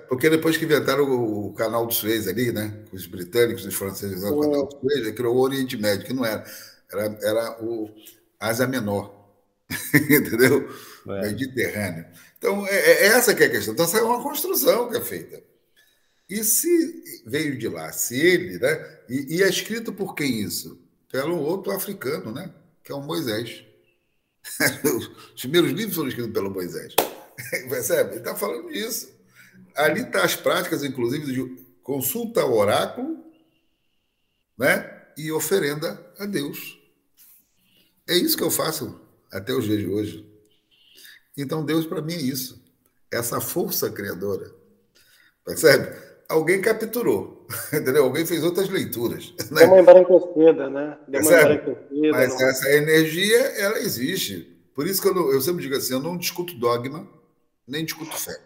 porque 0.08 0.30
depois 0.30 0.56
que 0.56 0.64
inventaram 0.64 1.04
o, 1.04 1.54
canal 1.54 1.86
do 1.86 1.94
Suez 1.94 2.26
ali, 2.26 2.54
né? 2.54 2.74
Os 2.94 3.06
britânicos, 3.06 3.66
os 3.66 3.76
franceses 3.76 4.20
usaram 4.20 4.38
o 4.38 4.42
canal 4.42 4.66
do 4.66 4.80
Suez, 4.80 5.12
criou 5.12 5.36
o 5.36 5.42
Oriente 5.42 5.76
Médio, 5.76 6.06
que 6.06 6.14
não 6.14 6.24
era. 6.24 6.46
Era, 6.90 7.18
era 7.22 7.62
o 7.62 7.90
Ásia 8.40 8.66
Menor. 8.66 9.14
Entendeu? 9.94 10.70
É. 11.10 11.22
Mediterrâneo. 11.24 12.06
Então, 12.38 12.66
é, 12.66 12.76
é, 12.76 13.08
essa 13.08 13.36
que 13.36 13.44
é 13.44 13.48
a 13.48 13.50
questão. 13.50 13.74
Então, 13.74 13.84
essa 13.84 13.98
é 13.98 14.02
uma 14.02 14.24
construção 14.24 14.90
que 14.90 14.96
é 14.96 15.02
feita. 15.02 15.44
E 16.30 16.46
se 16.46 17.24
veio 17.26 17.58
de 17.58 17.68
lá, 17.68 17.92
se 17.92 18.18
ele, 18.18 18.58
né? 18.58 19.00
E, 19.10 19.36
e 19.36 19.44
é 19.44 19.50
escrito 19.50 19.92
por 19.92 20.16
quem 20.16 20.40
isso? 20.40 20.82
Pelo 21.12 21.42
outro 21.42 21.74
africano, 21.74 22.32
né? 22.32 22.54
Que 22.82 22.94
é 22.94 22.96
o 22.96 23.02
Moisés. 23.02 23.66
Os 25.34 25.42
primeiros 25.42 25.72
livros 25.72 25.96
foram 25.96 26.10
escritos 26.10 26.34
pelo 26.34 26.52
Moisés. 26.52 26.94
Percebe? 27.70 28.12
Ele 28.12 28.20
está 28.20 28.36
falando 28.36 28.72
disso. 28.72 29.14
Ali 29.76 30.02
estão 30.02 30.22
tá 30.22 30.24
as 30.24 30.36
práticas, 30.36 30.84
inclusive, 30.84 31.26
de 31.26 31.64
consulta 31.84 32.42
ao 32.42 32.54
oráculo 32.54 33.24
né? 34.58 35.06
e 35.18 35.32
oferenda 35.32 36.14
a 36.18 36.26
Deus. 36.26 36.80
É 38.08 38.16
isso 38.16 38.38
que 38.38 38.44
eu 38.44 38.52
faço 38.52 39.00
até 39.32 39.54
os 39.54 39.66
dias 39.66 39.80
de 39.80 39.88
hoje. 39.88 40.36
Então, 41.38 41.66
Deus, 41.66 41.86
para 41.86 42.02
mim, 42.02 42.14
é 42.14 42.22
isso. 42.22 42.64
Essa 43.12 43.42
força 43.42 43.90
criadora. 43.90 44.54
Percebe? 45.44 46.05
Alguém 46.28 46.60
capturou, 46.62 47.46
entendeu? 47.72 48.04
Alguém 48.04 48.26
fez 48.26 48.44
outras 48.44 48.70
leituras. 48.70 49.34
Né? 49.52 49.62
Deu 49.62 49.68
uma 49.68 49.80
embranquecida, 49.80 50.70
né? 50.70 50.98
Deu 51.08 51.22
uma 51.22 51.32
embranquecida. 51.32 52.12
Mas 52.12 52.34
não... 52.34 52.50
essa 52.50 52.72
energia, 52.72 53.40
ela 53.60 53.80
existe. 53.80 54.56
Por 54.74 54.88
isso 54.88 55.02
que 55.02 55.08
eu, 55.08 55.14
não, 55.14 55.32
eu 55.32 55.40
sempre 55.40 55.62
digo 55.62 55.76
assim, 55.76 55.94
eu 55.94 56.00
não 56.00 56.18
discuto 56.18 56.58
dogma, 56.58 57.08
nem 57.68 57.86
discuto 57.86 58.18
fé. 58.18 58.38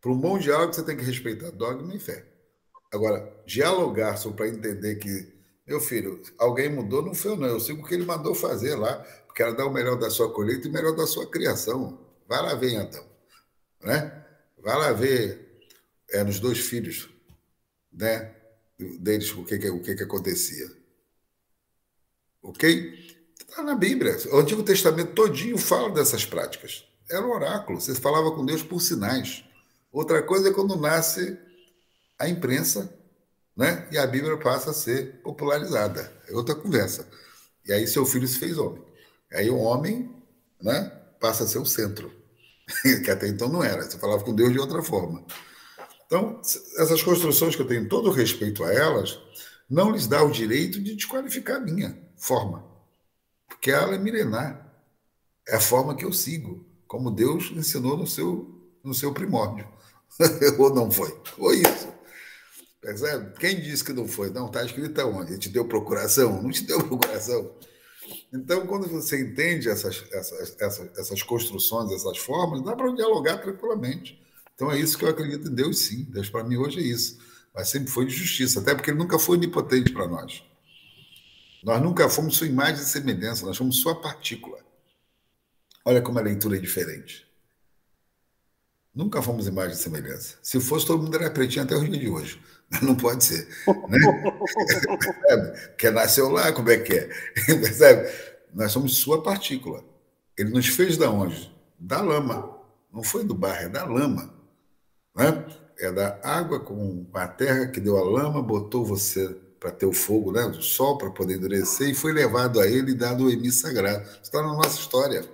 Para 0.00 0.10
um 0.10 0.18
bom 0.18 0.36
diálogo, 0.36 0.72
você 0.72 0.82
tem 0.82 0.96
que 0.96 1.04
respeitar 1.04 1.50
dogma 1.50 1.94
e 1.94 1.98
fé. 1.98 2.24
Agora, 2.92 3.32
dialogar 3.46 4.16
só 4.16 4.30
para 4.32 4.48
entender 4.48 4.96
que, 4.96 5.32
meu 5.66 5.80
filho, 5.80 6.20
alguém 6.36 6.68
mudou, 6.68 7.02
não 7.02 7.14
foi 7.14 7.30
eu, 7.30 7.36
não. 7.36 7.46
Eu 7.46 7.60
sigo 7.60 7.82
o 7.82 7.84
que 7.86 7.94
ele 7.94 8.04
mandou 8.04 8.34
fazer 8.34 8.74
lá, 8.74 8.96
porque 9.26 9.42
era 9.42 9.54
dar 9.54 9.66
o 9.66 9.72
melhor 9.72 9.96
da 9.96 10.10
sua 10.10 10.30
colheita 10.30 10.66
e 10.66 10.70
o 10.70 10.72
melhor 10.72 10.94
da 10.94 11.06
sua 11.06 11.26
criação. 11.30 11.98
Vai 12.28 12.42
lá 12.42 12.54
ver, 12.54 12.72
então. 12.74 13.04
Né? 13.82 14.24
Vai 14.62 14.76
lá 14.76 14.92
ver 14.92 15.51
é, 16.12 16.22
nos 16.22 16.38
dois 16.38 16.58
filhos 16.58 17.08
né, 17.92 18.34
deles 19.00 19.30
o 19.32 19.44
que, 19.44 19.58
que, 19.58 19.70
o 19.70 19.80
que, 19.80 19.94
que 19.94 20.02
acontecia. 20.02 20.70
Ok? 22.42 23.18
Está 23.38 23.62
na 23.62 23.74
Bíblia. 23.74 24.16
O 24.32 24.38
Antigo 24.38 24.62
Testamento 24.62 25.12
todinho 25.14 25.58
fala 25.58 25.90
dessas 25.90 26.24
práticas. 26.24 26.84
Era 27.10 27.26
um 27.26 27.30
oráculo. 27.30 27.80
Você 27.80 27.94
falava 27.94 28.30
com 28.32 28.44
Deus 28.44 28.62
por 28.62 28.80
sinais. 28.80 29.44
Outra 29.92 30.22
coisa 30.22 30.48
é 30.48 30.52
quando 30.52 30.76
nasce 30.76 31.38
a 32.18 32.28
imprensa 32.28 32.92
né? 33.56 33.86
e 33.90 33.98
a 33.98 34.06
Bíblia 34.06 34.36
passa 34.38 34.70
a 34.70 34.74
ser 34.74 35.20
popularizada. 35.22 36.12
É 36.28 36.32
outra 36.32 36.54
conversa. 36.54 37.06
E 37.66 37.72
aí 37.72 37.86
seu 37.86 38.04
filho 38.06 38.26
se 38.26 38.38
fez 38.38 38.58
homem. 38.58 38.82
Aí 39.32 39.50
o 39.50 39.58
homem 39.58 40.14
né, 40.60 40.90
passa 41.20 41.44
a 41.44 41.46
ser 41.46 41.58
o 41.58 41.66
centro, 41.66 42.12
que 43.04 43.10
até 43.10 43.28
então 43.28 43.48
não 43.48 43.62
era. 43.62 43.82
Você 43.82 43.98
falava 43.98 44.24
com 44.24 44.34
Deus 44.34 44.52
de 44.52 44.58
outra 44.58 44.82
forma. 44.82 45.24
Então, 46.12 46.42
essas 46.76 47.02
construções 47.02 47.56
que 47.56 47.62
eu 47.62 47.66
tenho 47.66 47.88
todo 47.88 48.10
respeito 48.10 48.62
a 48.64 48.70
elas, 48.70 49.18
não 49.68 49.90
lhes 49.90 50.06
dá 50.06 50.22
o 50.22 50.30
direito 50.30 50.78
de 50.78 50.94
desqualificar 50.94 51.56
a 51.56 51.60
minha 51.60 51.98
forma. 52.18 52.62
Porque 53.48 53.70
ela 53.70 53.94
é 53.94 53.98
milenar. 53.98 54.70
É 55.48 55.56
a 55.56 55.60
forma 55.60 55.96
que 55.96 56.04
eu 56.04 56.12
sigo, 56.12 56.66
como 56.86 57.10
Deus 57.10 57.50
ensinou 57.56 57.96
no 57.96 58.06
seu, 58.06 58.46
no 58.84 58.92
seu 58.92 59.14
primórdio. 59.14 59.66
Ou 60.58 60.74
não 60.74 60.90
foi? 60.90 61.18
Foi 61.24 61.62
isso. 61.62 61.88
Percebe? 62.78 63.32
Quem 63.38 63.58
disse 63.58 63.82
que 63.82 63.94
não 63.94 64.06
foi? 64.06 64.28
Não, 64.28 64.48
está 64.48 64.62
escrito 64.62 65.00
aonde? 65.00 65.32
Ele 65.32 65.40
te 65.40 65.48
deu 65.48 65.66
procuração? 65.66 66.42
Não 66.42 66.50
te 66.50 66.62
deu 66.64 66.78
procuração. 66.86 67.56
Então, 68.30 68.66
quando 68.66 68.86
você 68.86 69.18
entende 69.18 69.70
essas, 69.70 70.04
essas, 70.12 70.60
essas, 70.60 70.98
essas 70.98 71.22
construções, 71.22 71.90
essas 71.90 72.18
formas, 72.18 72.62
dá 72.62 72.76
para 72.76 72.92
dialogar 72.92 73.38
tranquilamente. 73.38 74.21
Então 74.62 74.70
é 74.70 74.78
isso 74.78 74.96
que 74.96 75.04
eu 75.04 75.08
acredito 75.08 75.48
em 75.48 75.54
Deus, 75.56 75.76
sim. 75.80 76.04
Deus 76.04 76.30
para 76.30 76.44
mim 76.44 76.56
hoje 76.56 76.78
é 76.78 76.82
isso. 76.84 77.18
Mas 77.52 77.68
sempre 77.68 77.90
foi 77.90 78.06
de 78.06 78.14
justiça, 78.14 78.60
até 78.60 78.72
porque 78.72 78.92
ele 78.92 78.98
nunca 78.98 79.18
foi 79.18 79.36
onipotente 79.36 79.92
para 79.92 80.06
nós. 80.06 80.44
Nós 81.64 81.82
nunca 81.82 82.08
fomos 82.08 82.36
sua 82.36 82.46
imagem 82.46 82.80
e 82.80 82.86
semelhança, 82.86 83.44
nós 83.44 83.56
somos 83.56 83.78
sua 83.78 84.00
partícula. 84.00 84.60
Olha 85.84 86.00
como 86.00 86.16
a 86.20 86.22
leitura 86.22 86.58
é 86.58 86.60
diferente. 86.60 87.26
Nunca 88.94 89.20
fomos 89.20 89.48
imagem 89.48 89.72
e 89.72 89.78
semelhança. 89.80 90.36
Se 90.40 90.60
fosse, 90.60 90.86
todo 90.86 91.02
mundo 91.02 91.16
era 91.16 91.28
pretinho 91.28 91.64
até 91.64 91.74
o 91.74 91.84
dia 91.84 91.98
de 91.98 92.08
hoje. 92.08 92.40
Não 92.82 92.94
pode 92.94 93.24
ser. 93.24 93.48
Né? 93.88 93.98
Quer 95.76 95.92
nasceu 95.92 96.28
lá, 96.28 96.52
como 96.52 96.70
é 96.70 96.78
que 96.78 96.92
é? 96.92 97.08
Percebe? 97.58 98.08
Nós 98.54 98.70
somos 98.70 98.96
sua 98.96 99.24
partícula. 99.24 99.84
Ele 100.38 100.50
nos 100.50 100.68
fez 100.68 100.96
da 100.96 101.10
onde? 101.10 101.52
Da 101.80 102.00
lama. 102.00 102.60
Não 102.92 103.02
foi 103.02 103.24
do 103.24 103.34
barro, 103.34 103.64
é 103.64 103.68
da 103.68 103.84
lama 103.84 104.40
né? 105.14 105.46
É 105.78 105.90
da 105.90 106.20
água 106.22 106.60
com 106.60 107.06
a 107.12 107.26
terra 107.26 107.66
que 107.66 107.80
deu 107.80 107.96
a 107.96 108.04
lama, 108.04 108.42
botou 108.42 108.84
você 108.84 109.28
para 109.58 109.70
ter 109.70 109.86
o 109.86 109.92
fogo, 109.92 110.32
né? 110.32 110.48
Do 110.48 110.60
sol 110.60 110.98
para 110.98 111.10
poder 111.10 111.36
endurecer 111.36 111.88
e 111.88 111.94
foi 111.94 112.12
levado 112.12 112.60
a 112.60 112.66
ele 112.66 112.92
e 112.92 112.94
dado 112.94 113.24
o 113.24 113.30
emi 113.30 113.50
sagrado. 113.50 114.02
Isso 114.02 114.22
está 114.22 114.42
na 114.42 114.54
nossa 114.54 114.78
história. 114.78 115.24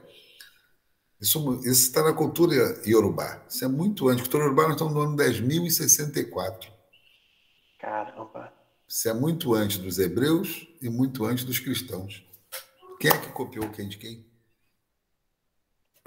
Isso, 1.21 1.61
está 1.65 2.03
na 2.03 2.13
cultura 2.13 2.55
iorubá. 2.87 3.43
Isso 3.49 3.65
é 3.65 3.69
muito 3.69 4.09
antes. 4.09 4.23
Cultura 4.23 4.45
iorubá 4.45 4.65
nós 4.65 4.73
estamos 4.73 4.95
no 4.95 5.01
ano 5.01 5.17
10.064. 5.17 6.69
Caramba. 7.81 8.53
Isso 8.87 9.09
é 9.09 9.13
muito 9.13 9.55
antes 9.55 9.79
dos 9.79 9.99
hebreus 9.99 10.67
e 10.81 10.89
muito 10.89 11.25
antes 11.25 11.45
dos 11.45 11.59
cristãos. 11.59 12.25
Quem 13.01 13.11
é 13.11 13.17
que 13.17 13.33
copiou 13.33 13.69
quem 13.71 13.89
de 13.89 13.97
quem? 13.97 14.28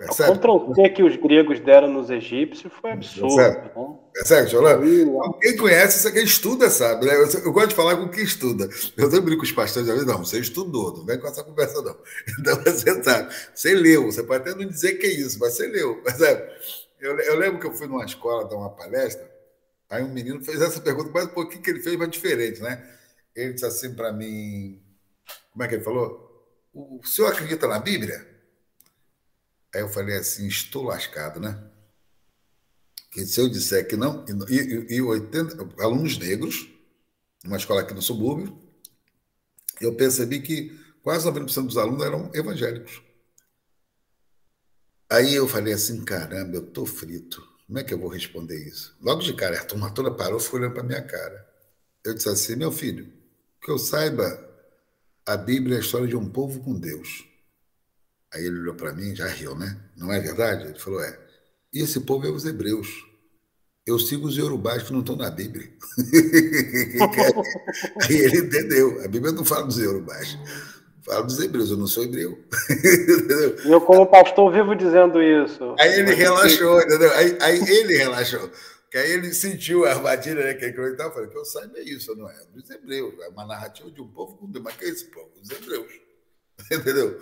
Percebe? 0.01 0.31
O 0.31 0.35
Ctrl-C 0.35 0.89
que 0.89 1.03
os 1.03 1.15
gregos 1.15 1.59
deram 1.59 1.87
nos 1.87 2.09
egípcios 2.09 2.73
foi 2.81 2.93
absurdo. 2.93 3.35
Percebe, 3.35 3.61
né? 3.67 3.99
Percebe 4.11 4.47
Jolano? 4.49 5.39
Quem 5.39 5.55
conhece, 5.55 5.99
isso 5.99 6.11
quem 6.11 6.23
estuda, 6.23 6.71
sabe? 6.71 7.05
Né? 7.05 7.13
Eu, 7.13 7.29
eu, 7.43 7.53
gosto 7.53 7.69
de 7.69 7.75
falar 7.75 7.95
com 7.95 8.09
quem 8.09 8.23
estuda. 8.23 8.67
Eu 8.97 9.09
também 9.09 9.21
brinco 9.21 9.41
com 9.41 9.45
os 9.45 9.51
pastores, 9.51 9.87
às 9.87 9.93
vezes, 9.93 10.07
não, 10.11 10.17
você 10.17 10.39
estudou, 10.39 10.97
não 10.97 11.05
vem 11.05 11.19
com 11.19 11.27
essa 11.27 11.43
conversa, 11.43 11.83
não. 11.83 11.95
Então 12.39 12.55
você 12.63 13.03
sabe, 13.03 13.35
você 13.53 13.75
leu, 13.75 14.05
você 14.05 14.23
pode 14.23 14.41
até 14.41 14.59
não 14.59 14.67
dizer 14.67 14.93
que 14.95 15.05
é 15.05 15.11
isso, 15.11 15.37
mas 15.39 15.53
você 15.53 15.67
leu. 15.67 16.01
Percebe? 16.01 16.49
Eu, 16.99 17.19
eu 17.19 17.37
lembro 17.37 17.59
que 17.59 17.67
eu 17.67 17.73
fui 17.73 17.85
numa 17.85 18.03
escola 18.03 18.49
dar 18.49 18.55
uma 18.55 18.71
palestra, 18.71 19.29
aí 19.87 20.03
um 20.03 20.11
menino 20.11 20.43
fez 20.43 20.59
essa 20.61 20.81
pergunta, 20.81 21.11
mas 21.13 21.25
um 21.25 21.33
pouquinho 21.33 21.61
que 21.61 21.69
ele 21.69 21.79
fez, 21.79 21.95
mas 21.95 22.09
diferente, 22.09 22.59
né? 22.59 22.83
Ele 23.35 23.53
disse 23.53 23.67
assim 23.67 23.93
para 23.93 24.11
mim, 24.11 24.81
como 25.51 25.63
é 25.63 25.67
que 25.67 25.75
ele 25.75 25.83
falou? 25.83 26.27
O 26.73 27.05
senhor 27.05 27.31
acredita 27.31 27.67
na 27.67 27.77
Bíblia? 27.77 28.30
Aí 29.73 29.81
eu 29.81 29.89
falei 29.89 30.17
assim, 30.17 30.47
estou 30.47 30.83
lascado, 30.83 31.39
né? 31.39 31.61
Que 33.11 33.25
se 33.25 33.39
eu 33.39 33.49
disser 33.49 33.87
que 33.87 33.95
não, 33.95 34.25
e, 34.49 34.95
e 34.95 35.01
80 35.01 35.83
alunos 35.83 36.17
negros, 36.17 36.67
numa 37.43 37.57
escola 37.57 37.81
aqui 37.81 37.93
no 37.93 38.01
subúrbio, 38.01 38.57
eu 39.79 39.95
percebi 39.95 40.41
que 40.41 40.77
quase 41.01 41.27
90% 41.27 41.65
dos 41.67 41.77
alunos 41.77 42.05
eram 42.05 42.29
evangélicos. 42.33 43.01
Aí 45.09 45.33
eu 45.33 45.47
falei 45.47 45.73
assim, 45.73 46.03
caramba, 46.05 46.57
eu 46.57 46.67
tô 46.67 46.85
frito. 46.85 47.45
Como 47.67 47.79
é 47.79 47.83
que 47.83 47.93
eu 47.93 47.99
vou 47.99 48.09
responder 48.09 48.67
isso? 48.67 48.95
Logo 49.01 49.21
de 49.21 49.33
cara, 49.33 49.59
a 49.59 49.65
turma 49.65 49.93
toda 49.93 50.11
parou 50.11 50.39
ficou 50.39 50.59
olhando 50.59 50.73
para 50.73 50.83
minha 50.83 51.01
cara. 51.01 51.47
Eu 52.03 52.13
disse 52.13 52.29
assim, 52.29 52.55
meu 52.55 52.71
filho, 52.71 53.11
que 53.61 53.69
eu 53.69 53.77
saiba, 53.77 54.49
a 55.25 55.37
Bíblia 55.37 55.75
é 55.75 55.77
a 55.79 55.81
história 55.81 56.07
de 56.07 56.15
um 56.15 56.29
povo 56.29 56.61
com 56.61 56.79
Deus. 56.79 57.25
Aí 58.33 58.45
ele 58.45 58.59
olhou 58.59 58.75
para 58.75 58.93
mim, 58.93 59.15
já 59.15 59.27
riu, 59.27 59.55
né? 59.55 59.77
Não 59.95 60.11
é 60.11 60.19
verdade? 60.19 60.65
Ele 60.65 60.79
falou: 60.79 61.03
é. 61.03 61.17
E 61.73 61.81
esse 61.81 61.99
povo 62.01 62.25
é 62.25 62.29
os 62.29 62.45
hebreus. 62.45 62.87
Eu 63.85 63.97
sigo 63.97 64.27
os 64.27 64.37
yorubás 64.37 64.83
que 64.83 64.93
não 64.93 64.99
estão 64.99 65.15
na 65.15 65.29
Bíblia. 65.29 65.67
Aí 68.07 68.15
ele 68.15 68.39
entendeu. 68.39 69.03
A 69.03 69.07
Bíblia 69.07 69.31
não 69.31 69.43
fala 69.43 69.65
dos 69.65 69.77
yorubás. 69.77 70.37
Fala 71.03 71.23
dos 71.23 71.39
hebreus, 71.39 71.71
eu 71.71 71.77
não 71.77 71.87
sou 71.87 72.03
hebreu. 72.03 72.37
eu, 73.65 73.81
como 73.81 74.05
pastor, 74.05 74.53
vivo 74.53 74.75
dizendo 74.75 75.21
isso. 75.21 75.75
Aí 75.79 75.99
ele 75.99 76.13
relaxou, 76.13 76.79
entendeu? 76.79 77.11
Aí, 77.13 77.37
aí 77.41 77.59
ele 77.59 77.97
relaxou. 77.97 78.51
Que 78.91 78.97
aí 78.97 79.11
ele 79.11 79.33
sentiu 79.33 79.85
a 79.85 79.91
armadilha, 79.91 80.43
né? 80.43 80.53
Que 80.53 80.65
ele 80.65 80.77
eu 80.77 81.11
falei, 81.11 81.29
que 81.29 81.37
eu 81.37 81.45
saiba 81.45 81.79
é 81.79 81.83
isso, 81.83 82.15
não 82.15 82.29
é? 82.29 82.35
Dos 82.53 82.69
hebreus. 82.69 83.13
É 83.21 83.29
uma 83.29 83.47
narrativa 83.47 83.89
de 83.89 84.01
um 84.01 84.07
povo 84.07 84.37
Mas 84.61 84.75
que 84.75 84.85
é 84.85 84.89
esse 84.89 85.05
povo? 85.05 85.31
Dos 85.39 85.49
hebreus. 85.49 85.91
entendeu? 86.71 87.19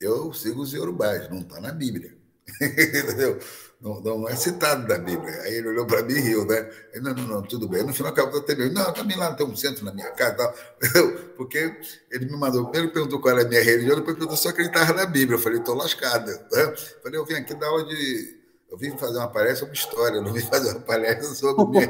Eu 0.00 0.32
sigo 0.32 0.62
os 0.62 0.72
Yorubás, 0.72 1.28
não 1.28 1.40
está 1.40 1.60
na 1.60 1.72
Bíblia, 1.72 2.16
entendeu? 2.60 3.38
Não, 3.80 4.00
não, 4.00 4.28
é 4.28 4.34
citado 4.34 4.88
da 4.88 4.98
Bíblia. 4.98 5.32
Aí 5.42 5.54
ele 5.54 5.68
olhou 5.68 5.86
para 5.86 6.02
mim 6.02 6.14
e 6.14 6.20
riu, 6.20 6.44
né? 6.44 6.68
Ele, 6.92 7.04
não, 7.04 7.14
não, 7.14 7.26
não, 7.28 7.42
tudo 7.42 7.68
bem. 7.68 7.84
No 7.84 7.94
final 7.94 8.10
acabou 8.10 8.40
até 8.40 8.56
Não, 8.56 8.92
também 8.92 9.16
lá 9.16 9.32
tem 9.34 9.46
um 9.46 9.54
centro 9.54 9.84
na 9.84 9.92
minha 9.92 10.10
casa, 10.10 10.34
tal. 10.34 10.54
porque 11.36 11.80
ele 12.10 12.26
me 12.26 12.36
mandou, 12.36 12.64
primeiro 12.70 12.92
perguntou 12.92 13.20
qual 13.20 13.36
era 13.38 13.46
a 13.46 13.48
minha 13.48 13.62
religião, 13.62 13.96
depois 13.96 14.16
perguntou 14.16 14.36
se 14.36 14.48
eu 14.48 14.50
acreditava 14.50 14.92
na 14.94 15.06
Bíblia. 15.06 15.36
Eu 15.36 15.40
falei, 15.40 15.58
estou 15.58 15.76
lascado. 15.76 16.28
Né? 16.50 16.74
Falei, 17.02 17.20
eu 17.20 17.24
vim 17.24 17.34
aqui 17.34 17.54
dar 17.54 17.68
aula 17.68 17.84
de 17.84 18.38
eu 18.70 18.76
vim 18.76 18.96
fazer 18.98 19.16
uma 19.18 19.28
palestra 19.28 19.60
sobre 19.60 19.74
história, 19.76 20.20
não 20.20 20.32
vim 20.32 20.40
fazer 20.42 20.72
uma 20.72 20.80
palestra 20.80 21.34
sobre 21.34 21.64
minha. 21.66 21.88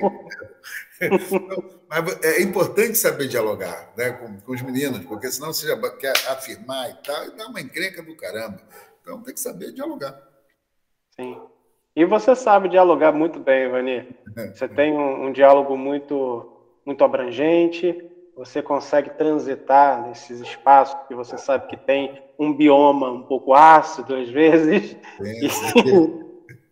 Mas 1.89 2.25
é 2.25 2.43
importante 2.43 2.97
saber 2.97 3.29
dialogar 3.29 3.93
né, 3.97 4.11
com, 4.13 4.41
com, 4.41 4.53
os 4.53 4.63
meninos, 4.63 5.05
porque 5.07 5.31
senão 5.31 5.53
você 5.53 5.67
já 5.67 5.91
quer 5.97 6.13
afirmar 6.29 6.91
e 6.91 6.95
tal, 7.03 7.25
e 7.27 7.37
dá 7.37 7.47
uma 7.47 7.61
encrenca 7.61 8.03
do 8.03 8.17
caramba. 8.17 8.61
Então 9.01 9.23
tem 9.23 9.35
que 9.35 9.41
saber 9.41 9.73
dialogar. 9.73 10.21
Sim. 11.17 11.41
E 11.97 12.05
você 12.05 12.35
sabe 12.35 12.69
dialogar 12.69 13.13
muito 13.13 13.41
bem, 13.41 13.67
Ivani. 13.67 14.09
Você 14.55 14.69
tem 14.69 14.93
um, 14.93 15.27
um 15.27 15.33
diálogo 15.33 15.77
muito, 15.77 16.53
muito 16.87 17.03
abrangente, 17.03 18.09
você 18.37 18.63
consegue 18.63 19.11
transitar 19.11 20.07
nesses 20.07 20.41
espaços 20.41 20.97
que 21.09 21.15
você 21.15 21.37
sabe 21.37 21.67
que 21.67 21.77
tem 21.77 22.23
um 22.39 22.55
bioma 22.55 23.11
um 23.11 23.23
pouco 23.23 23.53
ácido 23.53 24.15
às 24.15 24.29
vezes. 24.29 24.97
Sim, 25.21 26.29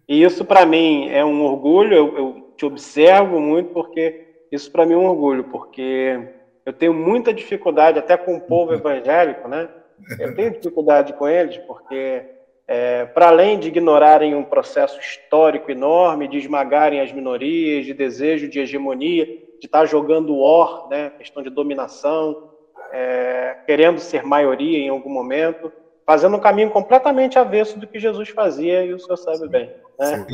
E 0.08 0.22
isso, 0.22 0.44
para 0.44 0.64
mim, 0.64 1.08
é 1.08 1.24
um 1.24 1.42
orgulho. 1.42 1.92
Eu, 1.92 2.16
eu 2.16 2.45
te 2.56 2.64
observo 2.64 3.40
muito, 3.40 3.70
porque 3.72 4.26
isso, 4.50 4.70
para 4.70 4.86
mim, 4.86 4.94
é 4.94 4.96
um 4.96 5.06
orgulho, 5.06 5.44
porque 5.44 6.18
eu 6.64 6.72
tenho 6.72 6.94
muita 6.94 7.32
dificuldade, 7.32 7.98
até 7.98 8.16
com 8.16 8.36
o 8.36 8.40
povo 8.40 8.72
evangélico, 8.72 9.48
né? 9.48 9.68
Eu 10.20 10.34
tenho 10.34 10.50
dificuldade 10.50 11.14
com 11.14 11.26
eles, 11.26 11.56
porque, 11.58 12.22
é, 12.68 13.06
para 13.06 13.28
além 13.28 13.58
de 13.58 13.68
ignorarem 13.68 14.34
um 14.34 14.44
processo 14.44 15.00
histórico 15.00 15.70
enorme, 15.70 16.28
de 16.28 16.36
esmagarem 16.36 17.00
as 17.00 17.10
minorias, 17.12 17.86
de 17.86 17.94
desejo 17.94 18.46
de 18.46 18.60
hegemonia, 18.60 19.24
de 19.24 19.64
estar 19.64 19.86
jogando 19.86 20.36
or, 20.36 20.86
né? 20.90 21.12
questão 21.16 21.42
de 21.42 21.48
dominação, 21.48 22.50
é, 22.92 23.56
querendo 23.64 23.98
ser 23.98 24.22
maioria 24.22 24.78
em 24.78 24.90
algum 24.90 25.08
momento, 25.08 25.72
fazendo 26.04 26.36
um 26.36 26.40
caminho 26.40 26.70
completamente 26.70 27.38
avesso 27.38 27.78
do 27.78 27.86
que 27.86 27.98
Jesus 27.98 28.28
fazia, 28.28 28.84
e 28.84 28.92
o 28.92 28.98
senhor 28.98 29.16
sabe 29.16 29.48
bem. 29.48 29.72
Né? 29.98 30.26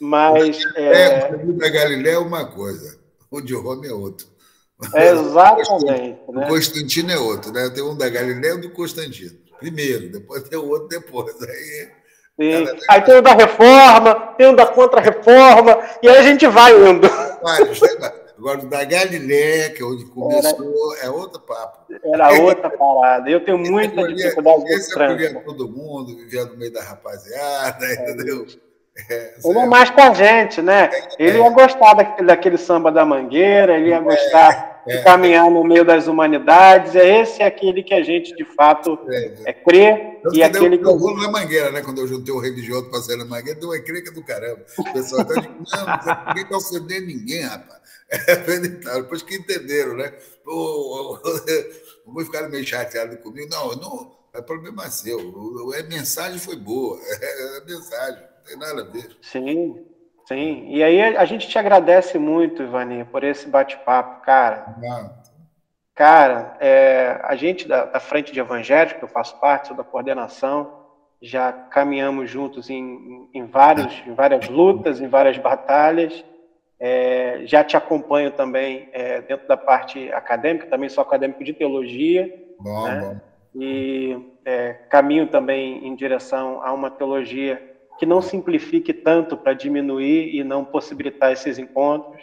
Mas. 0.00 0.58
É, 0.76 1.34
o 1.34 1.52
da 1.52 1.68
Galileia 1.68 2.14
é 2.14 2.18
uma 2.18 2.46
coisa, 2.46 2.98
o 3.30 3.40
de 3.40 3.54
Roma 3.54 3.86
é 3.86 3.92
outro. 3.92 4.26
Exatamente. 4.94 6.20
O 6.26 6.46
Constantino 6.46 7.08
né? 7.08 7.14
é 7.14 7.18
outro, 7.18 7.52
né? 7.52 7.70
Tem 7.70 7.82
um 7.82 7.96
da 7.96 8.08
Galileia 8.08 8.52
e 8.52 8.56
um 8.56 8.60
do 8.60 8.70
Constantino. 8.70 9.38
Primeiro, 9.58 10.10
depois 10.10 10.42
tem 10.44 10.58
o 10.58 10.66
outro 10.66 10.88
depois. 10.88 11.36
Aí, 11.42 11.90
aí 12.88 13.02
tem 13.02 13.18
o 13.18 13.22
da 13.22 13.34
reforma, 13.34 14.14
tem 14.38 14.46
o 14.46 14.56
da 14.56 14.66
contra-reforma, 14.66 15.78
e 16.02 16.08
aí 16.08 16.16
a 16.16 16.22
gente 16.22 16.46
vai 16.46 16.72
indo. 16.72 17.06
Vários, 17.42 17.80
né? 17.80 18.12
Agora, 18.38 18.60
o 18.60 18.70
da 18.70 18.82
Galileia, 18.84 19.68
que 19.68 19.82
é 19.82 19.84
onde 19.84 20.06
começou, 20.06 20.96
era, 20.96 21.08
é 21.08 21.10
outro 21.10 21.40
papo. 21.42 21.92
Era 22.02 22.32
outra 22.40 22.70
parada. 22.70 23.28
Eu 23.28 23.44
tenho 23.44 23.58
muita 23.58 24.00
esse 24.00 24.14
dificuldade 24.14 24.64
de 24.64 24.72
Esse 24.72 24.92
acolhia 24.94 25.42
todo 25.44 25.68
mundo, 25.68 26.16
vivia 26.16 26.46
no 26.46 26.56
meio 26.56 26.72
da 26.72 26.82
rapaziada, 26.82 27.84
é. 27.84 27.92
entendeu? 27.92 28.46
É, 29.08 29.34
ele 29.44 29.58
é 29.58 29.66
mais 29.66 29.88
com 29.90 30.00
a 30.00 30.12
gente, 30.12 30.60
né? 30.60 30.90
Ele 31.18 31.38
ia 31.38 31.50
gostar 31.50 31.94
daquele, 31.94 32.26
daquele 32.26 32.58
samba 32.58 32.90
da 32.90 33.04
mangueira, 33.04 33.76
ele 33.76 33.90
ia 33.90 33.96
é, 33.96 34.00
gostar 34.00 34.82
é, 34.86 34.96
de 34.96 35.04
caminhar 35.04 35.48
no 35.50 35.62
meio 35.62 35.84
das 35.84 36.06
humanidades. 36.06 36.96
É 36.96 37.20
esse 37.20 37.40
é 37.40 37.46
aquele 37.46 37.82
que 37.82 37.94
a 37.94 38.02
gente, 38.02 38.34
de 38.34 38.44
fato, 38.44 38.98
é, 39.46 39.52
crê. 39.52 40.18
Eu 40.24 40.34
e 40.34 40.42
aquele 40.42 40.76
que. 40.76 40.84
Eu 40.84 40.98
na 41.16 41.30
mangueira, 41.30 41.70
né? 41.70 41.82
Quando 41.82 41.98
eu 41.98 42.08
juntei 42.08 42.34
o 42.34 42.40
religioso 42.40 42.90
para 42.90 43.00
sair 43.00 43.16
na 43.16 43.24
mangueira, 43.24 43.58
deu 43.58 43.68
uma 43.68 43.78
encrenca 43.78 44.10
do 44.10 44.24
caramba. 44.24 44.64
O 44.78 44.92
pessoal 44.92 45.22
está 45.22 45.34
dizendo, 45.34 45.64
não, 45.70 46.26
ninguém 46.26 46.42
está 46.42 46.56
ofendendo 46.56 47.06
ninguém, 47.06 47.42
rapaz. 47.42 47.80
É 48.10 48.96
Depois 48.96 49.22
que 49.22 49.36
entenderam, 49.36 49.96
né? 49.96 50.12
Vou 50.44 52.24
ficar 52.24 52.48
meio 52.48 52.66
chateado 52.66 53.16
comigo. 53.18 53.48
Não, 53.48 53.70
não, 53.76 54.10
é 54.34 54.42
problema 54.42 54.90
seu. 54.90 55.18
A 55.78 55.82
mensagem 55.84 56.38
foi 56.40 56.56
boa. 56.56 56.98
É 57.22 57.58
a 57.58 58.29
tem 58.46 58.56
nada 58.58 58.82
a 58.82 58.84
ver. 58.84 59.16
Sim, 59.22 59.84
sim. 60.26 60.68
E 60.68 60.82
aí 60.82 61.00
a 61.16 61.24
gente 61.24 61.48
te 61.48 61.58
agradece 61.58 62.18
muito, 62.18 62.62
Ivani, 62.62 63.04
por 63.04 63.24
esse 63.24 63.48
bate-papo, 63.48 64.22
cara. 64.22 64.76
Não. 64.78 65.20
Cara, 65.94 66.56
é, 66.60 67.20
a 67.22 67.36
gente 67.36 67.68
da, 67.68 67.84
da, 67.84 68.00
Frente 68.00 68.32
de 68.32 68.40
Evangelho, 68.40 68.96
que 68.96 69.04
eu 69.04 69.08
faço 69.08 69.38
parte, 69.38 69.68
sou 69.68 69.76
da 69.76 69.84
coordenação, 69.84 70.80
já 71.20 71.52
caminhamos 71.52 72.30
juntos 72.30 72.70
em, 72.70 73.28
em, 73.34 73.44
vários, 73.44 74.02
em 74.06 74.14
várias 74.14 74.48
lutas, 74.48 75.00
em 75.00 75.08
várias 75.08 75.36
batalhas. 75.36 76.24
É, 76.78 77.42
já 77.44 77.62
te 77.62 77.76
acompanho 77.76 78.30
também 78.30 78.88
é, 78.92 79.20
dentro 79.20 79.46
da 79.46 79.58
parte 79.58 80.10
acadêmica, 80.12 80.66
também 80.68 80.88
sou 80.88 81.02
acadêmico 81.02 81.44
de 81.44 81.52
teologia. 81.52 82.32
Bom, 82.58 82.88
né? 82.88 83.00
bom. 83.00 83.20
E 83.54 84.34
é, 84.44 84.72
caminho 84.88 85.26
também 85.26 85.86
em 85.86 85.94
direção 85.94 86.62
a 86.62 86.72
uma 86.72 86.90
teologia 86.90 87.69
que 88.00 88.06
não 88.06 88.22
simplifique 88.22 88.94
tanto 88.94 89.36
para 89.36 89.52
diminuir 89.52 90.34
e 90.34 90.42
não 90.42 90.64
possibilitar 90.64 91.32
esses 91.32 91.58
encontros, 91.58 92.22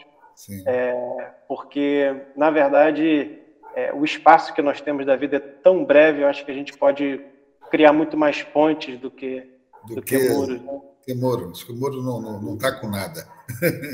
é, 0.66 1.34
porque, 1.48 2.16
na 2.36 2.50
verdade, 2.50 3.38
é, 3.76 3.94
o 3.94 4.04
espaço 4.04 4.56
que 4.56 4.62
nós 4.64 4.82
temos 4.82 5.06
da 5.06 5.16
vida 5.16 5.38
é 5.38 5.40
tão 5.40 5.86
breve, 5.86 6.24
eu 6.24 6.28
acho 6.28 6.44
que 6.44 6.50
a 6.50 6.54
gente 6.56 6.76
pode 6.76 7.22
criar 7.70 7.94
muito 7.94 8.18
mais 8.18 8.42
pontes 8.42 9.00
do 9.00 9.12
que, 9.12 9.48
do, 9.88 9.96
do 9.98 10.02
que, 10.02 10.18
que 10.18 10.30
muros. 10.30 10.60
Né? 10.60 10.82
Que 11.06 11.14
muro, 11.14 11.52
acho 11.52 11.64
que 11.64 11.72
o 11.72 11.76
muro 11.76 12.02
não 12.02 12.56
está 12.56 12.72
com 12.72 12.88
nada. 12.88 13.28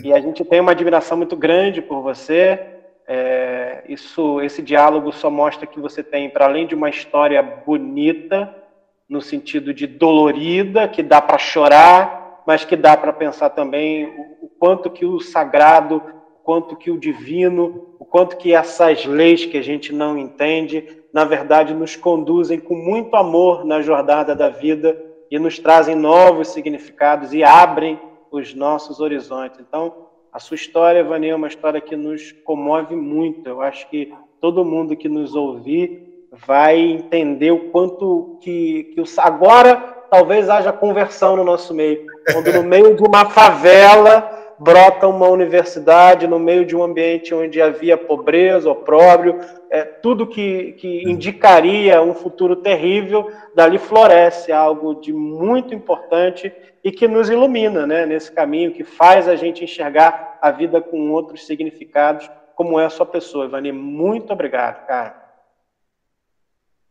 e 0.05 0.13
a 0.13 0.21
gente 0.21 0.45
tem 0.45 0.61
uma 0.61 0.71
admiração 0.71 1.17
muito 1.17 1.35
grande 1.35 1.81
por 1.81 2.01
você. 2.01 2.61
É, 3.05 3.83
isso, 3.89 4.39
esse 4.39 4.61
diálogo 4.61 5.11
só 5.11 5.29
mostra 5.29 5.67
que 5.67 5.81
você 5.81 6.01
tem, 6.01 6.29
para 6.29 6.45
além 6.45 6.65
de 6.65 6.75
uma 6.75 6.89
história 6.89 7.43
bonita, 7.43 8.62
no 9.09 9.21
sentido 9.21 9.73
de 9.73 9.85
dolorida, 9.85 10.87
que 10.87 11.03
dá 11.03 11.21
para 11.21 11.37
chorar, 11.37 12.43
mas 12.45 12.65
que 12.65 12.75
dá 12.75 12.95
para 12.97 13.13
pensar 13.13 13.49
também 13.51 14.05
o, 14.41 14.47
quanto 14.59 14.89
que 14.89 15.05
o 15.05 15.19
sagrado, 15.19 15.97
o 15.97 16.43
quanto 16.43 16.75
que 16.75 16.91
o 16.91 16.97
divino, 16.97 17.95
o 17.99 18.05
quanto 18.05 18.37
que 18.37 18.53
essas 18.53 19.05
leis 19.05 19.45
que 19.45 19.57
a 19.57 19.61
gente 19.61 19.93
não 19.93 20.17
entende, 20.17 21.03
na 21.13 21.23
verdade 21.25 21.73
nos 21.73 21.95
conduzem 21.95 22.59
com 22.59 22.75
muito 22.75 23.15
amor 23.15 23.65
na 23.65 23.81
jornada 23.81 24.35
da 24.35 24.49
vida 24.49 24.99
e 25.29 25.39
nos 25.39 25.57
trazem 25.59 25.95
novos 25.95 26.49
significados 26.49 27.33
e 27.33 27.43
abrem 27.43 27.99
os 28.31 28.53
nossos 28.53 28.99
horizontes. 28.99 29.59
Então, 29.59 29.93
a 30.31 30.39
sua 30.39 30.55
história, 30.55 31.03
Vani, 31.03 31.29
é 31.29 31.35
uma 31.35 31.47
história 31.47 31.79
que 31.79 31.95
nos 31.95 32.31
comove 32.43 32.95
muito. 32.95 33.47
Eu 33.47 33.61
acho 33.61 33.87
que 33.89 34.11
todo 34.41 34.65
mundo 34.65 34.95
que 34.95 35.07
nos 35.07 35.35
ouvir 35.35 36.02
vai 36.45 36.79
entender 36.79 37.51
o 37.51 37.69
quanto 37.69 38.37
que, 38.41 38.91
que 38.95 39.01
o, 39.01 39.03
agora 39.17 39.75
talvez 40.09 40.49
haja 40.49 40.71
conversão 40.71 41.35
no 41.35 41.43
nosso 41.43 41.73
meio. 41.73 42.05
Quando 42.31 42.51
no 42.53 42.63
meio 42.63 42.95
de 42.95 43.03
uma 43.03 43.29
favela 43.29 44.41
brota 44.59 45.07
uma 45.07 45.27
universidade, 45.27 46.27
no 46.27 46.39
meio 46.39 46.65
de 46.65 46.75
um 46.75 46.83
ambiente 46.83 47.33
onde 47.33 47.61
havia 47.61 47.97
pobreza, 47.97 48.69
opróbrio, 48.69 49.39
é, 49.69 49.83
tudo 49.83 50.27
que, 50.27 50.73
que 50.73 51.09
indicaria 51.09 52.01
um 52.01 52.13
futuro 52.13 52.55
terrível, 52.55 53.29
dali 53.53 53.77
floresce 53.77 54.51
algo 54.51 54.95
de 54.95 55.11
muito 55.11 55.73
importante 55.73 56.53
e 56.83 56.91
que 56.91 57.07
nos 57.07 57.29
ilumina 57.29 57.85
né, 57.85 58.05
nesse 58.05 58.31
caminho, 58.31 58.71
que 58.71 58.83
faz 58.83 59.27
a 59.27 59.35
gente 59.35 59.63
enxergar 59.63 60.37
a 60.41 60.51
vida 60.51 60.79
com 60.79 61.11
outros 61.11 61.45
significados, 61.45 62.29
como 62.55 62.79
é 62.79 62.85
a 62.85 62.89
sua 62.89 63.05
pessoa. 63.05 63.45
Ivani, 63.45 63.71
muito 63.71 64.31
obrigado, 64.31 64.85
cara. 64.85 65.22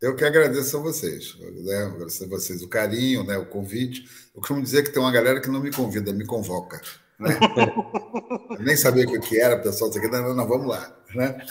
Eu 0.03 0.16
que 0.16 0.24
agradeço 0.24 0.77
a 0.77 0.81
vocês, 0.81 1.37
né? 1.39 1.85
agradeço 1.85 2.24
a 2.24 2.27
vocês 2.27 2.61
o 2.61 2.69
carinho, 2.69 3.23
né? 3.23 3.39
o 3.39 3.47
convite. 3.47 4.05
Eu 4.35 4.41
costumo 4.41 4.61
dizer 4.61 4.83
que 4.83 4.91
tem 4.91 5.01
uma 5.01 5.12
galera 5.12 5.41
que 5.41 5.49
não 5.49 5.61
me 5.61 5.70
convida, 5.70 6.12
me 6.12 6.27
convoca. 6.27 6.81
Né? 7.20 7.39
nem 8.59 8.77
sabia 8.77 9.07
o 9.07 9.20
que 9.20 9.41
era, 9.41 9.55
o 9.55 9.62
pessoal 9.62 9.89
disse 9.91 10.05
aqui, 10.05 10.11
não, 10.11 10.35
não, 10.35 10.49
vamos 10.49 10.66
lá. 10.66 10.93
Né? 11.15 11.47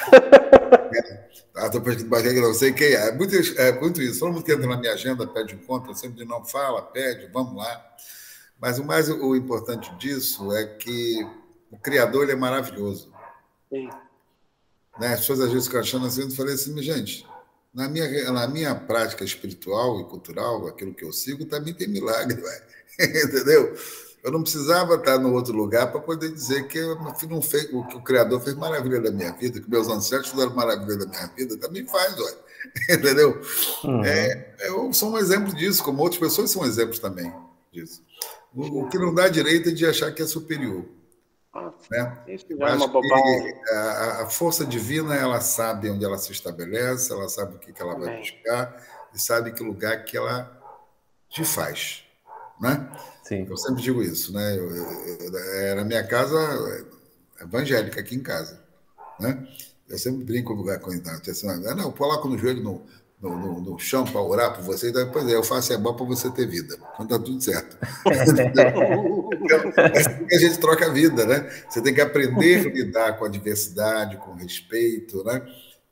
Estou 1.56 1.80
é, 1.80 1.84
pesquisando, 1.86 2.42
não 2.42 2.54
sei 2.54 2.74
quem 2.74 2.88
é. 2.88 3.08
É 3.08 3.12
muito, 3.14 3.36
é 3.58 3.80
muito 3.80 4.02
isso. 4.02 4.20
Todo 4.20 4.34
mundo 4.34 4.44
que 4.44 4.52
entra 4.52 4.68
na 4.68 4.76
minha 4.76 4.92
agenda 4.92 5.26
pede 5.26 5.56
encontro, 5.56 5.92
eu 5.92 5.96
sempre 5.96 6.26
não 6.26 6.44
fala, 6.44 6.82
pede, 6.82 7.30
vamos 7.32 7.56
lá. 7.56 7.86
Mas 8.60 8.78
o 8.80 8.84
mais 8.84 9.08
o 9.08 9.34
importante 9.34 9.96
disso 9.96 10.54
é 10.54 10.66
que 10.66 11.26
o 11.72 11.78
Criador 11.78 12.24
ele 12.24 12.34
é 12.34 12.36
maravilhoso. 12.36 13.14
Sim. 13.70 13.90
Né? 15.00 15.14
As 15.14 15.22
pessoas 15.22 15.40
às 15.40 15.52
vezes 15.54 15.68
ficam 15.68 15.80
achando 15.80 16.06
assim, 16.06 16.24
eu 16.24 16.32
falei 16.32 16.56
assim, 16.56 16.78
gente, 16.84 17.26
na 17.74 17.88
minha, 17.88 18.32
na 18.32 18.48
minha 18.48 18.76
prática 18.76 19.24
espiritual 19.24 20.02
e 20.02 20.06
cultural, 20.06 20.68
aquilo 20.68 20.94
que 20.94 21.06
eu 21.06 21.14
sigo, 21.14 21.46
também 21.46 21.74
tem 21.74 21.88
milagre, 21.88 22.42
entendeu? 23.00 23.76
Eu 24.24 24.32
não 24.32 24.44
precisava 24.44 24.96
estar 24.96 25.18
no 25.18 25.34
outro 25.34 25.54
lugar 25.54 25.92
para 25.92 26.00
poder 26.00 26.32
dizer 26.32 26.68
que 26.68 26.80
não 27.28 27.42
fez, 27.42 27.70
o, 27.74 27.84
que 27.88 27.98
o 27.98 28.04
Criador 28.04 28.40
fez 28.40 28.56
maravilha 28.56 29.02
da 29.02 29.12
minha 29.12 29.32
vida, 29.32 29.60
que 29.60 29.70
meus 29.70 29.88
ancestros 29.88 30.30
fizeram 30.30 30.54
maravilha 30.54 30.98
da 30.98 31.08
minha 31.08 31.28
vida, 31.28 31.58
também 31.58 31.88
faz, 31.88 32.18
ué. 32.20 32.34
Entendeu? 32.94 33.42
Uhum. 33.84 34.06
É, 34.06 34.56
eu 34.68 34.94
sou 34.94 35.12
um 35.12 35.18
exemplo 35.18 35.56
disso, 35.56 35.84
como 35.84 36.04
outras 36.04 36.20
pessoas 36.20 36.52
são 36.52 36.64
exemplos 36.64 37.00
também 37.00 37.34
disso. 37.72 38.04
O, 38.54 38.82
o 38.82 38.90
que 38.90 39.00
não 39.00 39.14
dá 39.14 39.28
direito 39.28 39.70
é 39.70 39.72
de 39.72 39.86
achar 39.86 40.12
que 40.12 40.22
é 40.22 40.28
superior. 40.28 40.86
Né? 41.90 42.24
Isso 42.28 42.46
já 42.58 42.70
é 42.70 42.74
uma 42.76 42.88
bobagem. 42.88 43.54
A, 43.70 44.22
a, 44.24 44.30
força 44.30 44.66
divina, 44.66 45.16
ela 45.16 45.42
sabe 45.42 45.90
onde 45.90 46.06
ela 46.06 46.18
se 46.18 46.32
estabelece, 46.32 47.12
ela 47.12 47.28
sabe 47.28 47.56
o 47.56 47.60
que, 47.60 47.74
que 47.74 47.82
ela 47.82 47.96
vai 47.96 48.18
buscar 48.18 48.82
e 49.14 49.20
sabe 49.20 49.52
que 49.52 49.62
lugar 49.62 50.06
que 50.06 50.16
ela 50.16 50.58
te 51.30 51.44
faz. 51.44 52.04
Né? 52.60 52.90
Sim. 53.24 53.46
Eu 53.50 53.58
sempre 53.58 53.82
digo 53.82 54.02
isso. 54.02 54.34
Né? 54.34 54.58
Eu, 54.58 54.76
eu, 54.76 55.38
era 55.56 55.84
minha 55.84 56.06
casa 56.08 56.86
evangélica 57.42 58.00
aqui 58.00 58.16
em 58.16 58.24
casa. 58.24 58.62
Né? 59.20 59.46
Eu 59.90 59.98
sempre 59.98 60.24
brinco 60.24 60.56
com 60.56 60.92
ele. 60.92 61.04
Assim, 61.30 61.48
não, 61.48 61.84
eu 61.84 61.92
coloco 61.92 62.30
no 62.30 62.38
joelho 62.38 62.64
no, 62.64 62.86
no, 63.22 63.38
no, 63.38 63.62
no 63.62 63.80
chão 63.80 64.04
para 64.04 64.20
orar 64.20 64.56
por 64.56 64.64
você, 64.64 64.90
então, 64.90 65.10
pois 65.12 65.28
é, 65.28 65.36
eu 65.36 65.44
faço 65.44 65.72
é 65.72 65.78
bom 65.78 65.94
para 65.94 66.06
você 66.06 66.30
ter 66.32 66.48
vida. 66.48 66.76
Então 66.96 67.06
tá 67.06 67.20
tudo 67.20 67.40
certo. 67.40 67.78
então, 68.08 69.74
é 69.78 70.00
assim 70.00 70.26
que 70.26 70.36
a 70.36 70.40
gente 70.40 70.58
troca 70.60 70.88
a 70.88 70.90
vida, 70.90 71.26
né? 71.26 71.48
Você 71.70 71.82
tem 71.82 71.94
que 71.94 72.02
aprender 72.02 72.68
a 72.68 72.70
lidar 72.72 73.20
com 73.20 73.26
a 73.26 73.30
diversidade, 73.30 74.18
com 74.18 74.34
respeito, 74.34 75.24
né? 75.24 75.42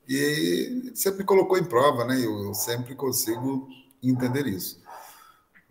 E 0.07 0.91
sempre 0.95 1.23
colocou 1.23 1.57
em 1.57 1.64
prova, 1.64 2.03
né? 2.03 2.18
Eu, 2.18 2.45
eu 2.45 2.53
sempre 2.56 2.95
consigo 2.95 3.68
entender 4.01 4.47
isso. 4.47 4.81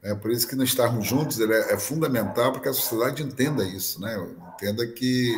É 0.01 0.15
por 0.15 0.31
isso 0.31 0.47
que 0.47 0.55
nós 0.55 0.69
estarmos 0.69 1.05
juntos 1.05 1.41
é, 1.41 1.75
é, 1.75 1.79
fundamental 1.79 2.53
para 2.53 2.61
que 2.61 2.69
a 2.69 2.73
sociedade 2.73 3.23
entenda 3.23 3.65
isso, 3.65 4.01
né? 4.01 4.17
Entenda 4.55 4.87
que, 4.87 5.35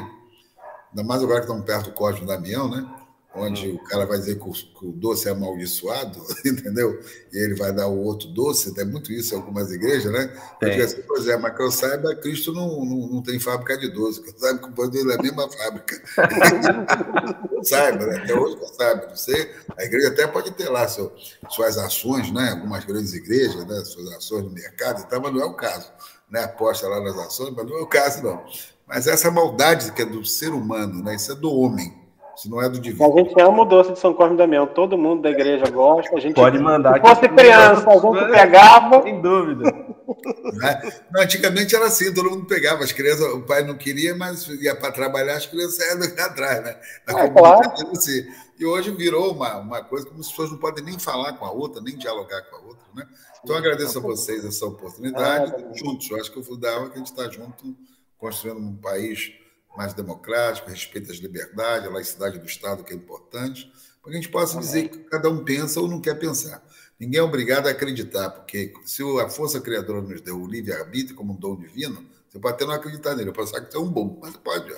ainda 0.90 1.02
mais 1.02 1.22
agora 1.22 1.40
que 1.40 1.46
estamos 1.46 1.64
perto 1.64 1.86
do 1.86 1.92
Cosme 1.92 2.26
Damião, 2.26 2.68
né? 2.68 2.99
Onde 3.34 3.68
hum. 3.68 3.74
o 3.76 3.84
cara 3.84 4.06
vai 4.06 4.18
dizer 4.18 4.36
que 4.36 4.48
o, 4.48 4.52
que 4.52 4.86
o, 4.86 4.92
doce 4.92 5.28
é 5.28 5.30
amaldiçoado, 5.30 6.20
entendeu? 6.44 7.00
E 7.32 7.38
ele 7.38 7.54
vai 7.54 7.72
dar 7.72 7.86
o 7.86 8.02
outro 8.02 8.28
doce, 8.28 8.74
tem 8.74 8.84
muito 8.84 9.12
isso 9.12 9.34
em 9.34 9.38
algumas 9.38 9.70
igrejas, 9.70 10.12
né? 10.12 10.32
Eu 10.60 10.70
digo 10.70 10.82
assim, 10.82 11.02
pois 11.06 11.28
é, 11.28 11.36
mas 11.36 11.54
que 11.54 11.62
eu 11.62 11.70
saiba, 11.70 12.14
Cristo 12.16 12.52
não, 12.52 12.84
não, 12.84 13.08
não 13.08 13.22
tem 13.22 13.38
fábrica 13.38 13.78
de 13.78 13.88
doce, 13.88 14.20
que 14.20 14.30
eu 14.30 14.38
saiba 14.38 14.58
que 14.58 14.68
o 14.68 14.72
poder 14.72 15.04
dele 15.04 15.12
é 15.12 15.14
a 15.16 15.22
mesma 15.22 15.48
fábrica. 15.48 16.02
saiba, 17.62 18.06
né? 18.06 18.18
Até 18.18 18.34
hoje 18.34 18.56
eu 18.60 18.68
saiba, 18.68 19.06
não 19.06 19.16
sei. 19.16 19.50
A 19.76 19.84
igreja 19.84 20.08
até 20.08 20.26
pode 20.26 20.50
ter 20.52 20.68
lá 20.68 20.88
seu, 20.88 21.12
suas 21.48 21.78
ações, 21.78 22.32
né? 22.32 22.50
Algumas 22.50 22.84
grandes 22.84 23.12
igrejas, 23.14 23.64
né? 23.66 23.84
Suas 23.84 24.12
ações 24.12 24.44
no 24.44 24.50
mercado 24.50 25.02
e 25.02 25.06
tal, 25.06 25.20
mas 25.20 25.32
não 25.32 25.40
é 25.40 25.44
o 25.44 25.54
caso. 25.54 25.90
Né? 26.28 26.42
Aposta 26.42 26.88
lá 26.88 27.00
nas 27.00 27.16
ações, 27.16 27.54
mas 27.54 27.66
não 27.66 27.78
é 27.78 27.82
o 27.82 27.86
caso, 27.86 28.22
não. 28.22 28.44
Mas 28.86 29.06
essa 29.06 29.30
maldade 29.30 29.92
que 29.92 30.02
é 30.02 30.04
do 30.04 30.24
ser 30.24 30.50
humano, 30.50 31.02
né? 31.02 31.14
Isso 31.14 31.30
é 31.30 31.34
do 31.36 31.52
homem 31.52 31.99
se 32.40 32.48
não 32.48 32.62
é 32.62 32.70
do 32.70 32.80
divino. 32.80 33.12
A 33.12 33.18
gente 33.18 33.38
ama 33.38 33.62
o 33.62 33.64
doce 33.66 33.92
de 33.92 33.98
São 33.98 34.14
Cosme 34.14 34.34
e 34.34 34.38
Damião. 34.38 34.66
Todo 34.66 34.96
mundo 34.96 35.20
da 35.20 35.30
igreja 35.30 35.68
gosta. 35.68 36.16
A 36.16 36.20
gente, 36.20 36.34
Pode 36.34 36.58
mandar. 36.58 36.94
Se 36.94 37.00
fosse 37.00 37.28
criança, 37.28 37.86
a 37.86 37.98
gente 37.98 38.32
pegava. 38.32 39.02
Sem 39.02 39.20
dúvida. 39.20 39.68
É? 39.68 41.02
Não, 41.12 41.22
antigamente 41.22 41.76
era 41.76 41.86
assim, 41.86 42.14
todo 42.14 42.30
mundo 42.30 42.46
pegava. 42.46 42.82
As 42.82 42.92
crianças, 42.92 43.26
o 43.34 43.42
pai 43.42 43.62
não 43.62 43.76
queria, 43.76 44.14
mas 44.14 44.48
ia 44.48 44.74
para 44.74 44.90
trabalhar, 44.90 45.36
as 45.36 45.44
crianças 45.44 45.78
iam 45.80 46.24
atrás, 46.24 46.64
né? 46.64 46.80
Na 47.06 47.20
é, 47.20 47.28
claro. 47.28 47.72
assim. 47.92 48.26
E 48.58 48.64
hoje 48.64 48.90
virou 48.90 49.32
uma, 49.34 49.58
uma 49.58 49.84
coisa 49.84 50.06
que 50.06 50.18
as 50.18 50.28
pessoas 50.28 50.50
não 50.50 50.58
podem 50.58 50.82
nem 50.82 50.98
falar 50.98 51.34
com 51.34 51.44
a 51.44 51.52
outra, 51.52 51.82
nem 51.82 51.96
dialogar 51.96 52.40
com 52.42 52.56
a 52.56 52.60
outra, 52.60 52.84
né? 52.94 53.06
Então, 53.44 53.54
agradeço 53.54 53.98
a 53.98 54.02
vocês 54.02 54.44
essa 54.46 54.64
oportunidade. 54.64 55.54
Ah, 55.54 55.74
juntos, 55.74 56.10
eu 56.10 56.16
acho 56.16 56.32
que 56.32 56.38
o 56.38 56.42
fundamental 56.42 56.86
é 56.86 56.88
que 56.88 56.94
a 56.94 56.98
gente 56.98 57.10
está 57.10 57.28
junto, 57.28 57.76
construindo 58.18 58.60
um 58.60 58.76
país 58.76 59.39
mais 59.76 59.94
democrático, 59.94 60.68
respeita 60.68 61.12
as 61.12 61.18
liberdades, 61.18 61.88
a 61.88 61.92
laicidade 61.92 62.38
do 62.38 62.46
Estado, 62.46 62.84
que 62.84 62.92
é 62.92 62.96
importante, 62.96 63.70
para 64.02 64.10
que 64.10 64.18
a 64.18 64.20
gente 64.20 64.30
possa 64.30 64.58
dizer 64.58 64.88
que 64.88 64.98
cada 64.98 65.28
um 65.28 65.44
pensa 65.44 65.80
ou 65.80 65.88
não 65.88 66.00
quer 66.00 66.18
pensar. 66.18 66.62
Ninguém 66.98 67.20
é 67.20 67.22
obrigado 67.22 67.66
a 67.66 67.70
acreditar, 67.70 68.30
porque 68.30 68.74
se 68.84 69.02
a 69.20 69.28
força 69.28 69.60
criadora 69.60 70.02
nos 70.02 70.20
deu 70.20 70.38
o 70.38 70.46
livre-arbítrio 70.46 71.16
como 71.16 71.32
um 71.32 71.36
dom 71.36 71.56
divino, 71.56 72.04
você 72.28 72.38
pode 72.38 72.54
até 72.54 72.66
não 72.66 72.74
acreditar 72.74 73.14
nele, 73.14 73.32
pensar 73.32 73.60
que 73.60 73.72
você 73.72 73.78
é 73.78 73.80
um 73.80 73.88
bom, 73.88 74.18
mas 74.20 74.36
pode. 74.36 74.72
Ó. 74.72 74.76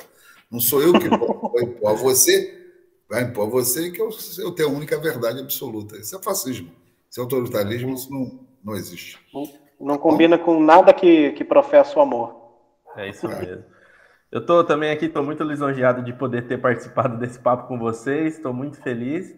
Não 0.51 0.61
sou 0.61 0.81
eu 0.81 0.93
que 0.93 1.09
vou 1.09 1.53
impor 1.61 1.91
a 1.91 1.95
você, 1.95 2.71
vai 3.09 3.23
impor 3.23 3.47
a 3.47 3.51
você 3.51 3.91
que 3.91 4.01
eu, 4.01 4.11
eu 4.39 4.53
tenho 4.53 4.69
a 4.69 4.73
única 4.73 4.99
verdade 4.99 5.41
absoluta. 5.41 5.97
Isso 5.97 6.17
é 6.17 6.23
fascismo. 6.23 6.71
Isso 7.11 7.21
é 7.21 7.23
autoritarismo, 7.23 7.93
isso 7.93 8.11
não, 8.11 8.41
não 8.65 8.75
existe. 8.75 9.19
Não, 9.35 9.43
não 9.81 9.99
combina 9.99 10.39
com 10.39 10.61
nada 10.61 10.95
que, 10.95 11.33
que 11.33 11.45
professa 11.45 11.99
o 11.99 12.03
amor. 12.03 12.35
É 12.97 13.09
isso 13.09 13.27
mesmo. 13.29 13.65
Eu 14.33 14.41
estou 14.41 14.65
também 14.65 14.91
aqui, 14.91 15.05
estou 15.05 15.23
muito 15.23 15.45
lisonjeado 15.45 16.03
de 16.03 16.11
poder 16.11 16.49
ter 16.49 16.59
participado 16.59 17.19
desse 17.19 17.39
papo 17.39 17.69
com 17.69 17.79
vocês, 17.79 18.37
estou 18.37 18.53
muito 18.55 18.81
feliz. 18.81 19.37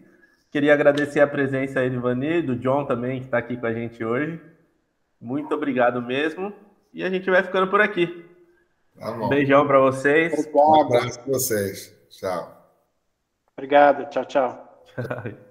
Queria 0.49 0.73
agradecer 0.73 1.19
a 1.19 1.27
presença 1.27 1.81
aí 1.81 1.89
do 1.89 1.97
Ivani, 1.97 2.41
do 2.41 2.55
John 2.55 2.85
também, 2.85 3.19
que 3.19 3.25
está 3.25 3.39
aqui 3.39 3.57
com 3.57 3.65
a 3.65 3.73
gente 3.73 4.01
hoje. 4.05 4.39
Muito 5.19 5.53
obrigado 5.53 6.01
mesmo. 6.01 6.53
E 6.93 7.03
a 7.03 7.09
gente 7.09 7.29
vai 7.29 7.43
ficando 7.43 7.67
por 7.69 7.81
aqui. 7.81 8.25
Tá 8.97 9.11
um 9.11 9.27
beijão 9.27 9.67
para 9.67 9.79
vocês. 9.79 10.49
Um 10.55 10.81
abraço 10.81 11.19
para 11.19 11.33
vocês. 11.33 11.93
Tchau. 12.09 12.55
Obrigado. 13.57 14.09
Tchau, 14.09 14.23
tchau. 14.23 14.81